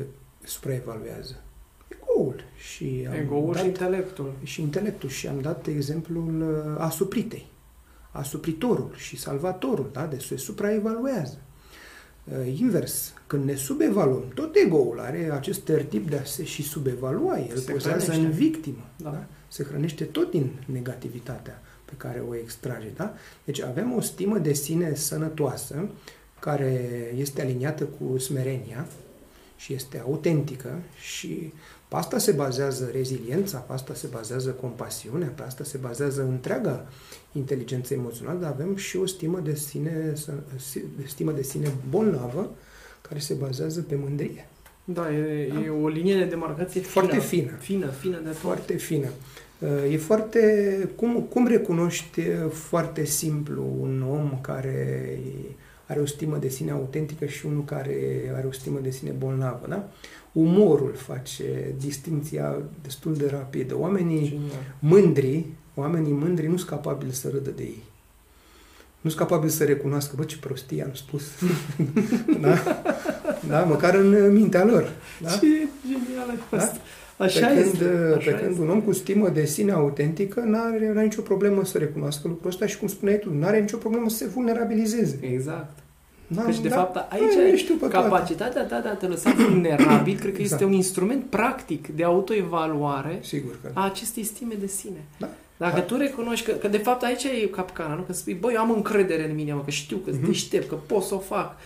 supraevaluează? 0.44 1.42
Egoul. 1.88 2.40
Și 2.56 3.06
am 3.08 3.14
Egoul 3.14 3.52
dat- 3.52 3.62
și 3.62 3.68
intelectul. 3.68 4.32
și 4.42 4.60
intelectul. 4.62 5.08
Și 5.08 5.26
am 5.28 5.40
dat 5.40 5.66
exemplul 5.66 6.42
uh, 6.42 6.74
asupritei. 6.78 7.46
Asupritorul 8.10 8.90
și 8.96 9.16
salvatorul, 9.16 9.88
da? 9.92 10.06
Deci 10.06 10.22
se 10.24 10.36
supraevaluează. 10.36 11.40
Uh, 12.32 12.58
Invers, 12.60 13.12
când 13.26 13.44
ne 13.44 13.54
subevaluăm, 13.54 14.24
tot 14.34 14.54
egoul 14.56 15.00
are 15.00 15.30
acest 15.32 15.70
tip 15.88 16.10
de 16.10 16.16
a 16.16 16.24
se 16.24 16.44
și 16.44 16.62
subevalua. 16.62 17.38
El 17.38 17.56
Se 17.56 17.70
pozează 17.72 18.04
hrănește. 18.04 18.26
în 18.26 18.30
victimă. 18.32 18.84
Da. 18.96 19.10
Da. 19.10 19.24
Se 19.48 19.64
hrănește 19.64 20.04
tot 20.04 20.30
din 20.30 20.50
negativitatea 20.66 21.62
pe 21.84 21.92
care 21.96 22.22
o 22.28 22.34
extrage. 22.36 22.86
Da? 22.96 23.14
Deci 23.44 23.60
avem 23.60 23.92
o 23.92 24.00
stimă 24.00 24.38
de 24.38 24.52
sine 24.52 24.94
sănătoasă 24.94 25.88
care 26.40 26.90
este 27.16 27.42
aliniată 27.42 27.84
cu 27.84 28.18
smerenia 28.18 28.86
și 29.56 29.74
este 29.74 29.98
autentică 30.04 30.78
și 31.00 31.52
pe 31.88 31.96
asta 31.96 32.18
se 32.18 32.32
bazează 32.32 32.88
reziliența, 32.92 33.58
pe 33.58 33.72
asta 33.72 33.94
se 33.94 34.06
bazează 34.06 34.50
compasiunea, 34.50 35.28
pe 35.28 35.42
asta 35.42 35.64
se 35.64 35.78
bazează 35.78 36.22
întreaga 36.22 36.86
inteligență 37.32 37.94
emoțională, 37.94 38.38
dar 38.38 38.50
avem 38.50 38.76
și 38.76 38.96
o 38.96 39.06
stimă 39.06 39.38
de 39.38 39.54
sine, 39.54 40.12
stimă 41.06 41.32
de 41.32 41.42
sine 41.42 41.72
bolnavă 41.90 42.50
care 43.00 43.20
se 43.20 43.34
bazează 43.34 43.80
pe 43.88 43.94
mândrie. 44.02 44.48
Da, 44.84 45.12
e, 45.14 45.48
Da. 45.52 45.60
e 45.60 45.68
o 45.68 45.88
linie 45.88 46.16
de 46.16 46.24
demarcație 46.24 46.80
fină. 46.80 46.92
Foarte 46.92 47.18
fină. 47.26 47.50
Fină, 47.58 47.86
fină 47.86 48.16
de 48.22 48.28
tot. 48.28 48.36
Foarte 48.36 48.76
fină. 48.76 49.08
E 49.90 49.96
foarte... 49.96 50.40
Cum, 50.96 51.20
cum 51.22 51.46
recunoști 51.46 52.20
foarte 52.50 53.04
simplu 53.04 53.64
un 53.80 54.04
om 54.10 54.38
care 54.40 55.18
are 55.86 56.00
o 56.00 56.06
stimă 56.06 56.36
de 56.36 56.48
sine 56.48 56.70
autentică 56.70 57.26
și 57.26 57.46
unul 57.46 57.64
care 57.64 57.96
are 58.34 58.46
o 58.46 58.52
stimă 58.52 58.78
de 58.82 58.90
sine 58.90 59.10
bolnavă, 59.10 59.66
da? 59.68 59.88
Umorul 60.32 60.92
face 60.94 61.74
distinția 61.78 62.58
destul 62.82 63.14
de 63.14 63.26
rapidă. 63.30 63.78
Oamenii 63.78 64.28
Genial. 64.28 64.74
mândri, 64.78 65.44
oamenii 65.78 66.12
mândri 66.12 66.46
nu 66.46 66.56
sunt 66.56 66.68
capabili 66.68 67.12
să 67.14 67.28
râdă 67.32 67.50
de 67.50 67.62
ei. 67.62 67.82
Nu 69.00 69.10
sunt 69.10 69.22
capabili 69.22 69.52
să 69.52 69.64
recunoască, 69.64 70.14
bă, 70.16 70.24
ce 70.24 70.36
prostie 70.40 70.82
am 70.82 70.90
spus. 70.94 71.22
da? 72.40 72.54
da? 73.48 73.60
Măcar 73.60 73.94
în 73.94 74.32
mintea 74.32 74.64
lor. 74.64 74.92
Da? 75.22 75.28
Ce 75.30 75.46
genial 75.86 76.28
ai 76.28 76.38
fost. 76.48 76.72
Da? 76.72 77.24
Așa 77.24 77.46
pe 77.46 77.52
este. 77.52 77.78
când, 77.78 78.14
așa 78.16 78.30
pe 78.30 78.36
când 78.36 78.50
este. 78.50 78.62
un 78.62 78.70
om 78.70 78.80
cu 78.80 78.92
stimă 78.92 79.28
de 79.28 79.44
sine 79.44 79.72
autentică 79.72 80.40
n-are, 80.40 80.86
n-are 80.92 81.02
nicio 81.02 81.20
problemă 81.22 81.64
să 81.64 81.78
recunoască 81.78 82.28
lucrul 82.28 82.50
ăsta 82.50 82.66
și, 82.66 82.78
cum 82.78 82.88
spuneai 82.88 83.18
tu, 83.18 83.34
n-are 83.38 83.60
nicio 83.60 83.76
problemă 83.76 84.08
să 84.08 84.16
se 84.16 84.26
vulnerabilizeze. 84.26 85.18
Exact. 85.20 85.78
N-am- 86.26 86.44
Căci, 86.44 86.60
de 86.60 86.68
da, 86.68 86.74
fapt, 86.74 87.12
aici 87.12 87.36
ai, 87.36 87.52
e 87.52 87.56
știu 87.56 87.74
pe 87.74 87.86
toate. 87.86 88.08
capacitatea 88.08 88.62
ta 88.64 88.80
de 88.80 88.88
a 88.88 88.94
te 88.94 89.06
lăsa 89.06 89.34
vulnerabil, 89.48 90.18
cred 90.18 90.32
că 90.34 90.40
Exact. 90.40 90.60
este 90.60 90.64
un 90.64 90.72
instrument 90.72 91.24
practic 91.24 91.88
de 91.88 92.04
autoevaluare 92.04 93.18
Sigur 93.22 93.58
că 93.62 93.70
a 93.72 93.84
acestei 93.84 94.22
stime 94.24 94.54
de 94.60 94.66
sine. 94.66 95.04
Da. 95.18 95.28
Dacă 95.58 95.74
Da. 95.74 95.80
tu 95.82 95.96
recunoști 95.96 96.46
că, 96.46 96.52
că, 96.52 96.68
de 96.68 96.78
fapt, 96.78 97.02
aici 97.02 97.24
e 97.24 97.46
capcana, 97.46 97.94
nu? 97.94 98.02
Că 98.02 98.12
spui, 98.12 98.34
băi, 98.34 98.54
eu 98.54 98.60
am 98.60 98.70
încredere 98.70 99.28
în 99.28 99.34
mine, 99.34 99.52
mă, 99.52 99.62
că 99.64 99.70
știu 99.70 99.96
că 99.96 100.10
sunt 100.10 100.22
Mhm. 100.22 100.30
deștept, 100.30 100.68
că 100.68 100.74
pot 100.74 101.02
să 101.02 101.14
o 101.14 101.18
fac. 101.18 101.56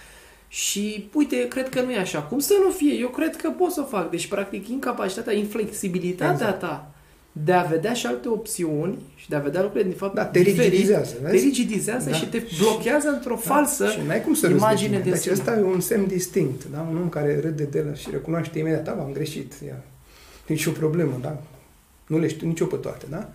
Și, 0.48 1.09
uite, 1.14 1.48
cred 1.48 1.69
că 1.69 1.81
nu 1.82 1.90
e 1.93 1.98
așa. 1.98 2.19
Cum 2.23 2.39
să 2.39 2.52
nu 2.64 2.70
fie? 2.70 2.94
Eu 2.94 3.09
cred 3.09 3.36
că 3.36 3.51
pot 3.51 3.70
să 3.70 3.81
o 3.81 3.85
fac. 3.85 4.10
Deci, 4.10 4.27
practic, 4.27 4.69
incapacitatea, 4.69 5.32
inflexibilitatea 5.32 6.32
Exact. 6.32 6.60
ta 6.60 6.86
de 7.35 7.52
a 7.52 7.62
vedea 7.62 7.93
și 7.93 8.06
alte 8.06 8.28
opțiuni 8.28 8.98
și 9.14 9.28
de 9.28 9.36
a 9.36 9.39
vedea 9.39 9.62
lucrurile, 9.62 9.90
de 9.90 9.97
fapt, 9.97 10.14
Da, 10.14 10.24
te 10.24 10.39
diferit, 10.43 10.70
rigidizează, 10.70 11.14
te 11.14 11.31
vezi? 11.31 11.44
rigidizează 11.44 12.10
Da. 12.10 12.16
și 12.16 12.27
te 12.28 12.43
blochează 12.60 13.09
într-o 13.09 13.36
falsă 13.36 13.85
Da? 13.85 13.90
Și 13.90 13.98
n-ai 14.06 14.23
cum 14.23 14.35
să 14.35 14.47
râzi 14.47 14.59
imagine 14.59 14.89
de, 14.90 14.97
de 14.97 15.02
tine. 15.02 15.12
Deci 15.14 15.23
sine. 15.23 15.35
ăsta 15.35 15.56
e 15.59 15.62
un 15.62 15.81
semn 15.81 16.06
distinct. 16.06 16.64
Da? 16.73 16.86
Un 16.90 16.97
om 16.97 17.09
care 17.09 17.40
râde 17.40 17.64
de 17.64 17.78
el 17.78 17.97
și 17.97 18.09
recunoaște 18.10 18.59
imediat, 18.59 18.85
da, 18.85 18.90
am 18.90 19.10
greșit. 19.12 19.52
Ia. 19.66 19.77
Nici 20.47 20.66
o 20.66 20.70
problemă, 20.70 21.19
da? 21.20 21.43
Nu 22.06 22.19
le 22.19 22.28
știu 22.28 22.47
nici 22.47 22.60
eu 22.60 22.66
pe 22.66 22.77
toate, 22.77 23.06
da? 23.10 23.28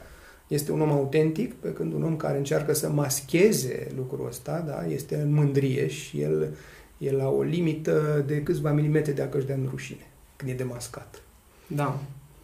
Este 0.48 0.72
un 0.72 0.82
om 0.82 0.92
autentic, 0.92 1.54
pe 1.54 1.74
când 1.74 1.94
un 1.94 2.04
om 2.04 2.16
care 2.16 2.38
încearcă 2.38 2.74
să 2.74 2.90
mascheze 2.90 3.88
lucrul 3.96 4.28
ăsta, 4.28 4.64
da? 4.68 4.86
este 4.86 5.16
în 5.16 5.34
mândrie 5.34 5.88
și 5.88 6.22
el 6.22 6.56
e 6.98 7.12
la 7.12 7.30
o 7.30 7.42
limită 7.42 8.24
de 8.28 8.44
câțiva 8.44 8.72
milimetri 8.72 9.14
de 9.14 9.22
a 9.22 9.30
căși 9.30 9.46
de 9.46 9.54
în 9.54 9.68
rușine, 9.70 10.08
când 10.36 10.52
e 10.52 10.54
demascat. 10.54 11.22
Da. 11.68 12.00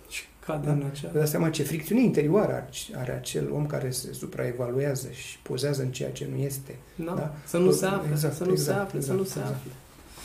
Și 0.09 0.23
cade 0.45 0.69
în 0.69 0.83
acea... 0.91 1.09
Vă 1.13 1.17
dați 1.17 1.31
seama 1.31 1.49
ce 1.49 1.63
fricțiune 1.63 2.01
interioară 2.01 2.53
are- 2.53 2.69
are 2.95 3.11
acel 3.11 3.51
om 3.51 3.65
care 3.65 3.89
se 3.89 4.13
supraevaluează 4.13 5.07
și 5.11 5.39
pozează 5.39 5.81
în 5.81 5.91
ceea 5.91 6.11
ce 6.11 6.27
nu 6.35 6.41
este. 6.41 6.75
Da. 6.95 7.13
Da. 7.13 7.35
Să 7.45 7.57
nu 7.57 7.71
se 7.71 7.85
afle, 7.85 8.09
Exact, 8.11 8.35
să 8.35 8.43
nu 8.43 8.55
se 8.55 8.61
exact, 8.61 8.79
afle, 8.79 8.99
să 8.99 9.11
exact, 9.11 9.19
nu 9.19 9.25
se 9.25 9.39
exact. 9.39 9.55
afle. 9.55 9.71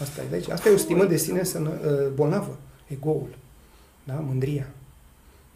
Asta 0.01 0.23
e, 0.23 0.25
deci, 0.31 0.49
asta 0.49 0.69
e 0.69 0.73
o 0.73 0.77
stimă 0.77 1.05
de 1.05 1.17
sine 1.17 1.43
sănă, 1.43 1.69
uh, 1.69 2.09
bolnavă, 2.15 2.59
egoul, 2.87 3.29
da? 4.05 4.15
mândria. 4.15 4.67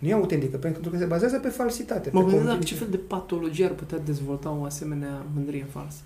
Nu 0.03 0.09
e 0.09 0.13
autentică, 0.13 0.57
pentru 0.57 0.91
că 0.91 0.99
se 0.99 1.05
bazează 1.05 1.39
pe 1.39 1.49
falsitate. 1.49 2.11
Mă 2.13 2.21
pe 2.21 2.25
gândesc 2.25 2.45
la 2.45 2.51
convingere. 2.51 2.65
ce 2.79 2.85
fel 2.85 2.89
de 2.91 2.97
patologie 2.97 3.65
ar 3.65 3.71
putea 3.71 3.99
dezvolta 3.99 4.57
o 4.61 4.65
asemenea 4.65 5.27
mândrie 5.35 5.67
falsă. 5.71 6.01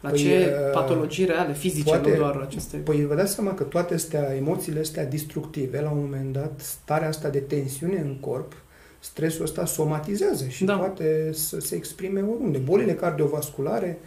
La 0.00 0.08
Păi, 0.08 0.18
ce 0.18 0.54
uh, 0.66 0.72
patologii 0.72 1.24
reale, 1.24 1.52
fizice, 1.52 1.88
poate- 1.90 2.10
nu 2.10 2.16
doar 2.16 2.36
aceste... 2.36 2.76
Păi 2.76 3.06
vă 3.06 3.14
dați 3.14 3.34
seama 3.34 3.54
că 3.54 3.62
toate 3.62 3.94
astea, 3.94 4.34
emoțiile 4.36 4.80
astea 4.80 5.06
destructive, 5.06 5.80
la 5.80 5.90
un 5.90 5.98
moment 6.00 6.32
dat, 6.32 6.60
starea 6.60 7.08
asta 7.08 7.28
de 7.28 7.38
tensiune 7.38 7.98
în 8.00 8.16
corp, 8.20 8.52
stresul 8.98 9.44
ăsta 9.44 9.64
somatizează 9.64 10.46
și 10.48 10.64
Da. 10.64 10.76
poate 10.76 11.30
să 11.32 11.60
se 11.60 11.74
exprime 11.76 12.20
oriunde. 12.20 12.58
Bolile 12.58 12.94
cardiovasculare 12.94 13.98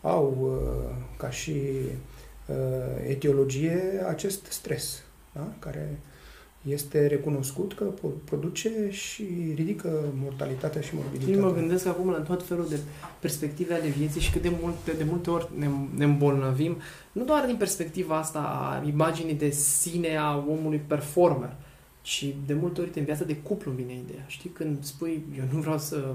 au 0.00 0.36
uh, 0.40 0.94
ca 1.16 1.30
și 1.30 1.52
uh, 2.46 2.56
etiologie 3.08 3.82
acest 4.08 4.44
stres, 4.48 5.02
da? 5.32 5.48
care 5.58 5.98
este 6.68 7.06
recunoscut 7.06 7.72
că 7.74 7.84
po- 7.98 8.24
produce 8.24 8.70
și 8.90 9.24
ridică 9.54 10.04
mortalitatea 10.22 10.80
și 10.80 10.94
Eu 10.94 11.00
morbiditatea. 11.02 11.42
mă 11.44 11.52
gândesc 11.52 11.86
acum 11.86 12.10
la 12.10 12.18
tot 12.18 12.46
felul 12.46 12.66
de 12.68 12.78
perspective 13.20 13.74
ale 13.74 13.88
vieții 13.88 14.20
și 14.20 14.32
cât 14.32 14.42
de 14.42 14.52
multe, 14.60 14.92
de 14.92 15.04
multe 15.04 15.30
ori 15.30 15.48
ne, 15.58 15.68
ne 15.94 16.04
îmbolnăvim, 16.04 16.76
nu 17.12 17.24
doar 17.24 17.46
din 17.46 17.56
perspectiva 17.56 18.16
asta 18.18 18.38
a 18.38 18.86
imaginii 18.88 19.34
de 19.34 19.50
sine 19.50 20.16
a 20.16 20.36
omului 20.48 20.80
performer, 20.86 21.54
ci 22.02 22.34
de 22.46 22.54
multe 22.54 22.80
ori 22.80 22.90
în 22.98 23.04
viața 23.04 23.24
de 23.24 23.36
cuplu 23.36 23.70
îmi 23.70 23.80
vine 23.82 23.98
ideea. 24.04 24.24
Știi, 24.26 24.50
când 24.50 24.84
spui, 24.84 25.22
eu 25.38 25.44
nu 25.52 25.60
vreau 25.60 25.78
să 25.78 26.14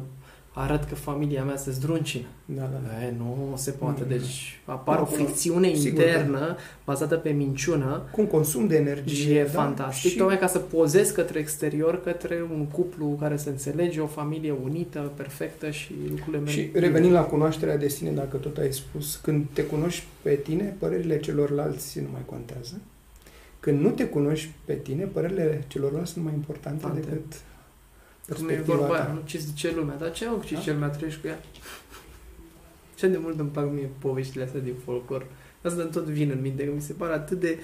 arăt 0.59 0.83
că 0.83 0.95
familia 0.95 1.43
mea 1.43 1.55
se 1.57 1.71
zdruncină. 1.71 2.25
Da, 2.45 2.61
da, 2.61 2.81
da. 2.87 3.05
E, 3.05 3.13
nu 3.17 3.53
se 3.55 3.71
poate. 3.71 4.01
Mm. 4.03 4.09
Deci 4.09 4.59
apare 4.65 4.97
Da, 4.97 5.01
o 5.03 5.05
fricțiune 5.05 5.73
sigur, 5.73 6.03
internă 6.03 6.55
bazată 6.85 7.15
pe 7.15 7.29
minciună 7.29 8.01
Cu 8.11 8.21
un 8.21 8.27
consum 8.27 8.67
de 8.67 8.73
și 8.75 8.81
energie. 8.81 9.39
e 9.39 9.43
da? 9.43 9.49
fantastic, 9.49 10.11
Și 10.11 10.17
tocmai 10.17 10.37
ca 10.39 10.47
să 10.47 10.57
pozezi 10.57 11.13
către 11.13 11.39
exterior, 11.39 12.01
către 12.03 12.41
un 12.51 12.65
cuplu 12.65 13.17
care 13.19 13.35
se 13.37 13.49
înțelege, 13.49 13.99
o 13.99 14.05
familie 14.07 14.53
unită, 14.63 15.11
perfectă 15.15 15.69
și 15.69 15.91
lucrurile 16.09 16.37
merg 16.37 16.49
Și 16.49 16.61
bine. 16.61 16.79
revenind 16.85 17.13
la 17.13 17.21
cunoașterea 17.23 17.77
de 17.77 17.87
sine, 17.87 18.11
dacă 18.11 18.37
tot 18.37 18.57
ai 18.57 18.73
spus, 18.73 19.15
când 19.15 19.45
te 19.53 19.63
cunoști 19.63 20.03
pe 20.21 20.33
tine, 20.33 20.75
părerile 20.79 21.19
celorlalți 21.19 21.99
nu 21.99 22.07
mai 22.11 22.21
contează. 22.25 22.81
Când 23.59 23.79
nu 23.81 23.89
te 23.89 24.05
cunoști 24.05 24.49
pe 24.65 24.73
tine, 24.73 25.03
părerile 25.03 25.63
celorlalți 25.67 26.11
sunt 26.11 26.23
mai 26.25 26.33
importante 26.33 26.85
Importante. 26.85 27.09
decât 27.15 27.39
Cum 28.35 28.35
e 28.35 28.47
perspectiva 28.47 28.77
vorba 28.77 28.93
aia, 28.93 29.03
ta. 29.05 29.11
nu 29.11 29.21
ce 29.25 29.37
zice 29.37 29.73
lumea, 29.75 29.95
dar 29.95 30.11
ce 30.11 30.25
au 30.25 30.41
ce 30.45 30.53
Da? 30.53 30.59
zice 30.59 30.71
lumea, 30.73 30.89
trăiești 30.89 31.21
cu 31.21 31.27
ea? 31.27 31.39
Ce 32.95 33.07
de 33.07 33.17
mult 33.17 33.39
îmi 33.39 33.49
plac 33.49 33.71
mie 33.71 33.89
poveștile 33.99 34.43
astea 34.43 34.59
din 34.59 34.73
folclor. 34.83 35.25
Asta 35.61 35.83
tot 35.83 36.03
vin 36.05 36.29
în 36.29 36.41
minte, 36.41 36.65
că 36.65 36.71
mi 36.73 36.81
se 36.81 36.93
pare 36.93 37.13
atât 37.13 37.39
de 37.39 37.59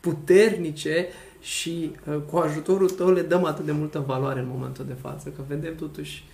puternice 0.00 1.06
și 1.40 1.92
uh, 2.08 2.16
cu 2.30 2.36
ajutorul 2.36 2.90
tău 2.90 3.10
le 3.12 3.22
dăm 3.22 3.44
atât 3.44 3.64
de 3.64 3.72
multă 3.72 3.98
valoare 3.98 4.40
în 4.40 4.48
momentul 4.48 4.84
de 4.86 4.92
față, 5.00 5.28
că 5.28 5.42
vedem 5.48 5.74
totuși 5.74 6.24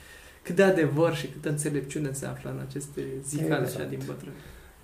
cât 0.43 0.55
de 0.55 0.63
adevăr 0.63 1.15
și 1.15 1.27
câtă 1.27 1.49
înțelepciune 1.49 2.13
se 2.13 2.27
află 2.27 2.51
în 2.51 2.61
aceste 2.69 3.03
zicale 3.27 3.63
Exact. 3.63 3.77
așa 3.81 3.89
din 3.89 4.01
bătrâni. 4.07 4.35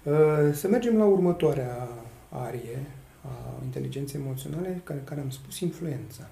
Uh, 0.02 0.54
Să 0.54 0.68
mergem 0.68 0.96
la 0.96 1.04
următoarea 1.04 1.88
arie 2.28 2.86
a 3.24 3.60
inteligenței 3.64 4.20
emoționale, 4.20 4.80
care, 4.84 5.00
care 5.04 5.20
am 5.20 5.30
spus 5.30 5.60
influența. 5.60 6.28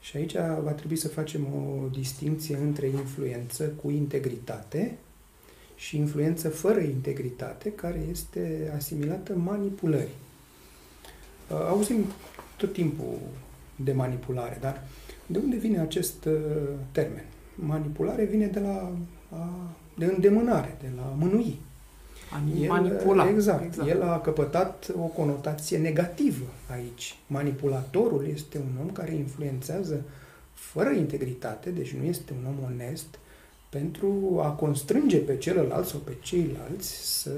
Și 0.00 0.16
aici 0.16 0.34
va 0.62 0.70
trebui 0.70 0.96
să 0.96 1.08
facem 1.08 1.44
o 1.44 1.88
distinție 1.88 2.56
între 2.56 2.86
influență 2.86 3.64
cu 3.64 3.90
integritate 3.90 4.98
și 5.78 5.96
influență 5.96 6.48
fără 6.48 6.80
integritate, 6.80 7.72
care 7.72 8.00
este 8.10 8.72
asimilată 8.76 9.34
manipulării. 9.34 10.18
Uh, 11.50 11.56
Auzim 11.68 12.04
tot 12.56 12.72
timpul 12.72 13.18
de 13.76 13.92
manipulare, 13.92 14.58
dar 14.60 14.82
de 15.26 15.38
unde 15.38 15.56
vine 15.56 15.80
acest 15.80 16.24
uh, 16.24 16.34
termen? 16.92 17.24
Manipulare 17.54 18.24
vine 18.24 18.46
de 18.46 18.60
la 18.60 18.92
a, 19.30 19.70
de 19.96 20.04
îndemânare, 20.04 20.76
de 20.80 20.88
la 20.96 21.14
mânui. 21.18 21.60
El, 22.60 22.68
manipula. 22.68 23.28
Exact, 23.28 23.64
exact. 23.64 23.88
El 23.88 24.02
a 24.02 24.20
căpătat 24.20 24.92
o 24.98 25.06
conotație 25.06 25.78
negativă 25.78 26.46
aici. 26.70 27.18
Manipulatorul 27.26 28.26
este 28.34 28.58
un 28.58 28.82
om 28.82 28.90
care 28.90 29.14
influențează 29.14 30.02
fără 30.52 30.90
integritate, 30.90 31.70
deci 31.70 31.94
nu 31.94 32.04
este 32.04 32.32
un 32.40 32.46
om 32.46 32.72
onest, 32.72 33.18
pentru 33.68 34.40
a 34.42 34.48
constrânge 34.48 35.18
pe 35.18 35.36
celălalt 35.36 35.86
sau 35.86 35.98
pe 35.98 36.12
ceilalți 36.20 37.20
să 37.22 37.30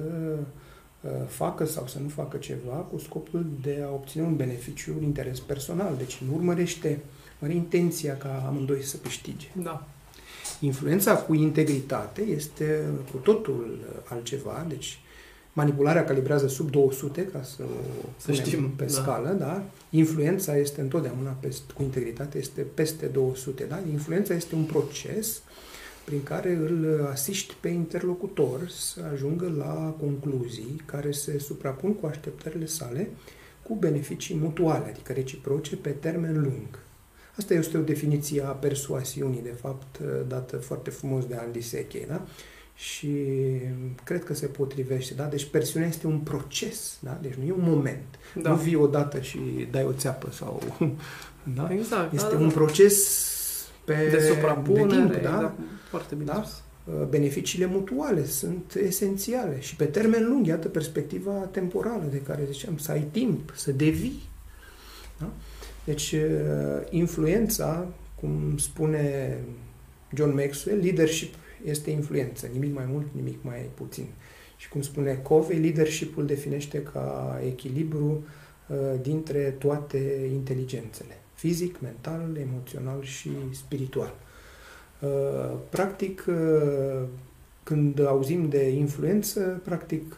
uh, 1.01 1.11
facă 1.27 1.65
sau 1.65 1.87
să 1.87 1.99
nu 1.99 2.09
facă 2.09 2.37
ceva 2.37 2.73
cu 2.73 2.99
scopul 2.99 3.47
de 3.63 3.83
a 3.85 3.93
obține 3.93 4.25
un 4.25 4.37
beneficiu, 4.37 4.95
un 4.99 5.03
interes 5.03 5.41
personal. 5.41 5.95
Deci 5.97 6.23
nu 6.29 6.35
urmărește, 6.35 7.01
are 7.41 7.55
intenția 7.55 8.17
ca 8.17 8.45
amândoi 8.47 8.83
să 8.83 8.97
câștige. 8.97 9.49
Da. 9.63 9.87
Influența 10.61 11.17
cu 11.17 11.35
integritate 11.35 12.23
este 12.23 12.85
cu 13.11 13.17
totul 13.17 13.79
altceva, 14.09 14.65
deci 14.69 14.99
manipularea 15.53 16.05
calibrează 16.05 16.47
sub 16.49 16.71
200, 16.71 17.25
ca 17.25 17.43
să 17.43 17.63
o 17.63 18.09
Să 18.17 18.27
punem 18.27 18.45
știm, 18.45 18.71
pe 18.71 18.85
da. 18.85 18.91
scală, 18.91 19.37
da? 19.39 19.63
Influența 19.91 20.57
este 20.57 20.81
întotdeauna 20.81 21.31
peste, 21.31 21.73
cu 21.73 21.83
integritate, 21.83 22.39
este 22.39 22.61
peste 22.61 23.07
200, 23.07 23.65
da? 23.65 23.79
Influența 23.91 24.35
este 24.35 24.55
un 24.55 24.65
proces 24.65 25.43
prin 26.05 26.23
care 26.23 26.53
îl 26.53 27.09
asiști 27.11 27.55
pe 27.61 27.69
interlocutor 27.69 28.69
să 28.69 29.01
ajungă 29.13 29.53
la 29.59 29.95
concluzii 30.01 30.83
care 30.85 31.11
se 31.11 31.39
suprapun 31.39 31.95
cu 31.95 32.07
așteptările 32.07 32.67
sale 32.67 33.11
cu 33.63 33.75
beneficii 33.75 34.37
mutuale, 34.37 34.85
adică 34.89 35.13
reciproce 35.13 35.77
pe 35.77 35.91
termen 35.91 36.43
lung. 36.43 36.79
Asta 37.41 37.55
este 37.55 37.79
o 37.79 37.81
definiție 37.81 38.43
a 38.43 38.51
persoasiunii, 38.51 39.43
de 39.43 39.55
fapt, 39.61 40.01
dată 40.29 40.57
foarte 40.57 40.91
frumos 40.91 41.27
de 41.27 41.35
Andy 41.35 41.61
Seche, 41.61 42.05
da? 42.09 42.23
Și 42.75 43.09
cred 44.05 44.25
că 44.25 44.35
se 44.35 44.47
potrivește, 44.47 45.15
da? 45.15 45.25
Deci 45.25 45.45
persiunea 45.45 45.89
este 45.89 46.07
un 46.07 46.19
proces, 46.19 46.99
da? 47.01 47.19
Deci 47.23 47.35
nu 47.35 47.45
e 47.47 47.53
un 47.53 47.65
moment. 47.75 48.19
Da. 48.43 48.51
Nu 48.51 48.57
vii 48.57 48.75
odată 48.75 49.21
și 49.21 49.39
dai 49.71 49.85
o 49.85 49.93
țeapă 49.93 50.31
sau... 50.31 50.63
Da? 51.55 51.69
Exact. 51.73 52.13
Este 52.13 52.29
da, 52.29 52.35
da, 52.35 52.41
un 52.41 52.49
da. 52.49 52.55
proces 52.55 53.29
pe 53.85 54.09
de 54.11 54.21
suprapunere, 54.21 54.87
de 54.87 54.95
timp, 54.95 55.13
da? 55.13 55.35
exact, 55.35 55.59
foarte 55.89 56.15
bine 56.15 56.33
Da? 56.33 56.43
spus. 56.45 56.63
Beneficiile 57.09 57.67
mutuale 57.67 58.27
sunt 58.27 58.75
esențiale 58.75 59.61
și 59.61 59.77
pe 59.77 59.85
termen 59.85 60.29
lung, 60.29 60.47
iată 60.47 60.69
perspectiva 60.69 61.31
temporală 61.31 62.05
de 62.11 62.21
care 62.21 62.49
ziceam, 62.51 62.77
să 62.79 62.91
ai 62.91 63.03
timp, 63.11 63.53
să 63.57 63.73
devii. 63.73 64.23
Da? 65.19 65.31
Deci, 65.85 66.15
influența, 66.91 67.89
cum 68.21 68.57
spune 68.59 69.37
John 70.15 70.35
Maxwell, 70.35 70.81
leadership 70.81 71.35
este 71.65 71.91
influență, 71.91 72.49
nimic 72.53 72.75
mai 72.75 72.85
mult, 72.89 73.07
nimic 73.15 73.39
mai 73.43 73.71
puțin. 73.75 74.07
Și 74.57 74.69
cum 74.69 74.81
spune 74.81 75.15
Covey, 75.15 75.59
leadership-ul 75.59 76.27
definește 76.27 76.83
ca 76.83 77.39
echilibru 77.47 78.25
uh, 78.67 78.77
dintre 79.03 79.55
toate 79.59 80.31
inteligențele, 80.33 81.19
fizic, 81.35 81.81
mental, 81.81 82.37
emoțional 82.37 83.03
și 83.03 83.31
spiritual. 83.53 84.15
Uh, 85.01 85.57
practic, 85.69 86.25
uh, 86.29 87.03
când 87.63 88.07
auzim 88.07 88.49
de 88.49 88.69
influență, 88.69 89.61
practic 89.65 90.17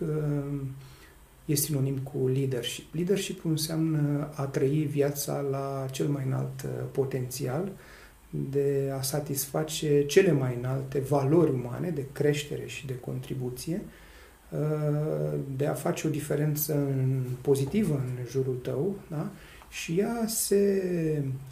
e 1.52 1.54
sinonim 1.54 1.98
cu 1.98 2.28
leadership. 2.28 2.94
Leadership 2.94 3.44
înseamnă 3.44 4.30
a 4.34 4.44
trăi 4.44 4.88
viața 4.90 5.40
la 5.40 5.86
cel 5.90 6.06
mai 6.06 6.22
înalt 6.26 6.64
potențial, 6.92 7.72
de 8.50 8.92
a 8.98 9.02
satisface 9.02 10.06
cele 10.06 10.32
mai 10.32 10.56
înalte 10.58 10.98
valori 10.98 11.50
umane 11.50 11.90
de 11.90 12.06
creștere 12.12 12.66
și 12.66 12.86
de 12.86 12.98
contribuție, 12.98 13.82
de 15.56 15.66
a 15.66 15.72
face 15.72 16.06
o 16.06 16.10
diferență 16.10 16.74
în, 16.74 17.22
pozitivă 17.40 17.94
în 17.94 18.24
jurul 18.30 18.54
tău, 18.54 18.94
da? 19.08 19.30
și 19.68 19.98
ea 19.98 20.24
se 20.26 20.82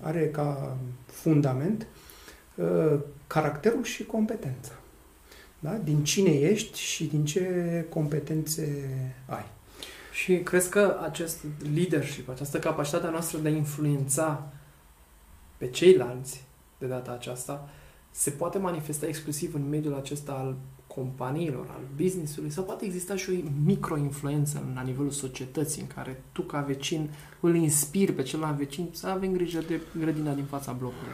are 0.03 0.29
ca 0.29 0.77
fundament 1.07 1.87
caracterul 3.27 3.85
și 3.85 4.05
competența. 4.05 4.73
Da? 5.59 5.81
Din 5.85 6.05
cine 6.05 6.31
ești 6.31 6.79
și 6.79 7.05
din 7.05 7.25
ce 7.25 7.45
competențe 7.89 8.89
ai. 9.27 9.47
Și 10.23 10.39
crezi 10.39 10.71
că 10.71 10.99
acest 11.03 11.45
leadership, 11.75 12.29
această 12.29 12.59
capacitate 12.59 13.07
a 13.07 13.11
noastră 13.11 13.39
de 13.39 13.49
a 13.49 13.51
influența 13.51 14.53
pe 15.57 15.69
ceilalți 15.69 16.45
de 16.79 16.87
data 16.87 17.11
aceasta, 17.11 17.69
se 18.11 18.31
poate 18.31 18.59
manifesta 18.59 19.07
exclusiv 19.07 19.55
în 19.55 19.69
mediul 19.69 19.95
acesta 19.95 20.33
al 20.33 20.57
companiilor, 20.87 21.67
al 21.71 21.83
business-ului, 21.97 22.51
sau 22.51 22.65
poate 22.65 22.85
exista 22.85 23.17
și 23.17 23.31
o 23.31 23.49
microinfluență 23.65 24.73
la 24.75 24.83
nivelul 24.83 25.11
societății 25.11 25.83
în 25.83 25.87
care 25.87 26.23
tu 26.33 26.43
ca 26.43 26.61
vecin 26.61 27.11
îl 27.41 27.55
inspiri 27.55 28.13
pe 28.13 28.23
celălalt 28.23 28.57
vecin 28.57 28.89
să 28.93 29.07
avem 29.07 29.33
grijă 29.33 29.61
de 29.61 29.81
grădina 29.99 30.33
din 30.33 30.45
fața 30.45 30.73
blocului? 30.73 31.13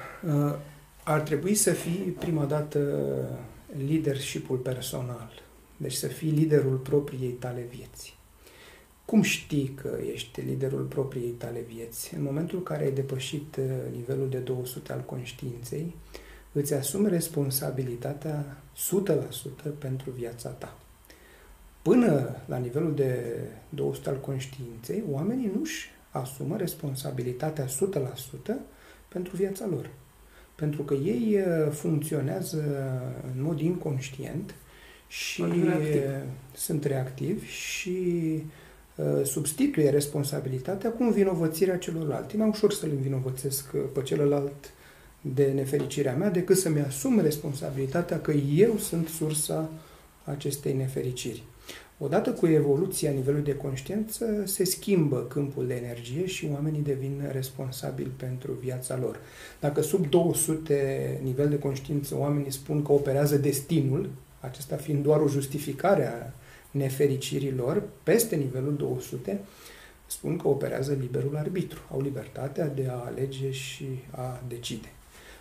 Uh, 0.48 0.58
ar 1.04 1.20
trebui 1.20 1.54
să 1.54 1.72
fii 1.72 2.16
prima 2.18 2.44
dată 2.44 2.78
leadership-ul 3.88 4.56
personal. 4.56 5.30
Deci 5.76 5.92
să 5.92 6.06
fii 6.06 6.30
liderul 6.30 6.76
propriei 6.76 7.32
tale 7.32 7.66
vieți. 7.70 8.15
Cum 9.06 9.22
știi 9.22 9.78
că 9.82 9.98
ești 10.12 10.40
liderul 10.40 10.82
propriei 10.82 11.30
tale 11.30 11.60
vieți? 11.60 12.14
În 12.14 12.22
momentul 12.22 12.58
în 12.58 12.64
care 12.64 12.84
ai 12.84 12.92
depășit 12.92 13.56
uh, 13.56 13.64
nivelul 13.92 14.28
de 14.28 14.38
200 14.38 14.92
al 14.92 15.00
conștiinței, 15.00 15.94
îți 16.52 16.74
asumi 16.74 17.08
responsabilitatea 17.08 18.62
100% 19.68 19.78
pentru 19.78 20.10
viața 20.10 20.48
ta. 20.48 20.78
Până 21.82 22.36
la 22.46 22.56
nivelul 22.56 22.94
de 22.94 23.40
200 23.68 24.08
al 24.08 24.20
conștiinței, 24.20 25.02
oamenii 25.10 25.50
nu-și 25.58 25.88
asumă 26.10 26.56
responsabilitatea 26.56 27.66
100% 27.66 27.68
pentru 29.08 29.36
viața 29.36 29.66
lor. 29.66 29.90
Pentru 30.54 30.82
că 30.82 30.94
ei 30.94 31.38
uh, 31.38 31.72
funcționează 31.72 32.64
în 33.34 33.42
mod 33.42 33.60
inconștient 33.60 34.54
și 35.08 35.44
reactiv. 35.64 36.02
sunt 36.54 36.84
reactivi 36.84 37.46
și 37.46 37.98
uh, 38.34 38.64
substituie 39.24 39.90
responsabilitatea 39.90 40.90
cu 40.90 41.02
învinovățirea 41.02 41.78
celorlalți. 41.78 42.34
E 42.34 42.38
mai 42.38 42.48
ușor 42.48 42.72
să-l 42.72 42.90
învinovățesc 42.90 43.72
uh, 43.74 43.80
pe 43.92 44.02
celălalt 44.02 44.70
de 45.20 45.44
nefericirea 45.54 46.14
mea 46.14 46.30
decât 46.30 46.56
să-mi 46.56 46.80
asum 46.80 47.20
responsabilitatea 47.20 48.20
că 48.20 48.32
eu 48.32 48.76
sunt 48.78 49.08
sursa 49.08 49.70
acestei 50.24 50.72
nefericiri. 50.72 51.42
Odată 51.98 52.30
cu 52.30 52.46
evoluția 52.46 53.10
nivelului 53.10 53.44
de 53.44 53.56
conștiință, 53.56 54.42
se 54.44 54.64
schimbă 54.64 55.26
câmpul 55.28 55.66
de 55.66 55.74
energie 55.74 56.26
și 56.26 56.48
oamenii 56.52 56.80
devin 56.80 57.28
responsabili 57.32 58.10
pentru 58.16 58.52
viața 58.52 58.98
lor. 58.98 59.20
Dacă 59.60 59.80
sub 59.80 60.10
200 60.10 61.20
nivel 61.22 61.48
de 61.48 61.58
conștiință 61.58 62.16
oamenii 62.18 62.52
spun 62.52 62.82
că 62.82 62.92
operează 62.92 63.36
destinul, 63.36 64.10
acesta 64.40 64.76
fiind 64.76 65.02
doar 65.02 65.20
o 65.20 65.28
justificare 65.28 66.06
a 66.06 66.32
nefericirii 66.76 67.52
lor, 67.52 67.82
peste 68.02 68.36
nivelul 68.36 68.76
200, 68.76 69.40
spun 70.06 70.36
că 70.36 70.48
operează 70.48 70.96
liberul 71.00 71.36
arbitru, 71.36 71.80
au 71.90 72.00
libertatea 72.00 72.66
de 72.66 72.88
a 72.90 73.04
alege 73.06 73.50
și 73.50 73.86
a 74.10 74.42
decide. 74.48 74.90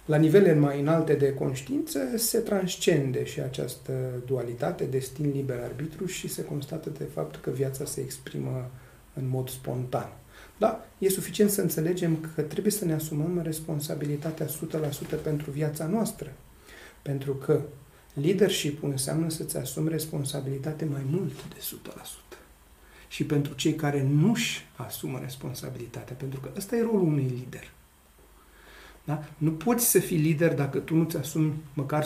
La 0.06 0.18
nivele 0.18 0.54
mai 0.54 0.80
înalte 0.80 1.14
de 1.14 1.34
conștiință 1.34 2.00
se 2.16 2.40
transcende 2.40 3.26
și 3.26 3.40
această 3.40 3.92
dualitate, 4.26 4.84
destin, 4.84 5.32
liber, 5.34 5.60
arbitru 5.60 6.06
și 6.06 6.28
se 6.28 6.44
constată 6.44 6.90
de 6.90 7.04
fapt 7.14 7.42
că 7.42 7.50
viața 7.50 7.86
se 7.86 8.02
exprimă 8.02 8.70
în 9.14 9.28
mod 9.28 9.50
spontan. 9.50 10.14
Da, 10.58 10.86
e 10.98 11.10
suficient 11.10 11.52
să 11.52 11.62
înțelegem 11.62 12.18
că 12.36 12.42
trebuie 12.42 12.72
să 12.72 12.86
ne 12.86 12.94
asumăm 12.94 13.42
responsabilitatea 13.44 14.46
100% 14.46 14.50
pentru 15.24 15.52
viața 15.52 15.86
noastră. 15.86 16.34
Pentru 17.02 17.34
că 17.34 17.62
leadership 18.22 18.84
înseamnă 18.84 19.30
să-ți 19.30 19.58
asumi 19.58 19.90
responsabilitate 19.90 20.86
mai 20.86 21.02
mult 21.10 21.48
de 21.50 21.62
100%. 21.92 22.38
Și 23.08 23.24
pentru 23.24 23.54
cei 23.54 23.76
care 23.76 24.04
nu-și 24.04 24.66
asumă 24.76 25.20
responsabilitatea, 25.22 26.16
pentru 26.16 26.40
că 26.40 26.50
ăsta 26.58 26.76
e 26.76 26.82
rolul 26.82 27.08
unui 27.08 27.34
lider. 27.40 27.72
Da? 29.04 29.24
Nu 29.38 29.52
poți 29.52 29.90
să 29.90 30.00
fii 30.00 30.18
lider 30.18 30.54
dacă 30.54 30.78
tu 30.78 30.96
nu-ți 30.96 31.18
asumi 31.18 31.54
măcar 31.74 32.06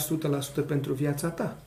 100% 0.63 0.65
pentru 0.67 0.93
viața 0.93 1.29
ta. 1.29 1.63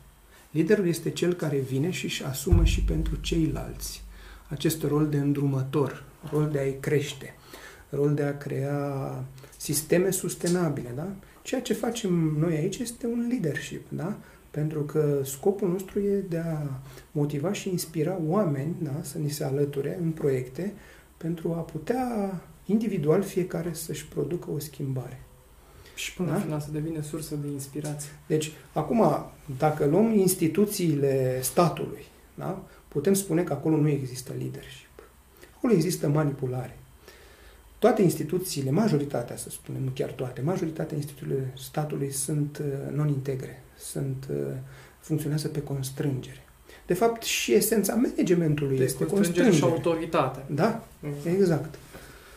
Liderul 0.51 0.87
este 0.87 1.11
cel 1.11 1.35
care 1.35 1.59
vine 1.59 1.91
și 1.91 2.05
își 2.05 2.25
asumă 2.25 2.65
și 2.65 2.83
pentru 2.83 3.17
ceilalți 3.17 4.03
acest 4.49 4.83
rol 4.83 5.09
de 5.09 5.17
îndrumător, 5.17 6.05
rol 6.31 6.49
de 6.51 6.59
a-i 6.59 6.77
crește, 6.81 7.35
rol 7.91 8.15
de 8.15 8.23
a 8.23 8.39
crea 8.39 9.25
sisteme 9.57 10.11
sustenabile. 10.11 10.93
Da? 10.95 11.09
Ceea 11.43 11.61
ce 11.61 11.73
facem 11.73 12.13
noi 12.39 12.57
aici 12.57 12.79
este 12.79 13.07
un 13.07 13.27
leadership, 13.29 13.87
da? 13.89 14.17
Pentru 14.53 14.83
că 14.83 15.21
scopul 15.25 15.69
nostru 15.69 16.01
e 16.01 16.25
de 16.29 16.39
a 16.39 16.81
motiva 17.13 17.53
și 17.53 17.69
inspira 17.69 18.19
oameni 18.27 18.75
da? 18.79 18.95
să 19.01 19.19
ni 19.19 19.31
se 19.31 19.45
alăture 19.45 19.99
în 20.03 20.11
proiecte 20.11 20.73
pentru 21.17 21.53
a 21.53 21.61
putea 21.61 22.41
individual 22.67 23.23
fiecare 23.23 23.73
să-și 23.73 24.07
producă 24.07 24.51
o 24.51 24.59
schimbare. 24.59 25.21
Și 25.95 26.15
până 26.15 26.29
da? 26.29 26.35
la 26.35 26.41
final 26.41 26.61
să 26.61 26.71
devine 26.71 27.01
sursă 27.01 27.35
de 27.35 27.49
inspirație. 27.49 28.11
Deci, 28.27 28.53
acum, 28.73 29.05
dacă 29.59 29.87
luăm 29.87 30.13
instituțiile 30.19 31.43
statului, 31.43 32.05
da? 32.35 32.65
putem 32.89 33.15
spune 33.15 33.43
că 33.43 33.53
acolo 33.53 33.77
nu 33.77 33.89
există 33.89 34.33
leadership. 34.39 35.03
Acolo 35.57 35.73
există 35.73 36.09
manipulare. 36.09 36.77
Toate 37.79 38.03
instituțiile, 38.03 38.71
majoritatea, 38.71 39.37
să 39.37 39.51
spunem, 39.51 39.83
nu 39.83 39.91
chiar 39.95 40.11
toate, 40.11 40.41
majoritatea 40.41 40.97
instituțiilor 40.97 41.43
statului 41.55 42.11
sunt 42.11 42.59
uh, 42.59 42.95
non-integre, 42.95 43.63
sunt, 43.91 44.27
uh, 44.31 44.37
funcționează 45.01 45.49
pe 45.49 45.63
constrângere. 45.63 46.45
De 46.87 46.95
fapt, 46.95 47.23
și 47.23 47.55
esența 47.55 47.95
managementului 47.95 48.77
de 48.77 48.85
este 48.85 49.07
constrângere. 49.07 49.57
și 49.57 49.63
autoritate. 49.63 50.45
Da, 50.55 50.85
mm. 51.01 51.13
exact. 51.39 51.75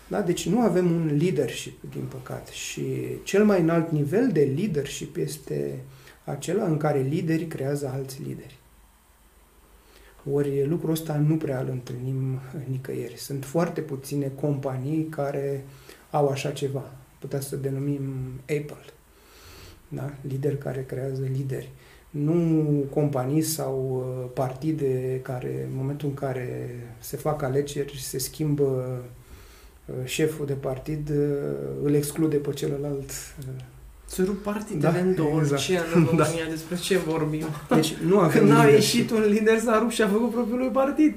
Da? 0.08 0.22
Deci 0.22 0.48
nu 0.48 0.60
avem 0.60 0.92
un 0.92 1.18
leadership, 1.22 1.84
din 1.92 2.04
păcate. 2.10 2.52
Și 2.52 2.84
cel 3.24 3.46
mai 3.46 3.62
înalt 3.62 3.92
nivel 3.92 4.30
de 4.32 4.54
leadership 4.58 5.18
este 5.18 5.84
acela 6.24 6.66
în 6.66 6.78
care 6.78 7.00
liderii 7.00 7.48
creează 7.48 7.92
alți 7.94 8.22
lideri. 8.22 8.58
Ori 10.32 10.68
lucrul 10.68 10.92
ăsta 10.92 11.16
nu 11.16 11.38
prea 11.38 11.60
îl 11.60 11.70
întâlnim 11.70 12.40
nicăieri. 12.70 13.18
Sunt 13.18 13.46
foarte 13.46 13.82
puține 13.82 14.32
companii 14.40 15.08
care 15.10 15.66
au 16.12 16.28
așa 16.28 16.52
ceva. 16.52 16.92
Putea 17.20 17.40
să 17.40 17.56
denumim 17.56 18.02
Apple. 18.40 18.94
Da? 19.88 20.14
Lideri 20.22 20.57
care 20.57 20.84
creează 20.88 21.22
lideri. 21.32 21.72
Nu 22.10 22.86
companii 22.90 23.41
sau 23.41 24.06
uh, 24.24 24.30
partide 24.34 25.20
care, 25.22 25.68
în 25.70 25.78
momentul 25.78 26.07
în 26.07 26.14
care 26.14 26.80
se 26.99 27.18
fac 27.18 27.41
alegeri, 27.41 27.98
se 27.98 28.20
schimbă 28.20 29.02
Uh, 29.86 29.95
șeful 30.03 30.45
de 30.45 30.53
partid 30.53 31.10
uh, 31.10 31.16
îl 31.84 31.94
exclude 31.94 32.36
pe 32.36 32.53
celălalt. 32.53 33.10
Uh, 33.40 33.45
Se 34.06 34.24
rup 34.24 34.44
partidele 34.44 34.91
da, 34.91 34.99
în 34.99 35.16
două, 35.16 35.40
exact. 35.40 35.62
ce 35.62 35.78
în 35.78 36.03
România, 36.06 36.44
da. 36.44 36.49
despre 36.49 36.76
ce 36.76 36.98
vorbim? 36.98 37.45
Deci 37.70 37.94
nu 37.94 38.20
avem 38.20 38.40
Când 38.40 38.57
a 38.60 38.68
ieșit 38.68 39.12
un 39.12 39.22
lider, 39.22 39.60
s-a 39.60 39.80
rupt 39.80 39.91
și 39.91 40.02
a 40.02 40.07
făcut 40.07 40.32
propriul 40.32 40.57
lui 40.57 40.68
partid. 40.68 41.16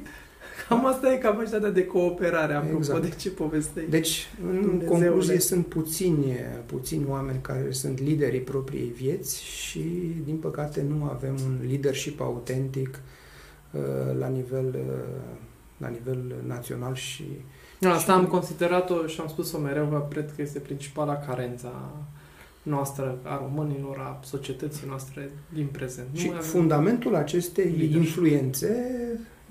Cam 0.69 0.86
asta 0.86 1.12
e 1.12 1.16
capacitatea 1.16 1.70
de 1.70 1.86
cooperare, 1.86 2.55
apropo 2.55 2.77
exact. 2.77 3.03
de 3.03 3.09
ce 3.09 3.31
povesteai. 3.31 3.86
Deci, 3.90 4.28
în 4.47 4.61
Dumnezeule. 4.61 4.85
concluzie, 4.85 5.39
sunt 5.39 5.66
puțini, 5.66 6.35
puțini 6.66 7.05
oameni 7.09 7.39
care 7.40 7.70
sunt 7.70 8.01
liderii 8.01 8.40
propriei 8.40 8.93
vieți 8.97 9.43
și, 9.43 9.81
din 10.24 10.36
păcate, 10.36 10.85
nu 10.89 11.05
avem 11.05 11.35
un 11.45 11.59
leadership 11.69 12.20
autentic 12.20 13.01
la 14.19 14.28
nivel, 14.28 14.77
la 15.77 15.89
nivel 15.89 16.35
național 16.47 16.95
și 16.95 17.24
Asta 17.82 18.12
am 18.12 18.27
considerat-o 18.27 19.07
și 19.07 19.20
am 19.20 19.28
spus-o 19.28 19.59
mereu 19.59 19.86
că 19.86 20.07
cred 20.11 20.32
că 20.36 20.43
este 20.43 20.59
principala 20.59 21.16
carență 21.16 21.73
noastră, 22.62 23.19
a 23.23 23.36
românilor, 23.43 23.97
a 23.99 24.20
societății 24.24 24.86
noastre 24.86 25.31
din 25.55 25.66
prezent. 25.66 26.09
Și 26.12 26.28
nu 26.28 26.40
fundamentul 26.40 27.15
acestei 27.15 27.65
leadership. 27.65 27.97
influențe 27.97 28.90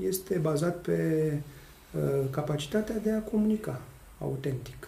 este 0.04 0.38
bazat 0.38 0.82
pe 0.82 1.32
uh, 1.92 2.30
capacitatea 2.30 2.98
de 2.98 3.12
a 3.12 3.22
comunica 3.22 3.82
autentic 4.20 4.88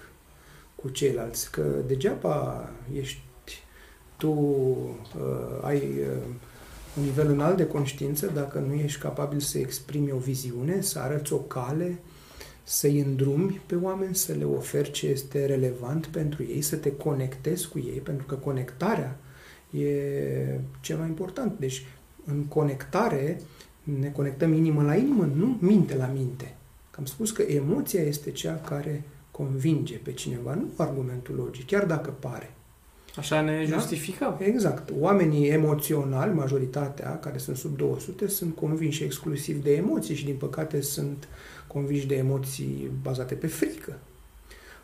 cu 0.76 0.90
ceilalți. 0.90 1.52
Că 1.52 1.64
degeaba 1.88 2.70
ești 2.94 3.22
tu, 4.18 4.30
uh, 4.30 5.62
ai 5.62 5.78
uh, 5.78 6.24
un 6.98 7.04
nivel 7.04 7.30
înalt 7.30 7.58
de 7.58 7.68
conștiință 7.68 8.32
dacă 8.34 8.60
nu 8.60 8.74
ești 8.74 9.00
capabil 9.00 9.40
să 9.40 9.58
exprimi 9.58 10.12
o 10.12 10.18
viziune, 10.18 10.82
să 10.82 11.00
arăți 11.00 11.34
o 11.34 11.38
cale, 11.38 12.00
să-i 12.64 13.00
îndrumi 13.00 13.62
pe 13.66 13.76
oameni, 13.76 14.16
să 14.16 14.34
le 14.34 14.44
oferi 14.44 14.92
ce 14.92 15.08
este 15.08 15.46
relevant 15.46 16.06
pentru 16.06 16.44
ei, 16.44 16.62
să 16.62 16.76
te 16.76 16.92
conectezi 16.92 17.68
cu 17.68 17.80
ei, 17.80 18.00
pentru 18.00 18.26
că 18.26 18.36
conectarea 18.36 19.18
e 19.72 20.60
cel 20.82 20.98
mai 20.98 21.08
important. 21.08 21.60
Deci, 21.60 21.86
în 22.26 22.44
conectare, 22.44 23.42
ne 24.00 24.10
conectăm 24.10 24.54
inimă 24.54 24.84
la 24.84 24.96
inimă, 24.96 25.30
nu 25.36 25.58
minte 25.60 25.96
la 25.96 26.12
minte. 26.14 26.56
Am 26.98 27.06
spus 27.06 27.32
că 27.32 27.42
emoția 27.42 28.02
este 28.02 28.32
cea 28.32 28.56
care 28.56 29.04
convinge 29.32 29.96
pe 29.96 30.12
cineva, 30.12 30.54
nu 30.54 30.68
argumentul 30.76 31.36
logic, 31.36 31.66
chiar 31.66 31.86
dacă 31.86 32.14
pare. 32.20 32.54
Așa 33.16 33.42
ne 33.42 33.66
da? 33.70 33.78
justificăm. 33.78 34.36
Exact. 34.40 34.90
Oamenii 35.00 35.48
emoționali, 35.48 36.34
majoritatea, 36.34 37.20
care 37.20 37.38
sunt 37.38 37.58
sub 37.58 37.78
200, 37.78 38.28
sunt 38.28 38.56
convinși 38.56 39.04
exclusiv 39.04 39.64
de 39.64 39.76
emoții 39.76 40.16
și, 40.16 40.26
din 40.26 40.36
păcate, 40.36 40.82
sunt 40.82 41.28
convinși 41.68 42.08
de 42.08 42.16
emoții 42.16 42.92
bazate 43.02 43.36
pe 43.36 43.48
frică. 43.48 44.00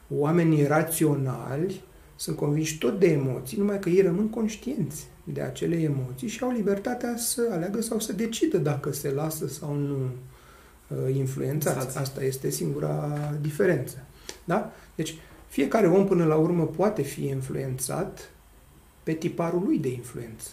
Oamenii 0.10 0.66
raționali 0.66 1.82
sunt 2.16 2.36
convinși 2.36 2.78
tot 2.78 3.00
de 3.00 3.12
emoții, 3.12 3.58
numai 3.58 3.80
că 3.80 3.90
ei 3.90 4.02
rămân 4.02 4.30
conștienți 4.30 5.08
de 5.24 5.42
acele 5.42 5.82
emoții 5.82 6.28
și 6.28 6.44
au 6.44 6.52
libertatea 6.52 7.18
să 7.18 7.50
aleagă 7.52 7.82
sau 7.82 8.00
să 8.00 8.14
decidă 8.14 8.58
dacă 8.58 8.92
se 8.92 9.12
lasă 9.12 9.48
sau 9.48 9.76
nu 9.76 10.10
uh, 10.88 11.16
influențați. 11.16 11.98
Asta 11.98 12.24
este 12.24 12.50
singura 12.50 13.18
diferență. 13.42 13.98
Da? 14.44 14.72
Deci, 14.96 15.16
fiecare 15.48 15.88
om 15.88 16.06
până 16.06 16.26
la 16.26 16.36
urmă 16.36 16.66
poate 16.66 17.02
fi 17.02 17.26
influențat 17.26 18.30
pe 19.04 19.14
tiparul 19.14 19.64
lui 19.66 19.80
de 19.80 19.92
influență. 19.92 20.50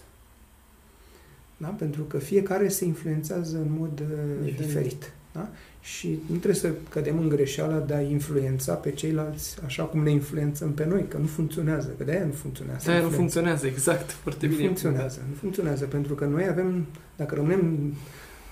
Da? 1.56 1.68
Pentru 1.68 2.02
că 2.02 2.18
fiecare 2.18 2.68
se 2.68 2.84
influențează 2.84 3.56
în 3.56 3.76
mod 3.78 4.00
uh, 4.00 4.54
diferit. 4.56 5.12
Da? 5.32 5.50
Și 5.82 6.18
nu 6.26 6.36
trebuie 6.36 6.54
să 6.54 6.70
cădem 6.88 7.18
în 7.18 7.28
greșeala 7.28 7.78
de 7.78 7.94
a 7.94 8.00
influența 8.00 8.74
pe 8.74 8.90
ceilalți 8.90 9.56
așa 9.64 9.82
cum 9.82 10.02
ne 10.02 10.10
influențăm 10.10 10.72
pe 10.72 10.84
noi, 10.86 11.04
că 11.08 11.16
nu 11.16 11.26
funcționează, 11.26 11.94
că 11.98 12.04
de-aia 12.04 12.24
nu 12.24 12.32
funcționează. 12.32 12.82
De-aia 12.86 13.02
nu 13.02 13.08
funcționează, 13.08 13.66
exact, 13.66 14.10
foarte 14.10 14.46
nu 14.46 14.54
bine. 14.54 14.66
funcționează, 14.66 15.20
nu 15.28 15.34
funcționează, 15.34 15.84
pentru 15.84 16.14
că 16.14 16.24
noi 16.24 16.46
avem, 16.48 16.86
dacă 17.16 17.34
rămânem 17.34 17.94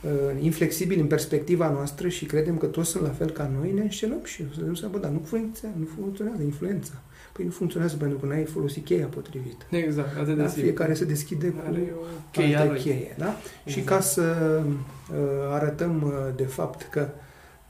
uh, 0.02 0.10
inflexibili 0.42 1.00
în 1.00 1.06
perspectiva 1.06 1.70
noastră 1.70 2.08
și 2.08 2.24
credem 2.24 2.56
că 2.56 2.66
toți 2.66 2.90
sunt 2.90 3.02
la 3.02 3.08
fel 3.10 3.30
ca 3.30 3.50
noi, 3.58 3.72
ne 3.72 3.80
înșelăm 3.80 4.24
și 4.24 4.36
să 4.36 4.56
vedem 4.58 4.74
să 4.74 4.88
bă, 4.90 4.98
dar 4.98 5.10
nu 5.10 5.22
funcționează, 5.24 5.80
nu 5.80 5.88
funcționează 5.96 6.42
influența. 6.42 6.92
Păi 7.32 7.44
nu 7.44 7.50
funcționează 7.50 7.96
pentru 7.96 8.18
că 8.18 8.26
n-ai 8.26 8.44
folosit 8.44 8.84
cheia 8.84 9.06
potrivită. 9.06 9.64
Exact, 9.70 10.16
atât 10.16 10.26
de 10.26 10.34
da? 10.34 10.46
simplu. 10.46 10.62
Fiecare 10.62 10.94
se 10.94 11.04
deschide 11.04 11.48
cu 11.48 11.62
Are 11.66 11.92
o 12.00 12.04
cheie 12.30 12.56
a 12.56 12.60
altă 12.60 12.72
lui. 12.72 12.80
cheie. 12.82 13.14
Da? 13.18 13.36
Și 13.66 13.78
Exact. 13.78 13.86
ca 13.86 14.00
să 14.00 14.62
uh, 14.64 15.16
arătăm 15.50 16.02
uh, 16.02 16.34
de 16.36 16.44
fapt 16.44 16.88
că 16.90 17.08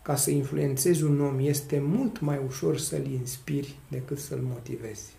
ca 0.02 0.16
să 0.16 0.31
influențezi 0.31 1.02
un 1.02 1.20
om 1.20 1.39
este 1.39 1.82
mult 1.85 2.20
mai 2.20 2.40
ușor 2.47 2.78
să-l 2.78 3.07
inspiri 3.07 3.78
decât 3.89 4.19
să-l 4.19 4.40
motivezi. 4.43 5.12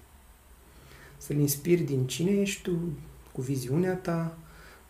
Să-l 1.17 1.37
inspiri 1.37 1.81
din 1.81 2.07
cine 2.07 2.31
ești 2.31 2.61
tu, 2.61 2.71
cu 3.31 3.41
viziunea 3.41 3.93
ta, 3.93 4.37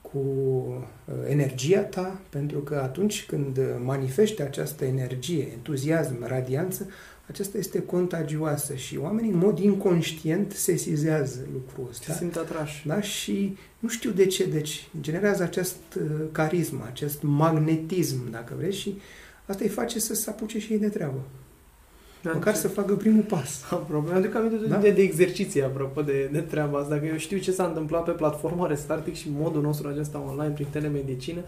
cu 0.02 0.18
uh, 0.18 1.14
energia 1.28 1.80
ta, 1.80 2.22
pentru 2.30 2.60
că 2.60 2.76
atunci 2.76 3.26
când 3.26 3.60
manifeste 3.84 4.44
această 4.44 4.86
energie, 4.86 5.48
entuziasm, 5.54 6.26
radianță, 6.26 6.88
aceasta 7.28 7.58
este 7.58 7.82
contagioasă 7.82 8.76
și 8.76 8.98
oamenii 8.98 9.32
în 9.32 9.38
mod 9.38 9.60
inconștient 9.60 10.52
sesizează 10.52 11.40
lucrul 11.54 11.88
Se 11.92 11.98
ăsta. 12.00 12.14
simt 12.14 12.36
atrași. 12.36 12.88
Da? 12.88 13.02
Și 13.02 13.58
nu 13.80 13.90
știu 13.90 14.12
de 14.12 14.26
ce, 14.26 14.46
deci 14.46 14.90
generează 15.02 15.44
acest 15.44 15.78
uh, 15.98 16.28
carism, 16.32 16.82
acest 16.82 17.22
magnetism, 17.22 18.32
dacă 18.32 18.54
vreți, 18.58 18.78
și 18.78 19.00
asta 19.46 19.64
îi 19.64 19.70
face 19.70 20.00
să 20.00 20.14
se 20.14 20.30
apuce 20.30 20.60
și 20.60 20.74
ei 20.74 20.80
de 20.80 20.90
treabă. 20.90 21.24
Da, 22.24 22.32
Măcar 22.34 22.54
ce- 22.54 22.60
să 22.60 22.68
facă 22.68 22.94
primul 22.96 23.24
pas. 23.24 23.64
Apropo, 23.72 24.10
mi-aduc 24.10 24.36
aminte 24.36 24.56
de, 24.58 24.68
Da? 24.68 24.78
de, 24.78 24.92
de 24.92 25.02
exerciții, 25.02 25.64
apropo 25.64 26.02
de, 26.02 26.30
de 26.32 26.40
treaba 26.40 26.80
asta, 26.80 27.00
că 27.00 27.06
eu 27.06 27.18
știu 27.18 27.38
ce 27.38 27.52
s-a 27.52 27.66
întâmplat 27.66 28.04
pe 28.04 28.12
platforma 28.12 28.68
Restartic 28.68 29.14
și 29.16 29.30
modul 29.38 29.62
nostru 29.62 29.88
acesta 29.88 30.24
online 30.30 30.54
prin 30.54 30.68
telemedicină. 30.72 31.40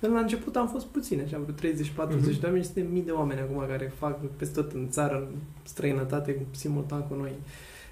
Când 0.00 0.12
la 0.12 0.18
început 0.20 0.56
am 0.56 0.68
fost 0.68 0.86
puține, 0.86 1.22
așa, 1.22 1.40
vreo 1.46 1.72
30-40 1.72 1.74
Mhm. 2.16 2.40
de 2.40 2.46
oameni 2.46 2.62
și 2.64 2.70
suntem 2.72 2.92
mii 2.92 3.02
de 3.02 3.10
oameni 3.10 3.40
acum 3.40 3.64
care 3.68 3.92
fac 3.98 4.18
peste 4.36 4.60
tot 4.60 4.72
în 4.72 4.86
țară, 4.90 5.16
în 5.30 5.36
străinătate, 5.62 6.46
simultan 6.50 7.06
cu 7.08 7.14
noi 7.14 7.32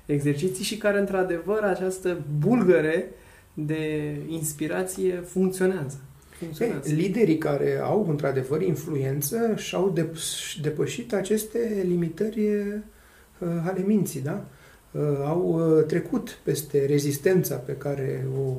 exerciții 0.06 0.64
și 0.64 0.76
care, 0.76 0.98
într-adevăr, 0.98 1.58
această 1.62 2.16
bulgăre 2.38 3.10
de 3.54 4.14
inspirație 4.28 5.12
funcționează. 5.14 5.96
Funcționează. 6.38 6.88
Ei, 6.88 6.94
liderii 6.94 7.38
care 7.38 7.80
au 7.82 8.06
într-adevăr 8.08 8.62
influență 8.62 9.52
și-au 9.56 9.92
dep- 9.98 10.60
depășit 10.62 11.12
aceste 11.14 11.84
limitări 11.86 12.46
uh, 12.48 13.48
ale 13.64 13.82
minții, 13.86 14.20
da? 14.20 14.44
Uh, 14.90 15.02
au 15.24 15.74
uh, 15.78 15.84
trecut 15.84 16.38
peste 16.42 16.86
rezistența 16.86 17.54
pe 17.56 17.72
care 17.72 18.26
o, 18.38 18.54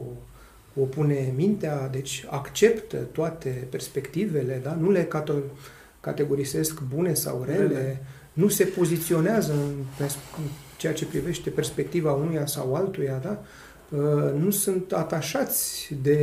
o 0.82 0.84
pune 0.86 1.34
mintea, 1.36 1.88
deci 1.91 2.26
acceptă 2.30 2.98
toate 2.98 3.68
perspectivele, 3.70 4.60
da? 4.64 4.78
Nu 4.82 4.91
le 4.91 5.08
cato- 5.08 5.52
categorisesc 5.99 6.82
bune 6.95 7.14
sau 7.14 7.44
rele, 7.45 7.62
Rele. 7.62 8.04
nu 8.34 8.48
se 8.48 8.64
poziționează 8.64 9.52
în, 9.54 9.72
pers- 9.98 10.18
în 10.38 10.44
ceea 10.78 10.94
ce 10.94 11.06
privește 11.06 11.49
perspectiva 11.49 12.12
unuia 12.14 12.45
sau 12.45 12.76
altuia, 12.76 13.20
da? 13.24 13.44
Uh, 13.89 14.34
nu 14.39 14.49
sunt 14.49 14.93
atașați 14.93 15.89
de 16.01 16.18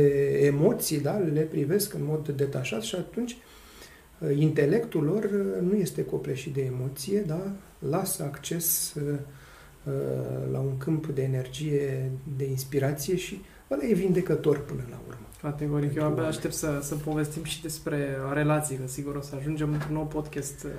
emoții, 0.45 0.99
da? 0.99 1.17
le 1.17 1.41
privesc 1.41 1.93
în 1.93 2.01
mod 2.03 2.29
detașat 2.29 2.81
și 2.81 2.95
atunci 2.95 3.37
uh, 4.19 4.37
intelectul 4.37 5.03
lor 5.03 5.23
uh, 5.23 5.69
nu 5.69 5.75
este 5.75 6.05
copleșit 6.05 6.53
de 6.53 6.61
emoție, 6.61 7.19
da? 7.19 7.51
lasă 7.89 8.23
acces 8.23 8.93
uh, 8.93 9.03
uh, 9.83 9.93
la 10.51 10.59
un 10.59 10.77
câmp 10.77 11.07
de 11.07 11.21
energie, 11.21 12.11
de 12.37 12.45
inspirație 12.45 13.15
și 13.15 13.41
ăla 13.71 13.83
e 13.85 13.93
vindecător 13.93 14.59
până 14.59 14.83
la 14.89 14.99
urmă. 15.07 15.19
Categoric. 15.41 15.83
Eu 15.83 15.91
Pentru 15.91 16.01
abia 16.03 16.15
oameni. 16.15 16.35
aștept 16.35 16.53
să, 16.53 16.79
să 16.81 16.95
povestim 16.95 17.43
și 17.43 17.61
despre 17.61 18.17
relații, 18.33 18.75
că 18.75 18.87
sigur 18.87 19.15
o 19.15 19.21
să 19.21 19.35
ajungem 19.39 19.73
într-un 19.73 19.93
nou 19.93 20.05
podcast 20.05 20.63
uh, 20.63 20.71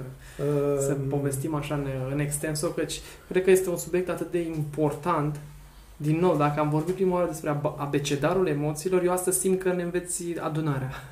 să 0.78 0.96
Uh, 1.00 1.06
povestim 1.08 1.54
așa 1.54 1.74
în, 1.74 1.86
în 2.12 2.18
extenso, 2.18 2.68
căci 2.68 3.00
cred 3.28 3.44
că 3.44 3.50
este 3.50 3.68
un 3.68 3.76
subiect 3.76 4.08
atât 4.08 4.30
de 4.30 4.42
important. 4.42 5.40
Din 5.96 6.18
nou, 6.18 6.36
dacă 6.36 6.60
am 6.60 6.68
vorbit 6.68 6.94
prima 6.94 7.14
oară 7.14 7.26
despre 7.26 7.50
ab- 7.50 7.74
abecedarul 7.76 8.46
emoțiilor, 8.46 9.04
eu 9.04 9.12
astăzi 9.12 9.38
simt 9.38 9.58
că 9.60 9.72
ne 9.72 9.82
înveți 9.82 10.24
adunarea. 10.40 10.90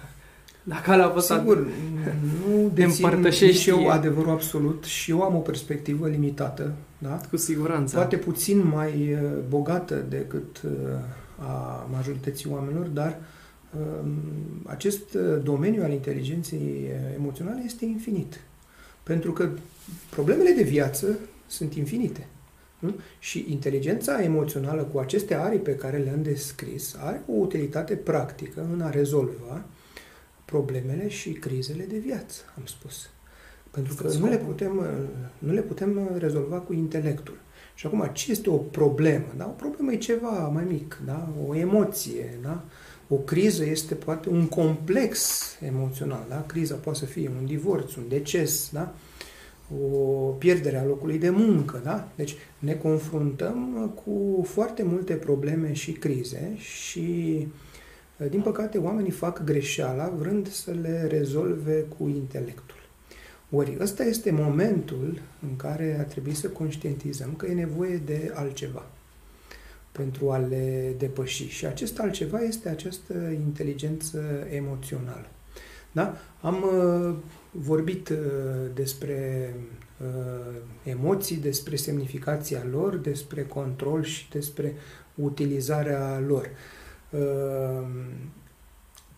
Dacă 0.62 0.90
alea 0.90 1.06
a 1.06 1.10
fost 1.10 1.26
Sigur, 1.26 1.66
nu 2.46 2.68
dețin 2.74 3.04
împărtășești 3.04 3.70
nici 3.70 3.78
eu 3.78 3.80
e- 3.80 3.90
adevărul 3.90 4.30
absolut 4.30 4.84
și 4.84 5.10
eu 5.10 5.22
am 5.22 5.34
o 5.34 5.38
perspectivă 5.38 6.08
limitată, 6.08 6.72
da? 6.98 7.20
cu 7.30 7.36
siguranță. 7.36 7.96
poate 7.96 8.16
puțin 8.16 8.66
mai 8.66 9.12
uh, 9.12 9.30
bogată 9.48 10.04
decât 10.08 10.62
uh, 10.64 10.70
a 11.38 11.86
majorității 11.92 12.50
oamenilor, 12.50 12.86
dar 12.86 13.18
um, 13.78 14.12
acest 14.66 15.14
uh, 15.14 15.42
domeniu 15.42 15.82
al 15.82 15.92
inteligenței 15.92 16.58
uh, 16.60 17.14
emoționale 17.18 17.62
este 17.64 17.84
infinit. 17.84 18.40
Pentru 19.02 19.32
că 19.32 19.48
problemele 20.10 20.50
de 20.50 20.62
viață 20.62 21.06
sunt 21.46 21.74
infinite. 21.74 22.26
Nu? 22.84 22.94
Și 23.18 23.46
inteligența 23.48 24.22
emoțională 24.22 24.82
cu 24.82 24.98
aceste 24.98 25.34
arii 25.34 25.58
pe 25.58 25.74
care 25.74 25.96
le-am 25.96 26.22
descris 26.22 26.96
are 26.98 27.22
o 27.26 27.32
utilitate 27.32 27.94
practică 27.94 28.66
în 28.72 28.80
a 28.80 28.90
rezolva 28.90 29.64
problemele 30.44 31.08
și 31.08 31.30
crizele 31.30 31.84
de 31.84 31.96
viață, 31.98 32.40
am 32.56 32.62
spus. 32.66 33.08
Pentru 33.70 33.94
că 33.94 34.06
Este 34.06 34.18
nu 34.18 34.26
le, 34.26 34.32
scopul. 34.32 34.52
putem, 34.52 34.76
uh, 34.76 34.84
nu 35.38 35.52
le 35.52 35.60
putem 35.60 35.96
uh, 35.96 36.18
rezolva 36.20 36.56
cu 36.56 36.72
intelectul. 36.72 37.36
Și 37.74 37.86
acum, 37.86 38.10
ce 38.12 38.30
este 38.30 38.50
o 38.50 38.56
problemă? 38.56 39.26
Da? 39.36 39.46
O 39.46 39.60
problemă 39.62 39.92
e 39.92 39.96
ceva 39.96 40.48
mai 40.48 40.64
mic, 40.68 41.00
da? 41.04 41.28
o 41.48 41.54
emoție, 41.54 42.38
da? 42.42 42.64
O 43.08 43.14
criză 43.16 43.64
este 43.64 43.94
poate 43.94 44.28
un 44.28 44.46
complex 44.48 45.42
emoțional, 45.60 46.24
da? 46.28 46.44
Criza 46.46 46.74
poate 46.74 46.98
să 46.98 47.04
fie 47.04 47.30
un 47.40 47.46
divorț, 47.46 47.94
un 47.94 48.04
deces, 48.08 48.70
da? 48.72 48.94
O 49.82 49.96
pierdere 50.38 50.76
a 50.76 50.84
locului 50.84 51.18
de 51.18 51.30
muncă, 51.30 51.80
da? 51.84 52.08
Deci 52.14 52.34
ne 52.58 52.74
confruntăm 52.74 53.92
cu 54.04 54.42
foarte 54.44 54.82
multe 54.82 55.14
probleme 55.14 55.72
și 55.72 55.92
crize 55.92 56.52
și 56.56 57.46
din 58.30 58.40
păcate 58.40 58.78
oamenii 58.78 59.10
fac 59.10 59.44
greșeala 59.44 60.08
vrând 60.08 60.48
să 60.48 60.70
le 60.70 61.06
rezolve 61.10 61.86
cu 61.98 62.08
intelectul. 62.08 62.76
Ori 63.50 63.76
ăsta 63.80 64.04
este 64.04 64.30
momentul 64.30 65.20
în 65.42 65.56
care 65.56 65.96
ar 65.98 66.04
trebui 66.04 66.34
să 66.34 66.48
conștientizăm 66.48 67.34
că 67.34 67.46
e 67.46 67.52
nevoie 67.52 67.96
de 67.96 68.32
altceva 68.34 68.86
pentru 69.92 70.30
a 70.30 70.36
le 70.36 70.94
depăși. 70.98 71.48
Și 71.48 71.66
acest 71.66 71.98
altceva 71.98 72.40
este 72.40 72.68
această 72.68 73.14
inteligență 73.46 74.46
emoțională. 74.50 75.26
Da? 75.92 76.16
Am 76.40 76.62
uh, 76.62 77.14
vorbit 77.56 78.08
uh, 78.08 78.16
despre 78.74 79.54
uh, 80.00 80.56
emoții, 80.82 81.36
despre 81.36 81.76
semnificația 81.76 82.66
lor, 82.70 82.96
despre 82.96 83.42
control 83.42 84.02
și 84.02 84.30
despre 84.30 84.74
utilizarea 85.14 86.22
lor. 86.26 86.50
Uh, 87.10 87.86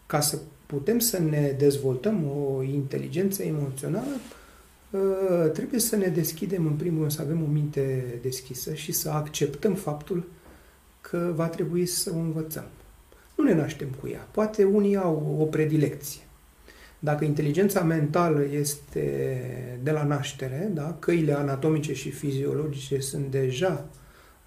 ca 0.06 0.20
să 0.20 0.38
putem 0.66 0.98
să 0.98 1.18
ne 1.18 1.54
dezvoltăm 1.58 2.24
o 2.30 2.62
inteligență 2.62 3.42
emoțională, 3.42 4.16
uh, 4.90 5.50
trebuie 5.52 5.80
să 5.80 5.96
ne 5.96 6.06
deschidem, 6.06 6.66
în 6.66 6.72
primul 6.72 6.98
rând, 6.98 7.12
să 7.12 7.22
avem 7.22 7.42
o 7.42 7.46
minte 7.46 8.18
deschisă 8.22 8.74
și 8.74 8.92
să 8.92 9.10
acceptăm 9.10 9.74
faptul 9.74 10.28
că 11.00 11.32
va 11.34 11.48
trebui 11.48 11.86
să 11.86 12.10
o 12.14 12.18
învățăm. 12.18 12.64
Nu 13.36 13.44
ne 13.44 13.54
naștem 13.54 13.88
cu 14.00 14.08
ea. 14.08 14.28
Poate 14.30 14.64
unii 14.64 14.96
au 14.96 15.36
o 15.40 15.44
predilecție. 15.44 16.25
Dacă 17.06 17.24
inteligența 17.24 17.82
mentală 17.82 18.44
este 18.44 19.80
de 19.82 19.90
la 19.90 20.04
naștere, 20.04 20.70
da, 20.74 20.96
căile 20.98 21.32
anatomice 21.32 21.94
și 21.94 22.10
fiziologice 22.10 23.00
sunt 23.00 23.30
deja 23.30 23.86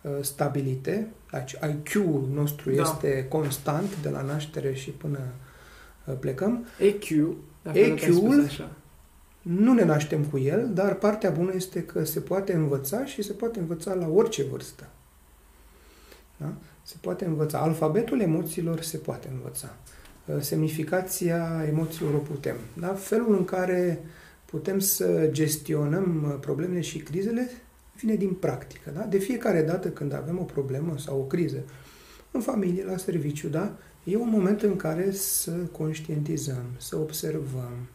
uh, 0.01 0.11
stabilite, 0.21 1.07
deci 1.31 1.51
IQ-ul 1.51 2.29
nostru 2.33 2.71
Da. 2.71 2.81
este 2.81 3.25
constant 3.29 4.01
de 4.01 4.09
la 4.09 4.21
naștere 4.21 4.73
și 4.73 4.89
până 4.89 5.19
uh, 6.05 6.13
plecăm, 6.19 6.65
EQ, 6.79 7.07
dacă 7.61 7.77
nu 7.79 7.83
te-ai 7.83 7.91
EQ-ul 7.91 8.31
spus 8.33 8.45
așa. 8.45 8.71
nu 9.41 9.73
ne 9.73 9.83
naștem 9.83 10.23
cu 10.23 10.37
el, 10.37 10.69
dar 10.73 10.95
partea 10.95 11.29
bună 11.29 11.51
este 11.55 11.83
că 11.83 12.03
se 12.03 12.19
poate 12.19 12.53
învăța 12.53 13.05
și 13.05 13.21
se 13.21 13.33
poate 13.33 13.59
învăța 13.59 13.93
la 13.93 14.07
orice 14.07 14.43
vârstă. 14.43 14.87
Da? 16.37 16.53
Se 16.83 16.95
poate 17.01 17.25
învăța. 17.25 17.59
Alfabetul 17.59 18.19
emoțiilor 18.19 18.81
se 18.81 18.97
poate 18.97 19.29
învăța. 19.31 19.75
Uh, 20.29 20.41
semnificația 20.41 21.65
emoțiilor 21.67 22.13
o 22.13 22.17
putem. 22.17 22.55
Da? 22.73 22.93
Felul 22.93 23.35
în 23.35 23.45
care 23.45 24.03
putem 24.45 24.79
să 24.79 25.29
gestionăm 25.31 26.25
uh, 26.27 26.37
problemele 26.39 26.81
și 26.81 26.97
crizele 26.97 27.49
vine 27.99 28.15
din 28.15 28.33
practică. 28.33 28.91
Da? 28.95 29.01
De 29.01 29.17
fiecare 29.17 29.61
dată 29.61 29.89
când 29.89 30.13
avem 30.13 30.39
o 30.39 30.43
problemă 30.43 30.97
sau 30.97 31.19
o 31.19 31.23
criză, 31.23 31.57
în 32.31 32.41
familie, 32.41 32.83
la 32.83 32.97
serviciu, 32.97 33.47
da? 33.47 33.77
e 34.03 34.17
un 34.17 34.29
moment 34.29 34.61
în 34.61 34.75
care 34.75 35.11
să 35.11 35.51
conștientizăm, 35.51 36.65
să 36.77 36.97
observăm, 36.97 37.87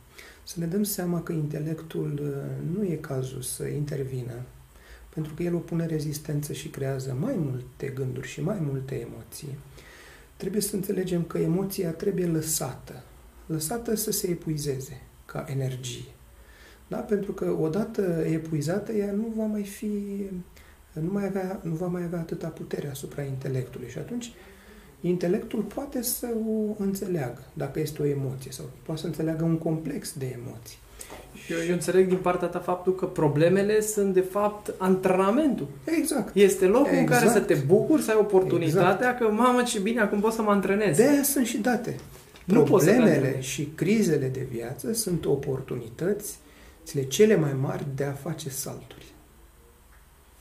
să 0.44 0.54
ne 0.58 0.66
dăm 0.66 0.82
seama 0.82 1.22
că 1.22 1.32
intelectul 1.32 2.20
uh, 2.22 2.76
nu 2.76 2.84
e 2.84 2.94
cazul 2.94 3.42
să 3.42 3.64
intervină, 3.64 4.42
pentru 5.14 5.34
că 5.34 5.42
el 5.42 5.54
opune 5.54 5.86
rezistență 5.86 6.52
și 6.52 6.68
creează 6.68 7.16
mai 7.20 7.34
multe 7.36 7.86
gânduri 7.86 8.28
și 8.28 8.42
mai 8.42 8.58
multe 8.60 8.94
emoții. 8.94 9.58
Trebuie 10.36 10.62
să 10.62 10.76
înțelegem 10.76 11.22
că 11.22 11.38
emoția 11.38 11.90
trebuie 11.90 12.26
lăsată, 12.26 13.02
lăsată 13.46 13.94
să 13.94 14.10
se 14.10 14.30
epuizeze 14.30 15.02
ca 15.24 15.44
energie. 15.48 16.04
Da? 16.88 16.96
Pentru 16.96 17.32
că 17.32 17.56
odată 17.60 18.24
epuizată, 18.26 18.92
ea 18.92 19.12
nu 19.12 19.32
va 19.36 19.44
mai 19.44 19.62
fi, 19.62 19.90
nu, 20.92 21.12
mai 21.12 21.26
avea, 21.26 21.60
nu 21.62 21.74
va 21.74 21.86
mai 21.86 22.02
avea 22.02 22.18
atâta 22.18 22.48
putere 22.48 22.88
asupra 22.88 23.22
intelectului 23.22 23.88
și 23.88 23.98
atunci 23.98 24.32
intelectul 25.00 25.62
poate 25.62 26.02
să 26.02 26.28
o 26.46 26.82
înțeleagă, 26.82 27.42
dacă 27.52 27.80
este 27.80 28.02
o 28.02 28.06
emoție, 28.06 28.50
sau 28.50 28.70
poate 28.82 29.00
să 29.00 29.06
înțeleagă 29.06 29.44
un 29.44 29.58
complex 29.58 30.12
de 30.18 30.26
emoții. 30.26 30.78
Eu, 31.48 31.58
eu 31.66 31.72
înțeleg 31.72 32.08
din 32.08 32.16
partea 32.16 32.48
ta 32.48 32.58
faptul 32.58 32.94
că 32.94 33.06
problemele 33.06 33.80
sunt 33.80 34.14
de 34.14 34.20
fapt 34.20 34.74
antrenamentul. 34.78 35.68
Exact. 35.84 36.36
Este 36.36 36.66
locul 36.66 36.86
exact. 36.86 37.10
în 37.10 37.16
care 37.16 37.28
să 37.28 37.40
te 37.40 37.54
bucuri, 37.54 38.02
să 38.02 38.10
ai 38.10 38.16
oportunitatea 38.20 39.10
exact. 39.10 39.18
că, 39.18 39.28
mamă, 39.28 39.62
ce 39.62 39.78
bine, 39.78 40.00
acum 40.00 40.20
pot 40.20 40.32
să 40.32 40.42
mă 40.42 40.50
antrenez. 40.50 40.96
De 40.96 41.22
sunt 41.22 41.46
și 41.46 41.58
date. 41.58 41.96
Nu 42.44 42.62
Problemele 42.62 43.40
și 43.40 43.72
crizele 43.74 44.26
de 44.26 44.46
viață 44.50 44.92
sunt 44.92 45.24
oportunități 45.24 46.38
cele 47.08 47.36
mai 47.36 47.52
mari 47.60 47.84
de 47.94 48.04
a 48.04 48.12
face 48.12 48.50
salturi, 48.50 49.06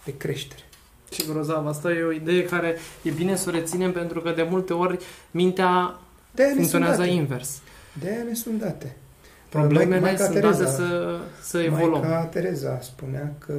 de 0.06 0.18
creștere. 0.18 0.62
Ce 1.10 1.24
grozav, 1.30 1.68
asta 1.68 1.92
e 1.92 2.04
o 2.04 2.12
idee 2.12 2.44
care 2.44 2.78
e 3.02 3.10
bine 3.10 3.36
să 3.36 3.50
o 3.50 3.52
reținem 3.52 3.92
pentru 3.92 4.22
că 4.22 4.32
de 4.32 4.48
multe 4.50 4.74
ori 4.74 4.98
mintea 5.32 6.00
de 6.32 6.52
funcționează 6.56 7.04
invers. 7.04 7.62
De 8.00 8.10
aia 8.10 8.24
ne 8.24 8.34
sunt 8.34 8.60
date. 8.60 8.96
Problemele 9.54 10.00
Maica 10.00 10.24
sunt 10.24 10.34
Tereza, 10.34 10.64
date 10.64 10.76
să, 10.76 11.20
să 11.42 11.60
evoluăm. 11.60 11.92
Maica 11.92 12.26
Tereza 12.26 12.80
spunea 12.82 13.36
că 13.38 13.54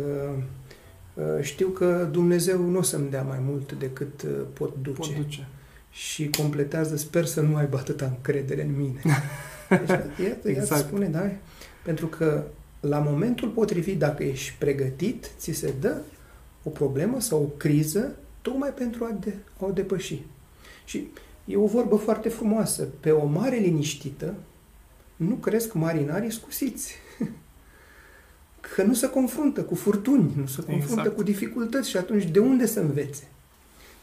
uh, 1.14 1.24
știu 1.40 1.68
că 1.68 2.08
Dumnezeu 2.10 2.60
nu 2.60 2.78
o 2.78 2.82
să-mi 2.82 3.10
dea 3.10 3.22
mai 3.22 3.38
mult 3.40 3.72
decât 3.72 4.22
uh, 4.22 4.30
pot 4.52 4.74
duce. 4.82 5.12
Pot 5.12 5.16
duce. 5.16 5.48
Și 5.90 6.30
completează, 6.30 6.96
sper 6.96 7.24
să 7.24 7.40
nu 7.40 7.56
aibă 7.56 7.76
atâta 7.76 8.04
încredere 8.04 8.62
în 8.62 8.76
mine. 8.76 9.00
Deci, 9.68 9.88
iată, 10.26 10.48
exact. 10.48 10.70
iată 10.70 10.76
spune, 10.76 11.06
da? 11.06 11.30
Pentru 11.82 12.06
că 12.06 12.44
la 12.80 12.98
momentul 12.98 13.48
potrivit, 13.48 13.98
dacă 13.98 14.22
ești 14.22 14.54
pregătit, 14.58 15.30
ți 15.38 15.52
se 15.52 15.74
dă 15.80 15.96
o 16.62 16.70
problemă 16.70 17.20
sau 17.20 17.42
o 17.42 17.56
criză 17.56 18.14
tocmai 18.42 18.70
pentru 18.70 19.04
a, 19.04 19.16
de, 19.20 19.34
a 19.60 19.64
o 19.64 19.70
depăși. 19.70 20.22
Și 20.84 21.08
e 21.44 21.56
o 21.56 21.66
vorbă 21.66 21.96
foarte 21.96 22.28
frumoasă. 22.28 22.88
Pe 23.00 23.10
o 23.10 23.26
mare 23.26 23.56
liniștită 23.56 24.34
nu 25.28 25.34
cresc 25.34 25.72
marinarii 25.72 26.32
scusiți. 26.32 26.94
Că 28.74 28.82
nu 28.82 28.94
se 28.94 29.08
confruntă 29.08 29.62
cu 29.62 29.74
furtuni, 29.74 30.32
nu 30.36 30.46
se 30.46 30.62
confruntă 30.62 31.00
exact. 31.00 31.16
cu 31.16 31.22
dificultăți 31.22 31.88
și 31.88 31.96
atunci 31.96 32.24
de 32.24 32.38
unde 32.38 32.66
să 32.66 32.80
învețe? 32.80 33.28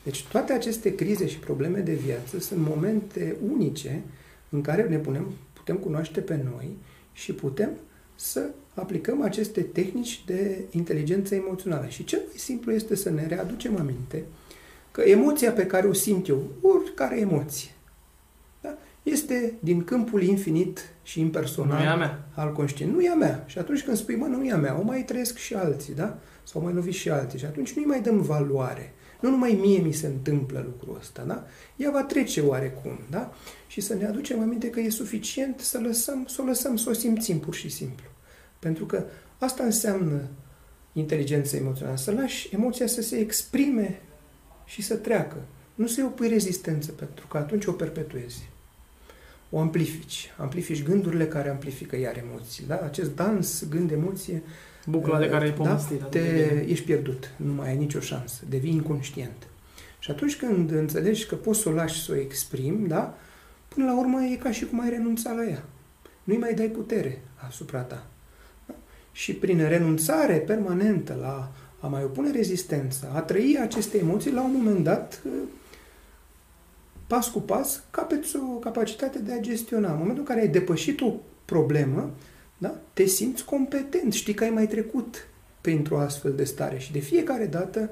Deci 0.03 0.23
toate 0.23 0.53
aceste 0.53 0.95
crize 0.95 1.27
și 1.27 1.37
probleme 1.37 1.79
de 1.79 1.93
viață 1.93 2.39
sunt 2.39 2.67
momente 2.67 3.35
unice 3.51 4.01
în 4.49 4.61
care 4.61 4.83
ne 4.83 4.97
punem, 4.97 5.25
putem 5.53 5.75
cunoaște 5.75 6.19
pe 6.19 6.39
noi 6.51 6.77
și 7.13 7.33
putem 7.33 7.69
să 8.15 8.49
aplicăm 8.73 9.21
aceste 9.21 9.61
tehnici 9.61 10.23
de 10.25 10.61
inteligență 10.71 11.35
emoțională. 11.35 11.87
Și 11.87 12.03
cel 12.03 12.19
mai 12.27 12.37
simplu 12.37 12.71
este 12.71 12.95
să 12.95 13.09
ne 13.09 13.27
readucem 13.27 13.77
aminte 13.77 14.23
că 14.91 15.01
emoția 15.01 15.51
pe 15.51 15.65
care 15.65 15.87
o 15.87 15.93
simt 15.93 16.27
eu, 16.27 16.43
oricare 16.61 17.19
emoție, 17.19 17.71
da, 18.61 18.77
este 19.03 19.53
din 19.59 19.83
câmpul 19.83 20.23
infinit 20.23 20.90
și 21.03 21.19
impersonal 21.19 21.91
nu 21.91 21.97
mea. 21.97 22.27
al 22.35 22.51
conștiinței. 22.51 22.95
Nu 22.95 23.03
e 23.03 23.09
a 23.09 23.15
mea. 23.15 23.43
Și 23.47 23.57
atunci 23.57 23.83
când 23.83 23.97
spui, 23.97 24.15
mă, 24.15 24.25
nu 24.25 24.45
e 24.45 24.51
a 24.51 24.57
mea, 24.57 24.79
o 24.79 24.83
mai 24.83 25.03
trăiesc 25.03 25.37
și 25.37 25.53
alții, 25.53 25.95
da? 25.95 26.17
Sau 26.43 26.61
mai 26.61 26.73
lovi 26.73 26.91
și 26.91 27.09
alții. 27.09 27.39
Și 27.39 27.45
atunci 27.45 27.73
nu-i 27.73 27.85
mai 27.85 28.01
dăm 28.01 28.21
valoare. 28.21 28.93
Nu 29.19 29.29
numai 29.29 29.57
mie 29.61 29.79
mi 29.79 29.91
se 29.91 30.07
întâmplă 30.07 30.63
lucrul 30.65 30.97
ăsta, 30.99 31.23
da? 31.23 31.45
Ea 31.75 31.91
va 31.91 32.03
trece 32.03 32.41
oarecum, 32.41 32.99
da? 33.09 33.33
Și 33.67 33.81
să 33.81 33.93
ne 33.93 34.05
aducem 34.05 34.41
aminte 34.41 34.69
că 34.69 34.79
e 34.79 34.89
suficient 34.89 35.59
să 35.59 35.79
lăsăm, 35.79 36.25
să 36.27 36.41
o 36.41 36.45
lăsăm, 36.45 36.75
să 36.75 36.89
o 36.89 36.93
simțim 36.93 37.39
pur 37.39 37.53
și 37.53 37.69
simplu. 37.69 38.05
Pentru 38.59 38.85
că 38.85 39.03
asta 39.37 39.63
înseamnă 39.63 40.21
inteligență 40.93 41.55
emoțională. 41.55 41.97
Să 41.97 42.11
lași 42.11 42.49
emoția 42.53 42.87
să 42.87 43.01
se 43.01 43.17
exprime 43.17 44.01
și 44.65 44.81
să 44.81 44.95
treacă. 44.95 45.37
Nu 45.75 45.87
să-i 45.87 46.03
opui 46.03 46.27
rezistență, 46.27 46.91
pentru 46.91 47.27
că 47.27 47.37
atunci 47.37 47.65
o 47.65 47.71
perpetuezi. 47.71 48.49
O 49.53 49.59
amplifici. 49.59 50.33
Amplifici 50.37 50.83
gândurile 50.83 51.27
care 51.27 51.49
amplifică 51.49 51.97
iar 51.97 52.23
emoții. 52.27 52.65
Da? 52.67 52.79
Acest 52.83 53.15
dans, 53.15 53.65
gând-emoție, 53.69 54.43
Bucla 54.85 55.19
de 55.19 55.29
care 55.29 55.43
ai 55.43 55.49
da? 55.49 55.55
povestit. 55.55 55.99
Da? 55.99 56.05
Te, 56.05 56.19
ești 56.67 56.85
pierdut. 56.85 57.33
Nu 57.37 57.53
mai 57.53 57.69
ai 57.69 57.77
nicio 57.77 57.99
șansă. 57.99 58.43
Devii 58.49 58.71
inconștient. 58.71 59.47
Și 59.99 60.11
atunci 60.11 60.37
când 60.37 60.71
înțelegi 60.71 61.25
că 61.25 61.35
poți 61.35 61.59
să 61.59 61.69
o 61.69 61.71
lași 61.71 62.03
să 62.03 62.11
o 62.11 62.15
exprimi, 62.15 62.87
da? 62.87 63.17
până 63.67 63.85
la 63.85 63.99
urmă 63.99 64.23
e 64.23 64.35
ca 64.35 64.51
și 64.51 64.65
cum 64.65 64.79
ai 64.79 64.89
renunțat 64.89 65.35
la 65.35 65.45
ea. 65.45 65.63
Nu-i 66.23 66.37
mai 66.37 66.53
dai 66.53 66.67
putere 66.67 67.21
asupra 67.35 67.79
ta 67.79 68.05
și 69.11 69.33
prin 69.33 69.67
renunțare 69.67 70.37
permanentă 70.37 71.17
la 71.21 71.51
a 71.79 71.87
mai 71.87 72.03
opune 72.03 72.31
rezistență, 72.31 73.11
a 73.13 73.19
trăi 73.19 73.57
aceste 73.61 73.97
emoții, 73.97 74.31
la 74.31 74.43
un 74.43 74.51
moment 74.53 74.83
dat, 74.83 75.21
pas 77.11 77.27
cu 77.27 77.41
pas, 77.41 77.83
capeți 77.91 78.35
o 78.35 78.39
capacitate 78.39 79.19
de 79.19 79.33
a 79.33 79.39
gestiona. 79.39 79.91
În 79.91 79.97
momentul 79.97 80.19
în 80.19 80.27
care 80.27 80.39
ai 80.39 80.47
depășit 80.47 81.01
o 81.01 81.13
problemă, 81.45 82.11
da, 82.57 82.75
te 82.93 83.05
simți 83.05 83.45
competent, 83.45 84.13
știi 84.13 84.33
că 84.33 84.43
ai 84.43 84.49
mai 84.49 84.67
trecut 84.67 85.27
printr-o 85.61 85.99
astfel 85.99 86.33
de 86.33 86.43
stare 86.43 86.77
și 86.77 86.91
de 86.91 86.99
fiecare 86.99 87.45
dată, 87.45 87.89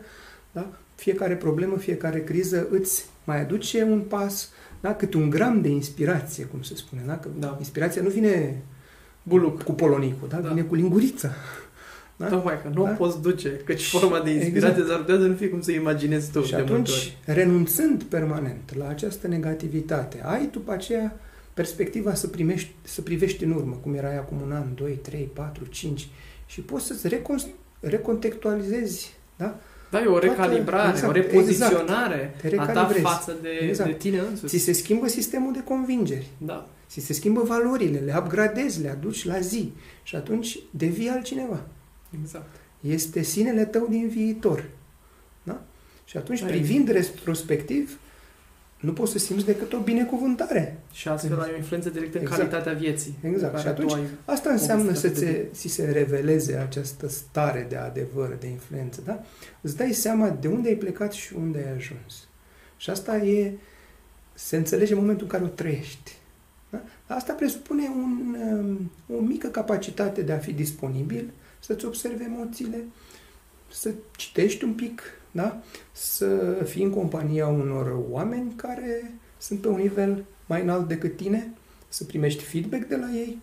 da, 0.52 0.72
fiecare 0.96 1.36
problemă, 1.36 1.78
fiecare 1.78 2.24
criză 2.24 2.68
îți 2.72 3.06
mai 3.24 3.42
aduce 3.42 3.84
un 3.84 4.00
pas, 4.00 4.50
da, 4.82 4.96
câte 4.96 5.18
un 5.18 5.30
gram 5.30 5.62
de 5.62 5.70
inspirație, 5.70 6.44
cum 6.44 6.62
se 6.62 6.76
spune. 6.76 7.02
Da? 7.06 7.18
Că 7.18 7.30
da. 7.40 7.56
Inspirația 7.60 8.02
nu 8.02 8.10
vine 8.10 8.62
Buluc. 9.24 9.64
Cu 9.64 9.72
polonicul, 9.72 10.28
da? 10.28 10.38
da? 10.38 10.50
Vine 10.50 10.62
cu 10.62 10.76
lingurița. 10.76 11.30
Da? 12.20 12.28
Tocmai 12.28 12.62
că 12.62 12.70
nu 12.74 12.84
da? 12.84 12.90
poți 12.90 13.22
duce, 13.22 13.50
căci 13.66 13.88
forma 13.88 14.20
de 14.20 14.30
inspirație 14.30 14.70
exact. 14.70 14.88
s-ar 14.88 15.00
putea 15.00 15.16
să 15.16 15.26
nu 15.26 15.36
fie 15.36 15.50
cum 15.50 15.62
să 15.62 15.72
imaginezi 15.72 16.32
tu. 16.32 16.42
Și 16.44 16.52
de 16.52 16.56
atunci, 16.56 17.18
renunțând 17.26 18.04
permanent 18.04 18.76
la 18.78 18.88
această 18.88 19.28
negativitate, 19.28 20.22
ai 20.24 20.50
după 20.52 20.72
aceea 20.72 21.20
perspectiva 21.54 22.14
să, 22.14 22.28
primești, 22.28 22.72
să 22.82 23.02
privești 23.02 23.44
în 23.44 23.52
urmă, 23.52 23.80
cum 23.82 23.94
era 23.94 24.10
acum 24.10 24.42
un 24.42 24.52
an, 24.52 24.66
2, 24.76 24.92
3, 24.92 25.30
4, 25.34 25.66
5 25.66 26.08
și 26.46 26.62
poți 26.62 26.86
să-ți 26.86 27.08
recon- 27.08 27.56
recontextualizezi 27.80 29.18
da? 29.36 29.60
Da, 29.90 30.02
e 30.02 30.06
o 30.06 30.20
recalibrare, 30.20 30.90
exact, 30.90 31.10
o 31.10 31.12
repoziționare 31.12 32.36
exact, 32.44 32.70
a 32.70 32.74
ta 32.74 32.86
față 33.02 33.36
de, 33.42 33.50
exact. 33.50 33.90
de 33.90 33.96
tine 33.96 34.20
însuți. 34.20 34.58
Ți 34.58 34.64
se 34.64 34.72
schimbă 34.72 35.08
sistemul 35.08 35.54
de 35.54 35.64
convingeri. 35.64 36.28
Da. 36.38 36.68
Ți 36.90 37.00
se 37.00 37.14
schimbă 37.14 37.42
valorile, 37.42 38.00
le 38.00 38.16
upgradezi, 38.18 38.82
le 38.82 38.90
aduci 38.90 39.26
la 39.26 39.40
zi 39.40 39.72
și 40.04 40.16
atunci 40.16 40.60
devii 40.72 41.10
altcineva. 41.10 41.60
Exact. 42.22 42.56
Este 42.80 43.22
sinele 43.22 43.66
tău 43.66 43.88
din 43.90 44.08
viitor. 44.08 44.70
Da? 45.44 45.62
Și 46.06 46.18
atunci, 46.18 46.42
Ai 46.42 46.50
privind 46.50 46.90
retrospectiv, 46.90 48.00
nu 48.80 48.94
poți 48.94 49.12
să 49.12 49.18
simți 49.18 49.46
decât 49.46 49.74
o 49.74 49.80
binecuvântare. 49.80 50.80
Și 50.92 51.08
astfel 51.08 51.32
exact. 51.32 51.48
ai 51.48 51.54
o 51.54 51.58
influență 51.58 51.90
directă 51.90 52.18
în 52.18 52.24
exact. 52.24 52.40
calitatea 52.40 52.74
vieții. 52.74 53.18
Exact. 53.22 53.60
Și 53.60 53.68
atunci 53.68 53.94
asta 54.26 54.50
înseamnă 54.50 54.94
să 54.94 55.10
ți 55.52 55.68
se 55.68 55.92
reveleze 55.92 56.56
această 56.56 57.08
stare 57.08 57.66
de 57.70 57.76
adevăr, 57.76 58.38
de 58.40 58.48
influență. 58.48 59.02
Da? 59.06 59.24
Îți 59.62 59.78
dai 59.78 59.92
seama 59.92 60.30
de 60.30 60.48
unde 60.48 60.68
ai 60.68 60.76
plecat 60.76 61.12
și 61.12 61.34
unde 61.34 61.58
ai 61.58 61.74
ajuns. 61.76 62.28
Și 62.78 62.90
asta 62.90 63.18
e, 63.18 63.54
se 64.34 64.58
înțelege 64.58 64.94
în 64.94 65.00
momentul 65.00 65.26
în 65.26 65.32
care 65.32 65.44
o 65.44 65.48
trăiești. 65.48 66.18
Da? 66.70 66.82
Asta 67.08 67.34
presupune 67.34 67.84
un, 67.88 68.36
um, 68.52 68.92
o 69.18 69.20
mică 69.20 69.48
capacitate 69.48 70.22
de 70.22 70.32
a 70.32 70.38
fi 70.38 70.54
disponibil, 70.54 71.32
să-ți 71.60 71.86
observi 71.86 72.24
emoțiile, 72.24 72.84
să 73.72 73.92
citești 74.16 74.64
un 74.64 74.74
pic, 74.74 75.02
da? 75.32 75.62
să 75.92 76.28
fii 76.66 76.84
în 76.84 76.90
compania 76.90 77.48
unor 77.48 77.96
oameni 78.10 78.54
care 78.56 79.14
sunt 79.38 79.62
pe 79.62 79.68
un 79.68 79.78
nivel 79.80 80.24
mai 80.46 80.62
înalt 80.62 80.88
decât 80.88 81.16
tine, 81.16 81.54
să 81.88 82.04
primești 82.04 82.44
feedback 82.44 82.84
de 82.88 82.96
la 82.96 83.10
ei 83.16 83.38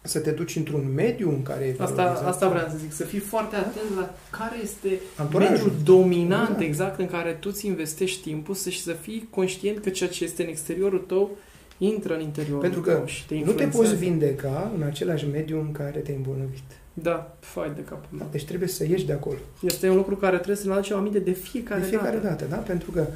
să 0.00 0.18
te 0.18 0.30
duci 0.30 0.56
într-un 0.56 0.92
mediu 0.94 1.28
în 1.30 1.42
care 1.42 1.64
e 1.64 1.82
Asta, 1.82 2.02
asta 2.02 2.48
vreau 2.48 2.68
să 2.70 2.76
zic, 2.76 2.92
să 2.92 3.04
fii 3.04 3.18
foarte 3.18 3.56
atent 3.56 3.96
la 3.96 4.14
care 4.30 4.56
este 4.62 5.00
Anturajul. 5.16 5.52
mediul 5.54 5.72
dominant 5.84 6.56
Da. 6.56 6.64
exact 6.64 6.98
în 7.00 7.06
care 7.06 7.32
tu 7.32 7.50
ți 7.50 7.66
investești 7.66 8.22
timpul 8.22 8.54
să, 8.54 8.70
și 8.70 8.82
să 8.82 8.92
fii 8.92 9.28
conștient 9.30 9.78
că 9.78 9.90
ceea 9.90 10.08
ce 10.10 10.24
este 10.24 10.42
în 10.42 10.48
exteriorul 10.48 10.98
tău 10.98 11.30
intră 11.78 12.14
în 12.14 12.20
interiorul 12.20 12.60
Pentru 12.60 12.80
că 12.80 12.92
tău 12.92 13.06
și 13.06 13.26
te 13.26 13.34
Nu 13.34 13.40
te 13.40 13.46
influențează. 13.62 13.88
poți 13.88 13.96
vindeca 14.04 14.72
în 14.76 14.82
același 14.82 15.26
mediu 15.26 15.60
în 15.60 15.72
care 15.72 15.98
te-ai 15.98 16.16
îmbolnăvit. 16.16 16.62
Da, 17.02 17.36
fai 17.40 17.72
de 17.74 17.80
capul 17.84 18.18
meu. 18.18 18.28
Deci 18.30 18.44
trebuie 18.44 18.68
să 18.68 18.84
ieși 18.86 19.06
de 19.06 19.12
acolo. 19.12 19.36
Este 19.62 19.88
un 19.88 19.96
lucru 19.96 20.16
care 20.16 20.34
trebuie 20.36 20.56
să 20.56 20.66
ne 20.66 20.72
aducem 20.72 20.96
aminte 20.96 21.18
de 21.18 21.32
fiecare, 21.32 21.80
De 21.80 21.86
fiecare 21.86 22.16
dată. 22.16 22.26
dată, 22.28 22.44
da? 22.44 22.56
Pentru 22.56 22.90
că 22.90 23.06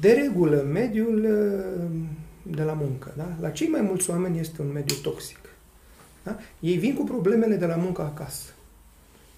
deregulă 0.00 0.66
mediul 0.72 1.18
uh, 1.24 2.54
de 2.56 2.62
la 2.62 2.72
muncă, 2.72 3.12
da? 3.16 3.28
La 3.40 3.50
cei 3.50 3.68
mai 3.68 3.80
mulți 3.80 4.10
oameni 4.10 4.38
este 4.38 4.62
un 4.62 4.72
mediu 4.72 4.96
toxic. 5.02 5.38
Da? 6.22 6.38
Ei 6.60 6.76
vin 6.76 6.94
cu 6.94 7.04
problemele 7.04 7.54
de 7.56 7.66
la 7.66 7.76
muncă 7.76 8.02
acasă. 8.02 8.50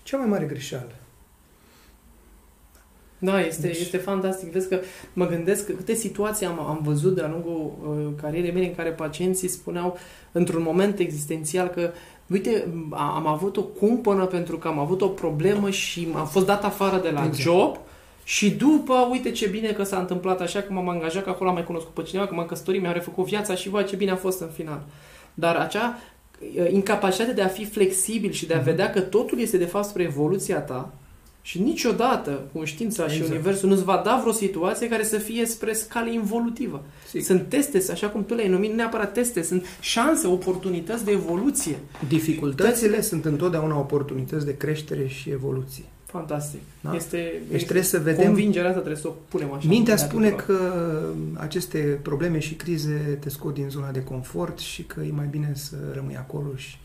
Cea 0.02 0.16
mai 0.16 0.26
mare 0.26 0.44
greșeală. 0.44 0.92
Da, 3.18 3.40
este, 3.40 3.66
Deci- 3.66 3.80
este 3.80 3.96
fantastic. 3.96 4.52
Vezi 4.52 4.68
că 4.68 4.80
mă 5.12 5.26
gândesc 5.26 5.66
că 5.66 5.72
câte 5.72 5.94
situații 5.94 6.46
am, 6.46 6.60
am 6.60 6.80
văzut 6.82 7.14
de-a 7.14 7.28
lungul 7.28 7.72
uh, 7.88 8.22
carierei 8.22 8.52
mele 8.52 8.66
în 8.66 8.74
care 8.74 8.90
pacienții 8.90 9.48
spuneau 9.48 9.96
într-un 10.32 10.62
moment 10.62 10.98
existențial 10.98 11.68
că 11.68 11.90
uite, 12.30 12.66
a- 12.90 13.12
am 13.14 13.26
avut 13.26 13.56
o 13.56 13.62
cumpănă 13.62 14.24
pentru 14.26 14.56
că 14.58 14.68
am 14.68 14.78
avut 14.78 15.00
o 15.00 15.08
problemă 15.08 15.70
și 15.70 16.08
am 16.14 16.26
fost 16.26 16.46
dat 16.46 16.64
afară 16.64 17.00
de 17.02 17.10
la 17.10 17.24
Exact. 17.24 17.36
job 17.42 17.76
și 18.24 18.50
după, 18.50 19.08
uite 19.10 19.30
ce 19.30 19.46
bine 19.46 19.68
că 19.70 19.82
s-a 19.82 19.98
întâmplat 19.98 20.40
așa, 20.40 20.60
că 20.60 20.72
m-am 20.72 20.88
angajat, 20.88 21.22
că 21.24 21.30
acolo 21.30 21.48
am 21.48 21.54
mai 21.54 21.64
cunoscut 21.64 21.94
pe 21.94 22.02
cineva, 22.02 22.26
că 22.26 22.34
m-am 22.34 22.46
căsătorit, 22.46 22.80
mi-a 22.80 22.92
refăcut 22.92 23.24
viața 23.24 23.54
și 23.54 23.68
vai 23.68 23.84
ce 23.84 23.96
bine 23.96 24.10
a 24.10 24.16
fost 24.16 24.40
în 24.40 24.48
final. 24.54 24.82
Dar 25.34 25.56
acea 25.56 25.98
uh, 26.58 26.70
incapacitate 26.72 27.32
de 27.32 27.42
a 27.42 27.46
fi 27.48 27.64
flexibil 27.64 28.30
și 28.30 28.46
de 28.46 28.54
a 28.54 28.56
Mhm. 28.56 28.64
vedea 28.66 28.90
că 28.90 29.00
totul 29.00 29.40
este 29.40 29.56
de 29.58 29.64
fapt 29.64 29.84
spre 29.86 30.02
evoluția 30.02 30.58
ta 30.60 30.92
și 31.46 31.60
niciodată 31.60 32.44
conștiința 32.52 33.08
și 33.08 33.14
Exact. 33.14 33.32
Universul 33.32 33.68
nu-ți 33.68 33.84
va 33.84 34.02
da 34.04 34.18
vreo 34.20 34.32
situație 34.32 34.88
care 34.88 35.04
să 35.04 35.18
fie 35.18 35.46
spre 35.46 35.72
scală 35.72 36.10
involutivă. 36.10 36.84
Sigur. 37.08 37.26
Sunt 37.26 37.48
teste, 37.48 37.84
așa 37.90 38.08
cum 38.08 38.24
tu 38.24 38.34
le-ai 38.34 38.48
numit, 38.48 38.70
nu 38.70 38.76
neapărat 38.76 39.12
teste, 39.12 39.42
sunt 39.42 39.66
șanse, 39.80 40.26
oportunități 40.26 41.04
de 41.04 41.10
evoluție. 41.10 41.78
Dificultățile 42.08 43.00
sunt 43.00 43.24
întotdeauna 43.24 43.78
oportunități 43.78 44.44
de 44.44 44.56
creștere 44.56 45.06
și 45.06 45.30
evoluție. 45.30 45.84
Fantastic. 46.04 46.60
Da? 46.80 46.94
Este, 46.94 47.16
Deci 47.16 47.44
este 47.50 47.64
trebuie 47.64 47.84
să 47.84 47.98
vedem... 47.98 48.24
convingerea 48.24 48.68
asta, 48.68 48.80
trebuie 48.80 49.02
să 49.02 49.08
o 49.08 49.14
punem 49.28 49.52
așa. 49.52 49.68
Mintea 49.68 49.92
în 49.92 49.98
spune 49.98 50.30
tuturor. 50.30 50.58
că 50.58 51.12
aceste 51.34 51.98
probleme 52.02 52.38
și 52.38 52.54
crize 52.54 53.18
te 53.20 53.28
scot 53.28 53.54
din 53.54 53.68
zona 53.68 53.90
de 53.90 54.02
confort 54.02 54.58
și 54.58 54.82
că 54.82 55.00
e 55.00 55.10
mai 55.10 55.26
bine 55.30 55.52
să 55.54 55.76
rămâi 55.92 56.16
acolo 56.16 56.56
și 56.56 56.76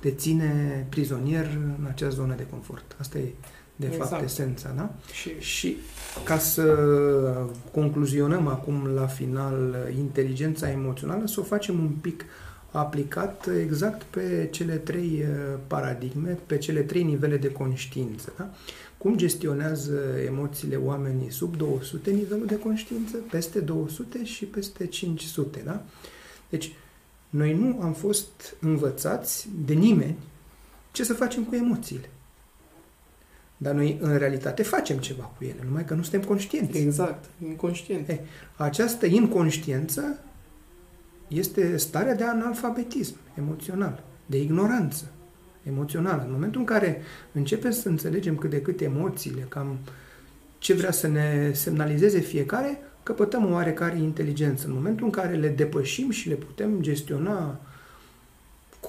te 0.00 0.10
ține 0.10 0.86
prizonier 0.88 1.46
în 1.78 1.86
acea 1.88 2.08
zonă 2.08 2.34
de 2.36 2.46
confort. 2.50 2.96
Asta 3.00 3.18
e, 3.18 3.32
de 3.76 3.86
Exact. 3.86 4.08
fapt, 4.08 4.24
esența, 4.24 4.72
da? 4.76 4.94
Și 5.12 5.30
Și 5.38 5.76
ca 6.24 6.38
să 6.38 6.78
concluzionăm 7.72 8.46
acum 8.46 8.86
la 8.86 9.06
final 9.06 9.76
inteligența 9.98 10.70
emoțională, 10.70 11.26
să 11.26 11.40
o 11.40 11.42
facem 11.42 11.78
un 11.78 11.88
pic 11.88 12.24
aplicat 12.70 13.48
exact 13.60 14.02
pe 14.02 14.48
cele 14.50 14.74
trei 14.74 15.24
uh, 15.28 15.58
paradigme, 15.66 16.38
pe 16.46 16.58
cele 16.58 16.80
trei 16.80 17.02
nivele 17.02 17.36
de 17.36 17.52
conștiință. 17.52 18.32
Da? 18.36 18.50
Cum 18.98 19.16
gestionează 19.16 20.00
emoțiile 20.26 20.76
oamenii 20.76 21.30
sub 21.30 21.56
200 21.56 22.10
nivelul 22.10 22.46
de 22.46 22.58
conștiință, 22.58 23.16
peste 23.30 23.60
200 23.60 24.24
și 24.24 24.44
peste 24.44 24.86
500. 24.86 25.62
Da? 25.64 25.82
Deci, 26.48 26.72
noi 27.30 27.54
nu 27.54 27.78
am 27.82 27.92
fost 27.92 28.56
învățați 28.60 29.48
de 29.66 29.74
nimeni 29.74 30.16
ce 30.92 31.04
să 31.04 31.14
facem 31.14 31.44
cu 31.44 31.54
emoțiile. 31.54 32.10
Dar 33.56 33.74
noi, 33.74 33.98
în 34.00 34.18
realitate, 34.18 34.62
facem 34.62 34.98
ceva 34.98 35.22
cu 35.22 35.44
ele, 35.44 35.58
numai 35.64 35.84
că 35.84 35.94
nu 35.94 36.02
suntem 36.02 36.22
conștienți. 36.22 36.78
exact, 36.78 37.24
inconștient. 37.44 38.08
Ei. 38.08 38.20
Această 38.56 39.06
inconștiență 39.06 40.18
este 41.28 41.76
starea 41.76 42.14
de 42.14 42.24
analfabetism 42.24 43.16
emoțional, 43.38 44.04
de 44.26 44.40
ignoranță 44.40 45.04
emoțională. 45.62 46.22
În 46.22 46.32
momentul 46.32 46.60
în 46.60 46.66
care 46.66 47.02
începem 47.32 47.70
să 47.70 47.88
înțelegem 47.88 48.36
cât 48.36 48.50
de 48.50 48.60
cât 48.60 48.80
emoțiile, 48.80 49.46
cam 49.48 49.78
ce 50.58 50.74
vrea 50.74 50.90
să 50.90 51.08
ne 51.08 51.50
semnalizeze 51.52 52.18
fiecare, 52.18 52.78
căpătăm 53.02 53.44
o 53.44 53.52
oarecare 53.52 53.98
inteligență. 53.98 54.66
În 54.66 54.72
momentul 54.72 55.04
în 55.04 55.12
care 55.12 55.34
le 55.34 55.48
depășim 55.48 56.10
și 56.10 56.28
le 56.28 56.34
putem 56.34 56.80
gestiona 56.80 57.60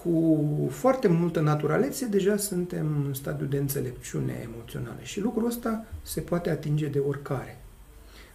cu 0.03 0.68
foarte 0.72 1.07
multă 1.07 1.40
naturalețe, 1.40 2.06
deja 2.06 2.38
suntem 2.38 3.03
în 3.06 3.14
stadiul 3.14 3.49
de 3.49 3.57
înțelepciune 3.57 4.49
emoțională. 4.53 4.98
Și 5.02 5.22
lucrul 5.22 5.45
ăsta 5.45 5.86
se 6.02 6.22
poate 6.22 6.49
atinge 6.49 6.88
de 6.88 6.99
oricare. 6.99 7.61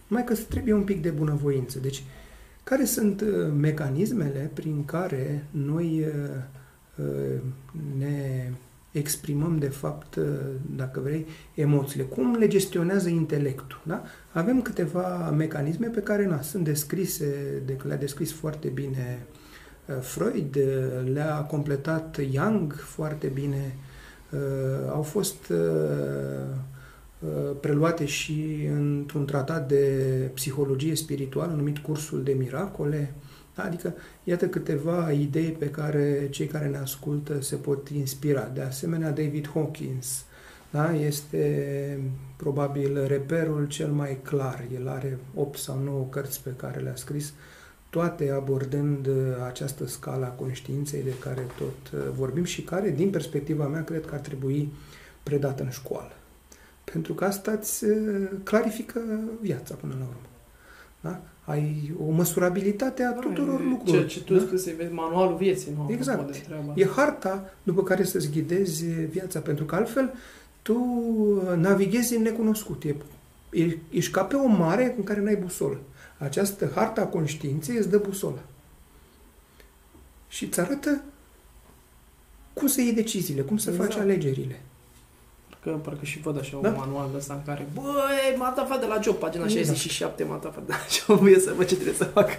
Numai 0.07 0.23
că 0.23 0.33
trebuie 0.49 0.73
un 0.73 0.83
pic 0.83 1.01
de 1.01 1.09
bunăvoință. 1.09 1.79
Deci, 1.79 2.03
care 2.63 2.85
sunt 2.85 3.21
uh, 3.21 3.51
mecanismele 3.55 4.51
prin 4.53 4.85
care 4.85 5.45
noi 5.51 6.05
uh, 6.07 7.05
uh, 7.05 7.41
ne 7.97 8.51
exprimăm, 8.91 9.57
de 9.57 9.69
fapt, 9.69 10.15
uh, 10.15 10.25
dacă 10.75 10.99
vrei, 10.99 11.25
emoțiile? 11.53 12.05
Cum 12.05 12.35
le 12.35 12.47
gestionează 12.47 13.09
intelectul? 13.09 13.81
Da? 13.83 14.03
Avem 14.31 14.61
câteva 14.61 15.29
mecanisme 15.29 15.87
pe 15.87 16.01
care 16.01 16.25
na, 16.25 16.41
sunt 16.41 16.63
descrise, 16.63 17.61
de, 17.65 17.77
le-a 17.83 17.97
descris 17.97 18.31
foarte 18.31 18.67
bine 18.67 19.25
uh, 19.31 19.41
Freud, 20.01 20.55
uh, 20.55 21.11
le-a 21.13 21.41
completat 21.41 22.19
Young 22.31 22.73
foarte 22.73 23.27
bine, 23.27 23.75
uh, 24.31 24.39
au 24.91 25.01
fost 25.01 25.49
uh, 25.49 25.57
uh, 27.19 27.55
preluate 27.59 28.05
și 28.05 28.69
într-un 28.75 29.25
tratat 29.25 29.67
de 29.67 30.29
psihologie 30.33 30.95
spirituală 30.95 31.53
numit 31.53 31.77
Cursul 31.77 32.23
de 32.23 32.33
Miracole. 32.33 33.13
Adică, 33.55 33.93
iată 34.23 34.47
câteva 34.47 35.11
idei 35.11 35.51
pe 35.51 35.69
care 35.69 36.27
cei 36.31 36.47
care 36.47 36.67
ne 36.67 36.77
ascultă 36.77 37.41
se 37.41 37.55
pot 37.55 37.89
inspira. 37.89 38.51
De 38.53 38.61
asemenea, 38.61 39.11
David 39.11 39.49
Hawkins 39.53 40.25
da? 40.73 40.93
este 40.93 41.99
probabil 42.35 43.07
reperul 43.07 43.67
cel 43.67 43.91
mai 43.91 44.19
clar. 44.23 44.67
El 44.73 44.87
are 44.87 45.19
8 45.35 45.57
sau 45.57 45.79
9 45.83 46.05
cărți 46.09 46.43
pe 46.43 46.49
care 46.55 46.79
le-a 46.79 46.95
scris, 46.95 47.33
toate 47.93 48.31
abordând 48.31 49.07
uh, 49.07 49.13
această 49.47 49.87
scală 49.87 50.25
a 50.25 50.29
conștiinței 50.29 51.03
de 51.03 51.13
care 51.19 51.41
tot 51.57 51.93
uh, 51.93 51.99
vorbim 52.15 52.43
și 52.43 52.61
care, 52.61 52.89
din 52.89 53.09
perspectiva 53.09 53.67
mea, 53.67 53.83
cred 53.83 54.05
că 54.05 54.13
ar 54.13 54.19
trebui 54.19 54.71
predată 55.23 55.63
în 55.63 55.69
școală. 55.69 56.11
Pentru 56.83 57.13
că 57.13 57.25
asta 57.25 57.51
îți 57.51 57.83
uh, 57.85 58.27
clarifică 58.43 59.01
viața 59.41 59.75
până 59.75 59.93
la 59.99 60.05
urmă. 60.05 60.27
Da? 61.01 61.21
Ai 61.51 61.93
o 62.07 62.09
măsurabilitate 62.11 63.03
a 63.03 63.11
tuturor 63.11 63.59
Da, 63.59 63.67
lucrurilor. 63.69 64.05
Ceea 64.05 64.05
ce 64.05 64.23
tu 64.23 64.35
da? 64.35 64.45
scris, 64.45 64.63
să 64.63 64.71
vezi 64.77 64.91
manualul 64.93 65.35
vieții, 65.37 65.71
nu? 65.75 65.87
Exact. 65.91 66.17
apropo 66.19 66.37
de 66.37 66.43
treaba 66.47 66.73
E 66.75 66.83
asta. 66.83 67.01
harta 67.01 67.53
după 67.63 67.83
care 67.83 68.03
să-ți 68.03 68.29
ghidezi 68.31 68.85
viața, 68.85 69.39
pentru 69.39 69.65
că 69.65 69.75
altfel 69.75 70.13
tu 70.61 70.77
navighezi 71.57 72.15
în 72.15 72.21
necunoscut. 72.21 72.83
E, 72.83 72.95
e, 73.51 73.77
ești 73.89 74.11
ca 74.11 74.23
pe 74.23 74.35
o 74.35 74.47
mare 74.47 74.93
în 74.97 75.03
care 75.03 75.21
n-ai 75.21 75.35
busolă. 75.35 75.79
Această 76.23 76.71
harta 76.75 77.01
a 77.01 77.05
conștiinței 77.05 77.75
îți 77.77 77.89
dă 77.89 77.97
busola. 77.97 78.39
Și 80.27 80.43
îți 80.45 80.59
arată 80.59 81.01
cum 82.53 82.67
să 82.67 82.81
iei 82.81 82.93
deciziile, 82.93 83.41
cum 83.41 83.57
să 83.57 83.69
Exact. 83.69 83.91
faci 83.93 84.01
alegerile. 84.01 84.61
Parcă, 85.49 85.79
parcă 85.83 86.05
și 86.05 86.19
văd 86.19 86.39
așa 86.39 86.59
Da? 86.61 86.69
un 86.69 86.75
manual 86.77 87.07
de 87.11 87.17
ăsta 87.17 87.33
în 87.33 87.41
care 87.45 87.67
Băi, 87.73 88.35
m-a 88.37 88.49
tafat 88.49 88.79
de 88.79 88.85
la 88.85 88.99
job, 89.03 89.15
pagina 89.15 89.43
Exact. 89.43 89.63
67 89.65 90.23
m-a 90.23 90.35
tafat 90.35 90.65
de 90.65 90.71
la 90.71 91.13
job, 91.15 91.25
e 91.35 91.39
să 91.39 91.53
văd 91.55 91.65
ce 91.67 91.73
trebuie 91.73 91.95
să 91.95 92.03
fac. 92.03 92.29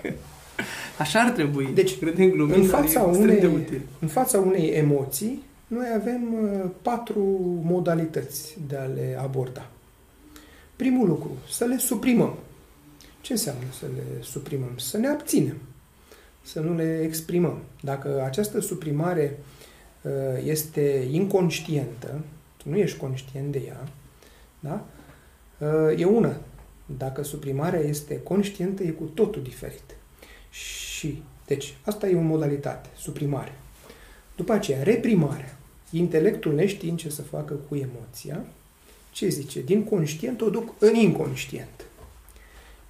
Așa 0.99 1.21
ar 1.21 1.31
trebui. 1.31 1.69
Deci, 1.75 1.99
credem 1.99 2.31
glumind, 2.31 2.63
în 2.65 2.71
dar 2.71 2.81
fața 2.81 3.01
e 3.01 3.09
extrem 3.09 3.39
de 3.41 3.47
unei- 3.47 3.57
util. 3.65 3.81
În 4.01 4.09
fața 4.09 4.39
unei 4.39 4.69
emoții, 4.69 5.43
noi 5.67 5.87
avem 5.97 6.35
uh, 6.43 6.71
patru 6.83 7.21
modalități 7.65 8.57
de 8.67 8.77
a 8.77 8.85
le 8.85 9.19
aborda. 9.23 9.67
Primul 10.77 11.09
lucru, 11.09 11.31
să 11.51 11.65
le 11.65 11.79
suprimăm. 11.79 12.35
Ce 13.25 13.33
înseamnă 13.33 13.65
să 13.79 13.87
le 13.95 14.23
suprimăm? 14.23 14.73
Să 14.77 14.99
ne 14.99 15.09
abținem, 15.09 15.57
să 16.43 16.61
nu 16.61 16.75
le 16.75 17.01
exprimăm. 17.03 17.63
Dacă 17.81 18.23
această 18.25 18.61
suprimare 18.61 19.39
uh, 20.03 20.13
este 20.45 21.09
inconștientă, 21.11 22.21
tu 22.57 22.69
nu 22.69 22.77
ești 22.77 22.99
conștient 22.99 23.53
de 23.53 23.63
ea, 23.67 23.89
da? 24.61 24.87
Uh, 25.59 25.99
e 26.01 26.05
una. 26.05 26.37
Dacă 26.99 27.23
suprimarea 27.23 27.81
este 27.81 28.21
conștientă, 28.21 28.83
e 28.83 28.91
cu 28.91 29.05
totul 29.05 29.43
diferit. 29.43 29.97
Și, 30.51 31.23
deci, 31.47 31.75
asta 31.85 32.09
e 32.09 32.17
o 32.17 32.21
modalitate, 32.21 32.89
suprimare. 32.97 33.53
După 34.37 34.53
aceea, 34.53 34.83
reprimarea. 34.83 35.57
Intelectul 35.91 36.55
neștiind 36.55 36.99
ce 36.99 37.11
să 37.11 37.23
facă 37.23 37.55
cu 37.69 37.75
emoția, 37.75 38.45
ce 39.11 39.29
zice? 39.29 39.63
Din 39.63 39.85
conștient 39.85 40.41
o 40.41 40.51
duc 40.51 40.75
în 40.79 40.95
inconștient. 40.95 41.84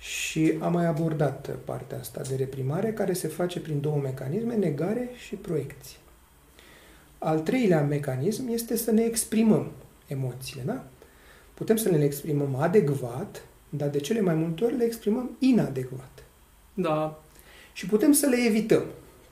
Și 0.04 0.54
am 0.60 0.72
mai 0.72 0.86
abordat 0.86 1.56
partea 1.64 1.98
asta 1.98 2.20
de 2.28 2.34
reprimare, 2.34 2.92
care 2.92 3.12
se 3.12 3.28
face 3.28 3.60
prin 3.60 3.80
două 3.80 4.00
mecanisme, 4.02 4.54
negare 4.54 5.08
și 5.26 5.34
proiecție. 5.34 5.96
Al 7.18 7.40
treilea 7.40 7.82
mecanism 7.82 8.48
este 8.48 8.76
să 8.76 8.90
ne 8.90 9.02
exprimăm 9.02 9.70
emoțiile, 10.06 10.62
da? 10.66 10.84
Putem 11.54 11.76
să 11.76 11.90
ne 11.90 11.96
le 11.96 12.04
exprimăm 12.04 12.54
adecvat, 12.54 13.44
dar 13.68 13.88
de 13.88 13.98
cele 13.98 14.20
mai 14.20 14.34
multe 14.34 14.64
ori 14.64 14.76
le 14.76 14.84
exprimăm 14.84 15.30
inadecvat. 15.38 16.24
Da. 16.74 17.22
Și 17.72 17.86
putem 17.86 18.12
să 18.12 18.26
le 18.26 18.36
evităm. 18.46 18.82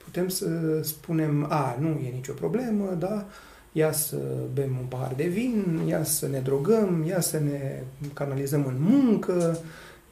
Putem 0.03 0.27
să 0.27 0.79
spunem, 0.81 1.45
a, 1.49 1.77
nu 1.79 1.87
e 1.87 2.09
nicio 2.13 2.33
problemă, 2.33 2.95
da, 2.99 3.25
ia 3.71 3.91
să 3.91 4.17
bem 4.53 4.77
un 4.79 4.85
pahar 4.85 5.13
de 5.15 5.27
vin, 5.27 5.81
ia 5.87 6.03
să 6.03 6.27
ne 6.27 6.39
drogăm, 6.39 7.03
ia 7.07 7.19
să 7.19 7.39
ne 7.39 7.83
canalizăm 8.13 8.65
în 8.65 8.75
muncă, 8.79 9.59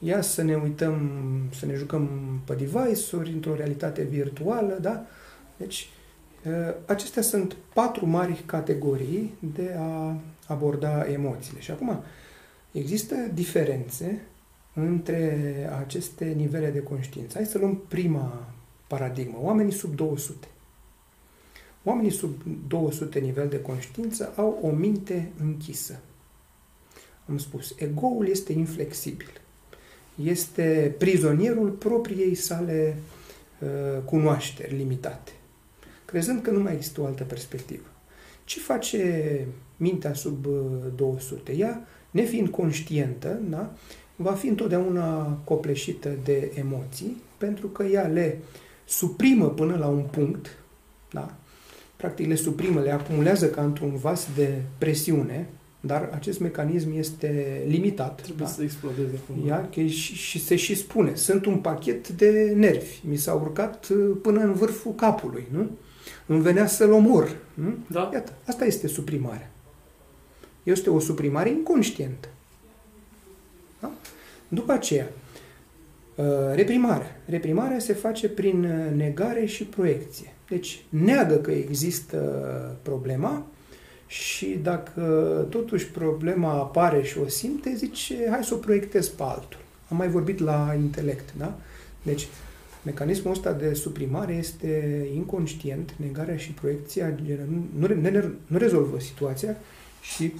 ia 0.04 0.20
să 0.20 0.42
ne 0.42 0.54
uităm, 0.54 1.10
să 1.54 1.66
ne 1.66 1.74
jucăm 1.74 2.08
pe 2.44 2.54
device-uri 2.54 3.32
într-o 3.32 3.54
realitate 3.54 4.02
virtuală, 4.02 4.78
da? 4.80 5.06
Deci, 5.56 5.88
acestea 6.86 7.22
sunt 7.22 7.56
patru 7.74 8.06
mari 8.06 8.42
categorii 8.46 9.34
de 9.54 9.74
a 9.78 10.16
aborda 10.46 11.04
emoțiile. 11.10 11.60
Și 11.60 11.70
acum, 11.70 12.02
există 12.72 13.14
diferențe 13.34 14.20
între 14.74 15.68
aceste 15.78 16.24
nivele 16.24 16.70
de 16.70 16.82
conștiință. 16.82 17.36
Hai 17.36 17.46
să 17.46 17.58
luăm 17.58 17.76
prima 17.88 18.48
paradigmă, 18.86 19.38
oamenii 19.40 19.72
sub 19.72 19.94
200. 19.94 20.46
Oamenii 21.84 22.10
sub 22.10 22.42
200 22.68 23.18
nivel 23.18 23.48
de 23.48 23.60
conștiință 23.60 24.32
au 24.36 24.58
o 24.62 24.68
minte 24.68 25.32
închisă. 25.40 26.00
Am 27.28 27.38
spus, 27.38 27.74
egoul 27.78 28.28
este 28.28 28.52
inflexibil. 28.52 29.40
Este 30.14 30.94
prizonierul 30.98 31.68
propriei 31.68 32.34
sale 32.34 32.96
uh, 33.58 34.02
cunoașteri 34.04 34.76
limitate, 34.76 35.32
crezând 36.04 36.42
că 36.42 36.50
nu 36.50 36.62
mai 36.62 36.74
există 36.74 37.00
o 37.00 37.06
altă 37.06 37.24
perspectivă. 37.24 37.86
Ce 38.44 38.60
face 38.60 39.46
mintea 39.76 40.14
sub 40.14 40.46
200? 40.96 41.52
Uh, 41.52 41.58
Ea, 41.58 41.86
nefiind 42.10 42.48
conștientă, 42.48 43.40
da, 43.48 43.72
va 44.16 44.32
fi 44.32 44.46
întotdeauna 44.46 45.38
copleșită 45.44 46.10
de 46.24 46.52
emoții, 46.54 47.22
pentru 47.38 47.66
că 47.66 47.82
ea 47.82 48.06
le 48.06 48.38
suprimă 48.84 49.48
până 49.48 49.76
la 49.76 49.86
un 49.86 50.02
punct, 50.02 50.56
da? 51.10 51.34
practic 52.02 52.26
le 52.26 52.34
suprimă, 52.34 52.80
le 52.80 52.90
acumulează 52.90 53.50
ca 53.50 53.62
într-un 53.62 53.96
vas 53.96 54.28
de 54.34 54.62
presiune, 54.78 55.48
dar 55.84 56.10
acest 56.12 56.40
mecanism 56.40 56.92
este 56.96 57.62
limitat. 57.66 58.20
Trebuie 58.22 58.46
da? 58.46 58.52
să 58.52 58.62
explodeze 58.62 59.20
cumva. 59.26 59.46
Ia, 59.46 59.68
că 59.74 59.80
și, 59.80 60.14
și 60.14 60.40
se 60.44 60.56
și 60.56 60.74
spune, 60.74 61.14
sunt 61.14 61.46
un 61.46 61.58
pachet 61.58 62.08
de 62.08 62.52
nervi, 62.56 63.00
mi 63.08 63.16
s-a 63.16 63.32
urcat 63.34 63.88
uh, 63.88 64.16
până 64.22 64.40
în 64.40 64.52
vârful 64.52 64.94
capului, 64.94 65.46
nu? 65.50 65.70
Îmi 66.26 66.40
venea 66.40 66.66
să-l 66.66 66.92
omor. 66.92 67.36
Nu? 67.54 67.74
Da. 67.86 68.10
Iată, 68.12 68.32
asta 68.46 68.64
este 68.64 68.86
suprimarea. 68.86 69.50
Este 70.62 70.90
o 70.90 70.98
suprimare 70.98 71.48
inconștientă. 71.48 72.28
Da? 73.80 73.92
După 74.48 74.72
aceea, 74.72 75.08
uh, 76.14 76.24
reprimarea. 76.54 77.20
Reprimarea 77.26 77.78
se 77.78 77.92
face 77.92 78.28
prin 78.28 78.64
uh, 78.64 78.96
negare 78.96 79.44
și 79.44 79.64
proiecție. 79.64 80.32
Deci, 80.48 80.84
neagă 80.88 81.34
că 81.34 81.50
există 81.50 82.18
problema 82.82 83.46
și 84.12 84.58
dacă 84.62 85.02
totuși 85.50 85.86
problema 85.86 86.52
apare 86.52 87.02
și 87.02 87.18
o 87.18 87.28
simte, 87.28 87.74
zice, 87.76 88.26
hai 88.30 88.44
să 88.44 88.54
o 88.54 88.56
proiectez 88.56 89.08
pe 89.08 89.22
altul. 89.22 89.60
Am 89.88 89.96
mai 89.96 90.08
vorbit 90.08 90.38
la 90.38 90.74
intelect, 90.78 91.34
da? 91.36 91.58
Deci, 92.02 92.26
mecanismul 92.82 93.32
ăsta 93.32 93.52
de 93.52 93.74
suprimare 93.74 94.34
este 94.34 95.06
inconștient, 95.14 95.94
negarea 95.96 96.36
și 96.36 96.50
proiecția 96.50 97.14
nu, 97.78 97.88
nu, 97.94 98.34
nu 98.46 98.58
rezolvă 98.58 99.00
situația 99.00 99.56
și 100.00 100.32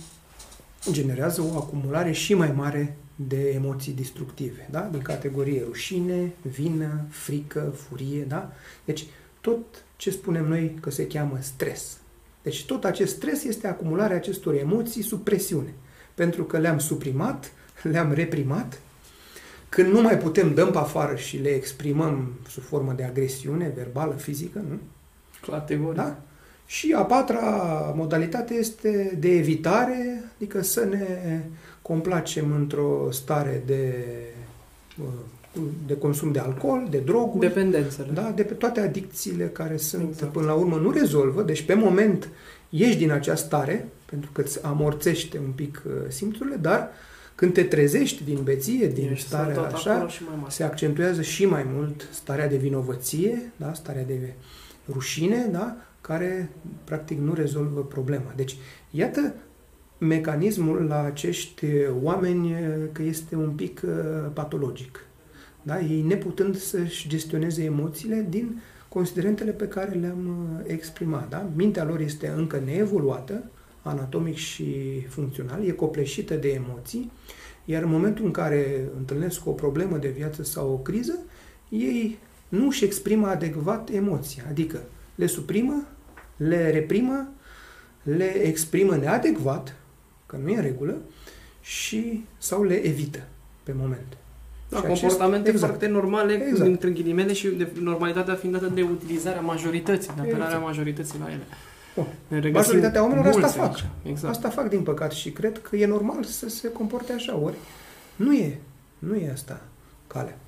generează 0.90 1.42
o 1.42 1.56
acumulare 1.56 2.12
și 2.12 2.34
mai 2.34 2.52
mare 2.52 2.96
de 3.16 3.50
emoții 3.50 3.92
destructive, 3.92 4.68
da? 4.70 4.80
din 4.80 5.02
categorie 5.02 5.62
rușine, 5.66 6.32
vină, 6.42 7.06
frică, 7.08 7.74
furie. 7.76 8.22
Da? 8.22 8.52
Deci 8.84 9.04
tot 9.40 9.84
ce 9.96 10.10
spunem 10.10 10.48
noi 10.48 10.76
că 10.80 10.90
se 10.90 11.06
cheamă 11.06 11.38
stres. 11.40 12.01
Deci 12.42 12.64
tot 12.64 12.84
acest 12.84 13.14
stres 13.14 13.44
este 13.44 13.66
acumularea 13.66 14.16
acestor 14.16 14.54
emoții 14.54 15.02
sub 15.02 15.24
presiune. 15.24 15.74
Pentru 16.14 16.44
că 16.44 16.58
le-am 16.58 16.78
suprimat, 16.78 17.52
le-am 17.82 18.12
reprimat. 18.12 18.80
Când 19.68 19.92
nu 19.92 20.00
mai 20.00 20.18
putem, 20.18 20.54
dăm 20.54 20.70
pe 20.70 20.78
afară 20.78 21.16
și 21.16 21.36
le 21.36 21.48
exprimăm 21.48 22.32
sub 22.48 22.62
formă 22.62 22.92
de 22.92 23.04
agresiune 23.04 23.72
verbală, 23.76 24.12
fizică, 24.12 24.64
nu? 24.68 24.78
Categorie. 25.50 26.02
Da? 26.02 26.18
Și 26.66 26.94
a 26.96 27.02
patra 27.02 27.40
modalitate 27.96 28.54
este 28.54 29.16
de 29.20 29.28
evitare, 29.28 30.24
adică 30.34 30.62
să 30.62 30.84
ne 30.84 31.40
complacem 31.82 32.52
într-o 32.52 33.08
stare 33.10 33.62
de, 33.66 34.04
uh, 35.02 35.06
de 35.86 35.96
consum 35.96 36.32
de 36.32 36.38
alcool, 36.38 36.86
de 36.90 36.98
droguri. 36.98 37.46
Dependențele. 37.46 38.08
Da, 38.12 38.32
de 38.34 38.42
pe 38.42 38.54
toate 38.54 38.80
adicțiile 38.80 39.44
care 39.44 39.76
sunt, 39.76 40.08
exact. 40.08 40.32
până 40.32 40.46
la 40.46 40.52
urmă, 40.52 40.76
nu 40.76 40.90
rezolvă. 40.90 41.42
Deci, 41.42 41.62
pe 41.62 41.74
moment, 41.74 42.28
ieși 42.68 42.96
din 42.96 43.10
acea 43.10 43.34
stare, 43.34 43.88
pentru 44.04 44.30
că 44.32 44.40
îți 44.40 44.64
amorțește 44.64 45.38
un 45.38 45.50
pic 45.50 45.82
uh, 45.86 45.92
simțurile, 46.08 46.56
dar 46.56 46.90
când 47.34 47.52
te 47.52 47.62
trezești 47.62 48.24
din 48.24 48.38
beție, 48.42 48.86
din 48.86 49.08
Ești 49.10 49.26
starea 49.26 49.60
așa, 49.60 50.06
se 50.48 50.64
accentuează 50.64 51.22
și 51.22 51.46
mai 51.46 51.66
mult 51.66 52.08
starea 52.10 52.48
de 52.48 52.56
vinovăție, 52.56 53.52
da, 53.56 53.72
starea 53.72 54.04
de 54.04 54.32
rușine, 54.92 55.48
da, 55.50 55.76
care 56.00 56.50
practic 56.84 57.18
nu 57.18 57.34
rezolvă 57.34 57.80
problema. 57.80 58.32
Deci, 58.36 58.56
iată 58.90 59.34
mecanismul 59.98 60.82
la 60.88 61.02
acești 61.02 61.66
oameni 62.02 62.54
că 62.92 63.02
este 63.02 63.36
un 63.36 63.50
pic 63.50 63.80
uh, 63.84 63.90
patologic. 64.32 65.06
Da? 65.62 65.80
Ei 65.80 66.02
neputând 66.02 66.56
să-și 66.56 67.08
gestioneze 67.08 67.64
emoțiile 67.64 68.26
din 68.28 68.60
considerentele 68.88 69.50
pe 69.50 69.68
care 69.68 69.98
le-am 69.98 70.26
uh, 70.26 70.64
exprimat. 70.66 71.28
Da? 71.28 71.48
Mintea 71.54 71.84
lor 71.84 72.00
este 72.00 72.32
încă 72.36 72.62
neevoluată, 72.64 73.50
anatomic 73.82 74.36
și 74.36 75.00
funcțional, 75.08 75.64
e 75.64 75.70
copleșită 75.70 76.34
de 76.34 76.48
emoții, 76.48 77.12
iar 77.64 77.82
în 77.82 77.88
momentul 77.88 78.24
în 78.24 78.30
care 78.30 78.88
întâlnesc 78.96 79.46
o 79.46 79.50
problemă 79.50 79.96
de 79.96 80.08
viață 80.08 80.42
sau 80.42 80.72
o 80.72 80.76
criză, 80.76 81.18
ei 81.68 82.18
nu 82.48 82.66
își 82.66 82.84
exprimă 82.84 83.26
adecvat 83.26 83.90
emoția, 83.90 84.44
adică 84.48 84.82
le 85.14 85.26
suprimă, 85.26 85.86
le 86.36 86.70
reprimă, 86.70 87.32
le 88.02 88.24
exprimă 88.24 88.96
neadecvat, 88.96 89.76
că 90.26 90.36
nu 90.42 90.48
e 90.48 90.56
în 90.56 90.62
regulă, 90.62 91.00
și 91.60 92.24
sau 92.38 92.62
le 92.62 92.74
evită 92.74 93.28
pe 93.62 93.72
moment. 93.76 94.16
Da, 94.72 94.78
și 94.78 94.84
comportamente 94.84 95.48
acest, 95.48 95.62
exact. 95.62 95.78
foarte 95.78 95.86
normale, 95.86 96.32
exact. 96.32 96.68
între 96.68 96.90
ghilimele, 96.90 97.32
și 97.32 97.48
de 97.48 97.68
normalitatea 97.80 98.34
fiind 98.34 98.54
dată 98.54 98.72
de 98.74 98.82
utilizarea 98.82 99.40
majorității, 99.40 100.12
de 100.14 100.20
apelarea 100.20 100.46
exact. 100.46 100.64
majorității 100.64 101.18
la 101.18 101.26
ele. 101.30 101.46
Bun. 101.94 102.52
Majoritatea 102.52 103.02
oamenilor 103.02 103.26
asta 103.26 103.46
fac. 103.46 103.76
Exact. 104.02 104.34
Asta 104.34 104.48
fac, 104.48 104.68
din 104.68 104.82
păcat, 104.82 105.12
și 105.12 105.30
cred 105.30 105.58
că 105.58 105.76
e 105.76 105.86
normal 105.86 106.24
să 106.24 106.48
se 106.48 106.68
comporte 106.68 107.12
așa. 107.12 107.36
Ori 107.36 107.56
nu 108.16 108.34
e. 108.34 108.58
Nu 108.98 109.14
e 109.14 109.30
asta 109.32 109.60
calea. 110.06 110.38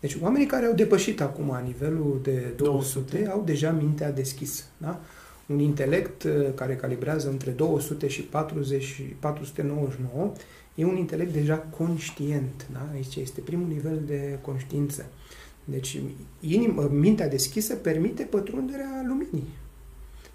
Deci 0.00 0.16
oamenii 0.22 0.46
care 0.46 0.66
au 0.66 0.72
depășit 0.72 1.20
acum 1.20 1.60
nivelul 1.64 2.20
de 2.22 2.52
200, 2.56 3.10
200. 3.10 3.28
au 3.30 3.42
deja 3.44 3.70
mintea 3.70 4.12
deschisă. 4.12 4.62
Da? 4.76 5.00
Un 5.46 5.58
intelect 5.58 6.22
uh, 6.22 6.32
care 6.54 6.76
calibrează 6.76 7.28
între 7.28 7.50
200 7.50 8.08
și 8.08 8.22
40 8.22 8.82
și 8.82 9.02
499 9.02 10.32
e 10.78 10.84
un 10.84 10.96
intelect 10.96 11.32
deja 11.32 11.56
conștient. 11.56 12.66
Da? 12.72 12.88
Aici 12.92 13.16
este 13.16 13.40
primul 13.40 13.66
nivel 13.68 14.02
de 14.06 14.38
conștiință. 14.42 15.06
Deci 15.64 16.00
inima, 16.40 16.82
mintea 16.86 17.28
deschisă 17.28 17.74
permite 17.74 18.22
pătrunderea 18.22 19.04
luminii. 19.06 19.48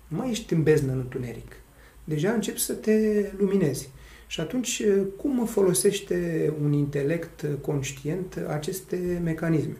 Nu 0.07 0.17
mai 0.17 0.29
ești 0.29 0.53
în 0.53 0.63
beznă 0.63 0.91
în 0.91 0.97
întuneric. 0.97 1.55
Deja 2.03 2.31
începi 2.31 2.59
să 2.59 2.73
te 2.73 3.29
luminezi. 3.37 3.89
Și 4.27 4.39
atunci, 4.39 4.83
cum 5.17 5.45
folosește 5.45 6.53
un 6.61 6.71
intelect 6.71 7.45
conștient 7.61 8.45
aceste 8.47 9.21
mecanisme? 9.23 9.77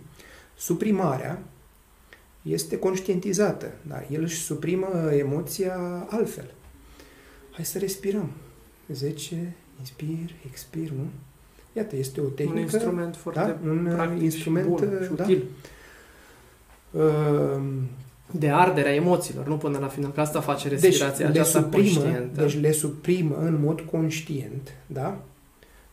Suprimarea 0.57 1.43
este 2.41 2.77
conștientizată, 2.77 3.71
dar 3.87 4.07
el 4.11 4.21
își 4.21 4.41
suprimă 4.41 5.11
emoția 5.11 6.07
altfel. 6.09 6.53
Hai 7.51 7.65
să 7.65 7.77
respirăm. 7.77 8.31
10, 8.87 9.55
inspir, 9.79 10.35
expir, 10.49 10.89
nu? 10.89 11.05
Iată, 11.73 11.95
este 11.95 12.21
o 12.21 12.23
tehnică. 12.23 12.57
Un 12.57 12.61
instrument 12.61 13.15
foarte 13.15 13.55
da? 13.63 13.69
un 13.69 13.89
practic 13.93 14.21
instrument, 14.21 14.65
și 14.65 14.69
bun, 14.69 14.99
și 15.03 15.09
da? 15.15 15.23
util. 15.23 15.43
Uh, 16.91 17.61
de 18.31 18.49
arderea 18.49 18.93
emoțiilor, 18.93 19.47
nu 19.47 19.57
până 19.57 19.77
la 19.77 19.87
final, 19.87 20.11
că 20.11 20.21
asta 20.21 20.41
face 20.41 20.69
deci, 20.69 20.79
respirația 20.81 21.25
deci, 21.25 21.35
aceasta 21.35 21.59
le 21.59 21.65
suprimă, 21.65 21.99
conștientă. 21.99 22.41
Deci 22.41 22.59
le 22.59 22.71
suprimă 22.71 23.37
în 23.41 23.59
mod 23.61 23.81
conștient, 23.81 24.73
da? 24.87 25.21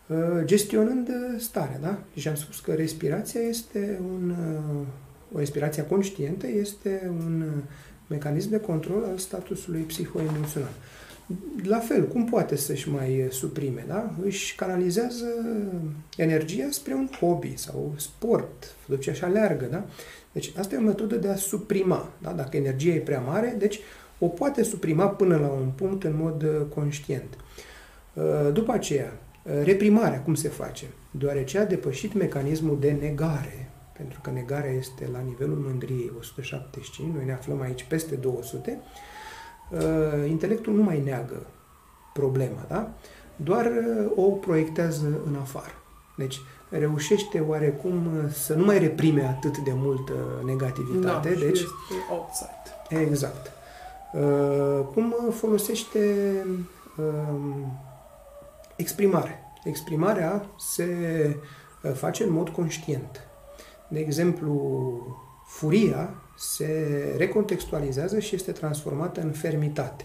Uh, 0.07 0.17
gestionând 0.45 1.09
starea, 1.39 1.79
da? 1.81 1.99
Și 2.17 2.29
am 2.29 2.35
spus 2.35 2.61
că 2.61 2.73
respirația 2.73 3.41
este 3.41 4.01
un... 4.13 4.31
Uh, 4.31 4.87
o 5.33 5.39
respirație 5.39 5.87
conștientă 5.87 6.47
este 6.47 7.11
un 7.19 7.45
mecanism 8.07 8.51
de 8.51 8.61
control 8.61 9.05
al 9.11 9.19
statusului 9.19 9.81
psihoemoțional. 9.81 10.73
La 11.63 11.79
fel, 11.79 12.09
cum 12.09 12.25
poate 12.25 12.57
să-și 12.57 12.91
mai 12.91 13.27
suprime, 13.31 13.85
da? 13.89 14.11
Își 14.25 14.55
canalizează 14.55 15.27
energia 16.17 16.67
spre 16.71 16.95
un 16.95 17.09
hobby 17.21 17.57
sau 17.57 17.95
sport, 17.97 18.75
duce 18.87 19.11
așa 19.11 19.27
leargă, 19.27 19.65
da? 19.65 19.85
Deci 20.33 20.53
asta 20.59 20.75
e 20.75 20.79
o 20.79 20.81
metodă 20.81 21.17
de 21.17 21.29
a 21.29 21.37
suprima, 21.37 22.13
da? 22.19 22.31
Dacă 22.31 22.57
energia 22.57 22.91
e 22.93 22.99
prea 22.99 23.21
mare, 23.21 23.55
deci 23.59 23.81
o 24.19 24.27
poate 24.27 24.63
suprima 24.63 25.07
până 25.09 25.37
la 25.37 25.49
un 25.49 25.69
punct 25.75 26.05
în 26.05 26.17
mod 26.17 26.43
uh, 26.43 26.67
conștient. 26.75 27.39
Uh, 28.15 28.53
după 28.53 28.73
aceea, 28.73 29.13
uh, 29.43 29.53
reprimarea, 29.65 30.21
cum 30.21 30.35
se 30.35 30.49
face? 30.49 30.85
Deoarece 31.11 31.59
a 31.59 31.65
depășit 31.65 32.15
mecanismul 32.15 32.81
de 32.81 32.91
negare, 33.01 33.71
pentru 33.97 34.21
că 34.21 34.31
negarea 34.31 34.71
este 34.71 35.09
la 35.13 35.19
nivelul 35.19 35.57
mândriei 35.57 36.13
175, 36.19 37.15
noi 37.15 37.25
ne 37.25 37.33
aflăm 37.33 37.61
aici 37.61 37.85
peste 37.85 38.15
200, 38.15 38.81
intelectul 40.29 40.73
nu 40.73 40.83
mai 40.83 41.03
neagă 41.05 41.47
problema, 42.13 42.65
da? 42.69 42.91
doar 43.37 43.71
o 44.15 44.23
proiectează 44.23 45.21
în 45.27 45.37
afară. 45.41 45.75
Deci 46.17 46.41
reușește 46.69 47.45
oarecum 47.49 48.09
să 48.31 48.55
nu 48.55 48.65
mai 48.65 48.79
reprime 48.79 49.23
atât 49.23 49.59
de 49.59 49.73
mult 49.75 50.13
negativitate. 50.45 51.29
Da, 51.29 51.39
deci, 51.39 51.65
outside. 52.11 53.01
Exact. 53.09 53.51
Uh, 54.13 54.85
cum 54.93 55.15
folosește 55.31 56.01
uh, 56.97 57.41
exprimare. 58.77 59.39
Exprimarea 59.65 60.47
se 60.59 60.87
uh, 61.83 61.93
face 61.93 62.25
în 62.25 62.33
mod 62.33 62.49
conștient. 62.49 63.21
De 63.89 63.99
exemplu, 63.99 65.01
furia 65.47 66.15
se 66.41 67.15
recontextualizează 67.17 68.19
și 68.19 68.35
este 68.35 68.53
transformată 68.53 69.21
în 69.21 69.31
fermitate. 69.31 70.05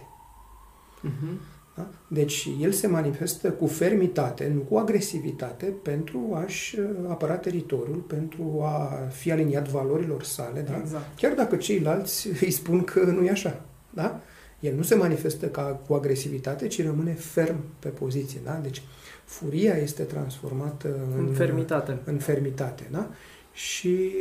Uh-huh. 1.03 1.53
Da? 1.75 1.87
Deci 2.07 2.47
el 2.61 2.71
se 2.71 2.87
manifestă 2.87 3.51
cu 3.51 3.67
fermitate, 3.67 4.51
nu 4.53 4.59
cu 4.59 4.77
agresivitate, 4.77 5.65
pentru 5.65 6.41
a-și 6.43 6.77
apăra 7.07 7.35
teritoriul, 7.35 7.97
pentru 7.97 8.61
a 8.63 9.07
fi 9.11 9.31
aliniat 9.31 9.67
valorilor 9.67 10.23
sale, 10.23 10.61
da? 10.61 10.77
exact. 10.77 11.17
chiar 11.17 11.33
dacă 11.33 11.55
ceilalți 11.55 12.27
îi 12.43 12.51
spun 12.51 12.83
că 12.83 12.99
nu 12.99 13.23
e 13.23 13.29
așa. 13.29 13.61
Da? 13.89 14.21
El 14.59 14.75
nu 14.75 14.81
se 14.81 14.95
manifestă 14.95 15.45
ca 15.45 15.61
cu 15.87 15.93
agresivitate, 15.93 16.67
ci 16.67 16.83
rămâne 16.83 17.13
ferm 17.13 17.59
pe 17.79 17.87
poziție. 17.87 18.39
Da? 18.43 18.59
Deci 18.61 18.81
furia 19.25 19.73
este 19.73 20.03
transformată 20.03 20.87
în, 21.17 21.27
în 21.27 21.33
fermitate. 21.33 21.97
În 22.03 22.17
fermitate 22.17 22.87
da? 22.91 23.09
Și 23.55 24.11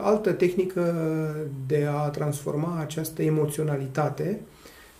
altă 0.00 0.32
tehnică 0.32 0.94
de 1.66 1.86
a 1.90 2.08
transforma 2.08 2.78
această 2.80 3.22
emoționalitate 3.22 4.40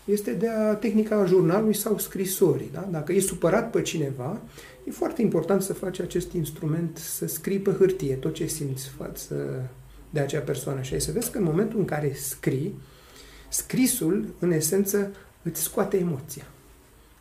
este 0.05 0.33
de 0.33 0.49
a 0.49 0.75
tehnica 0.75 1.25
jurnalului 1.25 1.75
sau 1.75 1.99
scrisorii. 1.99 2.71
Da? 2.73 2.89
Dacă 2.91 3.13
e 3.13 3.21
supărat 3.21 3.71
pe 3.71 3.83
cineva, 3.83 4.41
e 4.85 4.91
foarte 4.91 5.23
important 5.23 5.63
să 5.63 5.73
faci 5.73 6.01
acest 6.01 6.33
instrument, 6.33 6.97
să 6.97 7.27
scrii 7.27 7.59
pe 7.59 7.71
hârtie 7.71 8.15
tot 8.15 8.35
ce 8.35 8.47
simți 8.47 8.89
față 8.89 9.35
de 10.11 10.21
acea 10.21 10.41
persoană. 10.41 10.83
Și 10.83 10.93
ai 10.95 11.01
să 11.01 11.13
vezi 11.13 11.31
că 11.31 11.39
în 11.39 11.45
momentul 11.45 11.79
în 11.79 11.85
care 11.85 12.13
scrii, 12.15 12.75
Scrisul, 13.53 14.35
în 14.39 14.51
esență, 14.51 15.11
îți 15.43 15.63
scoate 15.63 15.97
emoția. 15.97 16.47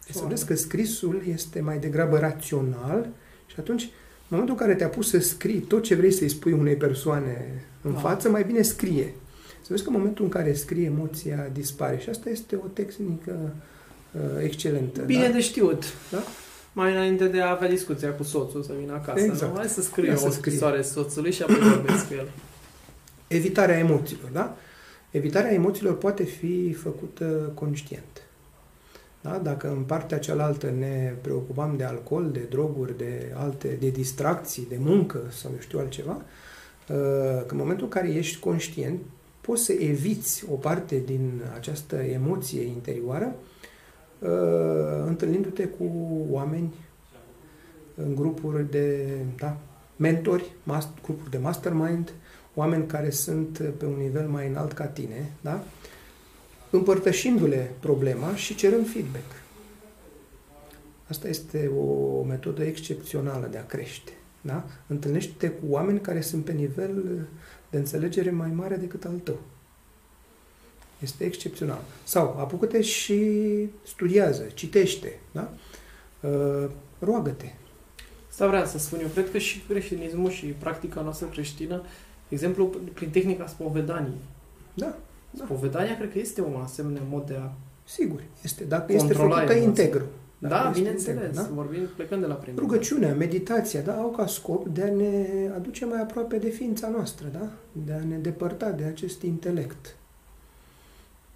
Deci 0.06 0.15
să 0.15 0.26
vezi 0.27 0.45
că 0.45 0.56
scrisul 0.56 1.22
este 1.27 1.60
mai 1.60 1.77
degrabă 1.80 2.18
rațional 2.18 3.10
și 3.45 3.56
atunci, 3.60 3.89
în 4.31 4.37
momentul 4.37 4.55
în 4.59 4.67
care 4.67 4.77
te-a 4.77 4.89
pus 4.97 5.09
să 5.09 5.19
scrii 5.19 5.59
tot 5.59 5.83
ce 5.83 5.95
vrei 5.95 6.11
să-i 6.11 6.29
spui 6.29 6.51
unei 6.51 6.75
persoane 6.75 7.63
în 7.81 7.93
da. 7.93 7.99
față, 7.99 8.29
mai 8.29 8.43
bine 8.43 8.61
scrie. 8.61 9.13
Să 9.61 9.67
vezi 9.69 9.83
că 9.83 9.89
în 9.89 9.95
momentul 9.95 10.23
în 10.23 10.29
care 10.29 10.53
scrie, 10.53 10.85
emoția 10.85 11.49
dispare. 11.53 11.97
Și 11.97 12.09
asta 12.09 12.29
este 12.29 12.55
o 12.55 12.67
tehnică 12.73 13.53
uh, 14.11 14.21
excelentă. 14.43 15.01
Bine 15.01 15.27
da? 15.27 15.31
de 15.31 15.41
știut. 15.41 15.83
Da? 16.11 16.23
Mai 16.73 16.91
înainte 16.91 17.27
de 17.27 17.41
a 17.41 17.49
avea 17.49 17.69
discuția 17.69 18.11
cu 18.11 18.23
soțul, 18.23 18.63
să 18.63 18.71
vină 18.79 18.93
acasă. 18.93 19.23
Exact. 19.23 19.51
Nu? 19.51 19.57
Hai 19.57 19.67
să 19.67 19.81
scriu 19.81 20.13
o 20.25 20.29
scrisoare 20.29 20.81
soțului 20.81 21.31
și 21.31 21.41
apoi 21.41 21.59
vorbesc 21.59 22.07
cu 22.07 22.13
el. 22.13 22.27
Evitarea 23.27 23.77
emoțiilor, 23.77 24.29
da? 24.33 24.57
Evitarea 25.09 25.53
emoțiilor 25.53 25.97
poate 25.97 26.23
fi 26.23 26.73
făcută 26.73 27.51
conștient. 27.53 28.21
Da? 29.22 29.38
Dacă 29.38 29.69
în 29.69 29.84
partea 29.84 30.19
cealaltă 30.19 30.69
ne 30.69 31.14
preocupam 31.22 31.77
de 31.77 31.84
alcool, 31.84 32.31
de 32.31 32.48
droguri, 32.49 32.98
de 32.98 33.34
alte, 33.35 33.77
de 33.80 33.89
distracții, 33.89 34.65
de 34.69 34.77
muncă 34.80 35.19
sau 35.30 35.52
eu 35.53 35.60
știu 35.60 35.80
altceva, 35.80 36.11
uh, 36.11 37.45
că 37.45 37.48
în 37.48 37.57
momentul 37.57 37.84
în 37.84 37.89
care 37.89 38.10
ești 38.10 38.39
conștient, 38.39 38.99
poți 39.41 39.64
să 39.64 39.72
eviți 39.72 40.45
o 40.52 40.56
parte 40.56 41.02
din 41.06 41.41
această 41.56 41.95
emoție 41.95 42.61
interioară 42.61 43.35
uh, 44.19 44.30
întâlnindu-te 45.07 45.68
cu 45.68 45.91
oameni 46.30 46.73
în 47.95 48.15
grupuri 48.15 48.72
de 48.72 49.07
da, 49.38 49.57
mentori, 49.95 50.52
grupuri 51.03 51.30
de 51.30 51.38
mastermind, 51.38 52.14
oameni 52.53 52.85
care 52.85 53.10
sunt 53.10 53.61
pe 53.77 53.85
un 53.85 53.98
nivel 53.98 54.27
mai 54.27 54.48
înalt 54.48 54.72
ca 54.72 54.85
tine, 54.85 55.31
da? 55.41 55.64
Împărtășindu-le 56.72 57.72
problema 57.80 58.35
și 58.35 58.56
cerând 58.56 58.89
feedback. 58.89 59.31
Asta 61.07 61.27
este 61.27 61.72
o 61.77 62.23
metodă 62.23 62.64
excepțională 62.64 63.48
de 63.52 63.57
a 63.57 63.65
crește. 63.65 64.11
Da? 64.41 64.65
Întâlnește-te 64.88 65.49
cu 65.49 65.65
oameni 65.69 65.99
care 65.99 66.22
sunt 66.22 66.45
pe 66.45 66.52
nivel 66.52 67.27
de 67.69 67.77
înțelegere 67.77 68.31
mai 68.31 68.49
mare 68.49 68.76
decât 68.76 69.06
al 69.06 69.19
tău. 69.23 69.39
Este 70.99 71.23
excepțional. 71.23 71.81
Sau 72.03 72.35
apucă-te 72.39 72.81
și 72.81 73.19
studiază, 73.85 74.43
citește. 74.53 75.19
Da? 75.31 75.53
Uh, 76.22 76.69
roagă-te. 76.99 77.52
Asta 78.30 78.48
vreau 78.48 78.65
să 78.65 78.77
spun 78.77 78.99
eu. 78.99 79.07
Cred 79.07 79.31
că 79.31 79.38
și 79.38 79.64
creștinismul 79.68 80.30
și 80.30 80.45
practica 80.45 81.02
noastră 81.02 81.27
creștină 81.27 81.84
exemplu, 82.31 82.65
prin 82.93 83.10
tehnica 83.10 83.48
spovedanii. 83.48 84.19
Da. 84.73 84.98
Da. 85.31 85.43
Spovedania 85.43 85.97
cred 85.97 86.11
că 86.11 86.19
este 86.19 86.41
un 86.41 86.61
asemenea 86.61 87.01
mod 87.09 87.25
de 87.25 87.35
a 87.35 87.51
Sigur, 87.83 88.23
este. 88.43 88.63
Dacă 88.63 88.93
este 88.93 89.13
făcută 89.13 89.53
integru. 89.53 90.05
Da, 90.37 90.71
bineînțeles. 90.73 91.35
Da? 91.35 91.49
Vorbim 91.53 91.87
plecând 91.95 92.21
de 92.21 92.27
la 92.27 92.33
primul. 92.33 92.59
Rugăciunea, 92.59 93.13
meditația, 93.13 93.81
da, 93.81 93.93
au 93.93 94.09
ca 94.09 94.27
scop 94.27 94.67
de 94.67 94.83
a 94.83 94.93
ne 94.93 95.25
aduce 95.55 95.85
mai 95.85 96.01
aproape 96.01 96.37
de 96.37 96.49
ființa 96.49 96.89
noastră, 96.89 97.27
da? 97.31 97.51
De 97.71 97.93
a 97.93 98.03
ne 98.03 98.17
depărta 98.17 98.71
de 98.71 98.83
acest 98.83 99.21
intelect. 99.21 99.95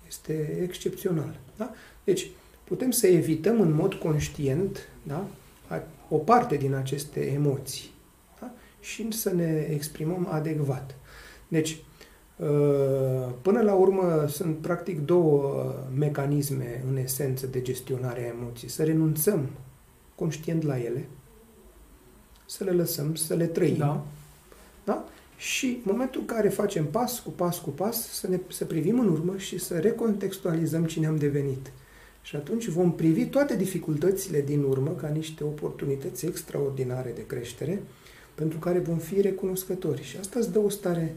Este 0.07 0.59
excepțional, 0.61 1.39
da? 1.57 1.71
Deci, 2.03 2.29
putem 2.63 2.91
să 2.91 3.07
evităm 3.07 3.61
în 3.61 3.73
mod 3.73 3.93
conștient, 3.93 4.89
da? 5.03 5.27
O 6.09 6.17
parte 6.17 6.55
din 6.55 6.73
aceste 6.73 7.31
emoții 7.31 7.93
și 8.79 9.11
să 9.11 9.33
ne 9.33 9.67
exprimăm 9.69 10.27
adecvat. 10.31 10.95
Deci, 11.47 11.69
uh, 11.71 11.94
până 13.41 13.61
la 13.61 13.73
urmă, 13.73 14.25
sunt 14.27 14.57
practic 14.57 15.05
două 15.05 15.73
mecanisme 15.97 16.83
în 16.89 16.97
esență 16.97 17.47
de 17.47 17.61
gestionare 17.61 18.21
a 18.21 18.37
emoției. 18.41 18.69
Să 18.69 18.83
renunțăm 18.83 19.49
conștient 20.15 20.63
la 20.63 20.79
ele, 20.79 21.07
să 22.45 22.63
le 22.63 22.71
lăsăm, 22.71 23.15
să 23.15 23.33
le 23.33 23.45
trăim. 23.45 23.77
Da. 23.77 24.05
Da? 24.83 25.05
Și 25.37 25.65
în 25.65 25.91
momentul 25.91 26.19
în 26.19 26.25
care 26.25 26.49
facem 26.49 26.85
pas 26.85 27.19
cu 27.19 27.29
pas 27.29 27.59
cu 27.59 27.69
pas, 27.69 28.09
să, 28.09 28.27
ne, 28.27 28.39
să 28.47 28.65
privim 28.65 28.99
în 28.99 29.07
urmă 29.07 29.37
și 29.37 29.57
să 29.57 29.77
recontextualizăm 29.77 30.85
cine 30.85 31.07
am 31.07 31.15
devenit. 31.15 31.71
Și 32.21 32.35
atunci 32.35 32.67
vom 32.67 32.91
privi 32.93 33.25
toate 33.25 33.55
dificultățile 33.55 34.41
din 34.41 34.63
urmă 34.63 34.89
ca 34.89 35.07
niște 35.07 35.43
oportunități 35.43 36.25
extraordinare 36.25 37.11
de 37.15 37.25
creștere, 37.25 37.81
pentru 38.35 38.59
care 38.59 38.79
vom 38.79 38.97
fi 38.97 39.21
recunoscători. 39.21 40.03
Și 40.03 40.17
asta 40.17 40.39
îți 40.39 40.51
dă 40.51 40.59
o 40.59 40.69
stare 40.69 41.15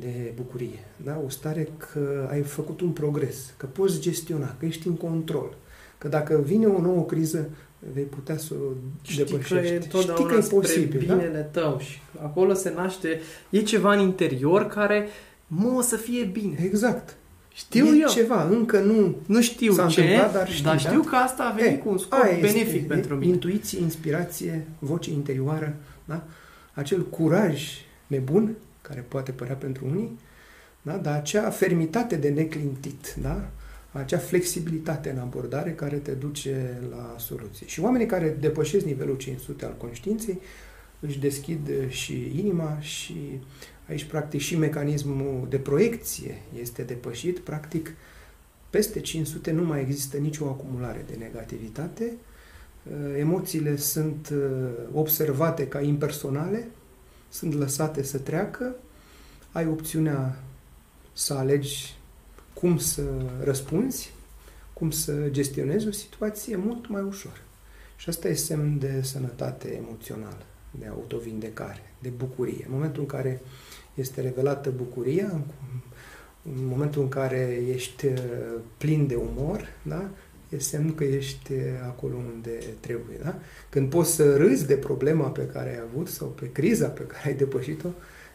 de 0.00 0.32
bucurie, 0.34 0.84
da? 0.96 1.20
o 1.26 1.28
stare 1.28 1.68
că 1.76 2.28
ai 2.30 2.42
făcut 2.42 2.80
un 2.80 2.90
progres, 2.90 3.54
că 3.56 3.66
poți 3.66 4.00
gestiona, 4.00 4.56
că 4.58 4.66
ești 4.66 4.86
în 4.86 4.94
control, 4.94 5.56
că 5.98 6.08
dacă 6.08 6.42
vine 6.44 6.66
o 6.66 6.80
nouă 6.80 7.04
criză, 7.04 7.48
vei 7.92 8.04
putea 8.04 8.36
să 8.36 8.54
o 8.54 8.72
Știi 9.02 9.24
depășești. 9.24 9.88
Că 9.88 9.96
e 9.96 10.00
Știi 10.00 10.26
că 10.26 10.34
e 10.34 10.46
posibil. 10.48 11.04
Da? 11.06 11.14
binele 11.14 11.50
da? 11.52 11.60
tău 11.60 11.78
și 11.78 11.98
acolo 12.22 12.54
se 12.54 12.72
naște, 12.76 13.20
e 13.50 13.62
ceva 13.62 13.94
în 13.94 14.00
interior 14.00 14.66
care 14.66 15.08
mă 15.46 15.72
o 15.76 15.80
să 15.80 15.96
fie 15.96 16.24
bine. 16.24 16.58
Exact. 16.64 17.16
Știu 17.52 17.84
e 17.84 18.00
eu. 18.00 18.08
ceva, 18.08 18.48
încă 18.48 18.80
nu 18.80 19.16
Nu 19.26 19.40
știu 19.40 19.72
s-a 19.72 19.86
ce, 19.86 20.00
întâmplat, 20.00 20.32
dar 20.32 20.48
știu, 20.50 20.64
dar 20.64 20.78
știu 20.78 21.00
da? 21.00 21.08
că 21.08 21.16
asta 21.16 21.42
a 21.44 21.54
venit 21.54 21.78
e, 21.78 21.82
cu 21.82 21.88
un 21.88 21.98
scop 21.98 22.20
benefic 22.40 22.74
este, 22.74 22.86
pentru 22.86 23.14
mine. 23.14 23.32
Intuiție, 23.32 23.80
inspirație, 23.80 24.66
voce 24.78 25.10
interioară, 25.10 25.76
da? 26.04 26.24
acel 26.72 27.06
curaj 27.06 27.62
nebun, 28.06 28.56
care 28.88 29.00
poate 29.08 29.32
părea 29.32 29.54
pentru 29.54 29.86
unii, 29.86 30.18
da? 30.82 30.96
dar 30.96 31.14
acea 31.14 31.50
fermitate 31.50 32.16
de 32.16 32.28
neclintit, 32.28 33.14
da? 33.22 33.50
acea 33.92 34.18
flexibilitate 34.18 35.10
în 35.10 35.18
abordare 35.18 35.72
care 35.72 35.96
te 35.96 36.12
duce 36.12 36.80
la 36.90 37.14
soluție. 37.18 37.66
Și 37.66 37.80
oamenii 37.80 38.06
care 38.06 38.36
depășesc 38.40 38.84
nivelul 38.84 39.16
500 39.16 39.64
al 39.64 39.74
conștiinței 39.78 40.40
își 41.00 41.18
deschid 41.18 41.70
și 41.88 42.32
inima 42.38 42.80
și 42.80 43.40
Aici, 43.88 44.04
practic, 44.04 44.40
și 44.40 44.56
mecanismul 44.56 45.46
de 45.48 45.56
proiecție 45.56 46.42
este 46.60 46.82
depășit. 46.82 47.38
Practic, 47.38 47.94
peste 48.70 49.00
500 49.00 49.50
nu 49.50 49.64
mai 49.64 49.80
există 49.80 50.16
nicio 50.16 50.44
acumulare 50.44 51.04
de 51.10 51.16
negativitate. 51.18 52.12
Uh, 52.82 53.18
emoțiile 53.18 53.76
sunt 53.76 54.32
uh, 54.32 54.68
observate 54.92 55.68
ca 55.68 55.80
impersonale, 55.80 56.68
sunt 57.34 57.54
lăsate 57.54 58.02
să 58.02 58.18
treacă. 58.18 58.74
Ai 59.52 59.66
opțiunea 59.66 60.38
să 61.12 61.34
alegi 61.34 61.94
cum 62.52 62.78
să 62.78 63.02
răspunzi, 63.42 64.12
cum 64.72 64.90
să 64.90 65.28
gestionezi 65.30 65.86
o 65.86 65.90
situație 65.90 66.56
mult 66.56 66.88
mai 66.88 67.02
ușor. 67.02 67.42
Și 67.96 68.08
asta 68.08 68.28
e 68.28 68.34
semn 68.34 68.78
de 68.78 69.02
sănătate 69.02 69.74
emoțională, 69.74 70.42
de 70.70 70.86
autovindecare, 70.86 71.92
de 71.98 72.08
bucurie. 72.08 72.64
În 72.66 72.72
momentul 72.72 73.02
în 73.02 73.08
care 73.08 73.40
este 73.94 74.20
revelată 74.20 74.70
bucuria, 74.70 75.40
în 76.42 76.66
momentul 76.66 77.02
în 77.02 77.08
care 77.08 77.62
ești 77.68 78.06
uh, 78.06 78.14
plin 78.76 79.06
de 79.06 79.14
umor, 79.14 79.68
da? 79.82 80.10
E 80.48 80.58
semn 80.58 80.94
că 80.94 81.04
ești 81.04 81.52
uh, 81.52 81.58
acolo 81.86 82.16
unde 82.34 82.50
trebuie. 82.80 83.16
Da? 83.22 83.38
Când 83.68 83.90
poți 83.90 84.14
să 84.14 84.36
râzi 84.36 84.66
de 84.66 84.74
problema 84.74 85.28
pe 85.28 85.46
care 85.46 85.70
ai 85.70 85.82
avut 85.90 86.08
sau 86.08 86.28
pe 86.28 86.52
criza 86.52 86.88
pe 86.88 87.02
care 87.02 87.28
ai 87.28 87.34
depășit-o, 87.34 87.88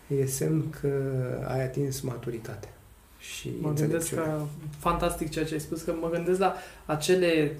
e 0.07 0.25
semn 0.25 0.69
că 0.81 0.89
ai 1.47 1.63
atins 1.63 1.99
maturitatea. 1.99 2.73
Și 3.19 3.51
mă 3.61 3.73
gândesc 3.73 4.13
că 4.13 4.41
fantastic 4.77 5.29
ceea 5.29 5.45
ce 5.45 5.53
ai 5.53 5.59
spus, 5.59 5.81
că 5.81 5.93
mă 5.99 6.09
gândesc 6.09 6.39
la 6.39 6.55
acele 6.85 7.55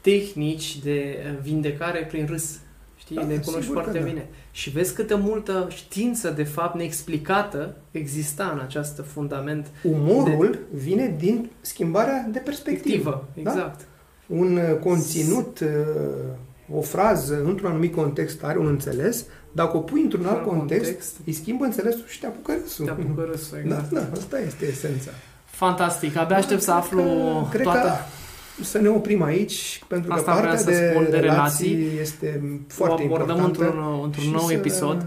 tehnici 0.00 0.78
de 0.78 1.16
vindecare 1.42 2.04
prin 2.04 2.26
râs. 2.26 2.58
Știi, 3.06 3.16
da, 3.16 3.22
le 3.22 3.40
cunoști 3.44 3.70
foarte 3.70 3.98
da. 3.98 4.04
bine. 4.04 4.28
Și 4.50 4.70
vezi 4.70 4.94
câtă 4.94 5.16
multă 5.16 5.66
știință, 5.70 6.30
de 6.30 6.42
fapt, 6.42 6.76
neexplicată 6.76 7.76
exista 7.90 8.50
în 8.54 8.60
această 8.60 9.02
fundament. 9.02 9.66
Umorul 9.82 10.50
de... 10.50 10.78
vine 10.78 11.14
din 11.18 11.50
schimbarea 11.60 12.28
de 12.32 12.38
perspectivă. 12.38 13.28
Da? 13.34 13.40
Exact. 13.40 13.78
Da? 13.78 13.84
Un 14.36 14.56
uh, 14.56 14.78
conținut, 14.80 15.60
uh, 15.60 15.68
o 16.76 16.80
frază, 16.80 17.42
într-un 17.44 17.70
anumit 17.70 17.94
context 17.94 18.44
are 18.44 18.58
un 18.58 18.66
înțeles, 18.66 19.24
dacă 19.52 19.76
o 19.76 19.80
pui 19.80 20.02
într-un 20.02 20.26
alt 20.26 20.44
context, 20.44 20.84
context, 20.84 21.16
îi 21.26 21.32
schimbă 21.32 21.64
înțelesul 21.64 22.04
și 22.06 22.20
te 22.20 22.26
apucă 22.26 22.52
râsul. 22.62 22.84
Te 22.84 22.90
apucă 22.90 23.28
râsul, 23.30 23.58
exact. 23.64 23.90
Da, 23.90 24.00
da, 24.00 24.08
asta 24.12 24.40
este 24.40 24.66
esența. 24.66 25.10
Fantastic. 25.44 26.16
Abia 26.16 26.36
aștept 26.36 26.62
să 26.62 26.70
aflu 26.70 27.02
cred 27.50 27.62
toată... 27.62 27.88
Că 27.88 27.94
să 28.62 28.78
ne 28.78 28.88
oprim 28.88 29.22
aici, 29.22 29.82
pentru 29.88 30.12
Asta 30.12 30.34
că 30.34 30.40
partea 30.40 30.62
de, 30.62 30.90
spun, 30.90 31.06
de 31.10 31.16
relații, 31.16 31.74
relații 31.74 32.00
este 32.00 32.60
foarte 32.68 33.02
o 33.02 33.04
abordăm 33.04 33.44
într-un, 33.44 34.00
într-un 34.02 34.30
nou 34.30 34.46
să... 34.46 34.52
episod 34.52 35.06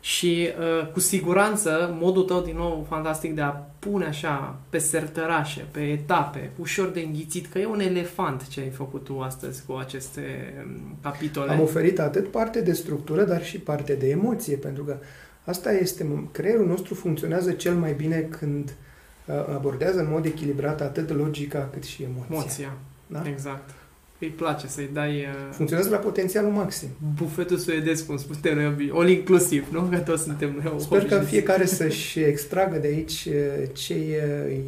și 0.00 0.48
uh, 0.58 0.86
cu 0.92 1.00
siguranță 1.00 1.96
modul 2.00 2.22
tău 2.22 2.40
din 2.40 2.56
nou 2.56 2.86
fantastic 2.88 3.34
de 3.34 3.40
a 3.40 3.50
pune 3.78 4.04
așa 4.04 4.58
pe 4.68 4.78
sertărașe, 4.78 5.66
pe 5.70 5.80
etape, 5.80 6.50
ușor 6.58 6.88
de 6.88 7.00
înghițit, 7.00 7.46
că 7.46 7.58
e 7.58 7.66
un 7.66 7.80
elefant 7.80 8.48
ce 8.48 8.60
ai 8.60 8.70
făcut 8.70 9.04
tu 9.04 9.20
astăzi 9.20 9.62
cu 9.66 9.72
aceste 9.72 10.54
um, 10.66 10.96
capitole. 11.02 11.50
Am 11.50 11.60
oferit 11.60 11.98
atât 11.98 12.28
parte 12.28 12.60
de 12.60 12.72
structură, 12.72 13.24
dar 13.24 13.44
și 13.44 13.58
parte 13.58 13.92
de 13.94 14.08
emoție, 14.08 14.56
pentru 14.56 14.84
că 14.84 14.96
asta 15.44 15.72
este, 15.72 16.28
creierul 16.32 16.66
nostru 16.66 16.94
funcționează 16.94 17.52
cel 17.52 17.74
mai 17.74 17.92
bine 17.92 18.28
când 18.38 18.74
uh, 19.26 19.34
abordează 19.54 19.98
în 19.98 20.08
mod 20.10 20.24
echilibrat 20.24 20.80
atât 20.80 21.10
logica 21.10 21.68
cât 21.72 21.82
și 21.82 22.02
emoția. 22.02 22.26
Emoția. 22.30 22.72
Da? 23.12 23.22
Exact. 23.26 23.70
Îi 24.18 24.28
place 24.28 24.66
să-i 24.66 24.90
dai... 24.92 25.10
Uh, 25.10 25.52
Funcționează 25.52 25.90
la 25.90 25.96
potențialul 25.96 26.50
maxim. 26.50 26.88
Bufetul 27.16 27.56
suedez, 27.56 28.00
cum 28.00 28.16
spunem 28.16 28.58
noi, 28.58 28.90
all 28.94 29.08
inclusiv, 29.08 29.68
nu? 29.72 29.80
Că 29.82 29.98
toți 29.98 30.22
suntem 30.22 30.60
noi 30.62 30.80
Sper 30.80 31.04
că 31.04 31.18
fiecare 31.18 31.66
să-și 31.66 32.20
extragă 32.20 32.78
de 32.78 32.86
aici 32.86 33.28
uh, 33.28 33.68
ce 33.72 33.94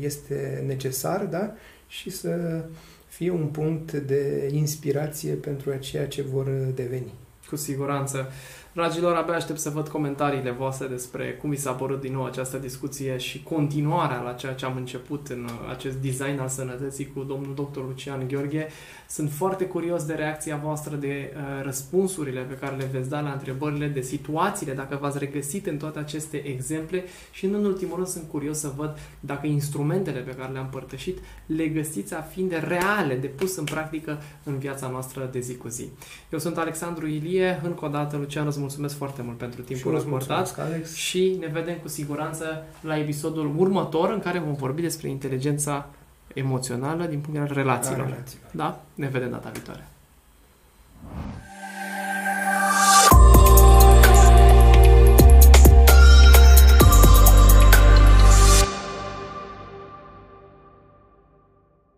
este 0.01 0.65
necesar, 0.67 1.25
da? 1.25 1.55
Și 1.87 2.11
să 2.11 2.65
fie 3.09 3.31
un 3.31 3.47
punct 3.47 3.93
de 3.93 4.51
inspirație 4.53 5.33
pentru 5.33 5.77
ceea 5.77 6.07
ce 6.07 6.23
vor 6.23 6.47
deveni. 6.75 7.13
Cu 7.49 7.57
siguranță. 7.57 8.31
Dragilor, 8.75 9.17
abia 9.17 9.35
aștept 9.35 9.59
să 9.59 9.71
văd 9.71 9.89
comentariile 9.89 10.51
voastre 10.51 10.87
despre 10.87 11.33
cum 11.41 11.51
vi 11.51 11.57
s-a 11.57 11.73
părut 11.73 12.01
din 12.01 12.13
nou 12.13 12.25
această 12.25 12.57
discuție 12.57 13.17
și 13.17 13.43
continuarea 13.43 14.21
la 14.21 14.33
ceea 14.33 14.53
ce 14.53 14.65
am 14.65 14.77
început 14.77 15.29
în 15.29 15.49
acest 15.71 15.97
design 15.97 16.39
al 16.39 16.49
sănătății 16.49 17.13
cu 17.15 17.23
domnul 17.23 17.55
dr. 17.55 17.79
Lucian 17.79 18.29
Gheorghe. 18.29 18.69
Sunt 19.09 19.31
foarte 19.31 19.65
curios 19.65 20.05
de 20.05 20.15
reacția 20.15 20.57
voastră, 20.57 20.97
de 20.97 21.33
uh, 21.35 21.65
răspunsurile 21.65 22.41
pe 22.41 22.55
care 22.55 22.77
le 22.77 22.89
veți 22.93 23.09
da 23.09 23.21
la 23.21 23.33
întrebările, 23.33 23.87
de 23.87 24.01
situațiile, 24.01 24.73
dacă 24.73 24.99
v-ați 25.01 25.19
regăsit 25.19 25.67
în 25.67 25.77
toate 25.77 25.99
aceste 25.99 26.37
exemple 26.37 27.05
și, 27.33 27.45
în 27.45 27.65
ultimul 27.65 27.95
rând, 27.95 28.09
sunt 28.09 28.29
curios 28.31 28.59
să 28.59 28.73
văd 28.77 28.99
dacă 29.21 29.47
instrumentele 29.47 30.19
pe 30.21 30.31
care 30.31 30.53
le-am 30.53 30.65
împărtășit 30.65 31.19
le 31.47 31.67
găsiți 31.67 32.15
a 32.15 32.21
fiind 32.21 32.53
reale, 32.69 33.17
de 33.17 33.27
pus 33.27 33.57
în 33.57 33.65
practică 33.65 34.19
în 34.45 34.59
viața 34.59 34.89
noastră 34.89 35.29
de 35.33 35.41
zi 35.41 35.57
cu 35.57 35.69
zi. 35.69 35.89
Eu 36.31 36.39
sunt 36.39 36.57
Alexandru 36.59 37.07
Ilie, 37.07 37.61
încă 37.65 37.85
o 37.85 37.89
dată, 37.89 38.17
Lucian, 38.17 38.47
îți 38.47 38.61
mulțumesc 38.63 38.97
foarte 38.97 39.23
mult 39.23 39.39
pentru 39.39 39.63
timpul 39.63 39.97
acordat 39.97 40.47
și 40.95 41.37
ne 41.41 41.47
vedem 41.47 41.77
cu 41.77 41.89
siguranță 41.89 42.65
la 42.81 42.99
episodul 42.99 43.55
următor 43.57 44.11
în 44.11 44.21
care 44.21 44.39
vom 44.39 44.55
vorbi 44.55 44.83
despre 44.83 45.09
inteligența 45.09 45.89
emoțională 46.35 47.05
din 47.05 47.21
punct 47.21 47.33
de 47.33 47.39
vedere 47.39 47.61
relațiilor. 47.61 48.25
Da? 48.51 48.83
Ne 48.95 49.09
vedem 49.09 49.31
data 49.31 49.51
viitoare. 49.51 49.87